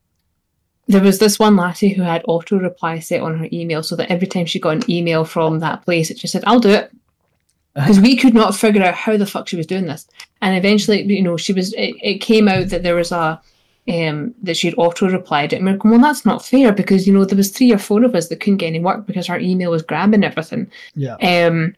there 0.87 1.01
was 1.03 1.19
this 1.19 1.37
one 1.37 1.55
lassie 1.57 1.89
who 1.93 2.01
had 2.01 2.23
auto 2.27 2.57
reply 2.57 2.99
set 2.99 3.21
on 3.21 3.37
her 3.37 3.47
email 3.51 3.83
so 3.83 3.95
that 3.97 4.09
every 4.11 4.27
time 4.27 4.45
she 4.45 4.59
got 4.59 4.77
an 4.77 4.89
email 4.89 5.25
from 5.25 5.59
that 5.59 5.83
place 5.83 6.09
it 6.09 6.17
just 6.17 6.31
said 6.31 6.43
i'll 6.47 6.59
do 6.59 6.69
it 6.69 6.89
because 7.75 7.99
we 7.99 8.15
could 8.15 8.33
not 8.33 8.55
figure 8.55 8.81
out 8.81 8.95
how 8.95 9.17
the 9.17 9.25
fuck 9.25 9.47
she 9.49 9.57
was 9.57 9.67
doing 9.67 9.85
this 9.85 10.07
and 10.41 10.55
eventually 10.57 11.01
you 11.03 11.21
know 11.21 11.37
she 11.37 11.53
was 11.53 11.73
it, 11.73 11.95
it 12.01 12.17
came 12.19 12.47
out 12.47 12.69
that 12.69 12.83
there 12.83 12.95
was 12.95 13.11
a 13.11 13.41
um 13.87 14.33
that 14.41 14.57
she'd 14.57 14.73
auto 14.77 15.07
replied 15.09 15.53
it 15.53 15.57
and 15.57 15.65
we 15.65 15.71
we're 15.71 15.77
going 15.77 15.91
well 15.93 16.01
that's 16.01 16.25
not 16.25 16.43
fair 16.45 16.71
because 16.71 17.05
you 17.05 17.13
know 17.13 17.23
there 17.23 17.37
was 17.37 17.51
three 17.51 17.71
or 17.71 17.77
four 17.77 18.03
of 18.03 18.15
us 18.15 18.27
that 18.29 18.39
couldn't 18.39 18.57
get 18.57 18.67
any 18.67 18.79
work 18.79 19.05
because 19.05 19.29
our 19.29 19.39
email 19.39 19.71
was 19.71 19.83
grabbing 19.83 20.23
everything 20.23 20.69
Yeah. 20.95 21.15
um, 21.15 21.75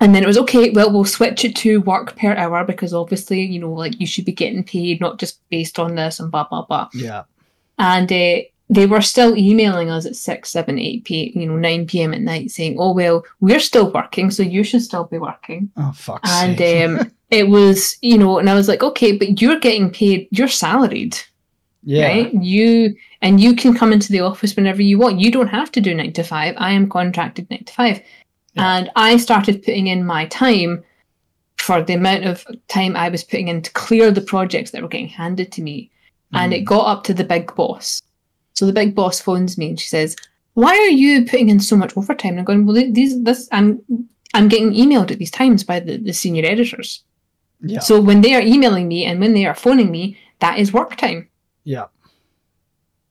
and 0.00 0.14
then 0.14 0.24
it 0.24 0.26
was 0.26 0.36
okay. 0.38 0.70
Well, 0.70 0.92
we'll 0.92 1.04
switch 1.04 1.44
it 1.44 1.54
to 1.56 1.80
work 1.82 2.16
per 2.16 2.34
hour 2.34 2.64
because 2.64 2.92
obviously, 2.92 3.42
you 3.42 3.60
know, 3.60 3.72
like 3.72 3.98
you 4.00 4.08
should 4.08 4.24
be 4.24 4.32
getting 4.32 4.64
paid, 4.64 5.00
not 5.00 5.18
just 5.20 5.38
based 5.50 5.78
on 5.78 5.94
this 5.94 6.18
and 6.18 6.30
blah 6.32 6.44
blah 6.48 6.64
blah. 6.66 6.88
Yeah. 6.92 7.22
And 7.78 8.12
uh, 8.12 8.40
they 8.70 8.86
were 8.86 9.02
still 9.02 9.36
emailing 9.36 9.90
us 9.90 10.06
at 10.06 10.16
six, 10.16 10.50
seven, 10.50 10.78
eight 10.78 11.04
p, 11.04 11.32
you 11.34 11.46
know, 11.46 11.56
nine 11.56 11.86
p.m. 11.86 12.14
at 12.14 12.20
night, 12.20 12.50
saying, 12.50 12.76
"Oh 12.78 12.92
well, 12.92 13.24
we're 13.40 13.60
still 13.60 13.90
working, 13.92 14.30
so 14.30 14.42
you 14.42 14.64
should 14.64 14.82
still 14.82 15.04
be 15.04 15.18
working." 15.18 15.70
Oh 15.76 15.92
fuck. 15.92 16.20
And 16.24 16.60
um, 17.00 17.12
it 17.30 17.48
was, 17.48 17.96
you 18.00 18.18
know, 18.18 18.38
and 18.38 18.48
I 18.48 18.54
was 18.54 18.68
like, 18.68 18.82
okay, 18.82 19.16
but 19.16 19.40
you're 19.40 19.60
getting 19.60 19.90
paid. 19.90 20.28
You're 20.30 20.48
salaried 20.48 21.18
yeah. 21.84 22.06
right? 22.06 22.34
You 22.34 22.96
and 23.22 23.40
you 23.40 23.54
can 23.54 23.74
come 23.74 23.92
into 23.92 24.10
the 24.10 24.20
office 24.20 24.56
whenever 24.56 24.82
you 24.82 24.98
want. 24.98 25.20
You 25.20 25.30
don't 25.30 25.48
have 25.48 25.70
to 25.72 25.80
do 25.80 25.94
nine 25.94 26.12
to 26.14 26.22
five. 26.22 26.54
I 26.58 26.72
am 26.72 26.88
contracted 26.88 27.48
nine 27.50 27.64
to 27.64 27.72
five. 27.72 28.02
Yeah. 28.54 28.76
And 28.76 28.90
I 28.96 29.16
started 29.18 29.62
putting 29.62 29.88
in 29.88 30.04
my 30.04 30.26
time 30.26 30.82
for 31.58 31.82
the 31.82 31.94
amount 31.94 32.24
of 32.24 32.46
time 32.68 32.96
I 32.96 33.08
was 33.08 33.24
putting 33.24 33.48
in 33.48 33.62
to 33.62 33.72
clear 33.72 34.10
the 34.10 34.20
projects 34.20 34.70
that 34.70 34.82
were 34.82 34.88
getting 34.88 35.08
handed 35.08 35.52
to 35.52 35.62
me. 35.62 35.90
And 36.32 36.52
Mm. 36.52 36.56
it 36.56 36.60
got 36.62 36.86
up 36.86 37.04
to 37.04 37.14
the 37.14 37.24
big 37.24 37.54
boss. 37.54 38.02
So 38.54 38.66
the 38.66 38.72
big 38.72 38.94
boss 38.94 39.20
phones 39.20 39.58
me 39.58 39.70
and 39.70 39.80
she 39.80 39.88
says, 39.88 40.16
Why 40.54 40.72
are 40.72 40.90
you 40.90 41.24
putting 41.24 41.48
in 41.50 41.60
so 41.60 41.76
much 41.76 41.96
overtime? 41.96 42.30
And 42.30 42.40
I'm 42.40 42.44
going, 42.44 42.66
Well 42.66 42.92
these 42.92 43.22
this 43.22 43.48
I'm 43.52 43.82
I'm 44.34 44.48
getting 44.48 44.72
emailed 44.72 45.10
at 45.10 45.18
these 45.18 45.30
times 45.30 45.62
by 45.62 45.80
the, 45.80 45.96
the 45.96 46.12
senior 46.12 46.44
editors. 46.44 47.02
Yeah. 47.60 47.78
So 47.80 48.00
when 48.00 48.20
they 48.20 48.34
are 48.34 48.40
emailing 48.40 48.88
me 48.88 49.04
and 49.04 49.20
when 49.20 49.32
they 49.32 49.46
are 49.46 49.54
phoning 49.54 49.90
me, 49.90 50.18
that 50.40 50.58
is 50.58 50.72
work 50.72 50.96
time. 50.96 51.28
yeah. 51.64 51.86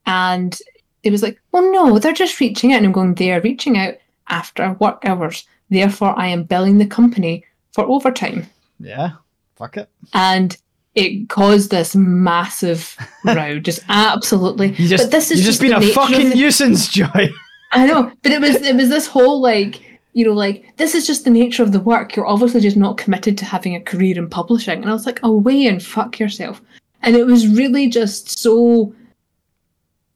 And 0.06 0.58
it 1.02 1.10
was 1.10 1.22
like, 1.22 1.40
well, 1.52 1.70
no, 1.72 1.98
they're 1.98 2.12
just 2.12 2.40
reaching 2.40 2.72
out. 2.72 2.78
And 2.78 2.86
I'm 2.86 2.92
going, 2.92 3.14
they 3.14 3.32
are 3.32 3.40
reaching 3.40 3.78
out 3.78 3.94
after 4.28 4.72
work 4.74 5.02
hours. 5.04 5.46
Therefore, 5.70 6.18
I 6.18 6.28
am 6.28 6.44
billing 6.44 6.78
the 6.78 6.86
company 6.86 7.44
for 7.72 7.84
overtime. 7.84 8.46
Yeah. 8.78 9.12
Fuck 9.56 9.76
it. 9.76 9.88
And 10.12 10.56
it 10.94 11.28
caused 11.28 11.70
this 11.70 11.96
massive 11.96 12.96
row, 13.24 13.58
just 13.58 13.80
absolutely. 13.88 14.72
You 14.74 14.88
just 14.88 15.04
but 15.04 15.10
this 15.10 15.30
is 15.30 15.44
just 15.44 15.60
the 15.60 15.68
been 15.68 15.82
a 15.82 15.86
fucking 15.88 16.30
nuisance, 16.30 16.88
Joy. 16.88 17.30
I 17.72 17.86
know, 17.86 18.12
but 18.22 18.32
it 18.32 18.40
was 18.40 18.56
it 18.56 18.76
was 18.76 18.88
this 18.88 19.06
whole 19.06 19.40
like 19.40 19.82
you 20.12 20.24
know 20.24 20.32
like 20.32 20.76
this 20.76 20.94
is 20.94 21.06
just 21.06 21.24
the 21.24 21.30
nature 21.30 21.62
of 21.62 21.72
the 21.72 21.80
work. 21.80 22.14
You're 22.14 22.26
obviously 22.26 22.60
just 22.60 22.76
not 22.76 22.96
committed 22.96 23.36
to 23.38 23.44
having 23.44 23.74
a 23.74 23.80
career 23.80 24.16
in 24.16 24.28
publishing. 24.28 24.80
And 24.80 24.88
I 24.88 24.92
was 24.92 25.06
like, 25.06 25.20
oh, 25.22 25.32
away 25.32 25.66
and 25.66 25.82
fuck 25.82 26.18
yourself. 26.18 26.62
And 27.02 27.16
it 27.16 27.26
was 27.26 27.48
really 27.48 27.88
just 27.88 28.38
so 28.38 28.94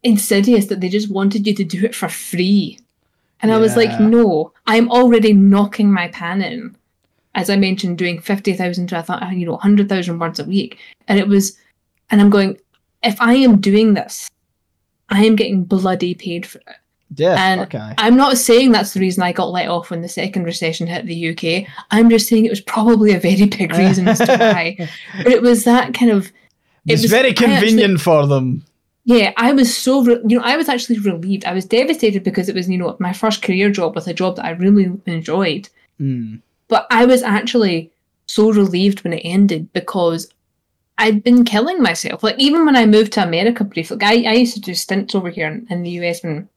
insidious 0.02 0.66
that 0.66 0.80
they 0.80 0.88
just 0.88 1.10
wanted 1.10 1.46
you 1.46 1.55
to 1.55 1.64
do 1.64 1.84
it 1.84 1.94
for 1.94 2.09
free. 2.09 2.78
And 3.40 3.52
I 3.52 3.59
was 3.59 3.76
like, 3.76 4.00
no, 4.00 4.52
I'm 4.66 4.90
already 4.90 5.32
knocking 5.32 5.92
my 5.92 6.09
pan 6.09 6.42
in. 6.42 6.76
As 7.39 7.48
I 7.48 7.56
mentioned, 7.56 7.98
doing 7.98 8.20
50,000 8.20 8.89
to, 8.89 8.98
I 8.98 9.02
thought, 9.02 9.32
you 9.32 9.47
know, 9.47 9.52
100,000 9.52 10.19
words 10.19 10.40
a 10.40 10.44
week. 10.44 10.77
And 11.06 11.19
it 11.19 11.28
was, 11.28 11.56
and 12.10 12.20
I'm 12.20 12.31
going, 12.31 12.59
if 13.05 13.20
I 13.20 13.35
am 13.35 13.60
doing 13.60 13.94
this, 13.94 14.28
I 15.09 15.24
am 15.24 15.36
getting 15.36 15.62
bloody 15.65 16.15
paid 16.15 16.44
for 16.47 16.59
it. 16.59 16.77
Yeah. 17.15 17.36
And 17.39 17.60
okay. 17.62 17.94
I'm 17.97 18.16
not 18.16 18.36
saying 18.39 18.73
that's 18.73 18.93
the 18.93 19.01
reason 19.01 19.23
I 19.23 19.32
got 19.32 19.51
let 19.52 19.69
off 19.69 19.90
when 19.90 20.02
the 20.02 20.09
second 20.09 20.43
recession 20.44 20.86
hit 20.89 21.06
the 21.06 21.28
UK. 21.31 21.66
I'm 21.93 22.10
just 22.10 22.28
saying 22.28 22.44
it 22.44 22.51
was 22.51 22.60
probably 22.60 23.15
a 23.15 23.20
very 23.20 23.47
big 23.47 23.73
reason 23.82 24.09
as 24.09 24.19
to 24.19 24.36
why. 24.36 24.77
But 25.16 25.28
it 25.32 25.40
was 25.40 25.62
that 25.65 25.94
kind 25.94 26.10
of, 26.10 26.27
it 26.86 26.94
It's 26.94 27.02
was- 27.02 27.10
very 27.10 27.28
I 27.28 27.31
actually- 27.31 27.47
convenient 27.56 28.01
for 28.01 28.27
them. 28.27 28.65
yeah, 29.05 29.32
I 29.36 29.52
was 29.52 29.74
so, 29.74 30.02
re- 30.05 30.20
you 30.27 30.36
know, 30.39 30.44
I 30.44 30.56
was 30.56 30.69
actually 30.69 30.98
relieved. 30.98 31.44
I 31.47 31.55
was 31.55 31.65
devastated 31.65 32.24
because 32.24 32.48
it 32.48 32.55
was, 32.56 32.69
you 32.69 32.77
know, 32.78 32.97
my 32.98 33.12
first 33.12 33.43
career 33.43 33.70
job 33.70 33.94
with 33.94 34.09
a 34.09 34.12
job 34.12 34.36
that 34.36 34.44
I 34.44 34.51
really 34.51 34.90
enjoyed. 35.06 35.69
Mm. 36.01 36.43
But 36.69 36.86
I 36.90 37.07
was 37.07 37.23
actually 37.23 37.90
so 38.27 38.53
relieved 38.53 39.03
when 39.03 39.15
it 39.15 39.23
ended 39.24 39.73
because 39.73 40.32
I'd 40.99 41.23
been 41.23 41.45
killing 41.45 41.82
myself. 41.82 42.23
Like 42.23 42.39
even 42.39 42.66
when 42.66 42.77
I 42.77 42.86
moved 42.86 43.12
to 43.15 43.23
America 43.23 43.65
briefly, 43.65 43.97
like, 43.97 44.27
I, 44.27 44.31
I 44.31 44.35
used 44.35 44.55
to 44.55 44.61
do 44.61 44.74
stints 44.74 45.15
over 45.15 45.31
here 45.31 45.47
in, 45.47 45.66
in 45.70 45.82
the 45.82 45.90
US 46.03 46.23
when 46.23 46.49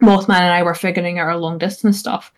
Mothman 0.00 0.40
and 0.40 0.52
I 0.52 0.62
were 0.62 0.74
figuring 0.74 1.18
out 1.18 1.26
our 1.26 1.36
long 1.36 1.58
distance 1.58 1.98
stuff. 1.98 2.32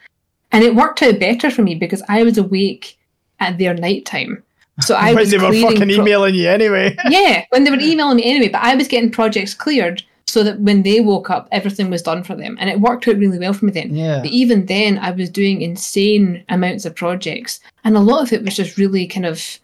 And 0.53 0.65
it 0.65 0.75
worked 0.75 1.03
out 1.03 1.19
better 1.19 1.51
for 1.51 1.63
me 1.63 1.75
because 1.75 2.03
I 2.09 2.23
was 2.23 2.39
awake 2.39 2.99
at 3.41 3.59
their 3.59 3.75
nighttime. 3.75 4.43
So 4.81 4.95
I 4.95 5.15
was 5.15 5.31
they 5.31 5.39
were 5.39 5.53
fucking 5.53 5.79
pro- 5.79 5.89
emailing 5.89 6.35
you 6.35 6.49
anyway. 6.49 6.97
yeah, 7.09 7.45
when 7.51 7.65
they 7.65 7.71
were 7.71 7.77
emailing 7.81 8.17
me 8.17 8.25
anyway, 8.25 8.49
but 8.49 8.63
I 8.63 8.75
was 8.75 8.89
getting 8.89 9.11
projects 9.11 9.55
cleared 9.55 10.03
so 10.33 10.43
that 10.43 10.59
when 10.61 10.83
they 10.83 10.99
woke 11.01 11.29
up, 11.29 11.47
everything 11.53 11.91
was 11.91 12.01
done 12.01 12.25
for 12.25 12.35
them. 12.35 12.57
And 12.59 12.71
it 12.71 12.81
worked 12.81 13.07
out 13.07 13.19
really 13.19 13.39
well 13.39 13.53
for 13.53 13.67
me 13.67 13.73
then. 13.73 13.95
yeah. 13.95 14.21
But 14.21 14.31
even 14.31 14.65
then, 14.65 14.99
I 14.99 15.11
was 15.11 15.29
doing 15.29 15.61
insane 15.61 16.43
amounts 16.49 16.87
of 16.87 16.97
projects. 16.97 17.61
And 17.85 17.99
a 17.99 18.01
lot 18.01 18.23
of 18.23 18.33
it 18.33 18.43
was 18.43 18.57
just 18.57 18.79
really 18.79 19.07
kind 19.07 19.27
of 19.27 19.59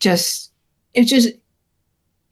just, 0.00 0.50
it 0.94 1.00
was 1.00 1.10
just, 1.10 1.28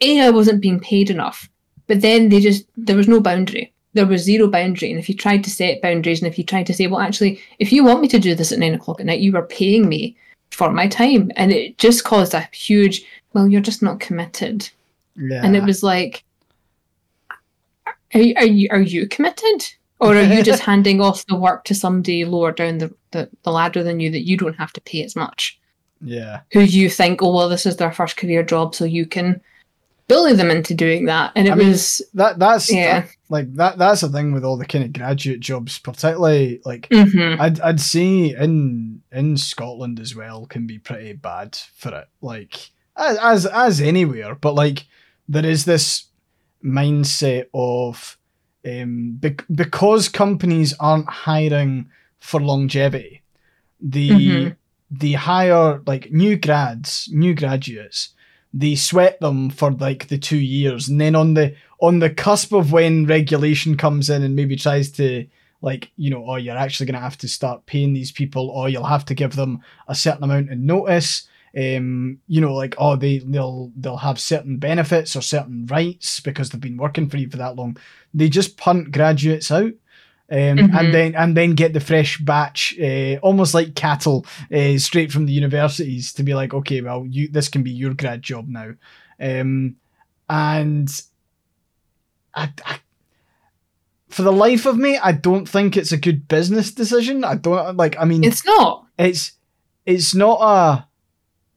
A, 0.01 0.23
I 0.23 0.31
wasn't 0.31 0.63
being 0.63 0.81
paid 0.81 1.11
enough. 1.11 1.51
But 1.87 2.01
then 2.01 2.31
they 2.31 2.41
just, 2.41 2.65
there 2.79 2.97
was 2.97 3.09
no 3.09 3.21
boundary. 3.21 3.71
There 3.93 4.07
was 4.07 4.23
zero 4.23 4.49
boundary. 4.49 4.91
And 4.91 4.99
if 4.99 5.11
you 5.11 5.15
tried 5.15 5.45
to 5.45 5.51
set 5.51 5.83
boundaries 5.83 6.23
and 6.23 6.33
if 6.33 6.39
you 6.39 6.45
tried 6.45 6.67
to 6.69 6.73
say, 6.73 6.87
well, 6.87 7.01
actually, 7.01 7.43
if 7.59 7.73
you 7.73 7.85
want 7.85 8.01
me 8.01 8.09
to 8.09 8.19
do 8.19 8.35
this 8.35 8.53
at 8.53 8.59
nine 8.59 8.73
o'clock 8.73 9.01
at 9.01 9.07
night, 9.07 9.21
you 9.21 9.37
are 9.37 9.43
paying 9.43 9.87
me 9.87 10.17
for 10.51 10.73
my 10.73 10.89
time. 10.89 11.31
And 11.37 11.53
it 11.53 11.77
just 11.77 12.05
caused 12.05 12.33
a 12.33 12.49
huge, 12.53 13.05
well, 13.35 13.47
you're 13.47 13.61
just 13.61 13.83
not 13.83 14.01
committed. 14.01 14.71
Yeah. 15.15 15.43
And 15.45 15.55
it 15.55 15.63
was 15.63 15.83
like, 15.83 16.25
are, 18.15 18.21
you- 18.21 18.35
are 18.37 18.47
you 18.47 18.69
are 18.71 18.81
you 18.81 19.07
committed, 19.09 19.69
or 20.01 20.17
are 20.17 20.23
you 20.23 20.43
just 20.43 20.63
handing 20.71 21.01
off 21.01 21.27
the 21.27 21.37
work 21.37 21.65
to 21.65 21.75
somebody 21.75 22.25
lower 22.25 22.53
down 22.53 22.79
the, 22.79 22.95
the, 23.13 23.29
the 23.43 23.51
ladder 23.53 23.83
than 23.83 24.01
you 24.01 24.11
that 24.11 24.27
you 24.27 24.37
don't 24.37 24.57
have 24.57 24.73
to 24.75 24.81
pay 24.81 25.03
as 25.05 25.15
much? 25.17 25.59
yeah. 26.03 26.41
Who 26.53 26.61
you 26.61 26.89
think, 26.89 27.23
oh 27.23 27.35
well, 27.35 27.49
this 27.51 27.67
is 27.67 27.77
their 27.77 27.93
first 27.93 28.17
career 28.17 28.43
job, 28.43 28.75
so 28.75 28.85
you 28.87 29.05
can 29.07 29.41
bully 30.09 30.33
them 30.35 30.51
into 30.51 30.75
doing 30.75 31.05
that. 31.05 31.31
And 31.37 31.47
it 31.47 31.53
I 31.53 31.55
mean, 31.55 31.69
was 31.69 32.03
That 32.15 32.39
that's 32.39 32.73
Yeah. 32.73 33.01
that- 33.03 33.11
like 33.29 33.55
that 33.55 33.79
that's 33.79 34.01
the 34.01 34.09
thing 34.09 34.33
with 34.33 34.45
all 34.45 34.57
the 34.57 34.65
kind 34.67 34.83
of 34.85 34.93
graduate 34.93 35.39
jobs, 35.41 35.79
particularly 35.79 36.61
like 36.65 36.89
mhm. 36.89 37.39
I'd 37.39 37.61
I'd 37.61 37.81
say 37.81 38.35
in 38.37 39.03
in 39.13 39.37
Scotland 39.37 40.01
as 40.01 40.17
well 40.17 40.47
can 40.47 40.67
be 40.67 40.79
pretty 40.81 41.13
bad 41.13 41.57
for 41.77 41.95
it. 41.95 42.09
Like 42.21 42.71
as 42.97 43.19
as, 43.19 43.47
as 43.47 43.81
anywhere, 43.81 44.35
but 44.35 44.55
like 44.55 44.87
there 45.29 45.47
is 45.47 45.65
this 45.65 46.07
mindset 46.65 47.47
of 47.55 48.17
um 48.67 49.13
bec- 49.21 49.47
because 49.55 50.09
companies 50.09 50.75
aren't 50.79 51.09
hiring 51.09 51.89
for 52.19 52.41
longevity, 52.41 53.23
they 53.81 54.09
Mhm. 54.09 54.57
they 54.91 55.13
hire 55.13 55.81
like 55.87 56.13
new 56.13 56.37
grads, 56.37 57.09
new 57.13 57.35
graduates. 57.35 58.11
They 58.53 58.75
sweat 58.75 59.21
them 59.21 59.49
for 59.49 59.71
like 59.71 60.09
the 60.09 60.19
two 60.19 60.39
years, 60.39 60.89
and 60.89 61.01
then 61.01 61.15
on 61.15 61.35
the 61.35 61.55
on 61.81 62.01
the 62.01 62.11
cusp 62.11 62.53
of 62.53 62.73
when 62.73 63.07
regulation 63.07 63.77
comes 63.77 64.11
in 64.11 64.23
and 64.23 64.37
maybe 64.37 64.57
tries 64.57 64.91
to 64.93 65.27
like 65.63 65.91
you 65.97 66.11
know, 66.11 66.25
oh, 66.29 66.37
you're 66.37 66.57
actually 66.57 66.87
going 66.87 66.95
to 66.95 67.01
have 67.01 67.19
to 67.19 67.29
start 67.29 67.67
paying 67.67 67.93
these 67.95 68.11
people, 68.13 68.49
or 68.51 68.69
you'll 68.69 68.85
have 68.85 69.05
to 69.07 69.15
give 69.15 69.37
them 69.37 69.61
a 69.89 69.95
certain 69.95 70.25
amount 70.25 70.51
of 70.51 70.59
notice. 70.59 71.29
Um, 71.57 72.19
you 72.29 72.41
know, 72.41 72.55
like 72.55 72.75
oh, 72.79 72.97
they 72.97 73.19
they'll 73.19 73.73
they'll 73.77 73.97
have 73.97 74.21
certain 74.21 74.59
benefits 74.59 75.17
or 75.17 75.21
certain 75.23 75.67
rights 75.67 76.21
because 76.21 76.51
they've 76.51 76.61
been 76.61 76.77
working 76.77 77.09
for 77.09 77.17
you 77.17 77.29
for 77.29 77.39
that 77.39 77.57
long. 77.57 77.77
They 78.15 78.29
just 78.29 78.57
punt 78.57 78.93
graduates 78.93 79.51
out. 79.51 79.73
Um, 80.33 80.59
Mhm. 80.59 80.79
and 80.79 80.95
then 80.95 81.15
and 81.17 81.37
then 81.37 81.55
get 81.57 81.73
the 81.73 81.81
fresh 81.81 82.19
batch, 82.19 82.79
uh, 82.79 83.17
almost 83.17 83.53
like 83.53 83.75
cattle, 83.75 84.25
uh, 84.55 84.79
straight 84.79 85.11
from 85.11 85.27
the 85.27 85.33
universities 85.33 86.13
to 86.13 86.23
be 86.23 86.35
like, 86.35 86.55
okay, 86.55 86.81
well, 86.83 87.05
you 87.05 87.27
this 87.29 87.49
can 87.49 87.65
be 87.65 87.73
your 87.73 87.95
grad 87.95 88.23
job 88.23 88.47
now, 88.47 88.75
um, 89.19 89.75
and 90.29 91.03
I, 92.33 92.53
I, 92.65 92.79
for 94.09 94.23
the 94.23 94.33
life 94.33 94.67
of 94.67 94.79
me, 94.79 94.99
I 94.99 95.11
don't 95.11 95.49
think 95.49 95.77
it's 95.77 95.91
a 95.91 95.97
good 95.97 96.29
business 96.29 96.71
decision. 96.73 97.25
I 97.25 97.35
don't 97.35 97.77
like. 97.77 97.97
I 97.99 98.05
mean, 98.05 98.23
it's 98.23 98.45
not. 98.45 98.87
it's 98.99 99.33
it's 99.85 100.15
not 100.15 100.39
a 100.41 100.87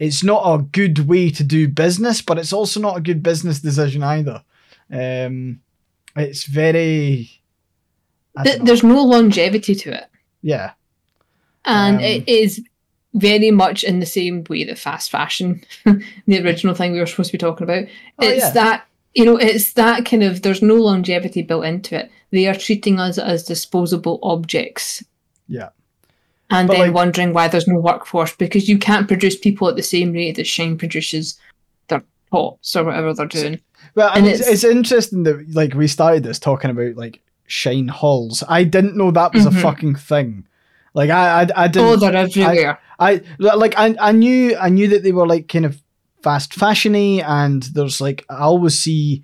it's 0.04 0.24
not 0.24 0.44
a 0.46 0.62
good 0.62 1.08
way 1.08 1.30
to 1.30 1.44
do 1.44 1.68
business, 1.68 2.22
but 2.22 2.38
it's 2.38 2.52
also 2.54 2.80
not 2.80 2.98
a 2.98 3.02
good 3.02 3.24
business 3.24 3.60
decision 3.62 4.04
either. 4.04 4.44
Um, 4.92 5.62
it's 6.16 6.44
very. 6.44 7.42
Th- 8.44 8.60
there's 8.62 8.84
no 8.84 9.02
longevity 9.04 9.76
to 9.76 9.94
it. 9.94 10.06
Yeah, 10.42 10.72
and 11.64 11.98
Um, 11.98 12.02
it 12.04 12.28
is 12.28 12.62
very 13.14 13.52
much 13.52 13.84
in 13.84 14.00
the 14.00 14.06
same 14.06 14.44
way 14.50 14.64
that 14.66 14.78
fast 14.78 15.10
fashion, 15.12 15.64
the 15.86 16.44
original 16.44 16.76
thing 16.76 16.92
we 16.94 17.00
were 17.00 17.06
supposed 17.06 17.30
to 17.32 17.38
be 17.38 17.38
talking 17.38 17.64
about, 17.64 17.86
Oh, 18.20 18.28
it's 18.28 18.44
yeah. 18.44 18.50
that 18.52 18.86
you 19.14 19.24
know, 19.26 19.38
it's 19.38 19.74
that 19.74 20.06
kind 20.06 20.24
of 20.24 20.42
there's 20.42 20.62
no 20.64 20.76
longevity 20.76 21.44
built 21.44 21.66
into 21.66 21.96
it. 21.96 22.12
They 22.32 22.48
are 22.48 22.56
treating 22.56 23.00
us 23.00 23.18
as 23.20 23.44
disposable 23.46 24.20
objects. 24.24 25.04
Yeah. 25.48 25.70
And 26.54 26.68
But, 26.68 26.74
then 26.78 26.88
like- 26.88 26.94
wondering 26.96 27.34
why 27.34 27.48
there's 27.48 27.68
no 27.68 27.80
workforce 27.80 28.36
because 28.36 28.70
you 28.70 28.78
can't 28.78 29.08
produce 29.08 29.38
people 29.38 29.68
at 29.68 29.76
the 29.76 29.84
same 29.84 30.14
rate 30.14 30.36
that 30.36 30.46
Shein 30.46 30.78
produces 30.78 31.38
their 31.88 32.04
pots 32.32 32.76
or 32.76 32.84
whatever 32.86 33.14
they're 33.14 33.26
doing. 33.26 33.60
well, 33.96 34.12
and 34.14 34.26
it's, 34.28 34.40
it's- 34.42 34.64
interesting 34.64 35.24
that 35.24 35.54
like 35.54 35.74
we 35.74 35.88
started 35.88 36.24
this 36.24 36.40
talking 36.40 36.70
about 36.72 36.96
like 36.96 37.22
Shein 37.50 37.90
halls. 37.90 38.44
I 38.48 38.64
didn't 38.64 38.96
know 38.96 39.12
that 39.12 39.34
was 39.34 39.46
Mhm. 39.46 39.58
a 39.58 39.62
fucking 39.62 39.96
thing. 39.96 40.46
Like 40.94 41.10
I, 41.10 41.42
I, 41.42 41.64
I 41.64 41.68
didn't. 41.68 41.88
Oh, 41.90 41.96
they're 41.98 42.16
everywhere. 42.16 42.80
I 43.00 43.22
like 43.40 43.74
I, 43.78 43.96
I 44.00 44.12
knew 44.12 44.56
I 44.56 44.70
knew 44.70 44.88
that 44.90 45.02
they 45.04 45.12
were 45.12 45.28
like 45.28 45.48
kind 45.48 45.66
of 45.66 45.82
fast 46.22 46.54
fashiony 46.54 47.22
and 47.24 47.64
there's 47.74 48.00
like 48.00 48.24
I 48.30 48.38
always 48.44 48.78
see 48.80 49.24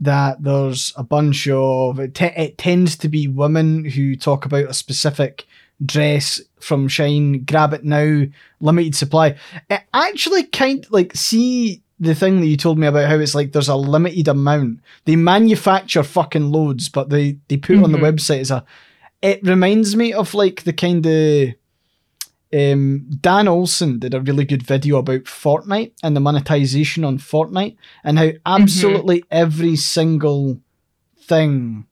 that 0.00 0.42
there's 0.42 0.92
a 0.96 1.02
bunch 1.02 1.48
of 1.48 1.98
it, 1.98 2.14
te- 2.14 2.26
it 2.36 2.58
tends 2.58 2.96
to 2.98 3.08
be 3.08 3.26
women 3.28 3.84
who 3.86 4.14
talk 4.14 4.44
about 4.44 4.68
a 4.68 4.74
specific 4.74 5.46
dress 5.84 6.40
from 6.60 6.88
Shein, 6.88 7.44
grab 7.46 7.72
it 7.74 7.84
now, 7.84 8.24
limited 8.60 8.94
supply. 8.94 9.36
It 9.70 9.82
actually 9.92 10.44
kind 10.44 10.86
like 10.90 11.14
see 11.14 11.82
the 11.98 12.14
thing 12.14 12.40
that 12.40 12.46
you 12.46 12.56
told 12.56 12.78
me 12.78 12.86
about 12.86 13.08
how 13.08 13.18
it's 13.18 13.34
like 13.34 13.52
there's 13.52 13.68
a 13.68 13.76
limited 13.76 14.28
amount. 14.28 14.80
They 15.04 15.16
manufacture 15.16 16.02
fucking 16.02 16.50
loads, 16.50 16.88
but 16.88 17.08
they 17.10 17.38
they 17.48 17.56
put 17.56 17.82
on 17.82 17.92
the 17.92 17.98
Mhm. 17.98 18.12
website 18.14 18.40
as 18.40 18.50
a. 18.50 18.64
It 19.22 19.40
reminds 19.42 19.96
me 19.96 20.12
of 20.12 20.34
like 20.34 20.64
the 20.64 20.72
kind 20.74 21.04
of 21.06 21.54
um, 22.54 23.06
Dan 23.20 23.48
Olson 23.48 23.98
did 23.98 24.14
a 24.14 24.20
really 24.20 24.44
good 24.44 24.62
video 24.62 24.98
about 24.98 25.24
Fortnite 25.24 25.92
and 26.02 26.14
the 26.14 26.20
monetization 26.20 27.02
on 27.04 27.18
Fortnite 27.18 27.76
and 28.04 28.18
how 28.18 28.30
absolutely 28.46 29.24
every 29.30 29.74
single 29.76 30.60
thing 31.18 31.85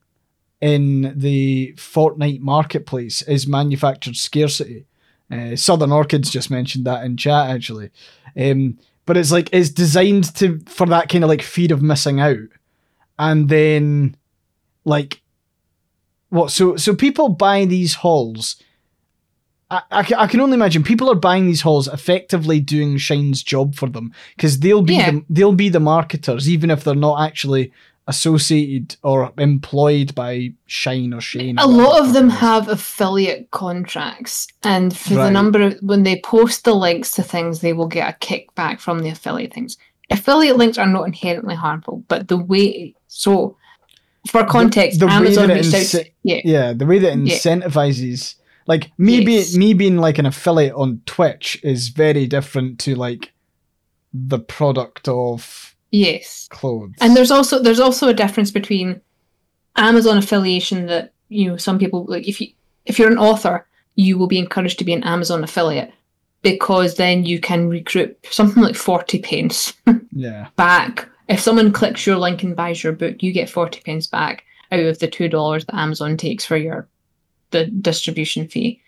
in 0.65 1.13
the 1.15 1.73
Fortnite 1.77 2.39
marketplace 2.39 3.21
is 3.21 3.45
manufactured 3.45 4.15
scarcity. 4.15 4.85
Uh, 5.31 5.55
Southern 5.55 5.91
Orchids 5.91 6.31
just 6.31 6.49
mentioned 6.49 6.85
that 6.85 7.03
in 7.03 7.17
chat 7.17 7.51
actually, 7.51 7.91
um, 8.35 8.77
but 9.05 9.15
it's 9.15 9.31
like 9.31 9.49
it's 9.53 9.69
designed 9.69 10.35
to 10.35 10.59
for 10.65 10.87
that 10.87 11.07
kind 11.09 11.23
of 11.23 11.29
like 11.29 11.43
fear 11.43 11.71
of 11.71 11.83
missing 11.83 12.19
out, 12.19 12.49
and 13.19 13.47
then 13.49 14.15
like 14.85 15.21
what? 16.29 16.49
So 16.51 16.77
so 16.77 16.95
people 16.95 17.29
buy 17.29 17.65
these 17.65 17.95
halls. 17.95 18.55
I, 19.69 19.81
I, 19.91 20.13
I 20.17 20.27
can 20.27 20.41
only 20.41 20.55
imagine 20.55 20.83
people 20.83 21.09
are 21.11 21.15
buying 21.15 21.47
these 21.47 21.61
halls 21.61 21.87
effectively 21.87 22.59
doing 22.59 22.97
Shein's 22.97 23.41
job 23.43 23.75
for 23.75 23.89
them 23.89 24.13
because 24.35 24.59
they'll 24.59 24.83
be 24.83 24.95
Yeah. 24.95 25.11
the, 25.11 25.25
they'll 25.29 25.53
be 25.53 25.69
the 25.69 25.79
marketers 25.79 26.47
even 26.47 26.69
if 26.69 26.83
they're 26.83 26.93
not 26.95 27.19
actually 27.27 27.71
associated 28.07 28.95
or 29.03 29.33
employed 29.37 30.13
by 30.15 30.53
Shein 30.69 31.15
or 31.15 31.21
Shane. 31.21 31.57
A 31.57 31.65
lot 31.67 31.99
of 32.01 32.13
them 32.13 32.29
have 32.29 32.67
affiliate 32.67 33.49
contracts, 33.51 34.47
and 34.63 34.95
for 34.95 35.15
the 35.15 35.31
number 35.31 35.61
of 35.61 35.77
when 35.81 36.03
they 36.03 36.21
post 36.21 36.63
the 36.65 36.73
links 36.75 37.11
to 37.13 37.23
things, 37.23 37.61
they 37.61 37.73
will 37.73 37.87
get 37.87 38.09
a 38.13 38.17
kickback 38.25 38.79
from 38.79 38.99
the 38.99 39.09
affiliate 39.09 39.53
things. 39.53 39.77
Affiliate 40.11 40.57
links 40.57 40.77
are 40.77 40.85
not 40.85 41.07
inherently 41.07 41.55
harmful, 41.55 42.03
but 42.07 42.27
the 42.27 42.37
way 42.37 42.93
so 43.07 43.57
for 44.29 44.45
context, 44.45 44.99
the 44.99 45.07
way 45.07 45.13
Amazon 45.13 45.49
reached 45.49 45.73
out. 45.73 45.81
ince- 45.81 45.91
To, 45.91 46.05
yeah, 46.23 46.41
yeah, 46.43 46.73
the 46.73 46.85
way 46.85 46.99
that 46.99 47.17
Yeah. 47.17 47.35
incentivizes 47.35 48.35
like 48.67 48.91
me 48.99 49.21
Yes. 49.21 49.25
being 49.25 49.59
me 49.59 49.73
being 49.73 49.97
like 49.97 50.17
an 50.19 50.25
affiliate 50.27 50.73
on 50.75 51.01
Twitch 51.07 51.59
is 51.63 51.89
very 51.89 52.27
different 52.27 52.77
to 52.79 52.95
like 52.95 53.31
the 54.13 54.39
product 54.39 55.07
of 55.07 55.74
yes. 55.95 56.47
clothes. 56.49 56.95
And 57.01 57.15
there's 57.15 57.31
also 57.31 57.59
there's 57.59 57.79
also 57.79 58.07
a 58.07 58.13
difference 58.13 58.51
between 58.51 59.01
Amazon 59.75 60.17
affiliation 60.17 60.85
that 60.87 61.13
you 61.29 61.49
know 61.49 61.57
some 61.57 61.79
people 61.79 62.05
like 62.07 62.27
if 62.27 62.39
you 62.41 62.47
if 62.85 62.99
you're 62.99 63.11
an 63.11 63.17
author, 63.17 63.65
you 63.95 64.17
will 64.17 64.27
be 64.27 64.39
encouraged 64.39 64.79
to 64.79 64.85
be 64.85 64.93
an 64.93 65.03
Amazon 65.03 65.43
affiliate 65.43 65.93
because 66.41 66.95
then 66.95 67.25
you 67.25 67.39
can 67.39 67.67
recruit 67.67 68.17
something 68.29 68.61
like 68.61 68.75
forty 68.75 69.19
pence 69.19 69.73
yeah, 70.11 70.47
back. 70.55 71.09
If 71.27 71.39
someone 71.39 71.73
clicks 71.73 72.05
your 72.05 72.17
link 72.17 72.43
and 72.43 72.55
buys 72.55 72.83
your 72.83 72.93
book, 72.93 73.23
you 73.23 73.31
get 73.31 73.49
forty 73.49 73.81
pence 73.81 74.07
back 74.07 74.45
out 74.71 74.79
of 74.79 74.99
the 74.99 75.07
two 75.07 75.29
dollars 75.29 75.65
that 75.65 75.75
Amazon 75.75 76.17
takes 76.17 76.45
for 76.45 76.57
your 76.57 76.87
the 77.51 77.65
distribution 77.65 78.47
fee. 78.47 78.81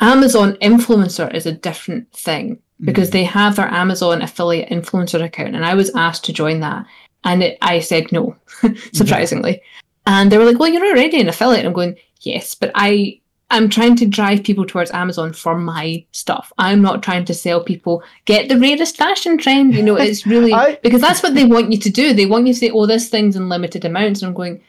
Amazon 0.00 0.54
influencer 0.56 1.32
is 1.34 1.46
a 1.46 1.52
different 1.52 2.10
thing 2.12 2.56
mm. 2.56 2.86
because 2.86 3.10
they 3.10 3.24
have 3.24 3.56
their 3.56 3.68
Amazon 3.68 4.22
affiliate 4.22 4.70
influencer 4.70 5.22
account, 5.22 5.54
and 5.54 5.64
I 5.64 5.74
was 5.74 5.90
asked 5.94 6.24
to 6.26 6.32
join 6.32 6.60
that, 6.60 6.86
and 7.24 7.42
it, 7.42 7.58
I 7.62 7.80
said 7.80 8.12
no, 8.12 8.36
surprisingly, 8.92 9.60
and 10.06 10.30
they 10.30 10.38
were 10.38 10.44
like, 10.44 10.58
"Well, 10.58 10.68
you're 10.68 10.86
already 10.86 11.20
an 11.20 11.28
affiliate." 11.28 11.66
I'm 11.66 11.72
going, 11.72 11.96
"Yes, 12.20 12.54
but 12.54 12.70
I." 12.74 13.20
I'm 13.50 13.70
trying 13.70 13.96
to 13.96 14.04
drive 14.04 14.44
people 14.44 14.66
towards 14.66 14.90
Amazon 14.90 15.32
for 15.32 15.56
my 15.56 16.04
stuff. 16.12 16.52
I'm 16.58 16.82
not 16.82 17.02
trying 17.02 17.24
to 17.24 17.32
sell 17.32 17.64
people 17.64 18.02
get 18.26 18.50
the 18.50 18.60
rarest 18.60 18.98
fashion 18.98 19.38
trend. 19.38 19.74
You 19.74 19.82
know, 19.82 19.96
it's 19.96 20.26
really 20.26 20.52
I- 20.52 20.78
because 20.82 21.00
that's 21.00 21.22
what 21.22 21.34
they 21.34 21.46
want 21.46 21.72
you 21.72 21.78
to 21.78 21.88
do. 21.88 22.12
They 22.12 22.26
want 22.26 22.46
you 22.46 22.52
to 22.52 22.58
say, 22.58 22.68
"Oh, 22.68 22.84
this 22.84 23.08
thing's 23.08 23.36
in 23.36 23.48
limited 23.48 23.86
amounts." 23.86 24.20
And 24.20 24.28
I'm 24.28 24.34
going, 24.34 24.60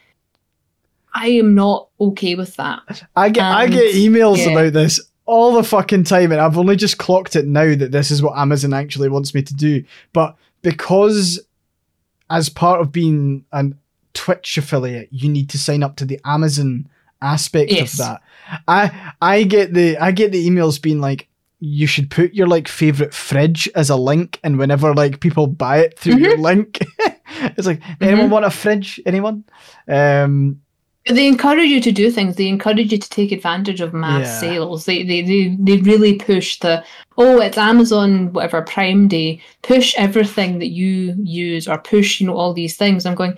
I 1.12 1.28
am 1.28 1.54
not 1.54 1.88
okay 2.00 2.34
with 2.34 2.56
that. 2.56 3.02
I 3.16 3.28
get 3.28 3.44
I 3.44 3.66
get 3.66 3.94
emails 3.94 4.38
yeah. 4.38 4.50
about 4.50 4.72
this 4.72 4.98
all 5.30 5.54
the 5.54 5.62
fucking 5.64 6.04
time, 6.04 6.32
and 6.32 6.40
I've 6.40 6.58
only 6.58 6.76
just 6.76 6.98
clocked 6.98 7.36
it 7.36 7.46
now 7.46 7.74
that 7.74 7.92
this 7.92 8.10
is 8.10 8.22
what 8.22 8.36
Amazon 8.38 8.72
actually 8.74 9.08
wants 9.08 9.34
me 9.34 9.42
to 9.42 9.54
do. 9.54 9.84
But 10.12 10.36
because 10.62 11.40
as 12.28 12.48
part 12.48 12.80
of 12.80 12.92
being 12.92 13.44
an 13.52 13.78
Twitch 14.12 14.58
affiliate, 14.58 15.08
you 15.12 15.28
need 15.28 15.48
to 15.50 15.58
sign 15.58 15.82
up 15.82 15.96
to 15.96 16.04
the 16.04 16.20
Amazon 16.24 16.88
aspect 17.22 17.70
Yes. 17.70 17.92
of 17.92 17.98
that. 17.98 18.20
I 18.66 19.12
I 19.22 19.42
get 19.44 19.72
the 19.74 19.96
I 19.98 20.10
get 20.10 20.32
the 20.32 20.48
emails 20.48 20.80
being 20.82 21.00
like 21.00 21.28
you 21.60 21.86
should 21.86 22.10
put 22.10 22.32
your 22.34 22.46
like 22.46 22.66
favorite 22.68 23.12
fridge 23.12 23.68
as 23.74 23.90
a 23.90 23.96
link 23.96 24.40
and 24.42 24.58
whenever 24.58 24.94
like 24.94 25.20
people 25.20 25.46
buy 25.46 25.78
it 25.80 25.98
through 25.98 26.16
your 26.16 26.38
link 26.38 26.78
it's 27.56 27.66
like 27.66 27.82
anyone 28.00 28.28
Mhm. 28.28 28.30
want 28.30 28.44
a 28.46 28.50
fridge 28.50 28.98
anyone 29.04 29.44
um 29.86 30.60
They 31.06 31.26
encourage 31.26 31.68
you 31.68 31.80
to 31.80 31.92
do 31.92 32.10
things. 32.10 32.36
They 32.36 32.48
encourage 32.48 32.92
you 32.92 32.98
to 32.98 33.08
take 33.10 33.32
advantage 33.32 33.80
of 33.80 33.94
mass 33.94 34.26
Yeah. 34.26 34.40
sales. 34.40 34.84
They, 34.84 35.02
they 35.02 35.22
they 35.22 35.56
they 35.58 35.76
really 35.78 36.16
push 36.16 36.58
the 36.60 36.84
oh 37.16 37.40
it's 37.40 37.56
Amazon 37.58 38.32
whatever 38.32 38.62
Prime 38.62 39.08
Day. 39.08 39.40
Push 39.62 39.94
everything 39.96 40.58
that 40.58 40.68
you 40.70 41.14
use 41.22 41.66
or 41.66 41.78
push 41.78 42.20
you 42.20 42.26
know 42.26 42.36
all 42.36 42.52
these 42.52 42.76
things. 42.76 43.06
I'm 43.06 43.14
going. 43.14 43.36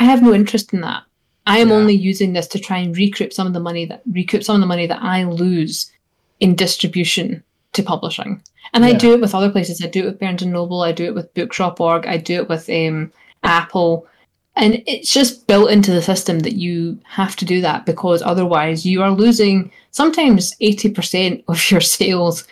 I 0.00 0.04
have 0.04 0.22
no 0.22 0.34
interest 0.34 0.72
in 0.74 0.80
that. 0.80 1.04
I 1.46 1.58
am 1.58 1.68
Yeah. 1.68 1.74
only 1.76 1.94
using 1.94 2.32
this 2.32 2.48
to 2.48 2.58
try 2.58 2.78
and 2.78 2.96
recoup 2.96 3.32
some 3.32 3.46
of 3.46 3.52
the 3.52 3.60
money 3.60 3.84
that 3.86 4.02
recoup 4.10 4.42
some 4.42 4.56
of 4.56 4.60
the 4.60 4.66
money 4.66 4.86
that 4.88 5.02
I 5.02 5.22
lose 5.24 5.92
in 6.40 6.56
distribution 6.56 7.44
to 7.74 7.82
publishing. 7.82 8.42
And 8.72 8.84
I 8.84 8.92
do 8.92 9.12
it 9.12 9.20
with 9.20 9.34
other 9.34 9.50
places. 9.50 9.80
I 9.84 9.86
do 9.86 10.00
it 10.00 10.06
with 10.06 10.18
Barnes 10.18 10.42
and 10.42 10.52
Noble. 10.52 10.82
I 10.82 10.90
do 10.90 11.04
it 11.04 11.14
with 11.14 11.32
Bookshop.org. 11.34 12.06
I 12.06 12.16
do 12.16 12.36
it 12.36 12.48
with 12.48 12.68
um, 12.70 13.12
Apple. 13.44 14.06
And 14.56 14.82
it's 14.86 15.12
just 15.12 15.46
built 15.48 15.70
into 15.70 15.90
the 15.90 16.00
system 16.02 16.38
that 16.40 16.52
you 16.54 16.98
have 17.04 17.34
to 17.36 17.44
do 17.44 17.60
that 17.62 17.84
because 17.86 18.22
otherwise 18.22 18.86
you 18.86 19.02
are 19.02 19.10
losing 19.10 19.72
sometimes 19.90 20.54
80% 20.62 21.42
of 21.48 21.70
your 21.70 21.80
sales 21.96 22.44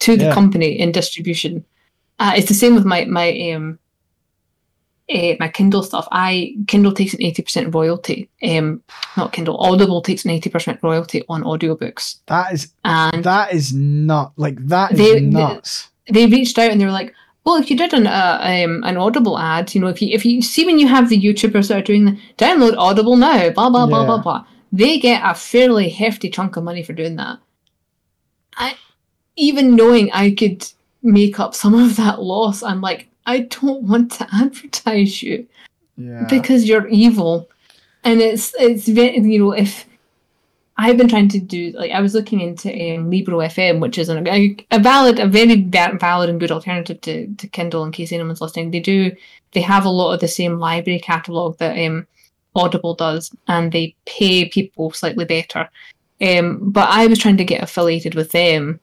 to 0.00 0.16
the 0.16 0.26
Yeah. 0.26 0.34
company 0.34 0.78
in 0.78 0.92
distribution. 0.92 1.64
Uh, 2.20 2.34
it's 2.36 2.48
the 2.48 2.54
same 2.54 2.74
with 2.74 2.84
my 2.84 3.04
my 3.06 3.28
um 3.52 3.78
uh, 5.12 5.34
my 5.40 5.48
Kindle 5.48 5.82
stuff. 5.82 6.06
I 6.12 6.54
Kindle 6.68 6.92
takes 6.92 7.14
an 7.14 7.20
80% 7.20 7.74
royalty. 7.74 8.28
Um 8.42 8.82
not 9.16 9.32
Kindle, 9.32 9.58
Audible 9.58 10.02
takes 10.02 10.24
an 10.24 10.30
80% 10.30 10.82
royalty 10.82 11.22
on 11.28 11.42
audiobooks. 11.42 12.18
that 12.26 12.52
is 12.52 12.72
And 12.84 13.24
That 13.24 13.52
is 13.52 13.72
not 13.74 14.32
like 14.36 14.64
that 14.68 14.92
is 14.92 14.98
They- 14.98 15.14
they- 15.14 15.20
nuts. 15.20 15.88
they 16.08 16.26
reached 16.26 16.58
out 16.58 16.70
and 16.70 16.80
they 16.80 16.84
were 16.84 16.92
like, 16.92 17.12
"Well, 17.44 17.56
if 17.56 17.70
you 17.70 17.76
did 17.76 17.92
an 17.94 18.06
uh, 18.06 18.38
um, 18.42 18.82
an 18.84 18.96
Audible 18.96 19.38
ad, 19.38 19.74
you 19.74 19.80
know, 19.80 19.88
if 19.88 20.00
you 20.02 20.08
if 20.12 20.24
you 20.24 20.42
see 20.42 20.64
when 20.66 20.78
you 20.78 20.88
have 20.88 21.08
the 21.08 21.20
YouTubers 21.20 21.68
that 21.68 21.78
are 21.78 21.82
doing 21.82 22.04
the 22.04 22.18
download 22.38 22.76
Audible 22.76 23.16
now, 23.16 23.50
blah 23.50 23.70
blah 23.70 23.86
blah 23.86 24.00
Yeah. 24.00 24.06
blah 24.06 24.18
blah, 24.18 24.44
they 24.72 24.98
get 24.98 25.22
a 25.24 25.34
fairly 25.34 25.88
hefty 25.88 26.30
chunk 26.30 26.56
of 26.56 26.64
money 26.64 26.82
for 26.82 26.92
doing 26.92 27.16
that. 27.16 27.38
I 28.56 28.74
even 29.36 29.76
knowing 29.76 30.10
I 30.12 30.34
could 30.34 30.66
make 31.02 31.40
up 31.40 31.54
some 31.54 31.74
of 31.74 31.96
that 31.96 32.20
loss, 32.22 32.62
I'm 32.62 32.80
like, 32.80 33.08
I 33.26 33.40
don't 33.40 33.82
want 33.84 34.12
to 34.12 34.28
advertise 34.34 35.22
you 35.22 35.46
yeah. 35.96 36.26
because 36.28 36.68
you're 36.68 36.88
evil 36.88 37.48
and 38.04 38.20
it's 38.20 38.54
it's 38.58 38.88
very 38.88 39.18
you 39.18 39.38
know 39.38 39.52
if 39.52 39.86
I've 40.82 40.96
been 40.96 41.08
trying 41.08 41.28
to 41.28 41.38
do 41.38 41.72
like 41.72 41.90
I 41.90 42.00
was 42.00 42.14
looking 42.14 42.40
into 42.40 42.70
um, 42.70 43.10
Libro 43.10 43.38
FM, 43.40 43.80
which 43.80 43.98
is 43.98 44.08
an, 44.08 44.26
a, 44.26 44.56
a 44.70 44.78
valid, 44.78 45.18
a 45.18 45.26
very 45.26 45.60
valid 45.60 46.30
and 46.30 46.40
good 46.40 46.50
alternative 46.50 47.02
to, 47.02 47.26
to 47.34 47.46
Kindle. 47.48 47.84
In 47.84 47.92
case 47.92 48.12
anyone's 48.12 48.40
listening, 48.40 48.70
they 48.70 48.80
do 48.80 49.14
they 49.52 49.60
have 49.60 49.84
a 49.84 49.90
lot 49.90 50.14
of 50.14 50.20
the 50.20 50.28
same 50.28 50.58
library 50.58 50.98
catalog 50.98 51.58
that 51.58 51.78
um, 51.86 52.06
Audible 52.54 52.94
does, 52.94 53.30
and 53.46 53.72
they 53.72 53.94
pay 54.06 54.48
people 54.48 54.90
slightly 54.92 55.26
better. 55.26 55.68
Um, 56.22 56.70
but 56.70 56.88
I 56.88 57.06
was 57.08 57.18
trying 57.18 57.36
to 57.36 57.44
get 57.44 57.62
affiliated 57.62 58.14
with 58.14 58.32
them, 58.32 58.80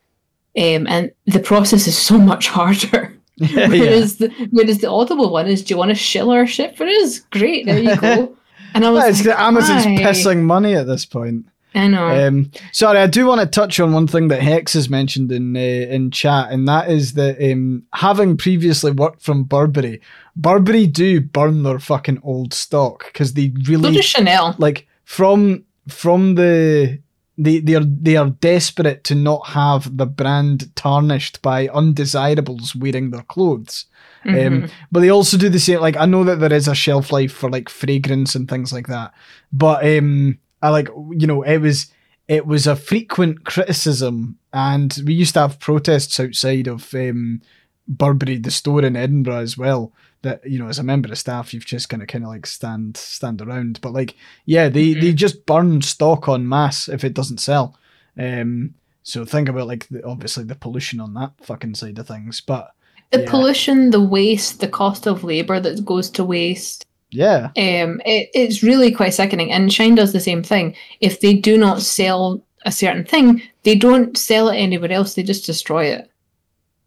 um, 0.55 0.85
and 0.85 1.11
the 1.25 1.39
process 1.39 1.87
is 1.87 1.97
so 1.97 2.19
much 2.19 2.47
harder. 2.47 3.17
yeah, 3.37 3.47
yeah. 3.49 3.67
Whereas 3.69 4.17
the 4.17 4.29
whereas 4.51 4.77
the 4.77 4.89
Audible 4.91 5.31
one 5.31 5.47
is, 5.47 5.63
do 5.63 5.73
you 5.73 5.79
want 5.79 5.89
to 5.89 5.95
shill 5.95 6.29
our 6.29 6.45
shit 6.45 6.77
for 6.77 6.85
us? 6.85 7.21
Great, 7.31 7.65
there 7.65 7.79
you 7.79 7.99
go. 7.99 8.35
And 8.73 8.85
I 8.85 8.91
was 8.91 9.19
It's 9.19 9.25
like, 9.25 9.39
Amazon's 9.39 9.85
pissing 9.85 10.43
money 10.43 10.75
at 10.75 10.85
this 10.85 11.05
point. 11.05 11.45
I 11.75 11.87
know. 11.87 12.07
Um, 12.27 12.51
sorry, 12.71 12.99
I 12.99 13.07
do 13.07 13.27
want 13.27 13.41
to 13.41 13.47
touch 13.47 13.79
on 13.79 13.93
one 13.93 14.07
thing 14.07 14.29
that 14.29 14.41
Hex 14.41 14.73
has 14.73 14.89
mentioned 14.89 15.31
in 15.31 15.55
uh, 15.55 15.59
in 15.59 16.11
chat, 16.11 16.51
and 16.51 16.67
that 16.67 16.89
is 16.89 17.13
that 17.13 17.37
um, 17.51 17.83
having 17.93 18.37
previously 18.37 18.91
worked 18.91 19.21
from 19.21 19.43
Burberry, 19.43 20.01
Burberry 20.35 20.87
do 20.87 21.21
burn 21.21 21.63
their 21.63 21.79
fucking 21.79 22.21
old 22.23 22.53
stock 22.53 23.05
because 23.05 23.33
they 23.33 23.49
so 23.49 23.71
really 23.71 23.93
does 23.93 24.05
Chanel. 24.05 24.55
like 24.57 24.87
from 25.03 25.65
from 25.87 26.35
the 26.35 26.99
they 27.37 27.59
they 27.59 27.75
are 27.75 27.83
they 27.85 28.15
are 28.15 28.29
desperate 28.29 29.03
to 29.05 29.15
not 29.15 29.47
have 29.47 29.97
the 29.97 30.07
brand 30.07 30.75
tarnished 30.75 31.41
by 31.41 31.67
undesirables 31.67 32.75
wearing 32.75 33.11
their 33.11 33.23
clothes. 33.23 33.85
Mhm. 34.25 34.47
Um, 34.47 34.69
but 34.91 35.01
they 35.01 35.09
also 35.09 35.37
do 35.37 35.49
the 35.49 35.59
same. 35.59 35.79
Like 35.79 35.97
I 35.97 36.05
know 36.05 36.23
that 36.23 36.39
there 36.39 36.53
is 36.53 36.67
a 36.67 36.75
shelf 36.75 37.11
life 37.11 37.31
for 37.31 37.49
like 37.49 37.69
fragrance 37.69 38.35
and 38.35 38.49
things 38.49 38.73
like 38.73 38.87
that, 38.87 39.13
but 39.53 39.85
um, 39.85 40.39
I 40.61 40.69
like 40.69 40.87
you 41.11 41.27
know 41.27 41.43
it 41.43 41.57
was 41.59 41.87
it 42.27 42.45
was 42.45 42.67
a 42.67 42.75
frequent 42.75 43.45
criticism, 43.45 44.37
and 44.51 44.97
we 45.05 45.13
used 45.13 45.33
to 45.35 45.41
have 45.41 45.59
protests 45.59 46.19
outside 46.19 46.67
of 46.67 46.93
um, 46.93 47.41
Burberry, 47.87 48.37
the 48.37 48.51
store 48.51 48.83
in 48.83 48.95
Edinburgh 48.95 49.39
as 49.39 49.57
well. 49.57 49.93
That 50.23 50.45
you 50.49 50.59
know, 50.59 50.67
as 50.67 50.79
a 50.79 50.83
member 50.83 51.09
of 51.09 51.17
staff, 51.17 51.53
you've 51.53 51.65
just 51.65 51.89
kind 51.89 52.01
of 52.01 52.09
kind 52.09 52.23
of 52.23 52.29
like 52.29 52.45
stand 52.45 52.97
stand 52.97 53.41
around. 53.41 53.79
But 53.81 53.93
like, 53.93 54.15
yeah, 54.45 54.67
they 54.67 54.93
they 54.93 55.13
just 55.13 55.45
burn 55.45 55.81
stock 55.81 56.27
on 56.27 56.49
mass 56.49 56.89
if 56.89 57.03
it 57.03 57.13
doesn't 57.13 57.39
sell. 57.39 57.77
Um, 58.17 58.73
so 59.03 59.23
think 59.23 59.47
about 59.47 59.67
like 59.67 59.87
the, 59.87 60.03
obviously 60.03 60.43
the 60.43 60.55
pollution 60.55 60.99
on 60.99 61.13
that 61.13 61.31
fucking 61.41 61.75
side 61.75 61.99
of 61.99 62.07
things, 62.07 62.41
but. 62.41 62.71
the 63.11 63.21
yeah. 63.21 63.29
pollution, 63.29 63.91
the 63.91 64.01
waste, 64.01 64.59
the 64.59 64.67
cost 64.67 65.07
of 65.07 65.23
labor 65.23 65.61
that 65.61 65.85
goes 65.85 66.09
to 66.09 66.25
waste. 66.25 66.86
Yeah, 67.09 67.45
Um, 67.55 68.01
it, 68.05 68.29
it's 68.33 68.63
really 68.63 68.91
quite 68.91 69.13
sickening. 69.13 69.51
And 69.51 69.69
Shein 69.69 69.95
does 69.95 70.11
the 70.11 70.19
same 70.19 70.43
thing. 70.43 70.75
If 70.99 71.21
they 71.21 71.33
do 71.35 71.57
not 71.57 71.81
sell 71.81 72.43
a 72.65 72.71
certain 72.71 73.05
thing, 73.05 73.41
they 73.63 73.75
don't 73.75 74.17
sell 74.17 74.49
it 74.49 74.57
anywhere 74.57 74.91
else. 74.91 75.13
They 75.13 75.23
just 75.23 75.45
destroy 75.45 75.85
it. 75.85 76.11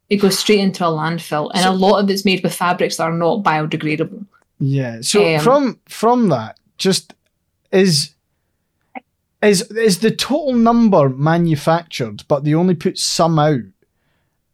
It 0.09 0.17
goes 0.17 0.37
straight 0.37 0.59
into 0.59 0.85
a 0.85 0.89
landfill, 0.89 1.49
and 1.53 1.65
a 1.65 1.71
lot 1.71 1.99
of 2.03 2.09
it's 2.09 2.25
made 2.25 2.43
with 2.43 2.53
fabrics 2.53 2.97
that 2.97 3.03
are 3.03 3.13
not 3.13 3.43
biodegradable. 3.43 4.25
yeah. 4.59 4.99
So 5.01 5.35
Um, 5.35 5.41
from 5.41 5.79
from 5.87 6.29
that, 6.29 6.59
just 6.77 7.13
is 7.71 8.13
is 9.41 9.61
is 9.71 9.99
the 9.99 10.11
total 10.11 10.53
number 10.53 11.09
manufactured, 11.09 12.25
but 12.27 12.43
they 12.43 12.53
only 12.53 12.75
put 12.75 12.99
some 12.99 13.39
out, 13.39 13.61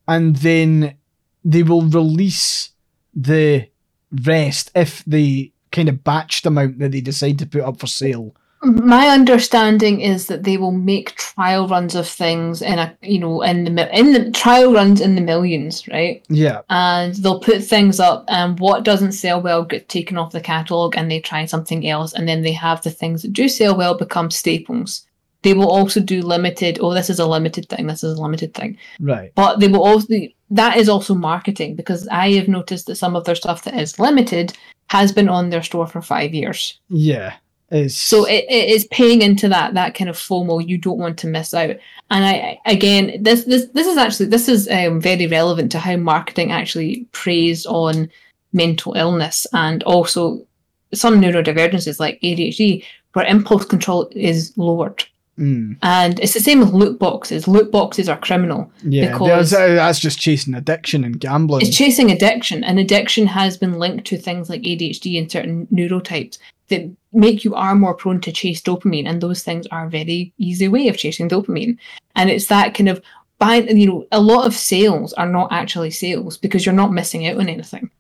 and 0.08 0.36
then 0.38 0.96
they 1.44 1.64
will 1.64 1.82
release 1.82 2.70
the 3.14 3.68
rest 4.12 4.72
if 4.76 5.04
they 5.06 5.52
kind 5.78 5.90
of 5.90 6.04
batch 6.04 6.42
them 6.42 6.58
out 6.58 6.78
that 6.80 6.92
they 6.92 7.02
decide 7.02 7.40
to 7.40 7.46
put 7.46 7.62
up 7.62 7.80
for 7.80 7.88
sale 7.88 8.36
My 8.64 9.10
understanding 9.10 10.02
is 10.02 10.26
that 10.28 10.44
they 10.44 10.58
will 10.58 10.72
make 10.72 11.16
trial 11.16 11.68
runs 11.68 11.94
of 11.94 12.08
things 12.08 12.62
in 12.62 12.80
a 12.80 12.98
you 13.02 13.20
know 13.20 13.44
in 13.44 13.76
the 13.76 13.98
in 13.98 14.14
the 14.14 14.32
trial 14.32 14.74
runs 14.74 15.00
in 15.00 15.14
the 15.14 15.22
millions, 15.22 15.88
right? 15.90 16.26
Yeah. 16.28 16.62
And 16.70 17.14
they'll 17.16 17.40
put 17.40 17.64
things 17.64 18.00
up, 18.00 18.26
and 18.28 18.60
what 18.60 18.84
doesn't 18.84 19.12
sell 19.12 19.42
well 19.42 19.64
gets 19.64 19.94
taken 19.94 20.18
off 20.18 20.32
the 20.32 20.42
catalog, 20.42 20.98
and 20.98 21.12
they 21.12 21.20
try 21.20 21.46
something 21.46 21.88
else, 21.88 22.14
and 22.14 22.28
then 22.28 22.42
they 22.42 22.52
have 22.54 22.82
the 22.82 22.90
things 22.90 23.22
that 23.22 23.34
do 23.34 23.48
sell 23.48 23.78
well 23.78 23.96
become 23.96 24.32
staples. 24.32 25.06
They 25.44 25.54
will 25.54 25.70
also 25.70 26.00
do 26.00 26.24
limited. 26.24 26.80
Oh, 26.82 26.96
this 26.96 27.12
is 27.12 27.20
a 27.20 27.28
limited 27.28 27.70
thing. 27.70 27.86
This 27.86 28.04
is 28.04 28.18
a 28.18 28.22
limited 28.22 28.56
thing. 28.56 28.76
Right. 29.00 29.32
But 29.36 29.60
they 29.60 29.68
will 29.68 29.84
also 29.84 30.16
that 30.50 30.78
is 30.78 30.90
also 30.90 31.14
marketing 31.14 31.76
because 31.76 32.08
I 32.08 32.32
have 32.34 32.48
noticed 32.48 32.88
that 32.88 32.96
some 32.96 33.16
of 33.16 33.26
their 33.26 33.36
stuff 33.36 33.64
that 33.64 33.80
is 33.80 34.00
limited 34.00 34.58
has 34.88 35.12
been 35.12 35.30
on 35.30 35.50
their 35.50 35.64
store 35.64 35.88
for 35.88 36.02
five 36.02 36.34
years. 36.34 36.80
Yeah. 36.90 37.36
It's 37.70 37.96
So 37.96 38.26
it, 38.26 38.46
it 38.50 38.70
is 38.70 38.88
paying 38.88 39.22
into 39.22 39.50
that 39.50 39.74
that 39.74 39.94
kind 39.94 40.10
of 40.10 40.16
FOMO 40.16 40.66
you 40.66 40.78
don't 40.78 41.00
want 41.00 41.20
to 41.20 41.28
miss 41.28 41.54
out. 41.54 41.76
And 42.10 42.26
I 42.26 42.60
again 42.66 43.22
this 43.22 43.44
this 43.44 43.66
this 43.74 43.88
is 43.88 43.98
actually 43.98 44.28
this 44.28 44.48
is 44.48 44.70
um, 44.70 45.02
very 45.02 45.28
relevant 45.28 45.72
to 45.74 45.80
how 45.80 45.98
marketing 45.98 46.52
actually 46.52 47.06
preys 47.12 47.66
on 47.66 48.10
mental 48.54 48.94
illness 48.94 49.46
and 49.52 49.84
also 49.84 50.46
some 50.94 51.20
neurodivergences 51.20 52.00
like 52.00 52.22
ADHD 52.22 52.86
where 53.14 53.26
impulse 53.26 53.66
control 53.66 54.10
is 54.12 54.54
lowered. 54.58 55.04
Mm, 55.38 55.78
And 55.84 56.20
it's 56.20 56.34
the 56.34 56.40
same 56.40 56.60
with 56.60 56.74
loot 56.74 56.98
boxes. 56.98 57.48
Loot 57.48 57.72
boxes 57.72 58.10
are 58.10 58.18
criminal. 58.18 58.72
yeah. 58.84 59.12
Because- 59.12 59.52
That's, 59.52 59.54
uh, 59.54 59.76
that's 59.76 60.00
just 60.00 60.20
chasing 60.20 60.56
addiction 60.56 61.04
and 61.04 61.20
gambling. 61.20 61.66
It's 61.66 61.76
chasing 61.78 62.12
addiction, 62.12 62.64
and 62.64 62.80
addiction 62.80 63.28
has 63.28 63.56
been 63.58 63.78
linked 63.78 64.06
to 64.08 64.18
things 64.18 64.50
like 64.50 64.62
ADHD 64.64 65.18
and 65.20 65.32
certain 65.32 65.68
neurotypes 65.72 66.38
that 66.70 66.90
make 67.14 67.46
you 67.46 67.54
are 67.56 67.76
more 67.76 67.94
prone 67.94 68.20
to 68.22 68.32
chase 68.32 68.62
dopamine, 68.62 69.08
and 69.08 69.22
those 69.22 69.44
things 69.44 69.68
are 69.68 69.86
a 69.86 69.90
very 69.90 70.34
easy 70.38 70.68
way 70.68 70.88
of 70.88 70.98
chasing 70.98 71.30
dopamine. 71.30 71.78
And 72.16 72.30
it's 72.30 72.48
that 72.48 72.74
kind 72.74 72.90
of 72.90 73.02
buying, 73.40 73.78
you 73.78 73.86
know, 73.88 74.08
a 74.12 74.20
lot 74.20 74.48
of 74.48 74.56
sales 74.56 75.14
are 75.14 75.30
not 75.30 75.52
actually 75.52 75.92
sales 75.92 76.38
because 76.38 76.66
you're 76.66 76.74
not 76.74 76.92
missing 76.92 77.28
out 77.28 77.38
on 77.38 77.48
anything. 77.48 77.92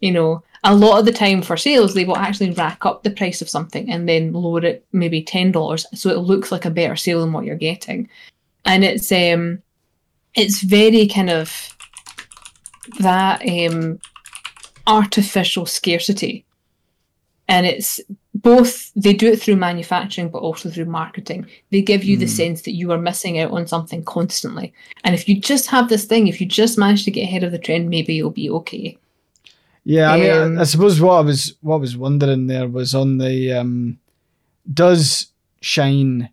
You 0.00 0.12
know, 0.12 0.42
a 0.64 0.74
lot 0.74 0.98
of 0.98 1.04
the 1.04 1.12
time 1.12 1.42
for 1.42 1.56
sales, 1.56 1.94
they 1.94 2.04
will 2.04 2.16
actually 2.16 2.50
rack 2.52 2.84
up 2.86 3.02
the 3.02 3.10
price 3.10 3.42
of 3.42 3.48
something 3.50 3.90
and 3.90 4.08
then 4.08 4.32
lower 4.32 4.64
it 4.64 4.84
maybe 4.92 5.22
ten 5.22 5.52
dollars, 5.52 5.86
so 5.94 6.10
it 6.10 6.18
looks 6.18 6.50
like 6.50 6.64
a 6.64 6.70
better 6.70 6.96
sale 6.96 7.20
than 7.20 7.32
what 7.32 7.44
you're 7.44 7.56
getting. 7.56 8.08
And 8.64 8.82
it's 8.82 9.12
um, 9.12 9.62
it's 10.34 10.62
very 10.62 11.06
kind 11.06 11.30
of 11.30 11.76
that 13.00 13.42
um, 13.48 14.00
artificial 14.86 15.66
scarcity. 15.66 16.44
And 17.46 17.66
it's 17.66 18.00
both, 18.34 18.90
they 18.94 19.12
do 19.12 19.30
it 19.30 19.40
through 19.40 19.56
manufacturing, 19.56 20.30
but 20.30 20.38
also 20.38 20.70
through 20.70 20.86
marketing. 20.86 21.46
They 21.70 21.82
give 21.82 22.02
you 22.02 22.16
the 22.16 22.24
Mm. 22.24 22.36
sense 22.36 22.62
that 22.62 22.72
you 22.72 22.90
are 22.90 22.98
missing 22.98 23.38
out 23.38 23.50
on 23.50 23.66
something 23.66 24.02
constantly. 24.02 24.72
And 25.04 25.14
if 25.14 25.28
you 25.28 25.38
just 25.38 25.66
have 25.66 25.88
this 25.90 26.06
thing, 26.06 26.26
if 26.26 26.40
you 26.40 26.46
just 26.46 26.78
manage 26.78 27.04
to 27.04 27.10
get 27.10 27.24
ahead 27.24 27.44
of 27.44 27.52
the 27.52 27.58
trend, 27.58 27.90
maybe 27.90 28.14
you'll 28.14 28.30
be 28.30 28.48
okay. 28.50 28.96
Yeah, 29.84 30.10
I 30.12 30.18
mean, 30.20 30.30
I- 30.30 30.38
Um, 30.38 30.58
I, 30.58 30.64
suppose 30.64 31.00
what 31.00 31.14
I 31.14 31.20
was 31.20 31.54
what 31.60 31.76
I 31.76 31.80
was 31.80 31.96
wondering 31.96 32.46
there 32.46 32.68
was 32.68 32.94
on 32.94 33.18
the 33.18 33.52
um, 33.52 33.98
does 34.72 35.26
Shein 35.62 36.30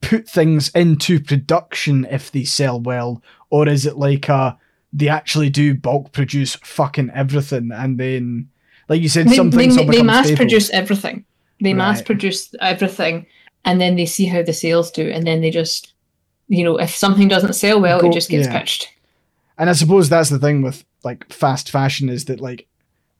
put 0.00 0.28
things 0.28 0.68
into 0.70 1.18
production 1.20 2.06
if 2.10 2.30
they 2.30 2.44
sell 2.44 2.80
well, 2.80 3.22
or 3.50 3.68
is 3.68 3.86
it 3.86 3.96
like 3.96 4.28
a 4.28 4.58
they 4.92 5.08
actually 5.08 5.50
do 5.50 5.74
bulk 5.74 6.12
produce 6.12 6.54
fucking 6.56 7.10
everything 7.14 7.70
and 7.72 7.98
then, 7.98 8.48
like 8.88 9.00
you 9.02 9.08
said, 9.08 9.28
They, 9.28 9.36
some 9.36 9.50
they, 9.50 9.56
things 9.56 9.76
they 9.76 10.02
mass 10.02 10.26
staples? 10.26 10.38
produce 10.38 10.70
everything. 10.70 11.24
They 11.60 11.74
mass 11.74 12.02
produce 12.02 12.54
everything, 12.60 13.26
and 13.64 13.80
then 13.80 13.96
they 13.96 14.06
see 14.06 14.26
how 14.26 14.42
the 14.42 14.52
sales 14.52 14.90
do, 14.90 15.08
and 15.10 15.26
then 15.26 15.40
they 15.40 15.50
just, 15.50 15.94
you 16.48 16.62
know, 16.62 16.76
if 16.78 16.90
something 16.94 17.28
doesn't 17.28 17.54
sell 17.54 17.80
well, 17.80 18.00
Go- 18.00 18.10
it 18.10 18.12
just 18.12 18.28
gets 18.30 18.46
yeah. 18.46 18.58
pitched. 18.58 18.88
And 19.58 19.70
I 19.70 19.72
suppose 19.72 20.08
that's 20.10 20.28
the 20.28 20.38
thing 20.38 20.60
with 20.62 20.84
like 21.06 21.32
fast 21.32 21.70
fashion 21.70 22.10
is 22.10 22.26
that 22.26 22.40
like, 22.40 22.66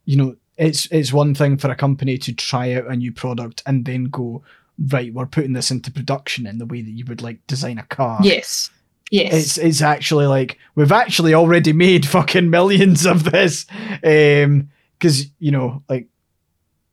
you 0.05 0.15
know, 0.15 0.35
it's 0.57 0.87
it's 0.91 1.13
one 1.13 1.33
thing 1.33 1.57
for 1.57 1.71
a 1.71 1.75
company 1.75 2.17
to 2.19 2.33
try 2.33 2.73
out 2.73 2.85
a 2.91 2.95
new 2.95 3.11
product 3.11 3.63
and 3.65 3.85
then 3.85 4.05
go, 4.05 4.43
right, 4.91 5.13
we're 5.13 5.25
putting 5.25 5.53
this 5.53 5.71
into 5.71 5.89
production 5.89 6.45
in 6.45 6.57
the 6.57 6.65
way 6.65 6.81
that 6.81 6.91
you 6.91 7.05
would 7.05 7.21
like 7.21 7.45
design 7.47 7.77
a 7.77 7.83
car. 7.83 8.19
Yes. 8.21 8.69
Yes. 9.09 9.33
It's 9.33 9.57
it's 9.57 9.81
actually 9.81 10.27
like 10.27 10.59
we've 10.75 10.91
actually 10.91 11.33
already 11.33 11.73
made 11.73 12.05
fucking 12.17 12.49
millions 12.49 13.05
of 13.05 13.23
this. 13.23 13.65
Um 14.03 14.69
because 14.99 15.27
you 15.39 15.51
know, 15.51 15.83
like 15.87 16.07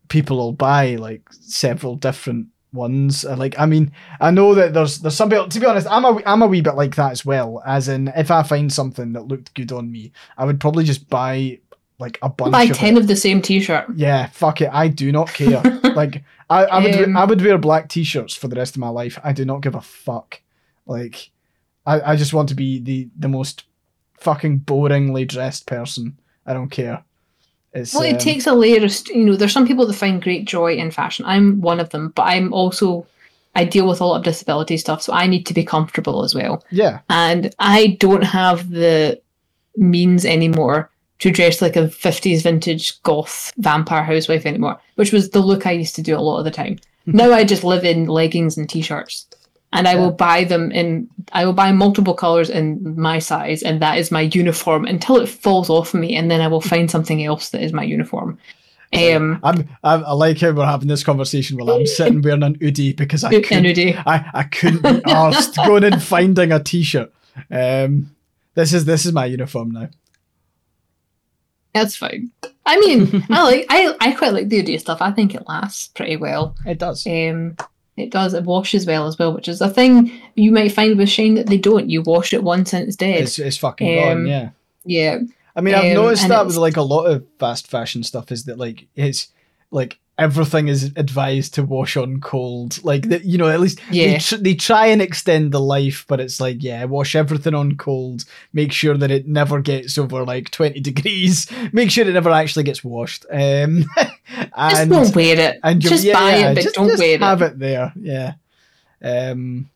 people 0.09 0.37
will 0.37 0.53
buy 0.53 0.97
like 0.97 1.23
several 1.33 1.97
different 1.97 2.47
ones. 2.75 3.25
Uh, 3.25 3.37
Like 3.37 3.59
I 3.59 3.67
mean, 3.67 3.93
I 4.21 4.31
know 4.31 4.55
that 4.55 4.75
there's 4.75 4.99
there's 4.99 5.15
some 5.17 5.31
people 5.31 5.49
to 5.49 5.61
be 5.61 5.67
honest, 5.67 5.87
I'm 5.91 6.05
a 6.05 6.21
I'm 6.27 6.43
a 6.43 6.47
wee 6.47 6.61
bit 6.61 6.75
like 6.75 6.95
that 6.97 7.13
as 7.13 7.25
well. 7.25 7.63
As 7.65 7.89
in 7.89 8.09
if 8.09 8.31
I 8.31 8.43
find 8.43 8.73
something 8.73 9.13
that 9.15 9.29
looked 9.29 9.55
good 9.55 9.73
on 9.73 9.91
me, 9.91 10.13
I 10.37 10.45
would 10.45 10.61
probably 10.61 10.85
just 10.85 11.09
buy 11.09 11.61
like 11.99 12.19
a 12.23 12.29
bunch 12.29 12.53
buy 12.53 12.65
of 12.65 12.77
10 12.77 12.97
it. 12.97 13.01
of 13.01 13.07
the 13.07 13.17
same 13.17 13.41
t-shirt. 13.41 13.87
Yeah, 13.95 14.27
fuck 14.27 14.61
it. 14.61 14.69
I 14.73 14.89
do 14.89 15.13
not 15.13 15.29
care. 15.33 15.63
like 15.95 16.25
I, 16.51 16.65
I 16.65 16.79
would 16.83 16.95
Um, 17.05 17.17
I 17.17 17.25
would 17.25 17.41
wear 17.41 17.57
black 17.57 17.89
t-shirts 17.89 18.35
for 18.35 18.49
the 18.49 18.57
rest 18.57 18.75
of 18.75 18.81
my 18.81 18.89
life. 18.89 19.19
I 19.25 19.33
do 19.33 19.45
not 19.45 19.63
give 19.63 19.75
a 19.77 19.81
fuck. 19.81 20.43
Like 20.87 21.31
I, 21.87 22.13
I 22.13 22.17
just 22.17 22.35
want 22.35 22.49
to 22.51 22.55
be 22.55 22.81
the 22.81 23.09
the 23.19 23.29
most 23.29 23.65
fucking 24.19 24.61
boringly 24.61 25.27
dressed 25.27 25.67
person. 25.67 26.19
I 26.47 26.53
don't 26.53 26.71
care. 26.71 27.05
It's 27.75 27.93
Well, 27.93 28.05
um, 28.05 28.15
it 28.15 28.21
takes 28.21 28.47
a 28.47 28.53
layer 28.53 28.85
of, 28.85 28.93
st- 28.93 29.17
you 29.17 29.25
know, 29.25 29.37
there's 29.37 29.53
some 29.53 29.67
people 29.67 29.87
that 29.87 29.95
find 29.95 30.23
great 30.23 30.47
joy 30.47 30.75
in 30.75 30.91
fashion. 30.91 31.25
I'm 31.27 31.61
one 31.61 31.81
of 31.81 31.91
them, 31.91 32.13
but 32.15 32.23
I'm 32.23 32.53
also, 32.53 33.07
I 33.55 33.65
deal 33.65 33.89
with 33.89 34.01
a 34.01 34.05
lot 34.05 34.19
of 34.19 34.25
disability 34.25 34.77
stuff, 34.77 35.03
so 35.03 35.13
I 35.13 35.27
need 35.27 35.45
to 35.47 35.55
be 35.55 35.65
comfortable 35.65 36.25
as 36.25 36.35
well. 36.35 36.65
yeah. 36.71 37.01
And 37.11 37.55
I 37.59 37.97
don't 38.01 38.25
have 38.25 38.71
the 38.71 39.21
means 39.77 40.25
anymore 40.25 40.91
to 41.19 41.31
dress 41.31 41.63
like 41.63 41.77
a 41.77 41.89
50s 41.89 42.43
vintage 42.43 43.03
goth 43.03 43.53
vampire 43.57 44.05
housewife 44.05 44.47
anymore, 44.47 44.79
which 44.97 45.13
was 45.13 45.31
the 45.31 45.41
look 45.41 45.67
I 45.67 45.73
used 45.73 45.95
to 45.97 46.03
do 46.03 46.17
a 46.17 46.21
lot 46.21 46.39
of 46.39 46.45
the 46.45 46.51
time. 46.51 46.79
now 47.07 47.33
I 47.33 47.45
just 47.45 47.65
live 47.65 47.85
in 47.85 48.07
leggings 48.07 48.57
and 48.57 48.69
t-shirts. 48.69 49.27
And 49.75 49.89
I 49.89 49.97
will 49.97 50.13
buy 50.13 50.45
them 50.45 50.71
in 50.71 51.09
I 51.33 51.45
will 51.45 51.53
buy 51.53 51.73
multiple 51.73 52.15
colours 52.15 52.49
in 52.49 52.97
my 52.99 53.19
size 53.19 53.63
and 53.63 53.83
that 53.83 53.99
is 53.99 54.11
my 54.11 54.23
uniform 54.23 54.85
until 54.85 55.17
it 55.17 55.29
falls 55.29 55.69
off 55.69 55.93
of 55.93 56.01
me 56.01 56.15
and 56.17 56.31
then 56.31 56.41
I 56.41 56.47
will 56.47 56.61
find 56.61 56.91
something 56.91 57.25
else 57.25 57.51
that 57.51 57.63
is 57.63 57.73
my 57.73 57.83
uniform. 57.83 58.39
Um 58.93 59.41
I'm 59.43 59.69
I, 59.83 59.95
I 59.95 60.13
like 60.13 60.39
how 60.41 60.53
we're 60.53 60.65
having 60.65 60.89
this 60.89 61.03
conversation 61.03 61.59
while 61.59 61.71
I'm 61.71 61.87
sitting 61.87 62.23
wearing 62.23 62.45
an 62.45 62.57
hoodie 62.61 62.93
because 62.93 63.25
I 63.25 63.41
couldn't. 63.41 64.07
I, 64.07 64.31
I 64.33 64.43
couldn't 64.45 64.83
be 64.83 65.03
asked 65.11 65.57
going 65.57 65.85
and 65.85 66.03
finding 66.03 66.53
a 66.53 66.63
t-shirt. 66.63 67.13
Um 67.51 68.15
this 68.55 68.73
is 68.73 68.85
this 68.85 69.05
is 69.05 69.13
my 69.13 69.27
uniform 69.27 69.73
now. 69.73 69.89
That's 71.75 71.97
fine. 71.97 72.31
I 72.65 72.79
mean, 72.79 73.27
I 73.31 73.43
like 73.43 73.67
I, 73.69 73.97
I 74.01 74.13
quite 74.13 74.33
like 74.33 74.49
the 74.49 74.59
hoodie 74.59 74.79
stuff. 74.79 75.03
I 75.03 75.11
think 75.11 75.35
it 75.35 75.49
lasts 75.49 75.89
pretty 75.89 76.17
well. 76.17 76.55
It 76.65 76.79
does. 76.79 77.07
Um, 77.07 77.57
it 77.97 78.11
does. 78.11 78.35
It 78.35 78.45
washes 78.45 78.87
well 78.87 79.07
as 79.07 79.19
well, 79.19 79.33
which 79.33 79.49
is 79.49 79.61
a 79.61 79.69
thing 79.71 80.11
you 80.35 80.51
might 80.51 80.73
find 80.73 80.97
with 80.99 81.09
Shane 81.09 81.35
that 81.35 81.47
they 81.47 81.59
don't. 81.59 81.89
You 81.91 82.03
wash 82.03 82.33
it 82.33 82.43
once 82.43 82.73
and 82.73 82.87
it's 82.87 82.97
dead. 82.97 83.21
It's 83.23 83.39
it's 83.39 83.57
fucking 83.59 83.95
gone, 83.97 84.13
Um, 84.19 84.27
yeah. 84.27 84.51
yeah, 84.85 85.19
I 85.57 85.61
mean, 85.61 85.75
I've 85.75 85.97
Um, 85.97 86.05
noticed 86.05 86.29
that 86.29 86.47
with 86.47 86.57
like 86.57 86.77
a 86.77 86.83
lot 86.83 87.05
of 87.07 87.25
fast 87.39 87.67
fashion 87.69 88.03
stuff 88.03 88.33
is 88.33 88.45
that 88.45 88.59
like 88.59 88.87
it's 88.97 89.29
like 89.71 89.99
everything 90.17 90.69
is 90.69 90.93
advised 90.97 91.55
to 91.55 91.63
wash 91.63 91.97
on 91.97 92.21
cold. 92.21 92.83
Like 92.85 93.09
that, 93.09 93.25
you 93.25 93.39
know, 93.39 93.49
at 93.49 93.61
least 93.61 93.81
they, 93.91 94.19
tr- 94.19 94.37
they 94.37 94.55
try 94.55 94.87
and 94.87 95.03
extend 95.03 95.53
the 95.53 95.61
life, 95.61 96.05
but 96.09 96.21
it's 96.21 96.41
like 96.41 96.63
yeah, 96.63 96.85
wash 96.85 97.15
everything 97.15 97.55
on 97.55 97.77
cold. 97.77 98.25
Make 98.53 98.73
sure 98.73 98.97
that 98.97 99.11
it 99.11 99.27
never 99.27 99.61
gets 99.61 99.99
over 99.99 100.25
like 100.25 100.51
twenty 100.51 100.81
degrees. 100.81 101.51
Make 101.73 101.91
sure 101.91 102.07
it 102.07 102.13
never 102.13 102.31
actually 102.31 102.65
gets 102.65 102.85
washed. 102.85 103.27
Um, 103.31 103.85
just 103.97 104.89
don't 104.89 105.17
wear 105.17 105.39
it. 105.39 105.61
and 105.63 105.81
just 105.81 106.05
yeah, 106.05 106.15
buy 106.15 106.37
yeah, 106.37 106.51
it, 106.51 106.55
but 106.55 106.63
just, 106.63 106.75
don't 106.75 106.89
just 106.89 107.01
wear 107.01 107.19
have 107.19 107.43
it. 107.43 107.53
it 107.53 107.59
there. 107.59 107.93
Yeah. 107.97 108.33
Um, 109.03 109.69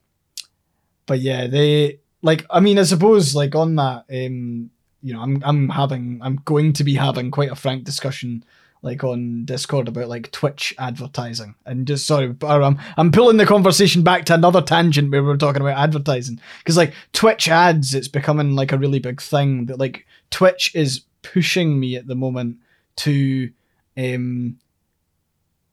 but 1.06 1.20
yeah, 1.20 1.46
they 1.46 1.98
like. 2.22 2.46
I 2.50 2.60
mean, 2.60 2.78
I 2.78 2.84
suppose 2.84 3.34
like 3.34 3.54
on 3.54 3.76
that. 3.76 4.04
Um, 4.10 4.70
you 5.00 5.14
know, 5.14 5.20
I'm 5.20 5.40
I'm 5.44 5.68
having 5.68 6.20
I'm 6.22 6.42
going 6.44 6.72
to 6.74 6.84
be 6.84 6.94
having 6.94 7.30
quite 7.30 7.52
a 7.52 7.54
frank 7.54 7.84
discussion 7.84 8.44
like 8.82 9.02
on 9.02 9.44
Discord 9.44 9.88
about 9.88 10.08
like 10.08 10.30
Twitch 10.30 10.74
advertising 10.78 11.54
and 11.66 11.86
just 11.86 12.06
sorry, 12.06 12.34
I'm 12.42 12.78
I'm 12.96 13.12
pulling 13.12 13.36
the 13.36 13.46
conversation 13.46 14.02
back 14.02 14.24
to 14.26 14.34
another 14.34 14.62
tangent 14.62 15.10
where 15.10 15.22
we 15.22 15.28
were 15.28 15.36
talking 15.36 15.62
about 15.62 15.78
advertising 15.78 16.40
because 16.58 16.76
like 16.76 16.94
Twitch 17.12 17.48
ads, 17.48 17.94
it's 17.94 18.08
becoming 18.08 18.54
like 18.54 18.72
a 18.72 18.78
really 18.78 18.98
big 18.98 19.20
thing 19.20 19.66
that 19.66 19.78
like 19.78 20.06
Twitch 20.30 20.74
is 20.74 21.02
pushing 21.22 21.80
me 21.80 21.96
at 21.96 22.06
the 22.06 22.14
moment 22.14 22.58
to 22.96 23.50
um 23.96 24.58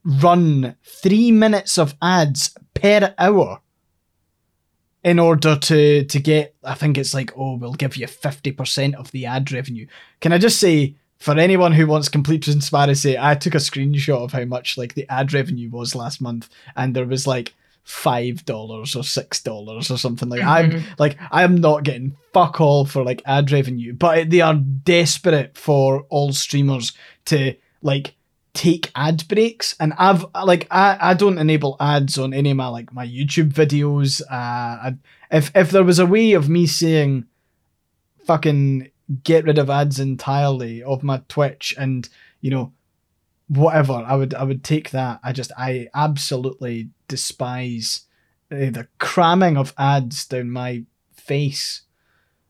run 0.03 0.75
three 0.83 1.31
minutes 1.31 1.77
of 1.77 1.95
ads 2.01 2.55
per 2.73 3.13
hour 3.17 3.59
in 5.03 5.19
order 5.19 5.55
to 5.55 6.03
to 6.05 6.19
get 6.19 6.55
I 6.63 6.73
think 6.73 6.97
it's 6.97 7.13
like 7.13 7.31
oh 7.37 7.55
we'll 7.55 7.73
give 7.73 7.97
you 7.97 8.07
50% 8.07 8.95
of 8.95 9.11
the 9.11 9.27
ad 9.27 9.51
revenue. 9.51 9.85
Can 10.21 10.33
I 10.33 10.39
just 10.39 10.59
say 10.59 10.95
for 11.25 11.39
anyone 11.39 11.71
who 11.71 11.87
wants 11.87 12.07
complete 12.07 12.43
transparency, 12.43 13.17
I 13.17 13.33
took 13.33 13.55
a 13.55 13.57
screenshot 13.57 14.23
of 14.23 14.31
how 14.31 14.45
much 14.45 14.77
like 14.77 14.93
the 14.93 15.07
ad 15.09 15.33
revenue 15.33 15.71
was 15.71 15.95
last 15.95 16.21
month, 16.21 16.49
and 16.75 16.95
there 16.95 17.07
was 17.07 17.25
like 17.25 17.55
five 17.83 18.45
dollars 18.45 18.95
or 18.95 19.03
six 19.03 19.41
dollars 19.41 19.89
or 19.89 19.97
something 19.97 20.29
like. 20.29 20.41
Mm-hmm. 20.41 20.77
I'm 20.77 20.83
like 20.99 21.17
I'm 21.31 21.55
not 21.55 21.81
getting 21.81 22.15
fuck 22.31 22.61
all 22.61 22.85
for 22.85 23.03
like 23.03 23.23
ad 23.25 23.51
revenue, 23.51 23.93
but 23.93 24.29
they 24.29 24.41
are 24.41 24.53
desperate 24.53 25.57
for 25.57 26.05
all 26.09 26.31
streamers 26.31 26.93
to 27.25 27.55
like 27.81 28.13
take 28.53 28.89
ad 28.95 29.27
breaks 29.27 29.75
and 29.81 29.91
i've 29.97 30.25
like 30.45 30.65
i 30.71 30.97
i 31.01 31.13
don't 31.13 31.39
enable 31.39 31.75
ads 31.81 32.17
on 32.17 32.33
any 32.33 32.51
of 32.51 32.55
my 32.55 32.67
like 32.67 32.93
my 32.93 33.05
youtube 33.05 33.51
videos 33.51 34.21
uh 34.21 34.31
I, 34.31 34.95
if 35.29 35.51
if 35.53 35.71
there 35.71 35.83
was 35.83 35.99
a 35.99 36.05
way 36.05 36.31
of 36.31 36.47
me 36.47 36.65
saying 36.65 37.25
fucking 38.23 38.91
get 39.23 39.45
rid 39.45 39.57
of 39.57 39.69
ads 39.69 39.99
entirely 39.99 40.81
of 40.81 41.03
my 41.03 41.21
twitch 41.27 41.75
and 41.77 42.09
you 42.41 42.49
know 42.49 42.71
whatever 43.47 43.93
i 43.93 44.15
would 44.15 44.33
i 44.33 44.43
would 44.43 44.63
take 44.63 44.89
that 44.89 45.19
i 45.23 45.31
just 45.31 45.51
i 45.57 45.87
absolutely 45.93 46.89
despise 47.07 48.01
uh, 48.51 48.71
the 48.71 48.87
cramming 48.97 49.57
of 49.57 49.73
ads 49.77 50.25
down 50.25 50.49
my 50.49 50.83
face 51.13 51.81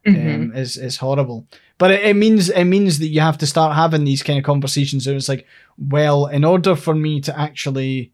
mm-hmm. 0.06 0.44
um, 0.44 0.56
is 0.56 0.78
is 0.78 0.98
horrible 0.98 1.46
but 1.78 1.92
it, 1.92 2.04
it 2.04 2.16
means 2.16 2.50
it 2.50 2.66
means 2.66 3.00
that 3.00 3.08
you 3.08 3.22
have 3.22 3.38
to 3.40 3.48
start 3.48 3.76
having 3.76 4.04
these 4.04 4.24
kind 4.24 4.40
of 4.40 4.46
conversations. 4.46 5.08
And 5.08 5.16
it's 5.18 5.30
like, 5.30 5.46
well, 5.78 6.28
in 6.28 6.44
order 6.44 6.76
for 6.76 6.96
me 6.96 7.20
to 7.22 7.38
actually 7.38 8.14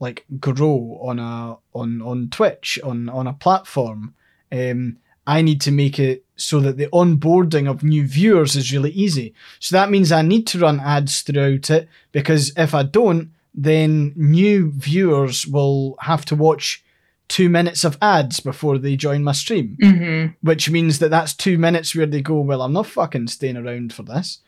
like 0.00 0.24
grow 0.38 0.98
on 1.02 1.18
a 1.18 1.56
on 1.72 2.02
on 2.02 2.28
Twitch 2.30 2.78
on 2.84 3.08
on 3.08 3.26
a 3.26 3.32
platform, 3.32 4.14
um, 4.52 4.98
I 5.26 5.42
need 5.42 5.60
to 5.62 5.72
make 5.72 5.98
it 5.98 6.23
so 6.36 6.60
that 6.60 6.76
the 6.76 6.88
onboarding 6.88 7.70
of 7.70 7.84
new 7.84 8.06
viewers 8.06 8.56
is 8.56 8.72
really 8.72 8.90
easy. 8.90 9.34
So 9.60 9.76
that 9.76 9.90
means 9.90 10.10
I 10.10 10.22
need 10.22 10.46
to 10.48 10.58
run 10.58 10.80
ads 10.80 11.22
throughout 11.22 11.70
it 11.70 11.88
because 12.12 12.52
if 12.56 12.74
I 12.74 12.82
don't, 12.82 13.30
then 13.54 14.12
new 14.16 14.72
viewers 14.72 15.46
will 15.46 15.96
have 16.00 16.24
to 16.26 16.34
watch 16.34 16.84
two 17.28 17.48
minutes 17.48 17.84
of 17.84 17.96
ads 18.02 18.40
before 18.40 18.78
they 18.78 18.96
join 18.96 19.22
my 19.22 19.32
stream, 19.32 19.76
mm-hmm. 19.80 20.32
which 20.46 20.68
means 20.70 20.98
that 20.98 21.10
that's 21.10 21.34
two 21.34 21.56
minutes 21.56 21.94
where 21.94 22.06
they 22.06 22.20
go, 22.20 22.40
well, 22.40 22.62
I'm 22.62 22.72
not 22.72 22.86
fucking 22.86 23.28
staying 23.28 23.56
around 23.56 23.92
for 23.92 24.02
this. 24.02 24.40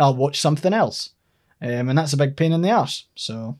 I'll 0.00 0.16
watch 0.16 0.40
something 0.40 0.72
else, 0.72 1.10
um, 1.62 1.88
and 1.88 1.96
that's 1.96 2.12
a 2.12 2.16
big 2.16 2.36
pain 2.36 2.52
in 2.52 2.62
the 2.62 2.70
ass. 2.70 3.04
So 3.14 3.58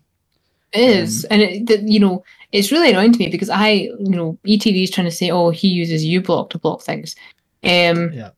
is, 0.74 1.24
um, 1.24 1.40
and 1.40 1.42
it, 1.42 1.80
you 1.82 2.00
know, 2.00 2.24
it's 2.52 2.72
really 2.72 2.90
annoying 2.90 3.12
to 3.12 3.18
me 3.18 3.28
because 3.28 3.50
I, 3.50 3.70
you 3.70 4.10
know, 4.10 4.38
ETV 4.46 4.84
is 4.84 4.90
trying 4.90 5.06
to 5.06 5.10
say, 5.10 5.30
oh, 5.30 5.50
he 5.50 5.68
uses 5.68 6.04
uBlock 6.04 6.50
to 6.50 6.58
block 6.58 6.82
things. 6.82 7.16
Um, 7.62 8.12
yeah. 8.12 8.30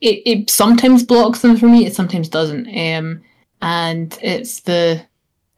It, 0.00 0.22
it 0.24 0.50
sometimes 0.50 1.04
blocks 1.04 1.42
them 1.42 1.56
for 1.56 1.66
me. 1.66 1.86
It 1.86 1.94
sometimes 1.94 2.28
doesn't. 2.28 2.66
Um, 2.68 3.22
and 3.60 4.18
it's 4.22 4.60
the 4.60 5.04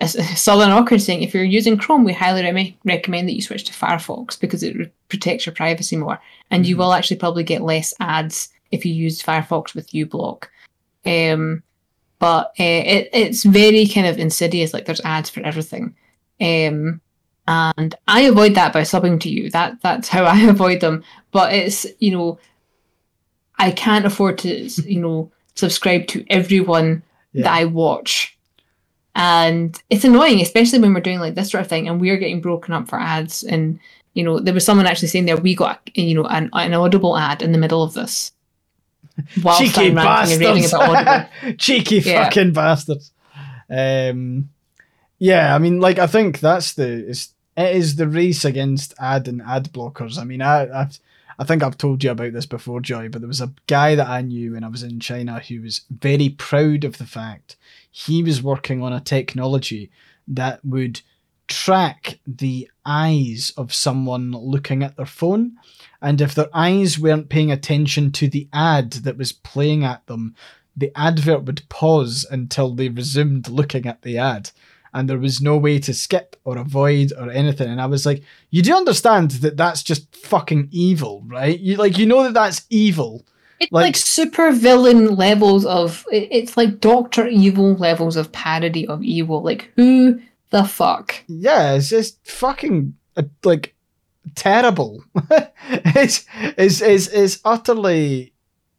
Southern 0.07 0.73
Orchid 0.73 1.01
saying 1.01 1.23
if 1.23 1.35
you're 1.35 1.45
using 1.45 1.79
Chrome, 1.79 2.05
we 2.05 2.13
highly 2.13 2.43
re- 2.51 2.77
recommend 2.85 3.29
that 3.29 3.35
you 3.35 3.43
switch 3.43 3.65
to 3.65 3.73
Firefox 3.73 4.39
because 4.39 4.63
it 4.63 4.77
re- 4.77 4.91
protects 5.09 5.47
your 5.47 5.55
privacy 5.55 5.97
more, 5.97 6.19
and 6.51 6.65
mm-hmm. 6.65 6.71
you 6.71 6.77
will 6.77 6.93
actually 6.93 7.19
probably 7.19 7.45
get 7.45 7.63
less 7.63 7.95
ads 8.01 8.49
if 8.73 8.85
you 8.85 8.93
use 8.93 9.23
Firefox 9.23 9.75
with 9.75 9.91
uBlock. 9.93 10.45
Um, 11.05 11.63
but 12.19 12.47
uh, 12.59 12.83
it, 12.87 13.11
it's 13.13 13.45
very 13.45 13.87
kind 13.87 14.07
of 14.07 14.19
insidious. 14.19 14.73
Like 14.73 14.87
there's 14.87 15.01
ads 15.03 15.31
for 15.31 15.41
everything, 15.41 15.95
um, 16.43 17.01
and 17.47 17.95
I 18.09 18.23
avoid 18.23 18.55
that 18.57 18.73
by 18.73 18.83
subbing 18.83 19.21
to 19.21 19.31
you. 19.31 19.51
That 19.51 19.81
that's 19.83 20.09
how 20.09 20.25
I 20.25 20.41
avoid 20.43 20.81
them. 20.81 21.05
But 21.31 21.53
it's 21.53 21.87
you 21.99 22.11
know, 22.11 22.39
I 23.59 23.71
can't 23.71 24.05
afford 24.05 24.39
to 24.39 24.69
you 24.85 25.01
know 25.01 25.31
subscribe 25.55 26.07
to 26.09 26.25
everyone 26.31 27.03
yeah. 27.33 27.45
that 27.45 27.53
I 27.53 27.65
watch 27.67 28.37
and 29.15 29.81
it's 29.91 30.05
annoying, 30.05 30.41
especially 30.41 30.79
when 30.79 30.95
we're 30.95 31.01
doing 31.01 31.21
like 31.21 31.35
this 31.35 31.51
sort 31.51 31.63
of 31.63 31.69
thing 31.69 31.89
and 31.89 32.01
we're 32.01 32.17
getting 32.17 32.41
broken 32.41 32.73
up 32.73 32.89
for 32.89 32.99
ads. 32.99 33.43
And, 33.43 33.79
you 34.15 34.25
know, 34.25 34.39
there 34.39 34.55
was 34.55 34.65
someone 34.65 34.87
actually 34.87 35.09
saying 35.09 35.27
there, 35.27 35.37
we 35.37 35.55
got, 35.55 35.81
you 35.95 36.15
know, 36.15 36.25
an, 36.25 36.49
an 36.55 36.75
audible 36.75 37.17
ad 37.17 37.43
in 37.43 37.53
the 37.53 37.59
middle 37.59 37.83
of 37.83 37.95
this. 37.95 38.33
Cheeky 39.59 39.91
bastards. 39.91 40.73
Cheeky 41.59 41.99
yeah. 41.99 42.25
fucking 42.25 42.53
bastards. 42.55 43.13
Um, 43.69 44.49
yeah, 45.23 45.55
I 45.55 45.59
mean, 45.59 45.79
like, 45.79 46.01
I 46.01 46.09
think 46.09 46.41
that's 46.41 46.73
the, 46.75 47.09
it's, 47.09 47.33
it 47.57 47.77
is 47.77 47.95
the 47.95 48.09
race 48.09 48.45
against 48.45 48.93
ad 48.99 49.29
and 49.29 49.41
ad 49.41 49.73
blockers. 49.73 50.19
I 50.19 50.25
mean, 50.25 50.43
I, 50.43 50.63
I've, 50.81 50.99
I 51.39 51.45
think 51.45 51.63
I've 51.63 51.79
told 51.79 52.03
you 52.03 52.11
about 52.11 52.33
this 52.33 52.45
before, 52.45 52.81
Joy, 52.81 53.09
but 53.09 53.21
there 53.21 53.29
was 53.29 53.41
a 53.41 53.53
guy 53.69 53.95
that 53.95 54.09
I 54.09 54.23
knew 54.23 54.55
when 54.55 54.65
I 54.65 54.69
was 54.69 54.83
in 54.83 54.99
China 54.99 55.39
who 55.39 55.63
was 55.63 55.83
very 55.91 56.31
proud 56.31 56.83
of 56.83 56.99
the 56.99 57.07
fact 57.07 57.55
he 57.89 58.25
was 58.25 58.43
working 58.43 58.83
on 58.83 58.93
a 58.93 58.99
technology 58.99 59.93
that 60.27 60.59
would 60.65 61.03
track 61.47 62.19
the 62.27 62.69
eyes 62.85 63.53
of 63.57 63.73
someone 63.73 64.33
looking 64.33 64.83
at 64.83 64.97
their 64.97 65.07
phone. 65.07 65.53
And 66.01 66.21
if 66.21 66.35
their 66.35 66.49
eyes 66.53 66.99
weren't 66.99 67.29
paying 67.29 67.53
attention 67.53 68.11
to 68.11 68.27
the 68.27 68.49
ad 68.53 68.91
that 69.05 69.19
was 69.19 69.31
playing 69.31 69.85
at 69.85 70.05
them, 70.09 70.35
the 70.77 70.91
advert 70.97 71.45
would 71.45 71.63
pause 71.69 72.27
until 72.29 72.75
they 72.75 72.89
resumed 72.89 73.49
looking 73.49 73.87
at 73.87 74.03
the 74.03 74.19
ad. 74.19 74.51
And 74.95 75.09
there 75.09 75.19
was 75.19 75.41
no 75.41 75.57
way 75.57 75.79
to 75.81 75.95
skip 75.95 76.37
or 76.45 76.59
avoid 76.59 77.13
or 77.19 77.31
anything. 77.31 77.71
And 77.71 77.81
I 77.81 77.87
was 77.87 78.05
like, 78.05 78.23
you 78.51 78.63
do 78.63 78.75
understand 78.75 79.31
that 79.43 79.57
that's 79.57 79.83
just 79.83 80.15
fucking 80.15 80.69
evil, 80.71 81.23
right? 81.27 81.59
You 81.59 81.77
like, 81.77 81.97
you 81.99 82.07
know 82.07 82.23
that 82.25 82.35
that's 82.35 82.67
evil. 82.69 83.25
It's 83.59 83.73
like, 83.73 83.85
like 83.85 83.97
super 83.97 84.51
villain 84.53 85.15
levels 85.15 85.65
of. 85.65 86.05
It's 86.11 86.57
like 86.57 86.81
Doctor 86.81 87.29
Evil 87.29 87.75
levels 87.75 88.17
of 88.17 88.33
parody 88.33 88.87
of 88.87 89.03
evil. 89.03 89.43
Like 89.43 89.71
who 89.77 90.21
the 90.51 90.65
fuck? 90.65 91.15
Yeah, 91.29 91.75
it's 91.75 91.89
just 91.89 92.19
fucking 92.27 92.95
uh, 93.17 93.23
like 93.45 93.75
terrible. 94.35 95.05
it's, 95.71 96.27
it's 96.59 96.81
it's 96.81 97.07
it's 97.09 97.39
utterly 97.45 98.33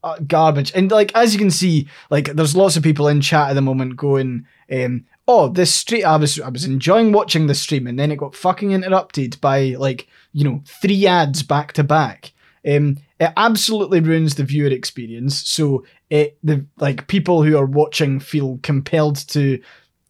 uh, 0.04 0.18
garbage. 0.28 0.72
And 0.76 0.92
like 0.92 1.14
as 1.16 1.34
you 1.34 1.40
can 1.40 1.52
see, 1.52 1.88
like 2.10 2.34
there's 2.34 2.56
lots 2.56 2.76
of 2.76 2.84
people 2.84 3.08
in 3.08 3.22
chat 3.22 3.50
at 3.50 3.54
the 3.54 3.62
moment 3.62 3.96
going, 3.96 4.46
um, 4.72 5.06
"Oh, 5.28 5.50
this 5.50 5.74
stream. 5.74 6.06
I 6.06 6.18
was 6.18 6.40
I 6.40 6.50
was 6.50 6.66
enjoying 6.66 7.12
watching 7.12 7.48
the 7.48 7.56
stream, 7.56 7.88
and 7.88 7.98
then 7.98 8.12
it 8.12 8.18
got 8.18 8.36
fucking 8.36 8.72
interrupted 8.72 9.40
by 9.42 9.76
like 9.78 10.08
you 10.32 10.44
know 10.44 10.62
three 10.66 11.08
ads 11.08 11.44
back 11.44 11.74
to 11.74 11.84
back." 11.84 12.34
Um, 12.66 12.98
it 13.20 13.32
absolutely 13.36 14.00
ruins 14.00 14.36
the 14.36 14.44
viewer 14.44 14.70
experience. 14.70 15.48
So 15.48 15.86
it 16.10 16.38
the 16.44 16.66
like 16.78 17.08
people 17.08 17.44
who 17.44 17.58
are 17.58 17.66
watching 17.66 18.20
feel 18.20 18.60
compelled 18.64 19.18
to 19.30 19.62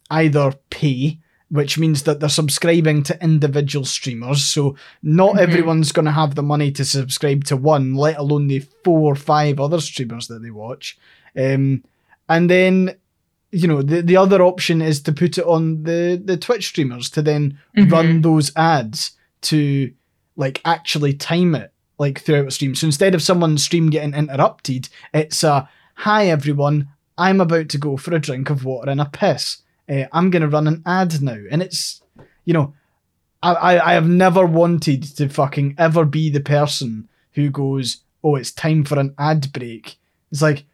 either 0.09 0.53
pay, 0.69 1.19
which 1.49 1.77
means 1.77 2.03
that 2.03 2.19
they're 2.19 2.29
subscribing 2.29 3.03
to 3.03 3.23
individual 3.23 3.85
streamers. 3.85 4.43
So 4.43 4.75
not 5.01 5.31
mm-hmm. 5.31 5.39
everyone's 5.39 5.91
going 5.91 6.05
to 6.05 6.11
have 6.11 6.35
the 6.35 6.43
money 6.43 6.71
to 6.71 6.85
subscribe 6.85 7.43
to 7.45 7.57
one, 7.57 7.95
let 7.95 8.17
alone 8.17 8.47
the 8.47 8.59
four 8.83 9.13
or 9.13 9.15
five 9.15 9.59
other 9.59 9.81
streamers 9.81 10.27
that 10.27 10.41
they 10.41 10.51
watch. 10.51 10.97
Um, 11.35 11.83
and 12.29 12.49
then 12.49 12.95
you 13.53 13.67
know 13.67 13.83
the, 13.83 14.01
the 14.01 14.17
other 14.17 14.41
option 14.41 14.81
is 14.81 15.01
to 15.03 15.11
put 15.11 15.37
it 15.37 15.45
on 15.45 15.83
the 15.83 16.19
the 16.23 16.35
Twitch 16.35 16.67
streamers 16.67 17.09
to 17.11 17.21
then 17.21 17.59
mm-hmm. 17.77 17.89
run 17.89 18.21
those 18.21 18.51
ads 18.55 19.11
to 19.41 19.91
like 20.35 20.59
actually 20.65 21.13
time 21.13 21.53
it 21.53 21.71
like 21.99 22.19
throughout 22.19 22.47
a 22.47 22.51
stream. 22.51 22.73
So 22.73 22.87
instead 22.87 23.13
of 23.13 23.21
someone's 23.21 23.63
stream 23.63 23.91
getting 23.91 24.15
interrupted, 24.15 24.89
it's 25.13 25.43
a 25.43 25.69
hi 25.93 26.27
everyone, 26.27 26.89
I'm 27.15 27.39
about 27.39 27.69
to 27.69 27.77
go 27.77 27.95
for 27.95 28.15
a 28.15 28.19
drink 28.19 28.49
of 28.49 28.65
water 28.65 28.89
and 28.89 28.99
a 28.99 29.05
piss. 29.05 29.61
Uh, 29.87 30.05
I'm 30.11 30.31
gonna 30.31 30.47
run 30.47 30.67
an 30.67 30.81
ad 30.87 31.21
now, 31.21 31.37
and 31.51 31.61
it's 31.61 32.01
you 32.45 32.53
know, 32.53 32.73
I, 33.43 33.53
I 33.53 33.91
I 33.91 33.93
have 33.93 34.07
never 34.07 34.47
wanted 34.47 35.03
to 35.17 35.29
fucking 35.29 35.75
ever 35.77 36.05
be 36.05 36.31
the 36.31 36.41
person 36.41 37.07
who 37.33 37.51
goes, 37.51 37.97
oh, 38.23 38.35
it's 38.35 38.51
time 38.51 38.83
for 38.83 38.97
an 38.97 39.13
ad 39.19 39.53
break. 39.53 39.97
It's 40.31 40.41
like. 40.41 40.65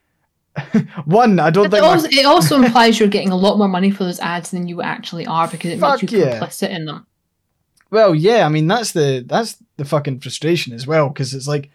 one, 1.06 1.40
I 1.40 1.50
don't 1.50 1.70
but 1.70 1.82
think. 1.82 1.84
It 1.84 1.88
also, 1.88 2.08
my... 2.08 2.18
it 2.20 2.26
also 2.26 2.62
implies 2.62 3.00
you're 3.00 3.10
getting 3.10 3.32
a 3.32 3.38
lot 3.38 3.58
more 3.58 3.68
money 3.68 3.92
for 3.92 4.04
those 4.04 4.20
ads 4.20 4.52
than 4.52 4.68
you 4.68 4.82
actually 4.82 5.26
are 5.26 5.48
because 5.48 5.72
it 5.72 5.80
Fuck 5.80 6.02
makes 6.02 6.14
you 6.14 6.20
yeah. 6.20 6.40
complicit 6.40 6.70
in 6.70 6.86
them. 6.86 7.06
Well, 7.92 8.14
yeah, 8.14 8.46
I 8.46 8.50
mean 8.50 8.68
that's 8.68 8.92
the 8.92 9.24
that's 9.26 9.58
the 9.78 9.86
fucking 9.86 10.20
frustration 10.20 10.74
as 10.74 10.86
well 10.86 11.10
because 11.10 11.34
it's 11.34 11.48
like 11.48 11.70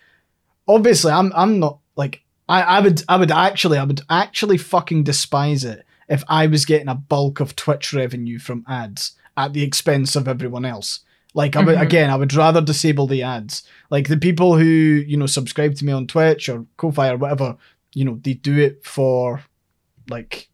obviously 0.68 1.12
I'm 1.12 1.32
I'm 1.34 1.58
not 1.58 1.78
like 1.96 2.22
I 2.48 2.62
I 2.62 2.80
would 2.80 3.02
I 3.08 3.16
would 3.16 3.32
actually 3.32 3.78
I 3.78 3.84
would 3.84 4.02
actually 4.08 4.58
fucking 4.58 5.04
despise 5.04 5.64
it 5.64 5.84
if 6.08 6.22
I 6.28 6.46
was 6.46 6.64
getting 6.64 6.88
a 6.88 6.94
bulk 6.94 7.40
of 7.40 7.56
Twitch 7.56 7.92
revenue 7.92 8.38
from 8.38 8.64
ads 8.68 9.12
at 9.36 9.52
the 9.52 9.62
expense 9.62 10.14
of 10.16 10.28
everyone 10.28 10.64
else. 10.64 11.00
Like 11.36 11.56
I 11.56 11.64
would, 11.64 11.74
mm-hmm. 11.74 11.82
again, 11.82 12.10
I 12.10 12.16
would 12.16 12.32
rather 12.32 12.60
disable 12.60 13.08
the 13.08 13.24
ads. 13.24 13.64
Like 13.90 14.06
the 14.06 14.16
people 14.16 14.56
who 14.56 14.64
you 14.64 15.16
know 15.16 15.26
subscribe 15.26 15.74
to 15.76 15.84
me 15.84 15.92
on 15.92 16.06
Twitch 16.06 16.48
or 16.48 16.64
Ko-fi 16.76 17.10
or 17.10 17.16
whatever, 17.16 17.56
you 17.94 18.04
know, 18.04 18.18
they 18.20 18.34
do 18.34 18.58
it 18.58 18.84
for 18.84 19.42
like 20.10 20.48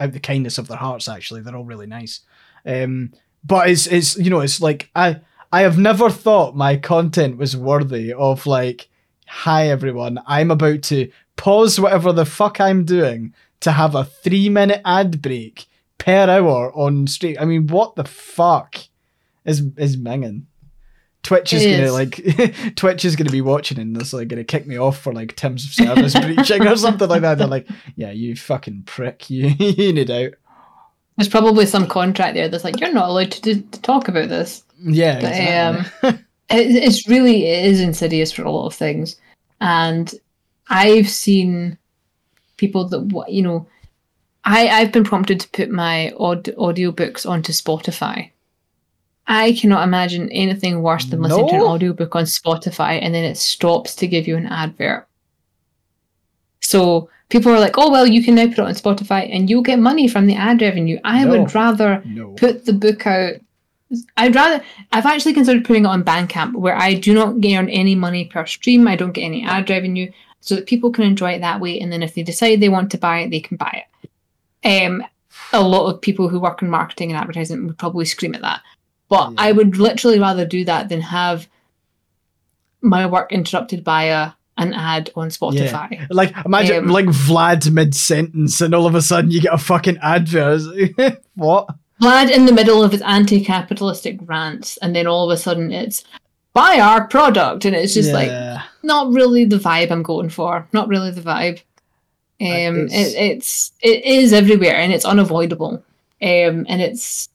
out 0.00 0.12
the 0.12 0.20
kindness 0.20 0.58
of 0.58 0.68
their 0.68 0.78
hearts. 0.78 1.08
Actually, 1.08 1.42
they're 1.42 1.56
all 1.56 1.64
really 1.64 1.86
nice. 1.86 2.20
Um, 2.66 3.12
but 3.44 3.68
it's 3.68 3.86
it's 3.86 4.16
you 4.16 4.30
know 4.30 4.40
it's 4.40 4.60
like 4.60 4.90
I 4.96 5.20
I 5.52 5.60
have 5.60 5.78
never 5.78 6.10
thought 6.10 6.56
my 6.56 6.76
content 6.76 7.36
was 7.36 7.56
worthy 7.56 8.12
of 8.12 8.46
like 8.46 8.88
hi 9.26 9.68
everyone 9.68 10.18
I'm 10.26 10.50
about 10.50 10.82
to 10.84 11.10
pause 11.36 11.78
whatever 11.78 12.12
the 12.12 12.24
fuck 12.24 12.60
I'm 12.60 12.84
doing 12.84 13.34
to 13.60 13.72
have 13.72 13.94
a 13.94 14.04
three 14.04 14.48
minute 14.48 14.80
ad 14.84 15.22
break 15.22 15.66
per 15.98 16.28
hour 16.28 16.72
on 16.74 17.06
stream. 17.06 17.36
I 17.38 17.44
mean, 17.44 17.66
what 17.66 17.96
the 17.96 18.04
fuck 18.04 18.76
is 19.44 19.62
is 19.76 19.96
minging? 19.96 20.44
Twitch 21.24 21.54
is 21.54 21.64
gonna 21.64 21.90
like 21.90 22.74
Twitch 22.76 23.04
is 23.04 23.16
gonna 23.16 23.30
be 23.30 23.40
watching 23.40 23.78
and 23.78 23.96
it's 23.96 24.12
like 24.12 24.28
gonna 24.28 24.44
kick 24.44 24.66
me 24.66 24.78
off 24.78 24.98
for 24.98 25.12
like 25.12 25.34
terms 25.34 25.64
of 25.64 25.72
service 25.72 26.14
breaching 26.14 26.66
or 26.66 26.76
something 26.76 27.08
like 27.08 27.22
that. 27.22 27.38
They're 27.38 27.46
like, 27.46 27.66
yeah, 27.96 28.10
you 28.10 28.36
fucking 28.36 28.84
prick, 28.84 29.28
you, 29.30 29.48
you 29.58 29.92
need 29.92 30.10
out. 30.10 30.34
There's 31.16 31.28
probably 31.28 31.64
some 31.66 31.86
contract 31.86 32.34
there 32.34 32.48
that's 32.48 32.62
like 32.62 32.78
you're 32.78 32.92
not 32.92 33.08
allowed 33.08 33.30
to, 33.32 33.40
do, 33.40 33.60
to 33.62 33.82
talk 33.82 34.08
about 34.08 34.28
this. 34.28 34.62
Yeah, 34.82 35.20
But, 35.20 35.30
exactly. 35.30 36.04
Um, 36.10 36.14
it, 36.50 36.84
it's 36.84 37.08
really 37.08 37.46
it 37.46 37.64
is 37.66 37.80
insidious 37.80 38.30
for 38.30 38.42
a 38.42 38.50
lot 38.50 38.66
of 38.66 38.74
things, 38.74 39.16
and 39.60 40.12
I've 40.68 41.08
seen 41.08 41.78
people 42.58 42.86
that 42.88 43.26
you 43.28 43.42
know. 43.42 43.66
I 44.46 44.68
I've 44.68 44.92
been 44.92 45.04
prompted 45.04 45.40
to 45.40 45.48
put 45.48 45.70
my 45.70 46.10
aud- 46.18 46.52
audiobooks 46.58 47.26
onto 47.26 47.50
Spotify. 47.54 48.30
I 49.26 49.52
cannot 49.52 49.84
imagine 49.84 50.30
anything 50.30 50.82
worse 50.82 51.06
than 51.06 51.22
listening 51.22 51.48
to 51.48 51.54
an 51.54 51.60
No. 51.60 51.68
audiobook 51.68 52.14
on 52.14 52.24
Spotify 52.24 52.98
and 53.02 53.14
then 53.14 53.24
it 53.24 53.36
stops 53.38 53.94
to 53.96 54.06
give 54.06 54.26
you 54.28 54.36
an 54.36 54.46
advert. 54.46 55.06
So 56.60 57.08
people 57.30 57.52
are 57.52 57.60
like, 57.60 57.76
"Oh 57.78 57.90
well, 57.90 58.06
you 58.06 58.22
can 58.22 58.34
now 58.34 58.46
put 58.46 58.58
it 58.58 58.60
on 58.60 58.74
Spotify 58.74 59.34
and 59.34 59.48
you'll 59.48 59.62
get 59.62 59.78
money 59.78 60.08
from 60.08 60.26
the 60.26 60.34
ad 60.34 60.60
revenue." 60.62 60.98
I 61.04 61.24
No. 61.24 61.30
would 61.42 61.54
rather 61.54 62.02
no. 62.04 62.28
put 62.32 62.64
the 62.66 62.72
book 62.72 63.06
out. 63.06 63.34
I'd 64.16 64.34
rather. 64.34 64.62
I've 64.92 65.06
actually 65.06 65.34
considered 65.34 65.64
putting 65.64 65.84
it 65.84 65.88
on 65.88 66.02
Bandcamp, 66.04 66.54
where 66.54 66.76
I 66.76 66.94
do 66.94 67.14
not 67.14 67.34
earn 67.44 67.68
any 67.68 67.94
money 67.94 68.24
per 68.26 68.44
stream. 68.46 68.88
I 68.88 68.96
don't 68.96 69.12
get 69.12 69.22
any 69.24 69.44
ad 69.44 69.70
revenue, 69.70 70.10
so 70.40 70.54
that 70.56 70.66
people 70.66 70.90
can 70.90 71.04
enjoy 71.04 71.32
it 71.32 71.40
that 71.40 71.60
way. 71.60 71.78
And 71.80 71.92
then 71.92 72.02
if 72.02 72.14
they 72.14 72.22
decide 72.22 72.60
they 72.60 72.68
want 72.68 72.90
to 72.92 72.98
buy 72.98 73.20
it, 73.20 73.30
they 73.30 73.40
can 73.40 73.56
buy 73.56 73.84
it. 74.62 74.86
Um, 74.86 75.04
a 75.52 75.62
lot 75.62 75.86
of 75.90 76.00
people 76.00 76.28
who 76.28 76.40
work 76.40 76.62
in 76.62 76.70
marketing 76.70 77.10
and 77.10 77.20
advertising 77.20 77.66
would 77.66 77.78
probably 77.78 78.06
scream 78.06 78.34
at 78.34 78.40
that, 78.42 78.62
but 79.08 79.30
Yeah. 79.32 79.36
I 79.38 79.52
would 79.52 79.76
literally 79.78 80.18
rather 80.18 80.44
do 80.46 80.64
that 80.64 80.88
than 80.88 81.00
have 81.00 81.48
my 82.80 83.06
work 83.06 83.32
interrupted 83.32 83.82
by 83.84 84.04
a 84.04 84.32
an 84.56 84.72
ad 84.72 85.10
on 85.16 85.28
Spotify. 85.30 86.06
Like 86.10 86.32
imagine 86.46 86.84
Um, 86.84 86.88
like 86.90 87.06
Vlad 87.06 87.70
mid 87.72 87.92
sentence 87.94 88.60
and 88.60 88.72
all 88.72 88.86
of 88.86 88.94
a 88.94 89.02
sudden 89.02 89.30
you 89.32 89.40
get 89.40 89.52
a 89.52 89.58
fucking 89.58 89.98
advert. 90.00 90.62
What? 91.34 91.68
Vlad 92.00 92.30
in 92.30 92.46
the 92.46 92.52
middle 92.52 92.82
of 92.84 92.92
his 92.92 93.02
anti-capitalistic 93.02 94.18
rants, 94.22 94.76
and 94.78 94.94
then 94.94 95.06
all 95.08 95.28
of 95.28 95.34
a 95.34 95.40
sudden 95.40 95.72
it's 95.72 96.04
buy 96.52 96.78
our 96.78 97.08
product, 97.08 97.64
and 97.64 97.74
it's 97.74 97.94
just 97.94 98.12
like 98.12 98.30
not 98.84 99.12
really 99.12 99.44
the 99.44 99.58
vibe 99.58 99.90
I'm 99.90 100.02
going 100.04 100.28
for. 100.28 100.68
Not 100.72 100.86
really 100.88 101.10
the 101.10 101.20
vibe. 101.22 101.60
Um, 102.40 102.86
it's- 102.86 103.14
it, 103.14 103.16
it's 103.16 103.72
it 103.82 104.04
is 104.04 104.32
everywhere, 104.32 104.76
and 104.76 104.92
it's 104.92 105.04
unavoidable. 105.04 105.82
Um, 106.22 106.64
and 106.68 106.80
it's 106.80 107.28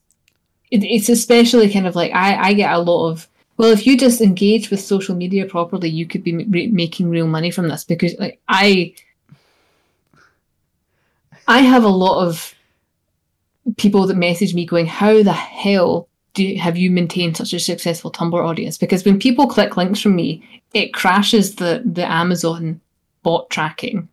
it, 0.70 0.84
it's 0.84 1.08
especially 1.08 1.72
kind 1.72 1.86
of 1.86 1.96
like 1.96 2.12
I 2.12 2.48
I 2.48 2.52
get 2.54 2.72
a 2.72 2.78
lot 2.78 3.10
of 3.10 3.28
well, 3.60 3.72
if 3.72 3.86
you 3.86 3.98
just 3.98 4.22
engage 4.22 4.70
with 4.70 4.80
social 4.80 5.14
media 5.14 5.44
properly, 5.44 5.90
you 5.90 6.06
could 6.06 6.24
be 6.24 6.46
re- 6.46 6.68
making 6.68 7.10
real 7.10 7.26
money 7.26 7.50
from 7.50 7.68
this 7.68 7.84
because 7.84 8.14
like 8.18 8.40
I 8.48 8.94
I 11.46 11.60
have 11.60 11.84
a 11.84 11.88
lot 11.88 12.26
of 12.26 12.54
people 13.76 14.06
that 14.06 14.16
message 14.16 14.54
me 14.54 14.64
going, 14.64 14.86
"How 14.86 15.22
the 15.22 15.34
hell 15.34 16.08
do 16.32 16.42
you, 16.42 16.58
have 16.58 16.78
you 16.78 16.90
maintained 16.90 17.36
such 17.36 17.52
a 17.52 17.60
successful 17.60 18.10
Tumblr 18.10 18.42
audience?" 18.42 18.78
Because 18.78 19.04
when 19.04 19.18
people 19.18 19.46
click 19.46 19.76
links 19.76 20.00
from 20.00 20.16
me, 20.16 20.42
it 20.72 20.94
crashes 20.94 21.56
the 21.56 21.82
the 21.84 22.10
Amazon 22.10 22.80
bot 23.22 23.50
tracking. 23.50 24.08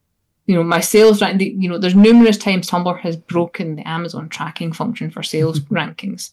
You 0.47 0.55
know, 0.55 0.63
my 0.63 0.81
sales 0.81 1.21
rank. 1.21 1.41
You 1.41 1.69
know, 1.69 1.77
there's 1.77 1.95
numerous 1.95 2.37
times 2.37 2.69
Tumblr 2.69 2.99
has 2.99 3.15
broken 3.15 3.77
the 3.77 3.87
Amazon 3.87 4.27
tracking 4.27 4.73
function 4.73 5.09
for 5.09 5.23
sales 5.23 5.59
rankings, 5.71 6.31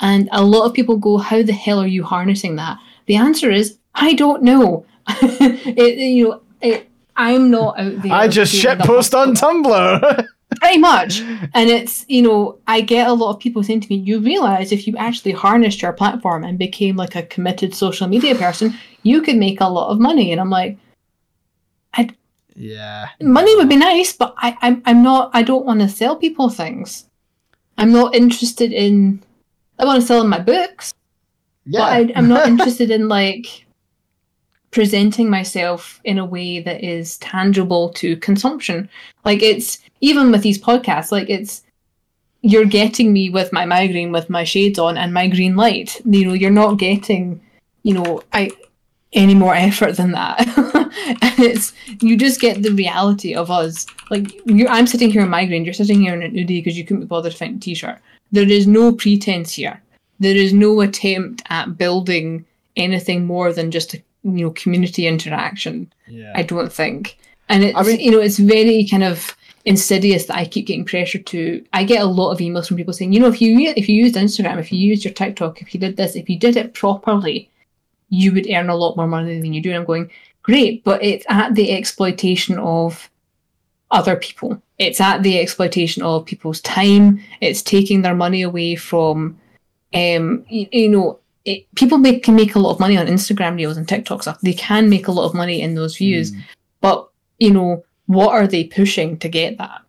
and 0.00 0.28
a 0.32 0.44
lot 0.44 0.66
of 0.66 0.74
people 0.74 0.96
go, 0.96 1.18
"How 1.18 1.42
the 1.42 1.52
hell 1.52 1.80
are 1.80 1.86
you 1.86 2.04
harnessing 2.04 2.56
that?" 2.56 2.78
The 3.06 3.16
answer 3.16 3.50
is, 3.50 3.78
I 3.94 4.14
don't 4.14 4.42
know. 4.42 4.86
it, 5.08 5.98
you 5.98 6.28
know, 6.28 6.42
it, 6.60 6.88
I'm 7.16 7.50
not 7.50 7.78
out 7.78 8.02
there. 8.02 8.12
I 8.12 8.28
just 8.28 8.52
doing 8.52 8.62
shit 8.62 8.78
the 8.78 8.84
post 8.84 9.14
on 9.14 9.34
Tumblr. 9.34 10.26
pretty 10.60 10.78
much 10.78 11.20
and 11.20 11.70
it's 11.70 12.04
you 12.08 12.20
know 12.20 12.58
i 12.66 12.80
get 12.80 13.06
a 13.06 13.12
lot 13.12 13.30
of 13.30 13.38
people 13.38 13.62
saying 13.62 13.80
to 13.80 13.88
me 13.88 13.94
you 13.94 14.18
realize 14.18 14.72
if 14.72 14.84
you 14.84 14.96
actually 14.96 15.30
harnessed 15.30 15.80
your 15.80 15.92
platform 15.92 16.42
and 16.42 16.58
became 16.58 16.96
like 16.96 17.14
a 17.14 17.22
committed 17.22 17.72
social 17.72 18.08
media 18.08 18.34
person 18.34 18.74
you 19.04 19.22
could 19.22 19.36
make 19.36 19.60
a 19.60 19.68
lot 19.68 19.90
of 19.90 20.00
money 20.00 20.32
and 20.32 20.40
i'm 20.40 20.50
like 20.50 20.76
I. 21.94 22.10
yeah. 22.56 23.10
money 23.20 23.54
would 23.56 23.68
be 23.68 23.76
nice 23.76 24.12
but 24.12 24.34
i 24.38 24.56
i'm, 24.60 24.82
I'm 24.86 25.04
not 25.04 25.30
i 25.34 25.42
don't 25.44 25.64
want 25.64 25.80
to 25.80 25.88
sell 25.88 26.16
people 26.16 26.48
things 26.48 27.06
i'm 27.78 27.92
not 27.92 28.14
interested 28.14 28.72
in 28.72 29.22
i 29.80 29.84
want 29.84 30.00
to 30.00 30.06
sell 30.06 30.20
them 30.20 30.30
my 30.30 30.38
books 30.38 30.94
Yeah. 31.66 31.80
but 31.80 31.92
I, 31.92 32.12
I'm 32.18 32.28
not 32.28 32.46
interested 32.52 32.90
in 32.90 33.08
like 33.08 33.64
presenting 34.70 35.28
myself 35.28 36.00
in 36.04 36.18
a 36.18 36.24
way 36.24 36.60
that 36.60 36.82
is 36.84 37.18
tangible 37.18 37.88
to 37.90 38.16
consumption. 38.18 38.88
Like 39.24 39.42
it's 39.42 39.78
even 40.00 40.30
with 40.30 40.42
these 40.42 40.60
podcasts, 40.60 41.10
like 41.12 41.28
it's 41.28 41.64
you're 42.42 42.64
getting 42.64 43.12
me 43.12 43.28
with 43.30 43.52
my 43.52 43.64
migraine 43.66 44.12
with 44.12 44.30
my 44.30 44.44
shades 44.44 44.78
on 44.78 44.96
and 44.96 45.12
my 45.12 45.28
green 45.28 45.56
light. 45.56 46.00
You 46.04 46.26
know, 46.26 46.32
you're 46.34 46.50
not 46.50 46.78
getting, 46.78 47.40
you 47.82 47.94
know, 47.94 48.22
I 48.32 48.50
any 49.12 49.34
more 49.34 49.56
effort 49.56 49.96
than 49.96 50.12
that. 50.12 50.46
and 51.22 51.38
it's 51.40 51.72
you 52.00 52.16
just 52.16 52.40
get 52.40 52.62
the 52.62 52.70
reality 52.70 53.34
of 53.34 53.50
us. 53.50 53.86
Like 54.08 54.40
you're, 54.46 54.68
I'm 54.68 54.86
sitting 54.86 55.10
here 55.10 55.22
in 55.22 55.28
migraine, 55.28 55.64
you're 55.64 55.74
sitting 55.74 56.00
here 56.00 56.14
in 56.14 56.22
an 56.22 56.30
hoodie 56.30 56.60
because 56.60 56.78
you 56.78 56.84
couldn't 56.84 57.00
be 57.00 57.06
bothered 57.06 57.32
to 57.32 57.38
find 57.38 57.56
a 57.56 57.60
t-shirt. 57.60 57.98
There 58.32 58.48
is 58.48 58.66
no 58.66 58.92
pretense 58.92 59.52
here. 59.54 59.82
There 60.18 60.36
is 60.36 60.52
no 60.52 60.80
attempt 60.80 61.42
at 61.48 61.76
building 61.78 62.44
anything 62.76 63.26
more 63.26 63.52
than 63.52 63.70
just 63.70 63.94
a 63.94 64.02
you 64.22 64.44
know 64.44 64.50
community 64.50 65.06
interaction 65.06 65.92
yeah. 66.06 66.32
i 66.34 66.42
don't 66.42 66.72
think. 66.72 67.18
And 67.48 67.64
it's 67.64 67.76
I 67.76 67.82
mean- 67.82 68.00
you 68.00 68.10
know 68.10 68.20
it's 68.20 68.38
very 68.38 68.86
kind 68.88 69.04
of 69.04 69.36
insidious 69.66 70.24
that 70.26 70.36
i 70.38 70.46
keep 70.46 70.66
getting 70.66 70.86
pressure 70.86 71.18
to 71.18 71.62
i 71.74 71.84
get 71.84 72.00
a 72.00 72.06
lot 72.06 72.30
of 72.30 72.38
emails 72.38 72.66
from 72.66 72.78
people 72.78 72.94
saying 72.94 73.12
you 73.12 73.20
know 73.20 73.28
if 73.28 73.42
you 73.42 73.74
if 73.76 73.90
you 73.90 73.94
used 73.94 74.14
instagram 74.14 74.58
if 74.58 74.72
you 74.72 74.78
used 74.78 75.04
your 75.04 75.12
tiktok 75.12 75.60
if 75.60 75.74
you 75.74 75.80
did 75.80 75.98
this 75.98 76.16
if 76.16 76.30
you 76.30 76.38
did 76.38 76.56
it 76.56 76.72
properly 76.72 77.50
you 78.08 78.32
would 78.32 78.48
earn 78.50 78.70
a 78.70 78.74
lot 78.74 78.96
more 78.96 79.06
money 79.06 79.38
than 79.38 79.52
you 79.52 79.60
do. 79.60 79.68
And 79.68 79.80
i'm 79.80 79.84
going 79.84 80.10
great 80.42 80.82
but 80.82 81.02
it's 81.04 81.26
at 81.28 81.54
the 81.54 81.72
exploitation 81.72 82.58
of 82.58 83.10
other 83.90 84.16
people 84.16 84.62
it's 84.80 85.00
at 85.00 85.22
the 85.22 85.38
exploitation 85.38 86.02
of 86.02 86.24
people's 86.24 86.60
time. 86.62 87.22
It's 87.42 87.60
taking 87.60 88.00
their 88.00 88.14
money 88.16 88.42
away 88.42 88.74
from 88.74 89.38
um 89.92 90.44
you, 90.48 90.66
you 90.72 90.88
know 90.88 91.18
it, 91.44 91.66
people 91.74 91.98
make, 91.98 92.22
can 92.22 92.36
make 92.36 92.54
a 92.54 92.58
lot 92.58 92.70
of 92.70 92.78
money 92.78 92.96
on 92.96 93.06
instagram 93.06 93.56
reels 93.56 93.76
and 93.76 93.88
tiktok 93.88 94.22
stuff 94.22 94.38
they 94.42 94.52
can 94.52 94.88
make 94.88 95.08
a 95.08 95.10
lot 95.10 95.24
of 95.24 95.34
money 95.34 95.60
in 95.60 95.74
those 95.74 95.96
views. 95.96 96.30
Mm. 96.30 96.42
but 96.80 97.08
you 97.38 97.50
know 97.50 97.82
what 98.06 98.30
are 98.30 98.46
they 98.46 98.64
pushing 98.64 99.16
to 99.18 99.28
get 99.28 99.58
that? 99.58 99.82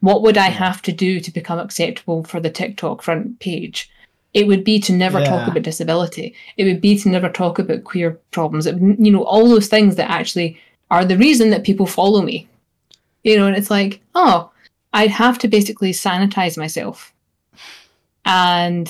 What 0.00 0.22
would 0.22 0.36
i 0.36 0.48
have 0.48 0.80
to 0.82 0.92
do 0.92 1.20
to 1.20 1.30
become 1.32 1.58
acceptable 1.58 2.24
for 2.24 2.40
the 2.40 2.50
tiktok 2.50 3.02
front 3.02 3.40
page? 3.40 3.90
It 4.34 4.46
would 4.46 4.62
be 4.62 4.78
to 4.80 4.92
never 4.92 5.24
talk 5.24 5.48
about 5.48 5.62
disability. 5.62 6.34
It 6.56 6.64
would 6.64 6.80
be 6.80 6.98
to 6.98 7.08
never 7.08 7.28
talk 7.28 7.58
about 7.58 7.84
queer 7.84 8.12
problems. 8.30 8.66
It, 8.66 8.76
you 8.76 9.10
know 9.10 9.24
all 9.24 9.48
those 9.48 9.68
things 9.68 9.96
that 9.96 10.10
actually 10.10 10.60
are 10.90 11.04
the 11.04 11.18
reason 11.18 11.50
that 11.50 11.64
people 11.64 11.86
follow 11.86 12.22
me 12.22 12.48
you 13.24 13.36
know 13.36 13.46
and 13.46 13.56
it's 13.56 13.70
like 13.70 14.00
oh 14.14 14.50
i'd 14.94 15.10
have 15.10 15.38
to 15.38 15.48
basically 15.48 15.92
sanitize 15.92 16.56
myself. 16.56 17.12
And 18.24 18.88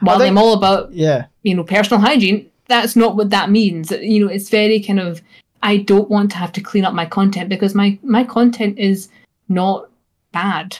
while 0.00 0.18
think- 0.18 0.30
i'm 0.30 0.38
all 0.38 0.54
about 0.54 0.92
Yeah. 0.92 1.26
you 1.42 1.54
know 1.54 1.64
personal 1.64 2.00
hygiene 2.00 2.46
that's 2.68 2.94
not 2.94 3.16
what 3.16 3.30
that 3.30 3.50
means. 3.50 3.90
You 3.90 4.24
know 4.24 4.30
it's 4.30 4.48
very 4.48 4.80
kind 4.80 5.00
of 5.00 5.20
i 5.62 5.76
don't 5.76 6.08
want 6.08 6.30
to 6.30 6.36
have 6.36 6.52
to 6.52 6.60
clean 6.60 6.84
up 6.84 6.94
my 6.94 7.04
content 7.06 7.48
because 7.48 7.74
my 7.74 7.98
my 8.02 8.22
content 8.24 8.78
is 8.78 9.08
not 9.48 9.90
bad. 10.32 10.78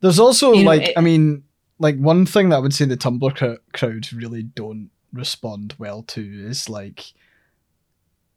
There's 0.00 0.18
also 0.20 0.52
You 0.52 0.62
know, 0.64 0.70
like 0.70 0.82
it- 0.90 0.92
I 0.96 1.00
mean, 1.00 1.42
like 1.78 1.96
one 1.98 2.24
thing 2.26 2.48
that 2.50 2.56
I 2.56 2.60
would 2.60 2.72
say 2.74 2.84
the 2.84 2.96
Tumblr 2.96 3.34
cr- 3.36 3.60
crowd 3.72 4.12
really 4.12 4.42
don't 4.44 4.90
respond 5.12 5.74
well 5.78 6.02
to 6.04 6.20
is 6.22 6.68
like, 6.68 7.12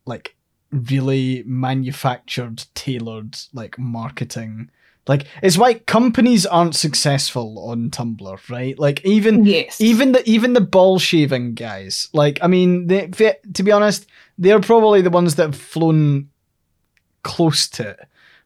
like 0.06 0.35
really 0.76 1.44
manufactured, 1.46 2.66
tailored 2.76 3.38
like 3.54 3.78
marketing. 3.80 4.70
Like 5.08 5.28
it's 5.44 5.58
why 5.58 5.76
companies 5.76 6.46
aren't 6.46 6.76
successful 6.76 7.70
on 7.70 7.92
Tumblr, 7.92 8.50
right? 8.50 8.78
Like 8.80 9.06
even 9.06 9.46
yes 9.46 9.80
even 9.80 10.12
the 10.12 10.28
even 10.30 10.54
the 10.54 10.62
ball 10.62 11.00
shaving 11.00 11.54
guys 11.54 12.10
like 12.14 12.40
i 12.42 12.48
mean 12.48 12.88
they 12.88 13.08
to 13.54 13.64
be 13.64 13.72
honest 13.72 14.08
they're 14.38 14.60
probably 14.60 15.02
the 15.02 15.10
ones 15.10 15.36
that 15.36 15.48
have 15.48 15.56
flown 15.56 16.30
close 17.24 17.68
to 17.68 17.90
it 17.90 18.00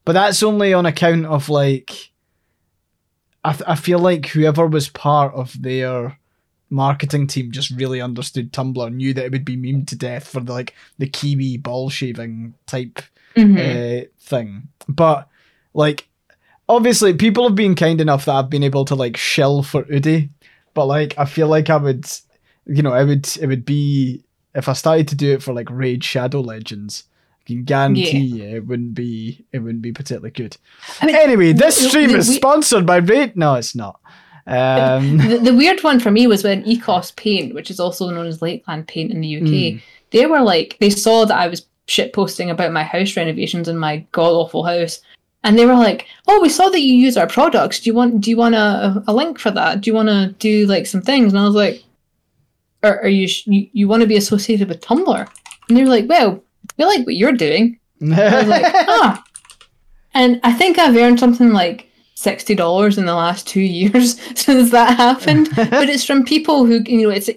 but 0.06 0.14
that's 0.14 0.44
only 0.44 0.74
on 0.74 0.86
account 0.86 1.26
of 1.26 1.50
like 1.50 2.12
i, 3.44 3.52
th- 3.52 3.64
I 3.68 3.76
feel 3.76 4.00
like 4.00 4.28
whoever 4.28 4.68
was 4.68 4.90
part 4.90 5.34
of 5.34 5.62
their 5.62 6.20
marketing 6.70 7.28
team 7.28 7.52
just 7.52 7.72
really 7.72 8.02
understood 8.02 8.52
Tumblr, 8.54 8.94
knew 8.94 9.14
that 9.14 9.26
it 9.26 9.32
would 9.32 9.46
be 9.46 9.58
memed 9.58 9.88
to 9.88 9.96
death 9.96 10.28
for 10.28 10.40
the 10.40 10.54
like 10.54 10.76
the 10.98 11.08
Kiwi 11.08 11.58
ball 11.58 11.90
shaving 11.90 12.54
type 12.68 13.02
Mhm. 13.36 14.04
uh, 14.04 14.08
thing. 14.20 14.68
But 14.88 15.28
like, 15.74 16.08
obviously, 16.68 17.14
people 17.14 17.44
have 17.48 17.56
been 17.56 17.76
kind 17.76 18.02
enough 18.02 18.26
that 18.26 18.34
I've 18.36 18.50
been 18.50 18.64
able 18.64 18.86
to 18.86 18.96
like 18.96 19.18
shell 19.18 19.64
for 19.64 19.84
Oodie. 19.86 20.30
But 20.74 20.86
like, 20.86 21.14
I 21.18 21.26
feel 21.26 21.48
like 21.48 21.70
I 21.70 21.78
would, 21.78 22.06
you 22.66 22.82
know, 22.84 22.94
it 22.94 23.06
would 23.06 23.28
it 23.42 23.48
would 23.48 23.66
be 23.66 24.24
if 24.56 24.68
I 24.68 24.74
started 24.74 25.08
to 25.10 25.16
do 25.16 25.34
it 25.34 25.44
for 25.44 25.54
like 25.54 25.70
Raid 25.70 26.04
Shadow 26.04 26.42
Legends. 26.42 27.04
I 27.42 27.44
can 27.54 27.64
guarantee 27.64 28.20
you 28.20 28.44
it 28.58 28.68
wouldn't 28.68 28.94
be 28.94 29.44
it 29.52 29.60
wouldn't 29.60 29.82
be 29.82 29.92
particularly 29.92 30.32
good. 30.32 30.58
I 31.02 31.06
mean, 31.08 31.16
anyway, 31.16 31.54
this 31.54 31.88
stream 31.88 32.12
is 32.12 32.30
we- 32.30 32.36
sponsored 32.36 32.86
by 32.86 32.98
Raid. 32.98 33.36
No, 33.36 33.56
it's 33.56 33.76
not. 33.76 34.00
Um, 34.48 35.18
the, 35.18 35.38
the 35.38 35.54
weird 35.56 35.84
one 35.84 36.00
for 36.00 36.12
me 36.12 36.28
was 36.28 36.44
when 36.44 36.64
Ecos 36.64 37.16
Paint, 37.16 37.54
which 37.54 37.70
is 37.70 37.80
also 37.80 38.10
known 38.10 38.26
as 38.28 38.42
Lakeland 38.42 38.88
Paint 38.88 39.12
in 39.12 39.22
the 39.22 39.38
UK, 39.38 39.44
Mm. 39.44 39.82
they 40.12 40.26
were 40.26 40.42
like 40.42 40.78
they 40.80 40.90
saw 40.90 41.26
that 41.26 41.38
I 41.38 41.48
was 41.48 41.66
shit 41.88 42.14
posting 42.14 42.50
about 42.50 42.72
my 42.72 42.84
house 42.84 43.16
renovations 43.18 43.68
in 43.68 43.78
my 43.78 44.06
god 44.12 44.32
awful 44.32 44.64
house, 44.64 45.02
and 45.44 45.58
they 45.58 45.66
were 45.66 45.76
like, 45.76 46.06
"Oh, 46.28 46.40
we 46.42 46.50
saw 46.50 46.70
that 46.70 46.82
you 46.82 46.94
use 46.96 47.18
our 47.18 47.28
products. 47.28 47.80
Do 47.80 47.90
you 47.90 47.94
want 47.96 48.22
do 48.22 48.30
you 48.30 48.38
want 48.38 48.56
a, 48.56 49.04
a 49.08 49.14
link 49.14 49.40
for 49.40 49.52
that? 49.52 49.82
Do 49.82 49.90
you 49.90 49.96
want 49.96 50.10
to 50.10 50.36
do 50.40 50.66
like 50.68 50.86
some 50.88 51.02
things?" 51.02 51.34
And 51.34 51.40
I 51.40 51.46
was 51.46 51.56
like, 51.56 51.84
"Are, 52.84 53.00
are 53.02 53.08
you, 53.08 53.28
sh- 53.28 53.48
you 53.48 53.68
you 53.74 53.88
want 53.88 54.02
to 54.02 54.08
be 54.08 54.18
associated 54.18 54.70
with 54.70 54.82
Tumblr?" 54.82 55.28
And 55.68 55.78
they 55.78 55.84
were 55.84 55.90
like, 55.90 56.08
"Well, 56.10 56.44
we 56.78 56.86
like 56.86 57.06
what 57.06 57.16
you're 57.16 57.32
doing." 57.34 57.80
I 58.02 58.06
was 58.40 58.48
like, 58.48 58.66
ah. 58.74 59.24
And 60.14 60.40
I 60.44 60.54
think 60.54 60.80
I've 60.80 60.96
earned 60.96 61.20
something 61.20 61.52
like 61.52 61.89
sixty 62.20 62.54
dollars 62.56 62.98
in 62.98 63.06
the 63.06 63.16
last 63.16 63.48
two 63.48 63.62
years 63.62 64.20
since 64.36 64.72
that 64.72 64.98
happened. 64.98 65.50
but 65.56 65.90
it's 65.90 66.06
from 66.06 66.26
people 66.26 66.66
who 66.66 66.82
you 66.86 67.04
know 67.04 67.10
it's 67.10 67.30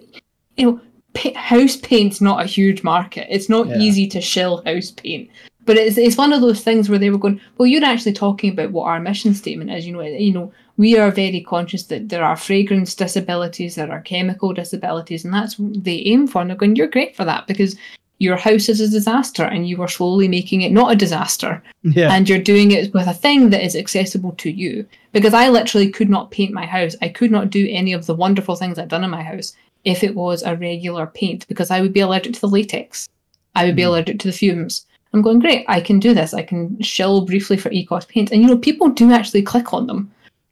you 0.56 0.66
know 0.66 0.80
pa- 1.14 1.38
house 1.38 1.76
paint's 1.76 2.20
not 2.20 2.42
a 2.42 2.46
huge 2.46 2.82
market. 2.82 3.26
It's 3.30 3.48
not 3.48 3.68
Yeah. 3.68 3.78
easy 3.78 4.06
to 4.08 4.20
shill 4.20 4.62
house 4.64 4.90
paint. 4.90 5.30
But 5.64 5.76
it's 5.76 5.96
it's 5.96 6.16
one 6.18 6.32
of 6.32 6.40
those 6.40 6.62
things 6.64 6.88
where 6.88 6.98
they 6.98 7.10
were 7.10 7.18
going, 7.18 7.40
well, 7.56 7.68
you're 7.68 7.84
actually 7.84 8.14
talking 8.14 8.50
about 8.50 8.72
what 8.72 8.86
our 8.88 8.98
mission 8.98 9.32
statement 9.32 9.70
is. 9.70 9.86
You 9.86 9.92
know, 9.92 10.00
you 10.02 10.32
know, 10.32 10.52
we 10.76 10.98
are 10.98 11.12
very 11.12 11.40
conscious 11.40 11.84
that 11.84 12.08
there 12.08 12.24
are 12.24 12.36
fragrance 12.36 12.96
disabilities, 12.96 13.76
there 13.76 13.92
are 13.92 14.00
chemical 14.00 14.52
disabilities, 14.52 15.24
and 15.24 15.32
that's 15.32 15.60
what 15.60 15.84
they 15.84 16.02
aim 16.04 16.26
for. 16.26 16.40
And 16.40 16.50
they're 16.50 16.56
going, 16.56 16.74
you're 16.74 16.88
great 16.88 17.14
for 17.14 17.24
that 17.26 17.46
because 17.46 17.76
your 18.22 18.36
house 18.36 18.68
is 18.68 18.80
a 18.80 18.88
disaster, 18.98 19.44
and 19.44 19.68
you 19.68 19.76
are 19.82 19.88
slowly 19.98 20.28
making 20.28 20.62
it 20.62 20.72
not 20.72 20.92
a 20.92 20.96
disaster 21.04 21.52
yeah, 21.82 22.12
and 22.14 22.28
you're 22.28 22.38
doing 22.52 22.70
it 22.70 22.92
with 22.94 23.06
a 23.08 23.14
thing 23.24 23.50
that 23.50 23.64
is 23.68 23.74
accessible 23.76 24.32
to 24.42 24.50
you. 24.62 24.86
Because 25.16 25.34
I 25.34 25.48
literally 25.48 25.90
could 25.90 26.08
not 26.16 26.30
paint 26.30 26.52
my 26.60 26.66
house. 26.76 26.94
I 27.02 27.08
could 27.18 27.30
not 27.36 27.50
do 27.50 27.66
any 27.80 27.92
of 27.92 28.06
the 28.06 28.14
wonderful 28.24 28.56
things 28.56 28.78
I've 28.78 28.94
done 28.94 29.04
in 29.04 29.10
my 29.18 29.22
house 29.32 29.48
if 29.84 30.04
it 30.04 30.14
was 30.14 30.42
a 30.42 30.56
regular 30.56 31.06
paint 31.06 31.46
because 31.48 31.70
I 31.70 31.80
would 31.80 31.92
be 31.92 32.00
allergic 32.06 32.32
to 32.34 32.40
the 32.40 32.54
latex. 32.58 33.08
I 33.56 33.64
would 33.66 33.76
be 33.76 33.82
Mm. 33.82 33.88
allergic 33.88 34.18
to 34.20 34.28
the 34.28 34.38
fumes. 34.40 34.86
I'm 35.12 35.22
going, 35.22 35.40
great, 35.40 35.64
I 35.68 35.80
can 35.88 35.98
do 36.00 36.14
this. 36.14 36.32
I 36.32 36.42
can 36.50 36.80
shill 36.80 37.26
briefly 37.30 37.56
for 37.58 37.70
Ecos 37.70 38.06
paint. 38.08 38.30
And 38.32 38.40
you 38.42 38.48
know, 38.48 38.56
people 38.68 38.88
do 38.90 39.12
actually 39.12 39.42
click 39.42 39.74
on 39.74 39.86
them 39.88 40.00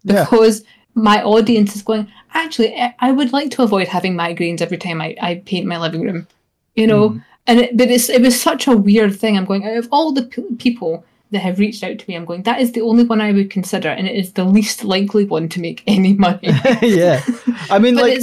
yeah, 0.04 0.24
because 0.24 0.62
my 0.94 1.22
audience 1.22 1.74
is 1.76 1.82
going, 1.82 2.06
actually, 2.34 2.74
I- 2.74 2.94
I 2.98 3.12
would 3.12 3.32
like 3.32 3.50
to 3.52 3.62
avoid 3.62 3.88
having 3.88 4.14
migraines 4.14 4.60
every 4.60 4.76
time 4.84 5.00
I, 5.00 5.08
I 5.28 5.30
paint 5.46 5.64
my 5.66 5.78
living 5.78 6.02
room. 6.02 6.26
You 6.74 6.86
know, 6.88 7.04
Mm. 7.10 7.24
And 7.46 7.60
it, 7.60 7.76
but 7.76 7.88
it's 7.90 8.08
it 8.08 8.22
was 8.22 8.40
such 8.40 8.66
a 8.66 8.76
weird 8.76 9.18
thing. 9.18 9.36
I'm 9.36 9.44
going 9.44 9.64
out 9.66 9.76
of 9.76 9.88
all 9.90 10.12
the 10.12 10.22
p- 10.22 10.42
people 10.58 11.04
that 11.32 11.40
have 11.40 11.58
reached 11.58 11.82
out 11.84 11.98
to 11.98 12.04
me. 12.08 12.14
I'm 12.16 12.24
going 12.24 12.42
that 12.44 12.60
is 12.60 12.72
the 12.72 12.82
only 12.82 13.04
one 13.04 13.20
I 13.20 13.32
would 13.32 13.50
consider, 13.50 13.88
and 13.88 14.06
it 14.06 14.14
is 14.16 14.32
the 14.34 14.44
least 14.44 14.84
likely 14.84 15.24
one 15.24 15.48
to 15.50 15.60
make 15.60 15.82
any 15.86 16.12
money. 16.26 16.48
yeah. 16.82 17.22
I 17.70 17.78
mean, 17.78 17.94
like 17.96 18.20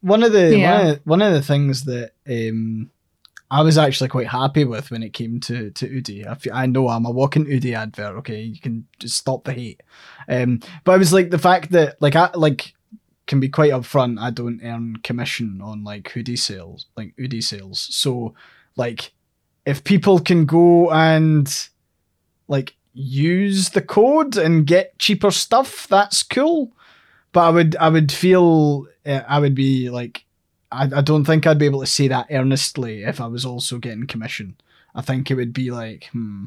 one 0.00 0.22
of 0.22 0.32
the 0.32 0.56
Yeah. 0.56 0.78
one, 0.78 0.86
of, 0.90 1.00
one 1.04 1.22
of 1.22 1.32
the 1.32 1.42
things 1.42 1.84
that 1.84 2.12
um 2.28 2.90
I 3.52 3.62
was 3.62 3.76
actually 3.76 4.08
quite 4.08 4.28
happy 4.28 4.64
with 4.64 4.90
when 4.90 5.02
it 5.02 5.12
came 5.12 5.40
to 5.40 5.70
to 5.70 5.86
Oodie. 5.88 6.26
I, 6.26 6.62
I 6.62 6.66
know 6.66 6.88
I'm 6.88 7.04
a 7.06 7.10
walking 7.10 7.46
Oodie 7.46 7.74
advert. 7.74 8.16
Okay, 8.18 8.42
you 8.42 8.60
can 8.60 8.86
just 8.98 9.16
stop 9.16 9.44
the 9.44 9.52
hate. 9.52 9.82
Um, 10.28 10.60
but 10.84 10.92
I 10.92 10.96
was 10.96 11.12
like 11.12 11.30
the 11.30 11.38
fact 11.38 11.70
that 11.72 12.00
like 12.00 12.14
I 12.16 12.30
like 12.34 12.74
can 13.30 13.38
be 13.38 13.48
quite 13.48 13.70
upfront. 13.70 14.18
I 14.18 14.30
don't 14.30 14.60
earn 14.64 14.96
commission 15.04 15.60
on 15.62 15.84
like 15.84 16.10
hoodie 16.10 16.34
sales, 16.34 16.86
like 16.96 17.14
hoodie 17.16 17.40
sales. 17.40 17.78
So 17.78 18.34
like 18.74 19.12
if 19.64 19.84
people 19.84 20.18
can 20.18 20.46
go 20.46 20.90
and 20.90 21.48
like 22.48 22.74
use 22.92 23.70
the 23.70 23.82
code 23.82 24.36
and 24.36 24.66
get 24.66 24.98
cheaper 24.98 25.30
stuff, 25.30 25.86
that's 25.86 26.24
cool. 26.24 26.72
But 27.30 27.42
I 27.42 27.50
would 27.50 27.76
I 27.76 27.88
would 27.88 28.10
feel 28.10 28.88
uh, 29.06 29.22
I 29.28 29.38
would 29.38 29.54
be 29.54 29.90
like 29.90 30.24
I, 30.72 30.90
I 30.96 31.00
don't 31.00 31.24
think 31.24 31.46
I'd 31.46 31.56
be 31.56 31.66
able 31.66 31.82
to 31.82 31.86
say 31.86 32.08
that 32.08 32.26
earnestly 32.32 33.04
if 33.04 33.20
I 33.20 33.28
was 33.28 33.46
also 33.46 33.78
getting 33.78 34.08
commission. 34.08 34.56
I 34.92 35.02
think 35.02 35.30
it 35.30 35.36
would 35.36 35.52
be 35.52 35.70
like 35.70 36.06
hmm 36.06 36.46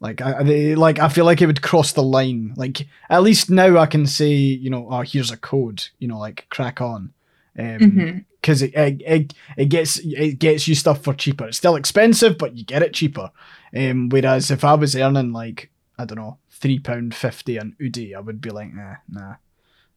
like 0.00 0.20
I 0.20 0.32
I- 0.32 0.74
like 0.74 0.98
I 0.98 1.08
feel 1.08 1.24
like 1.24 1.42
it 1.42 1.46
would 1.46 1.62
cross 1.62 1.92
the 1.92 2.02
line. 2.02 2.54
Like 2.56 2.86
at 3.10 3.22
least 3.22 3.50
now 3.50 3.78
I 3.78 3.86
can 3.86 4.06
say 4.06 4.30
you 4.32 4.70
know 4.70 4.88
oh 4.90 5.00
here's 5.02 5.30
a 5.30 5.36
code 5.36 5.84
you 5.98 6.08
know 6.08 6.18
like 6.18 6.46
crack 6.50 6.80
on. 6.80 7.12
Um, 7.58 7.78
Mhm. 7.80 8.24
because 8.40 8.62
it, 8.62 8.72
it, 8.74 9.02
it 9.04 9.34
it 9.56 9.66
gets 9.66 9.98
it 9.98 10.38
gets 10.38 10.68
you 10.68 10.74
stuff 10.76 11.02
for 11.02 11.12
cheaper. 11.14 11.46
It's 11.48 11.58
still 11.58 11.74
expensive, 11.76 12.38
but 12.38 12.56
you 12.56 12.64
get 12.64 12.82
it 12.82 12.94
cheaper. 12.94 13.30
Um, 13.76 14.08
whereas 14.10 14.50
if 14.52 14.62
I 14.64 14.74
was 14.74 14.94
earning 14.94 15.32
like 15.32 15.70
I 15.98 16.04
don't 16.04 16.18
know 16.18 16.38
three 16.50 16.78
pound 16.78 17.14
fifty 17.16 17.58
on 17.58 17.74
Oodie, 17.80 18.14
I 18.14 18.20
would 18.20 18.40
be 18.40 18.50
like, 18.50 18.72
nah, 18.72 18.94
nah, 19.08 19.34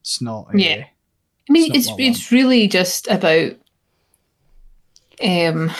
it's 0.02 0.22
not. 0.22 0.48
Yeah. 0.56 0.86
I 1.50 1.54
mean, 1.54 1.74
It's 1.76 1.88
it's 1.88 1.96
it's, 2.00 2.32
really 2.32 2.68
just 2.68 3.08
about 3.08 3.52
um 5.24 5.72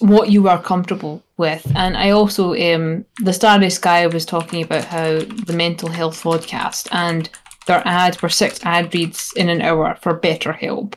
what 0.00 0.30
you 0.30 0.48
are 0.48 0.60
comfortable 0.62 1.22
with, 1.36 1.70
and 1.74 1.96
I 1.96 2.10
also 2.10 2.54
um 2.54 3.04
the 3.22 3.32
Starry 3.32 3.70
Sky 3.70 4.06
was 4.06 4.26
talking 4.26 4.62
about 4.62 4.84
how 4.84 5.20
the 5.20 5.54
mental 5.54 5.90
health 5.90 6.22
podcast 6.22 6.88
and 6.92 7.28
their 7.66 7.82
ads 7.86 8.20
were 8.20 8.28
six 8.28 8.58
ad 8.64 8.92
reads 8.94 9.32
in 9.36 9.48
an 9.48 9.62
hour 9.62 9.96
for 10.02 10.18
BetterHelp. 10.18 10.94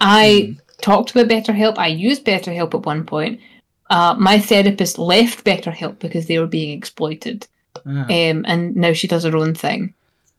I 0.00 0.56
talked 0.82 1.10
about 1.10 1.28
BetterHelp. 1.28 1.78
I 1.78 1.88
used 1.88 2.24
BetterHelp 2.24 2.74
at 2.74 2.86
one 2.86 3.04
point. 3.04 3.40
Uh, 3.88 4.14
my 4.18 4.38
therapist 4.38 4.98
left 4.98 5.44
BetterHelp 5.44 5.98
because 5.98 6.26
they 6.26 6.38
were 6.38 6.46
being 6.46 6.76
exploited 6.76 7.46
Ah. 7.86 8.04
um, 8.04 8.44
and 8.46 8.74
now 8.76 8.92
she 8.92 9.06
does 9.06 9.24
her 9.24 9.36
own 9.36 9.54
thing. 9.54 9.94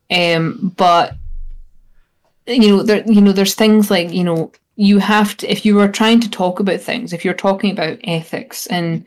Um, 0.10 0.74
but 0.76 1.16
you 2.48 2.70
know, 2.70 2.84
there 2.84 3.04
you 3.06 3.22
know, 3.22 3.32
there's 3.32 3.56
things 3.56 3.90
like 3.90 4.12
you 4.12 4.24
know, 4.24 4.52
you 4.82 4.98
have 4.98 5.38
to 5.38 5.48
if 5.48 5.64
you 5.64 5.80
are 5.80 5.88
trying 5.88 6.20
to 6.20 6.30
talk 6.30 6.60
about 6.60 6.82
things, 6.82 7.14
if 7.14 7.24
you're 7.24 7.36
talking 7.36 7.72
about 7.72 8.00
ethics 8.04 8.66
and 8.66 9.06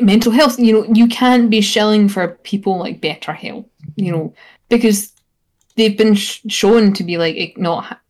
mental 0.00 0.30
health, 0.30 0.60
you 0.60 0.72
know, 0.72 0.94
you 0.94 1.08
can't 1.08 1.50
be 1.50 1.60
shilling 1.60 2.08
for 2.08 2.28
people 2.44 2.78
like 2.78 3.00
BetterHelp, 3.00 3.66
you 3.96 4.12
know, 4.12 4.32
because 4.68 5.12
they've 5.74 5.98
been 5.98 6.14
sh- 6.14 6.40
shown 6.48 6.92
to 6.92 7.02
be 7.02 7.18
like 7.18 7.54
not. 7.56 8.00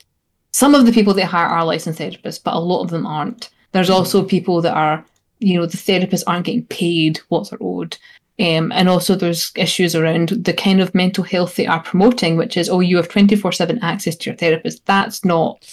Some 0.52 0.74
of 0.74 0.84
the 0.84 0.92
people 0.92 1.14
they 1.14 1.22
hire 1.22 1.46
are 1.46 1.64
licensed 1.64 1.98
therapists, 1.98 2.42
but 2.44 2.52
a 2.52 2.58
lot 2.58 2.82
of 2.82 2.90
them 2.90 3.06
aren't. 3.06 3.48
There's 3.72 3.86
mm-hmm. 3.86 3.96
also 3.96 4.22
people 4.22 4.60
that 4.60 4.74
are, 4.74 5.02
you 5.38 5.58
know, 5.58 5.64
the 5.64 5.78
therapists 5.78 6.24
aren't 6.26 6.44
getting 6.44 6.66
paid 6.66 7.20
what 7.30 7.48
they're 7.48 7.58
owed. 7.62 7.96
Um, 8.40 8.72
and 8.72 8.88
also 8.88 9.14
there's 9.14 9.52
issues 9.54 9.94
around 9.94 10.30
the 10.30 10.52
kind 10.52 10.80
of 10.80 10.94
mental 10.94 11.22
health 11.22 11.54
they 11.54 11.66
are 11.66 11.82
promoting, 11.82 12.36
which 12.36 12.56
is, 12.56 12.68
oh, 12.68 12.80
you 12.80 12.96
have 12.96 13.08
24-7 13.08 13.78
access 13.80 14.16
to 14.16 14.30
your 14.30 14.36
therapist. 14.36 14.84
That's 14.86 15.24
not 15.24 15.64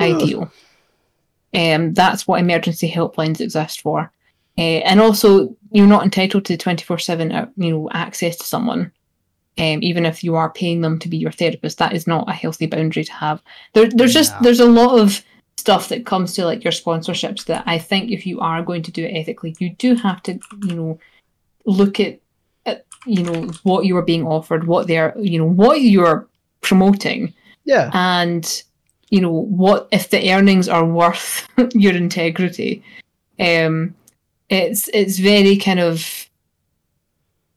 ideal. 0.00 0.50
Um, 1.54 1.92
that's 1.92 2.26
what 2.26 2.40
emergency 2.40 2.90
helplines 2.90 3.40
exist 3.40 3.82
for. 3.82 4.10
Uh, 4.56 4.80
and 4.84 5.00
also, 5.00 5.54
you're 5.70 5.86
not 5.86 6.04
entitled 6.04 6.44
to 6.46 6.56
24-7, 6.56 7.34
uh, 7.34 7.46
you 7.56 7.70
know, 7.70 7.90
access 7.92 8.36
to 8.36 8.44
someone. 8.44 8.90
Um, 9.58 9.82
even 9.82 10.06
if 10.06 10.22
you 10.22 10.34
are 10.36 10.50
paying 10.50 10.80
them 10.80 10.98
to 11.00 11.08
be 11.08 11.16
your 11.16 11.32
therapist, 11.32 11.78
that 11.78 11.92
is 11.92 12.06
not 12.06 12.28
a 12.28 12.32
healthy 12.32 12.66
boundary 12.66 13.04
to 13.04 13.12
have. 13.12 13.42
There, 13.74 13.88
there's 13.88 14.14
just 14.14 14.40
there's 14.40 14.60
a 14.60 14.66
lot 14.66 14.98
of 15.00 15.24
stuff 15.56 15.88
that 15.88 16.06
comes 16.06 16.34
to 16.34 16.44
like 16.44 16.62
your 16.62 16.72
sponsorships 16.72 17.44
that 17.46 17.64
I 17.66 17.78
think 17.78 18.10
if 18.10 18.24
you 18.24 18.38
are 18.38 18.62
going 18.62 18.82
to 18.82 18.92
do 18.92 19.04
it 19.04 19.14
ethically, 19.16 19.56
you 19.58 19.70
do 19.70 19.96
have 19.96 20.22
to, 20.24 20.38
you 20.62 20.74
know, 20.74 20.98
look 21.68 22.00
at, 22.00 22.18
at 22.66 22.84
you 23.06 23.22
know 23.22 23.50
what 23.62 23.84
you 23.84 23.96
are 23.96 24.02
being 24.02 24.26
offered, 24.26 24.66
what 24.66 24.86
they're, 24.86 25.14
you 25.18 25.38
know, 25.38 25.48
what 25.48 25.80
you're 25.82 26.26
promoting, 26.62 27.32
Yeah. 27.64 27.90
and 27.92 28.62
you 29.10 29.20
know 29.20 29.30
what 29.32 29.88
if 29.92 30.10
the 30.10 30.32
earnings 30.32 30.68
are 30.68 30.84
worth 30.84 31.46
your 31.74 31.94
integrity. 31.94 32.82
Um, 33.38 33.94
it's 34.50 34.88
it's 34.92 35.18
very 35.18 35.56
kind 35.56 35.80
of 35.80 36.28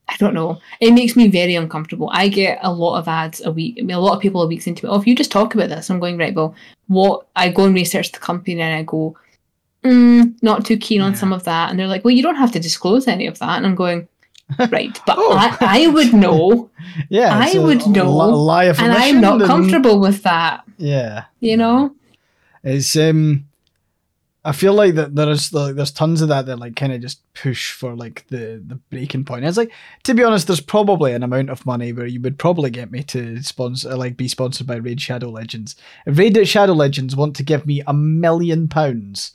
I 0.07 0.17
don't 0.17 0.33
know. 0.33 0.59
It 0.81 0.91
makes 0.91 1.15
me 1.15 1.29
very 1.29 1.55
uncomfortable. 1.55 2.09
I 2.11 2.27
get 2.27 2.59
a 2.61 2.71
lot 2.71 2.99
of 2.99 3.07
ads 3.07 3.39
a 3.45 3.51
week. 3.51 3.77
I 3.79 3.83
mean, 3.83 3.95
a 3.95 3.99
lot 3.99 4.15
of 4.15 4.21
people 4.21 4.41
a 4.41 4.47
week 4.47 4.67
into 4.67 4.85
me. 4.85 4.91
Oh, 4.91 4.99
if 4.99 5.07
you 5.07 5.15
just 5.15 5.31
talk 5.31 5.55
about 5.55 5.69
this, 5.69 5.89
I'm 5.89 6.01
going 6.01 6.17
right. 6.17 6.35
Well, 6.35 6.53
what 6.87 7.27
I 7.37 7.49
go 7.49 7.63
and 7.63 7.73
research 7.73 8.11
the 8.11 8.19
company 8.19 8.59
and 8.61 8.75
I 8.75 8.83
go, 8.83 9.15
mm, 9.83 10.33
not 10.41 10.65
too 10.65 10.77
keen 10.77 11.01
on 11.01 11.11
Yeah. 11.11 11.17
some 11.17 11.33
of 11.33 11.43
that, 11.45 11.69
and 11.69 11.79
they're 11.79 11.87
like, 11.87 12.03
well, 12.03 12.13
you 12.13 12.23
don't 12.23 12.35
have 12.35 12.51
to 12.53 12.59
disclose 12.59 13.07
any 13.07 13.27
of 13.27 13.39
that, 13.39 13.57
and 13.57 13.65
I'm 13.65 13.75
going, 13.75 14.07
right? 14.71 14.99
But 15.05 15.15
Oh. 15.17 15.33
I, 15.37 15.57
I 15.61 15.87
would 15.87 16.13
know, 16.13 16.69
Yeah, 17.09 17.31
I 17.37 17.57
would 17.57 17.85
know, 17.87 18.09
li- 18.11 18.33
lie 18.33 18.63
of 18.65 18.79
and 18.79 18.91
I'm 18.91 19.21
not 19.21 19.35
and- 19.41 19.45
comfortable 19.45 19.99
with 19.99 20.23
that. 20.23 20.63
Yeah, 20.77 21.25
You 21.39 21.57
know? 21.57 21.95
it's 22.63 22.95
um. 22.95 23.45
I 24.43 24.53
feel 24.53 24.73
like 24.73 24.95
that 24.95 25.13
there's 25.13 25.53
like 25.53 25.75
there's 25.75 25.91
tons 25.91 26.19
of 26.23 26.29
that 26.29 26.47
that 26.47 26.57
like 26.57 26.75
kind 26.75 26.91
of 26.91 26.99
just 26.99 27.21
push 27.35 27.71
for 27.73 27.95
like 27.95 28.25
the 28.29 28.59
the 28.65 28.79
breaking 28.89 29.23
point. 29.23 29.45
It's 29.45 29.55
like 29.55 29.71
to 30.05 30.15
be 30.15 30.23
honest, 30.23 30.47
there's 30.47 30.59
probably 30.59 31.13
an 31.13 31.21
amount 31.21 31.51
of 31.51 31.63
money 31.63 31.93
where 31.93 32.07
you 32.07 32.19
would 32.21 32.39
probably 32.39 32.71
get 32.71 32.89
me 32.91 33.03
to 33.03 33.43
sponsor 33.43 33.95
like 33.95 34.17
be 34.17 34.27
sponsored 34.27 34.65
by 34.65 34.77
Raid 34.77 34.99
Shadow 34.99 35.29
Legends. 35.29 35.75
If 36.07 36.17
Raid 36.17 36.43
Shadow 36.47 36.73
Legends 36.73 37.15
want 37.15 37.35
to 37.35 37.43
give 37.43 37.67
me 37.67 37.83
a 37.85 37.93
million 37.93 38.67
pounds, 38.67 39.33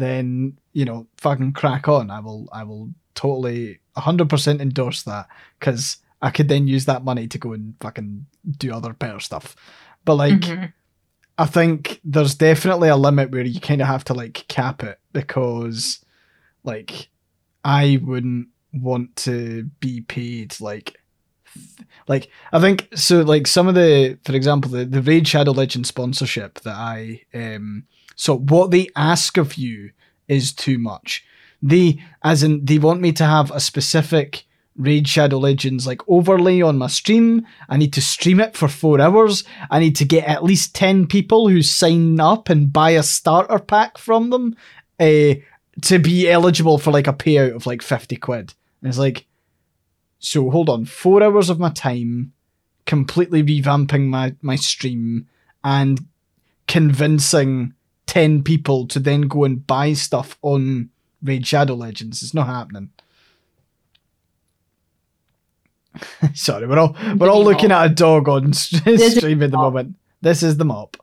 then 0.00 0.58
you 0.72 0.84
know 0.84 1.06
fucking 1.18 1.52
crack 1.52 1.88
on. 1.88 2.10
I 2.10 2.20
will 2.20 2.48
I 2.52 2.64
will 2.64 2.90
totally 3.14 3.80
100% 3.96 4.60
endorse 4.60 5.02
that 5.02 5.26
because 5.58 5.98
I 6.22 6.30
could 6.30 6.48
then 6.48 6.68
use 6.68 6.84
that 6.86 7.04
money 7.04 7.26
to 7.28 7.38
go 7.38 7.52
and 7.52 7.74
fucking 7.80 8.26
do 8.58 8.72
other 8.72 8.92
better 8.92 9.20
stuff. 9.20 9.56
But 10.04 10.16
like. 10.16 10.40
Mhm. 10.40 10.72
I 11.40 11.46
think 11.46 12.00
there's 12.04 12.34
definitely 12.34 12.88
a 12.88 12.96
limit 12.96 13.30
where 13.30 13.44
you 13.44 13.60
kind 13.60 13.80
of 13.80 13.86
have 13.86 14.02
to 14.06 14.12
like 14.12 14.44
cap 14.48 14.82
it 14.82 14.98
because, 15.12 16.04
like, 16.64 17.10
I 17.64 18.00
wouldn't 18.02 18.48
want 18.72 19.14
to 19.18 19.70
be 19.78 20.00
paid 20.00 20.60
like, 20.60 20.96
like 22.08 22.28
I 22.52 22.58
think 22.58 22.88
so. 22.96 23.20
Like 23.22 23.46
some 23.46 23.68
of 23.68 23.76
the, 23.76 24.18
for 24.24 24.34
example, 24.34 24.68
the 24.72 24.84
the 24.84 25.00
Raid 25.00 25.28
Shadow 25.28 25.52
Legend 25.52 25.86
sponsorship 25.86 26.58
that 26.62 26.74
I 26.74 27.22
um. 27.32 27.84
So 28.18 28.36
what 28.36 28.72
they 28.72 28.88
ask 28.96 29.38
of 29.38 29.54
you 29.54 29.92
is 30.26 30.52
too 30.52 30.76
much. 30.76 31.24
They, 31.62 32.02
as 32.22 32.42
in, 32.42 32.64
they 32.64 32.78
want 32.78 33.00
me 33.00 33.12
to 33.12 33.24
have 33.24 33.50
a 33.52 33.60
specific 33.60 34.44
Raid 34.76 35.08
Shadow 35.08 35.38
Legends 35.38 35.86
like 35.86 36.02
overlay 36.08 36.60
on 36.60 36.78
my 36.78 36.88
stream. 36.88 37.46
I 37.68 37.76
need 37.76 37.92
to 37.92 38.02
stream 38.02 38.40
it 38.40 38.56
for 38.56 38.66
four 38.66 39.00
hours. 39.00 39.44
I 39.70 39.78
need 39.78 39.94
to 39.96 40.04
get 40.04 40.24
at 40.24 40.44
least 40.44 40.74
10 40.74 41.06
people 41.06 41.48
who 41.48 41.62
sign 41.62 42.18
up 42.18 42.48
and 42.48 42.72
buy 42.72 42.90
a 42.90 43.04
starter 43.04 43.60
pack 43.60 43.98
from 43.98 44.30
them 44.30 44.56
uh, 44.98 45.34
to 45.82 45.98
be 46.00 46.28
eligible 46.28 46.78
for 46.78 46.90
like 46.90 47.06
a 47.06 47.12
payout 47.12 47.54
of 47.54 47.66
like 47.66 47.82
50 47.82 48.16
quid. 48.16 48.54
And 48.82 48.88
it's 48.88 48.98
like, 48.98 49.26
so 50.18 50.50
hold 50.50 50.68
on, 50.68 50.84
four 50.86 51.22
hours 51.22 51.50
of 51.50 51.60
my 51.60 51.70
time 51.70 52.32
completely 52.84 53.44
revamping 53.44 54.08
my, 54.08 54.34
my 54.42 54.56
stream 54.56 55.28
and 55.62 56.04
convincing 56.66 57.74
10 58.08 58.42
people 58.42 58.86
to 58.88 58.98
then 58.98 59.22
go 59.22 59.44
and 59.44 59.64
buy 59.66 59.92
stuff 59.92 60.38
on 60.42 60.88
Raid 61.22 61.46
Shadow 61.46 61.74
Legends. 61.74 62.22
It's 62.22 62.34
not 62.34 62.46
happening. 62.46 62.90
Sorry, 66.34 66.66
we're 66.66 66.78
all 66.78 66.96
we're 67.16 67.28
all 67.28 67.44
looking 67.44 67.70
at 67.70 67.84
a 67.84 67.94
dog 67.94 68.28
on 68.28 68.52
stream 68.54 69.42
at 69.42 69.50
the 69.50 69.56
moment. 69.56 69.96
This 70.20 70.42
is 70.42 70.56
the 70.56 70.64
mop. 70.64 70.96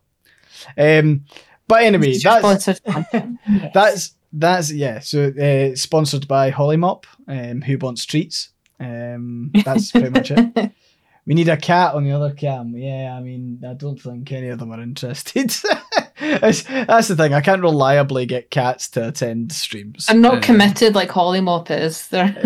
Um, 0.77 1.25
but 1.67 1.83
anyway, 1.83 2.17
that's 2.17 2.39
sponsored. 2.39 2.79
Yes. 2.85 3.37
that's 3.73 4.15
that's 4.31 4.71
yeah. 4.71 4.99
So 4.99 5.27
uh, 5.27 5.75
sponsored 5.75 6.27
by 6.27 6.49
Holly 6.49 6.77
Mop, 6.77 7.05
um, 7.27 7.61
who 7.61 7.77
wants 7.77 8.05
treats. 8.05 8.49
Um, 8.79 9.51
that's 9.63 9.91
pretty 9.91 10.09
much 10.09 10.31
it. 10.31 10.71
We 11.25 11.33
need 11.33 11.49
a 11.49 11.57
cat 11.57 11.93
on 11.93 12.03
the 12.03 12.11
other 12.11 12.33
cam. 12.33 12.75
Yeah, 12.77 13.15
I 13.17 13.21
mean, 13.21 13.63
I 13.67 13.73
don't 13.73 13.99
think 13.99 14.31
any 14.31 14.49
of 14.49 14.59
them 14.59 14.71
are 14.71 14.81
interested. 14.81 15.53
That's, 16.19 16.63
that's 16.63 17.07
the 17.09 17.15
thing. 17.15 17.33
I 17.33 17.41
can't 17.41 17.61
reliably 17.61 18.25
get 18.25 18.49
cats 18.51 18.89
to 18.91 19.07
attend 19.09 19.51
streams. 19.51 20.05
I'm 20.09 20.21
not 20.21 20.37
Uh, 20.37 20.41
committed 20.41 20.95
like 20.95 21.09
Holly 21.11 21.41
Mop 21.41 21.69
is. 21.71 22.07
There. 22.09 22.35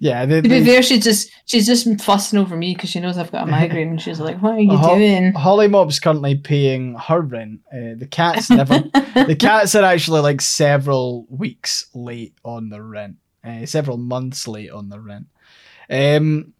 yeah, 0.00 0.24
they, 0.26 0.40
To 0.40 0.42
be 0.42 0.60
they- 0.60 0.64
fair, 0.64 0.82
she 0.82 0.98
just 1.00 1.30
she's 1.46 1.66
just 1.66 1.86
fussing 2.00 2.38
over 2.38 2.56
me 2.56 2.74
because 2.74 2.90
she 2.90 3.00
knows 3.00 3.18
I've 3.18 3.32
got 3.32 3.48
a 3.48 3.50
migraine, 3.50 3.88
and 3.90 4.00
she's 4.00 4.20
like, 4.20 4.40
"What 4.42 4.54
are 4.54 4.60
you 4.60 4.72
Uh-huh. 4.72 4.94
doing?" 4.94 5.32
Holly 5.32 5.68
Mop's 5.68 5.98
currently 5.98 6.36
paying 6.36 6.94
her 6.96 7.20
rent. 7.20 7.60
Uh, 7.72 7.94
the 7.96 8.06
cats 8.10 8.50
never. 8.50 8.78
the 9.14 9.36
cats 9.38 9.74
are 9.74 9.84
actually 9.84 10.20
like 10.20 10.40
several 10.40 11.26
weeks 11.28 11.86
late 11.94 12.34
on 12.44 12.68
the 12.68 12.82
rent, 12.82 13.16
uh, 13.44 13.66
several 13.66 13.96
months 13.96 14.46
late 14.46 14.70
on 14.70 14.88
the 14.88 15.00
rent. 15.00 15.26
Um, 15.90 16.54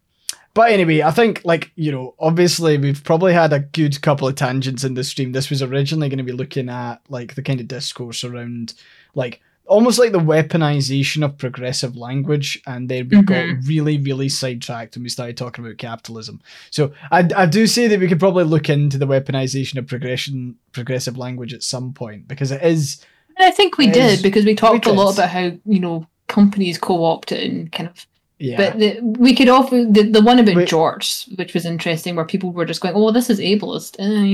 but 0.53 0.71
anyway, 0.71 1.01
I 1.01 1.11
think 1.11 1.41
like 1.43 1.71
you 1.75 1.91
know, 1.91 2.15
obviously 2.19 2.77
we've 2.77 3.03
probably 3.03 3.33
had 3.33 3.53
a 3.53 3.59
good 3.59 4.01
couple 4.01 4.27
of 4.27 4.35
tangents 4.35 4.83
in 4.83 4.93
the 4.93 5.03
stream. 5.03 5.31
This 5.31 5.49
was 5.49 5.61
originally 5.61 6.09
going 6.09 6.17
to 6.17 6.23
be 6.23 6.31
looking 6.31 6.69
at 6.69 7.01
like 7.09 7.35
the 7.35 7.41
kind 7.41 7.59
of 7.59 7.67
discourse 7.67 8.23
around 8.23 8.73
like 9.15 9.41
almost 9.65 9.97
like 9.97 10.11
the 10.11 10.19
weaponization 10.19 11.23
of 11.23 11.37
progressive 11.37 11.95
language, 11.95 12.61
and 12.67 12.89
then 12.89 13.07
we 13.09 13.21
got 13.21 13.35
mm-hmm. 13.35 13.67
really, 13.67 13.97
really 13.97 14.29
sidetracked 14.29 14.95
when 14.95 15.03
we 15.03 15.09
started 15.09 15.37
talking 15.37 15.65
about 15.65 15.77
capitalism. 15.77 16.41
So 16.69 16.93
I, 17.11 17.27
I 17.35 17.45
do 17.45 17.65
say 17.67 17.87
that 17.87 17.99
we 17.99 18.07
could 18.07 18.19
probably 18.19 18.43
look 18.43 18.69
into 18.69 18.97
the 18.97 19.07
weaponization 19.07 19.77
of 19.77 19.87
progression 19.87 20.57
progressive 20.71 21.17
language 21.17 21.53
at 21.53 21.63
some 21.63 21.93
point 21.93 22.27
because 22.27 22.51
it 22.51 22.61
is 22.61 23.03
And 23.37 23.47
I 23.47 23.51
think 23.51 23.77
we 23.77 23.87
did 23.87 24.13
is- 24.13 24.21
because 24.21 24.45
we 24.45 24.55
talked 24.55 24.85
a 24.85 24.91
lot 24.91 25.13
about 25.13 25.29
how 25.29 25.51
you 25.65 25.79
know 25.79 26.07
companies 26.27 26.77
co-opt 26.77 27.31
it 27.31 27.49
and 27.49 27.71
kind 27.71 27.89
of. 27.89 28.05
Yeah 28.47 28.57
But 28.61 28.71
the, 28.79 28.89
we 29.25 29.31
could 29.37 29.49
offer 29.57 29.77
the, 29.95 30.03
the 30.15 30.21
one 30.21 30.39
about. 30.39 30.67
George, 30.67 31.09
which 31.39 31.53
was 31.53 31.65
interesting, 31.65 32.15
where 32.15 32.25
people 32.33 32.51
were 32.51 32.65
just 32.71 32.81
going, 32.81 32.95
"Oh, 32.95 33.11
this 33.11 33.29
is 33.29 33.39
ableist." 33.39 33.93
Uh, 33.99 34.25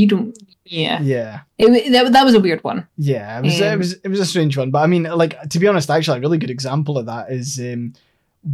you 0.00 0.06
don't. 0.12 0.36
Yeah, 0.68 1.00
yeah 1.00 1.40
it, 1.58 1.92
that 1.92 2.12
that 2.12 2.24
was 2.28 2.34
a 2.34 2.40
weird 2.46 2.62
one. 2.64 2.80
yeah 2.98 3.38
it 3.38 3.44
was 3.44 3.60
it 3.60 3.72
Um, 3.72 3.78
was 3.78 3.90
it 4.04 4.08
was 4.14 4.18
a 4.20 4.26
strange 4.32 4.56
one 4.60 4.70
but 4.72 4.82
I 4.82 4.88
mean 4.88 5.04
like 5.04 5.34
to 5.52 5.58
be 5.60 5.68
honest 5.68 5.88
actually 5.90 6.18
a 6.18 6.20
really 6.20 6.38
good 6.42 6.50
example 6.50 6.98
of 6.98 7.06
that 7.06 7.30
is 7.30 7.48
um 7.60 7.92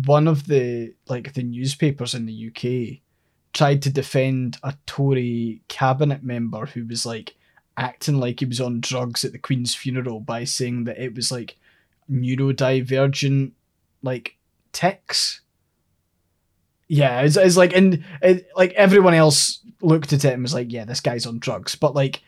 one 0.05 0.29
of 0.29 0.47
the 0.47 0.93
like 1.09 1.33
the 1.33 1.43
newspapers 1.43 2.13
in 2.15 2.27
the 2.27 2.39
UK 2.51 3.01
tried 3.55 3.81
to 3.85 3.91
defend 3.91 4.59
a 4.63 4.75
Tory 4.85 5.63
cabinet 5.69 6.23
member 6.23 6.67
who 6.67 6.85
was 6.85 7.07
like 7.07 7.35
acting 7.79 8.19
like 8.21 8.41
he 8.41 8.47
was 8.47 8.61
on 8.61 8.81
drugs 8.81 9.25
at 9.25 9.33
the 9.33 9.39
Queen's 9.47 9.75
funeral 9.75 10.21
by 10.21 10.45
saying 10.45 10.85
that 10.85 10.99
it 11.03 11.15
was 11.15 11.33
like 11.33 11.57
neurodivergent 12.11 13.53
like 14.03 14.37
tics. 14.73 15.41
Yeah, 16.89 17.23
it's, 17.23 17.37
it's 17.37 17.57
like 17.57 17.75
and 17.75 18.05
it, 18.21 18.49
like 18.57 18.73
everyone 18.73 19.15
else 19.15 19.61
looked 19.81 20.13
at 20.13 20.25
it 20.25 20.33
and 20.33 20.43
was 20.43 20.55
like, 20.55 20.73
yeah, 20.73 20.85
this 20.85 21.01
guy's 21.01 21.27
on 21.27 21.39
drugs, 21.39 21.75
but 21.75 21.95
like 21.95 22.23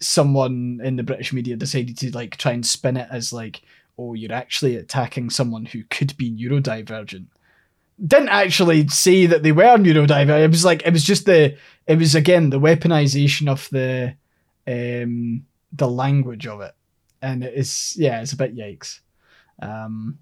someone 0.00 0.80
in 0.82 0.96
the 0.96 1.02
British 1.02 1.32
media 1.32 1.56
decided 1.56 1.96
to 1.98 2.10
like 2.12 2.36
try 2.36 2.52
and 2.52 2.66
spin 2.66 2.96
it 2.96 3.08
as 3.10 3.32
like, 3.32 3.62
oh, 3.98 4.14
you're 4.14 4.32
actually 4.32 4.76
attacking 4.76 5.30
someone 5.30 5.66
who 5.66 5.84
could 5.84 6.16
be 6.16 6.30
neurodivergent. 6.30 7.26
Didn't 8.04 8.30
actually 8.30 8.88
say 8.88 9.26
that 9.26 9.42
they 9.42 9.52
were 9.52 9.76
neurodivergent. 9.76 10.44
It 10.44 10.50
was 10.50 10.64
like 10.64 10.82
it 10.84 10.92
was 10.92 11.04
just 11.04 11.26
the 11.26 11.56
it 11.86 11.98
was 11.98 12.14
again 12.14 12.50
the 12.50 12.60
weaponization 12.60 13.48
of 13.48 13.68
the 13.70 14.14
um 14.66 15.46
the 15.72 15.88
language 15.88 16.46
of 16.46 16.60
it. 16.60 16.74
And 17.20 17.44
it's 17.44 17.96
yeah, 17.96 18.20
it's 18.20 18.32
a 18.32 18.36
bit 18.36 18.56
yikes. 18.56 19.00
Um 19.60 20.18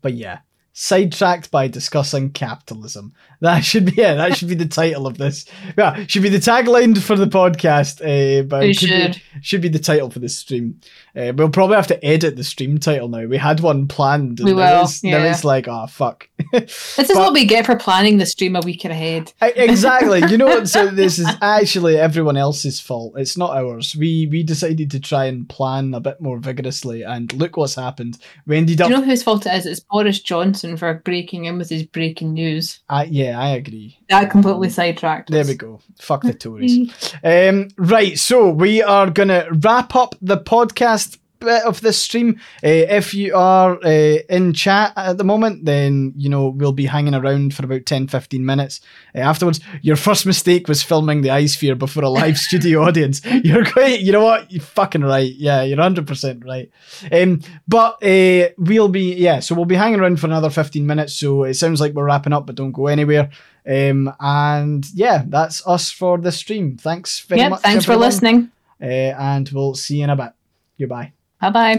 but 0.00 0.14
yeah. 0.14 0.40
Sidetracked 0.72 1.50
by 1.50 1.66
discussing 1.66 2.30
capitalism. 2.30 3.12
That 3.40 3.60
should 3.64 3.84
be 3.86 3.92
yeah, 3.92 4.14
that 4.14 4.36
should 4.36 4.48
be 4.48 4.54
the 4.56 4.66
title 4.66 5.06
of 5.06 5.16
this. 5.18 5.44
Yeah, 5.76 6.04
should 6.06 6.22
be 6.22 6.28
the 6.28 6.38
tagline 6.38 7.00
for 7.00 7.14
the 7.16 7.26
podcast. 7.26 8.00
Uh, 8.00 8.42
but 8.42 8.64
it 8.64 8.78
could 8.78 8.88
be- 8.88 9.12
should. 9.12 9.22
should 9.42 9.60
be 9.62 9.68
the 9.68 9.78
title 9.78 10.10
for 10.10 10.18
this 10.18 10.36
stream. 10.36 10.80
Uh, 11.16 11.32
we'll 11.36 11.48
probably 11.50 11.76
have 11.76 11.86
to 11.88 12.04
edit 12.04 12.36
the 12.36 12.44
stream 12.44 12.78
title 12.78 13.08
now. 13.08 13.26
We 13.26 13.36
had 13.38 13.60
one 13.60 13.86
planned. 13.88 14.38
and 14.40 14.48
We 14.48 14.54
will, 14.54 14.82
It's, 14.84 15.02
Now 15.04 15.18
yeah. 15.18 15.30
it's 15.32 15.44
like, 15.44 15.66
oh 15.68 15.86
fuck. 15.88 16.28
This 16.52 16.98
is 16.98 17.08
what 17.16 17.32
we 17.32 17.44
get 17.44 17.66
for 17.66 17.76
planning 17.76 18.18
the 18.18 18.26
stream 18.26 18.56
a 18.56 18.60
week 18.60 18.84
ahead. 18.84 19.32
Exactly. 19.40 20.20
You 20.30 20.38
know 20.38 20.46
what? 20.46 20.68
So 20.68 20.86
this 20.88 21.18
is 21.18 21.28
actually 21.42 21.96
everyone 21.98 22.36
else's 22.36 22.80
fault. 22.80 23.14
It's 23.16 23.36
not 23.36 23.50
ours. 23.56 23.94
We 23.96 24.26
we 24.30 24.42
decided 24.42 24.90
to 24.92 25.00
try 25.00 25.26
and 25.26 25.48
plan 25.48 25.94
a 25.94 26.00
bit 26.00 26.20
more 26.20 26.38
vigorously, 26.38 27.02
and 27.02 27.32
look 27.34 27.56
what's 27.56 27.74
happened. 27.74 28.18
We 28.46 28.56
ended 28.56 28.78
Do 28.78 28.84
you 28.84 28.90
know 28.90 29.02
whose 29.02 29.22
fault 29.22 29.46
it 29.46 29.54
is? 29.54 29.66
It's 29.66 29.80
Boris 29.80 30.20
Johnson 30.20 30.76
for 30.76 30.94
breaking 31.04 31.44
in 31.44 31.58
with 31.58 31.68
his 31.68 31.82
breaking 31.84 32.32
news. 32.34 32.80
I, 32.88 33.04
yeah, 33.04 33.27
I 33.32 33.50
agree. 33.50 33.98
That 34.08 34.30
completely 34.30 34.70
sidetracked. 34.70 35.30
There 35.30 35.40
us. 35.40 35.48
we 35.48 35.54
go. 35.54 35.80
Fuck 36.00 36.22
the 36.22 36.34
Tories. 36.34 37.14
Um, 37.22 37.68
right, 37.76 38.18
so 38.18 38.50
we 38.50 38.82
are 38.82 39.10
going 39.10 39.28
to 39.28 39.48
wrap 39.60 39.94
up 39.94 40.14
the 40.20 40.38
podcast 40.38 41.18
bit 41.40 41.64
of 41.64 41.80
this 41.80 41.98
stream. 41.98 42.40
Uh, 42.64 42.68
if 42.90 43.14
you 43.14 43.34
are 43.34 43.78
uh, 43.84 44.18
in 44.28 44.52
chat 44.52 44.92
at 44.96 45.18
the 45.18 45.24
moment, 45.24 45.64
then, 45.64 46.12
you 46.16 46.28
know, 46.28 46.48
we'll 46.48 46.72
be 46.72 46.86
hanging 46.86 47.14
around 47.14 47.54
for 47.54 47.64
about 47.64 47.86
10, 47.86 48.08
15 48.08 48.44
minutes. 48.44 48.80
Uh, 49.14 49.18
afterwards, 49.20 49.60
your 49.82 49.96
first 49.96 50.26
mistake 50.26 50.68
was 50.68 50.82
filming 50.82 51.22
the 51.22 51.30
ice 51.30 51.54
sphere 51.54 51.74
before 51.74 52.04
a 52.04 52.08
live 52.10 52.38
studio 52.48 52.82
audience. 52.82 53.24
You're 53.24 53.64
great. 53.64 54.00
You 54.00 54.12
know 54.12 54.24
what? 54.24 54.50
You're 54.50 54.62
fucking 54.62 55.02
right. 55.02 55.32
Yeah, 55.34 55.62
you're 55.62 55.78
100% 55.78 56.44
right. 56.44 56.70
Um, 57.12 57.40
but 57.66 58.02
uh, 58.02 58.50
we'll 58.58 58.88
be, 58.88 59.14
yeah, 59.14 59.40
so 59.40 59.54
we'll 59.54 59.64
be 59.64 59.74
hanging 59.76 60.00
around 60.00 60.20
for 60.20 60.26
another 60.26 60.50
15 60.50 60.86
minutes. 60.86 61.14
So 61.14 61.44
it 61.44 61.54
sounds 61.54 61.80
like 61.80 61.92
we're 61.94 62.04
wrapping 62.06 62.32
up, 62.32 62.46
but 62.46 62.54
don't 62.56 62.72
go 62.72 62.86
anywhere. 62.86 63.30
Um, 63.68 64.10
and 64.18 64.86
yeah, 64.94 65.24
that's 65.26 65.66
us 65.66 65.90
for 65.90 66.16
the 66.18 66.32
stream. 66.32 66.78
Thanks 66.78 67.20
very 67.20 67.42
Yep, 67.42 67.50
much. 67.50 67.60
thanks 67.60 67.84
for 67.84 67.96
listening. 67.96 68.50
Uh, 68.80 68.84
and 68.86 69.48
we'll 69.50 69.74
see 69.74 69.98
you 69.98 70.04
in 70.04 70.10
a 70.10 70.16
bit. 70.16 70.30
Goodbye. 70.78 71.12
Bye 71.40 71.50
bye. 71.50 71.76